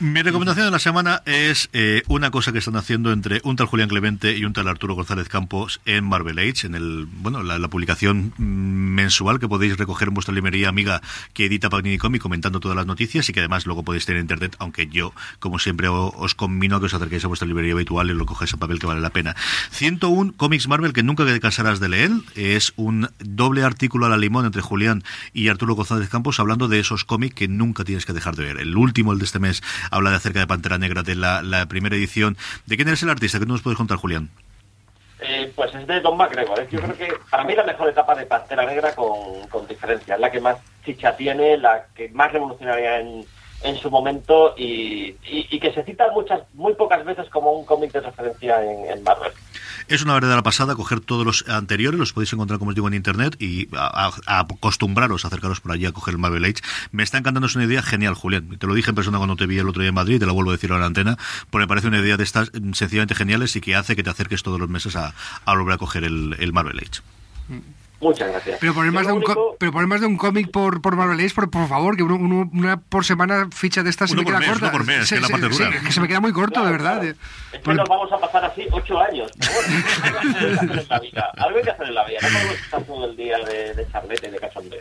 Mi 0.00 0.20
recomendación 0.20 0.66
de 0.66 0.72
la 0.72 0.80
semana 0.80 1.22
es 1.26 1.68
eh, 1.72 2.02
una 2.08 2.32
cosa 2.32 2.50
que 2.50 2.58
están 2.58 2.74
haciendo 2.74 3.12
entre 3.12 3.40
un 3.44 3.54
tal 3.54 3.68
Julián 3.68 3.88
Clemente 3.88 4.36
y 4.36 4.44
un 4.44 4.52
tal 4.52 4.66
Arturo 4.66 4.94
González 4.94 5.28
Campos 5.28 5.80
en 5.84 6.04
Marvel 6.04 6.40
Age, 6.40 6.66
en 6.66 6.74
el 6.74 7.06
bueno 7.06 7.44
la, 7.44 7.68
publicación 7.68 8.32
mm, 8.36 8.42
mensual 8.42 9.38
que 9.38 9.46
podéis 9.46 9.76
recoger 9.76 10.08
en 10.08 10.14
vuestra 10.14 10.34
librería 10.34 10.68
amiga 10.68 11.00
que 11.34 11.46
edita 11.46 11.70
Panini 11.70 11.98
Comic 11.98 12.20
comentando 12.20 12.58
todas 12.58 12.76
las 12.76 12.86
noticias 12.86 13.28
y 13.28 13.32
que 13.32 13.38
además 13.40 13.64
luego 13.64 13.84
podéis 13.84 14.04
tener 14.04 14.18
en 14.18 14.24
internet, 14.24 14.56
aunque 14.58 14.88
yo, 14.88 15.12
como 15.38 15.60
siempre, 15.60 15.86
os 15.88 16.34
conmino 16.34 16.76
a 16.76 16.80
que 16.80 16.86
os 16.86 16.94
acerquéis 16.94 17.24
a 17.24 17.28
vuestra 17.28 17.46
librería 17.46 17.71
habitual 17.72 18.10
y 18.10 18.14
lo 18.14 18.26
cogáis 18.26 18.54
a 18.54 18.56
papel 18.56 18.78
que 18.78 18.86
vale 18.86 19.00
la 19.00 19.10
pena. 19.10 19.34
101 19.70 20.34
cómics 20.36 20.68
Marvel 20.68 20.92
que 20.92 21.02
nunca 21.02 21.24
te 21.24 21.38
cansarás 21.40 21.80
de 21.80 21.88
leer. 21.88 22.10
Es 22.34 22.72
un 22.76 23.08
doble 23.18 23.62
artículo 23.62 24.06
a 24.06 24.08
la 24.08 24.16
limón 24.16 24.46
entre 24.46 24.62
Julián 24.62 25.02
y 25.32 25.48
Arturo 25.48 25.74
González 25.74 26.08
Campos 26.08 26.40
hablando 26.40 26.68
de 26.68 26.80
esos 26.80 27.04
cómics 27.04 27.34
que 27.34 27.48
nunca 27.48 27.84
tienes 27.84 28.06
que 28.06 28.12
dejar 28.12 28.36
de 28.36 28.44
ver. 28.44 28.58
El 28.58 28.76
último, 28.76 29.12
el 29.12 29.18
de 29.18 29.24
este 29.24 29.38
mes, 29.38 29.62
habla 29.90 30.10
de 30.10 30.16
acerca 30.16 30.40
de 30.40 30.46
Pantera 30.46 30.78
Negra 30.78 31.02
de 31.02 31.14
la, 31.14 31.42
la 31.42 31.66
primera 31.66 31.96
edición. 31.96 32.36
¿De 32.66 32.76
quién 32.76 32.88
eres 32.88 33.02
el 33.02 33.10
artista? 33.10 33.38
¿Qué 33.38 33.46
nos 33.46 33.62
puedes 33.62 33.76
contar, 33.76 33.98
Julián? 33.98 34.30
Eh, 35.24 35.52
pues 35.54 35.72
es 35.74 35.86
de 35.86 36.00
Don 36.00 36.16
McGregor. 36.16 36.58
¿eh? 36.60 36.68
Yo 36.70 36.80
creo 36.80 36.96
que 36.96 37.14
para 37.30 37.44
mí 37.44 37.54
la 37.54 37.64
mejor 37.64 37.88
etapa 37.88 38.14
de 38.14 38.26
Pantera 38.26 38.66
Negra 38.66 38.94
con, 38.94 39.46
con 39.48 39.66
diferencia. 39.68 40.16
Es 40.16 40.20
la 40.20 40.30
que 40.30 40.40
más 40.40 40.58
chicha 40.84 41.16
tiene, 41.16 41.56
la 41.58 41.86
que 41.94 42.08
más 42.08 42.32
revolucionaria 42.32 42.98
en, 42.98 43.24
en 43.64 43.76
su 43.78 43.90
momento 43.90 44.54
y, 44.56 45.14
y- 45.24 45.46
y 45.50 45.60
que 45.60 45.72
se 45.72 45.82
cita 45.84 46.04
muchas, 46.12 46.40
muy 46.54 46.74
pocas 46.74 47.04
veces 47.04 47.28
como 47.30 47.52
un 47.52 47.64
cómic 47.64 47.92
de 47.92 48.00
referencia 48.00 48.62
en, 48.64 48.90
en 48.90 49.02
Marvel. 49.04 49.32
Es 49.88 50.02
una 50.02 50.14
verdadera 50.14 50.42
pasada 50.42 50.74
coger 50.76 51.00
todos 51.00 51.26
los 51.26 51.44
anteriores, 51.48 51.98
los 51.98 52.12
podéis 52.12 52.32
encontrar, 52.32 52.58
como 52.58 52.68
os 52.70 52.74
digo, 52.74 52.86
en 52.88 52.94
internet 52.94 53.36
y 53.40 53.68
a, 53.76 54.10
acostumbraros 54.26 55.24
a 55.24 55.28
acercaros 55.28 55.60
por 55.60 55.72
allí 55.72 55.86
a 55.86 55.92
coger 55.92 56.12
el 56.14 56.18
Marvel 56.18 56.44
Age. 56.44 56.62
Me 56.92 57.02
está 57.02 57.18
encantando, 57.18 57.46
es 57.46 57.56
una 57.56 57.64
idea 57.64 57.82
genial, 57.82 58.14
Julián. 58.14 58.56
Te 58.58 58.66
lo 58.66 58.74
dije 58.74 58.90
en 58.90 58.94
persona 58.94 59.18
cuando 59.18 59.36
te 59.36 59.46
vi 59.46 59.58
el 59.58 59.68
otro 59.68 59.80
día 59.82 59.88
en 59.88 59.94
Madrid, 59.94 60.20
te 60.20 60.26
lo 60.26 60.34
vuelvo 60.34 60.50
a 60.50 60.54
decir 60.54 60.70
ahora 60.70 60.78
en 60.78 60.82
la 60.82 60.86
antena, 61.00 61.18
porque 61.50 61.64
me 61.64 61.68
parece 61.68 61.88
una 61.88 61.98
idea 61.98 62.16
de 62.16 62.22
estas 62.24 62.50
mm, 62.54 62.72
sencillamente 62.74 63.14
geniales 63.14 63.54
y 63.56 63.60
que 63.60 63.74
hace 63.74 63.96
que 63.96 64.02
te 64.04 64.10
acerques 64.10 64.42
todos 64.42 64.60
los 64.60 64.68
meses 64.68 64.94
a, 64.96 65.14
a 65.44 65.54
volver 65.56 65.74
a 65.74 65.78
coger 65.78 66.04
el, 66.04 66.36
el 66.38 66.52
Marvel 66.52 66.78
Age. 66.78 67.02
Muchas 68.02 68.28
gracias. 68.30 68.58
Pero 68.60 68.74
poner 68.74 68.90
más, 68.92 69.02
de 69.04 69.08
lo 69.10 69.14
un, 69.14 69.22
único- 69.24 69.56
pero 69.58 69.70
poner 69.72 69.86
más 69.86 70.00
de 70.00 70.06
un 70.08 70.16
cómic 70.16 70.50
por, 70.50 70.82
por 70.82 70.96
Marvel 70.96 71.24
Ace, 71.24 71.34
por, 71.34 71.48
por 71.50 71.68
favor, 71.68 71.96
que 71.96 72.02
uno, 72.02 72.16
uno- 72.16 72.50
una 72.52 72.76
por 72.76 73.04
semana 73.04 73.48
ficha 73.54 73.82
de 73.84 73.90
estas 73.90 74.10
se 74.10 74.16
me 74.16 74.22
por 74.24 74.32
queda 74.32 74.40
mes, 74.40 74.48
corta. 74.50 74.64
uno 74.66 74.72
por 74.72 74.84
mes, 74.84 75.04
Sí, 75.08 75.10
que 75.10 75.14
es 75.14 75.20
la 75.22 75.26
sí, 75.28 75.32
parte 75.32 75.52
sí, 75.54 75.62
dura. 75.64 75.80
que 75.80 75.92
se 75.92 76.00
me 76.00 76.08
queda 76.08 76.20
muy 76.20 76.32
corto, 76.32 76.54
Claro, 76.60 76.66
de 76.66 76.72
verdad. 76.72 76.92
claro. 77.00 77.04
de- 77.04 77.10
Es 77.10 77.16
que 77.52 77.58
por- 77.60 77.74
nos 77.76 77.88
vamos 77.88 78.12
a 78.12 78.18
pasar 78.18 78.44
así 78.44 78.66
ocho 78.72 79.00
años. 79.00 79.30
Algo 79.40 79.58
hay 79.58 80.32
que 80.32 80.58
hacer 80.58 80.78
en 80.80 80.88
la 80.88 80.98
vida. 81.00 81.30
Algo 81.36 81.58
hay 81.58 81.64
que 81.64 81.70
hacer 81.70 81.86
en 81.86 81.94
la 81.94 82.04
vida. 82.04 82.18
No 82.22 82.28
podemos 82.28 82.54
estar 82.60 82.82
todo 82.82 83.04
el 83.06 83.16
día 83.16 83.38
de, 83.38 83.74
de 83.74 83.86
charlete 83.92 84.28
y 84.28 84.30
de 84.32 84.38
cachondeo. 84.38 84.80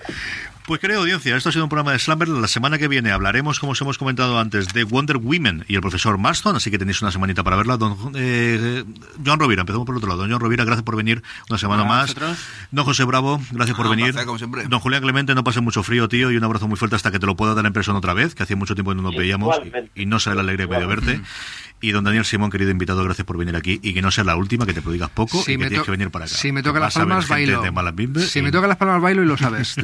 Pues 0.68 0.80
querida 0.80 1.00
audiencia, 1.00 1.36
esto 1.36 1.50
ha 1.50 1.52
sido 1.52 1.66
un 1.66 1.70
programa 1.70 1.92
de 1.92 2.00
Slumber. 2.00 2.30
La 2.30 2.48
semana 2.48 2.78
que 2.78 2.88
viene 2.88 3.12
hablaremos, 3.12 3.60
como 3.60 3.74
os 3.74 3.82
hemos 3.82 3.98
comentado 3.98 4.40
antes, 4.40 4.72
de 4.74 4.84
Wonder 4.84 5.18
Women 5.18 5.66
y 5.68 5.76
el 5.76 5.82
profesor 5.82 6.18
Marston, 6.18 6.56
así 6.56 6.70
que 6.72 6.78
tenéis 6.78 7.02
una 7.02 7.12
semanita 7.12 7.44
para 7.44 7.58
verla. 7.58 7.78
Don 7.78 7.98
eh, 8.16 8.84
John 9.26 9.40
Rovira, 9.40 9.62
empezamos 9.62 9.86
por 9.86 9.96
el 9.96 9.98
otro 9.98 10.10
lado. 10.10 10.22
Don 10.22 10.32
John 10.32 10.40
Rovira, 10.40 10.64
gracias 10.64 10.84
por 10.84 10.96
venir 10.96 11.24
una 11.50 11.58
semana 11.58 11.84
más. 11.84 12.14
vosotros. 12.14 12.38
Don 12.70 12.86
José 12.86 13.04
Bravo, 13.04 13.42
gracias 13.52 13.76
por 13.76 13.88
Ah, 13.88 13.90
venir. 13.90 14.12
placer, 14.12 14.26
como 14.28 14.38
siempre. 14.38 14.64
Don 14.68 14.80
Julián 14.80 15.02
Clemente, 15.02 15.34
no 15.36 15.44
pase 15.44 15.62
mucho 15.62 15.82
frío, 15.84 16.08
tío, 16.08 16.32
y 16.32 16.38
un 16.38 16.44
abrazo 16.44 16.68
muy 16.68 16.78
fuerte 16.78 16.96
hasta 16.96 17.12
que 17.12 17.20
te 17.20 17.26
lo 17.26 17.36
pueda 17.36 17.54
dar 17.56 17.66
en 17.66 17.74
persona 17.74 17.98
otra 17.98 18.14
vez, 18.14 18.36
que 18.36 18.44
hacía 18.44 18.56
mucho 18.56 18.76
tiempo 18.76 18.92
que 18.92 18.96
no 18.96 19.02
nos 19.02 19.16
veíamos 19.16 19.58
y 19.96 20.06
no 20.06 20.20
sale 20.20 20.36
la 20.38 20.42
alegría 20.44 20.68
de 20.80 20.86
verte. 20.86 21.22
Y 21.82 21.92
don 21.92 22.04
Daniel 22.04 22.26
Simón, 22.26 22.52
querido 22.52 22.70
invitado, 22.72 23.04
gracias 23.04 23.26
por 23.26 23.38
venir 23.38 23.56
aquí 23.56 23.80
y 23.82 23.94
que 23.94 24.02
no 24.02 24.12
sea 24.12 24.24
la 24.24 24.36
última, 24.36 24.66
que 24.66 24.74
te 24.74 24.82
prodigas 24.82 25.10
poco 25.10 25.42
Si 25.42 25.54
y 25.54 25.56
que 25.56 25.64
me 25.64 25.68
tienes 25.70 25.86
que 25.86 25.92
venir 25.92 26.12
para 26.12 26.26
acá. 26.26 26.36
Si 26.36 26.52
me 26.52 26.62
toca 26.62 26.80
las 26.80 26.94
Vas 26.94 27.06
palmas, 27.06 27.28
bailo. 27.28 27.64
Si 28.20 28.40
y- 28.40 28.42
me 28.42 28.52
toca 28.52 28.68
las 28.68 28.78
palmas, 28.78 29.02
bailo 29.02 29.24
y 29.24 29.26
lo 29.26 29.36
sabes. 29.38 29.76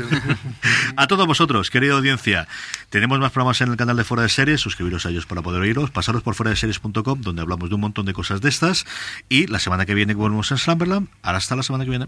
a 0.96 1.08
todos 1.08 1.26
vosotros, 1.26 1.70
querida 1.72 1.94
audiencia, 1.94 2.48
tenemos 2.90 3.20
más 3.20 3.32
programas 3.32 3.60
en 3.62 3.72
el 3.72 3.78
canal 3.78 3.98
de 3.98 4.04
Fuera 4.04 4.24
de 4.24 4.30
Series, 4.30 4.62
suscribiros 4.62 5.06
a 5.06 5.10
ellos 5.10 5.26
para 5.26 5.42
poder 5.42 5.62
oíros, 5.62 5.90
pasaros 5.90 6.22
por 6.22 6.36
fuera 6.36 6.52
de 6.52 6.56
series.com, 6.56 7.22
donde 7.22 7.42
hablamos 7.42 7.70
de 7.70 7.76
un 7.76 7.82
montón 7.82 8.06
de 8.06 8.14
cosas 8.14 8.42
de 8.42 8.50
estas, 8.50 8.86
y 9.28 9.48
la 9.48 9.60
semana 9.60 9.86
que 9.86 9.94
viene 9.94 10.14
volvemos 10.14 10.52
en 10.52 10.58
Slumberland, 10.58 11.08
ahora 11.24 11.38
hasta 11.40 11.56
la 11.56 11.64
semana 11.64 11.84
que 11.84 11.90
viene. 11.90 12.08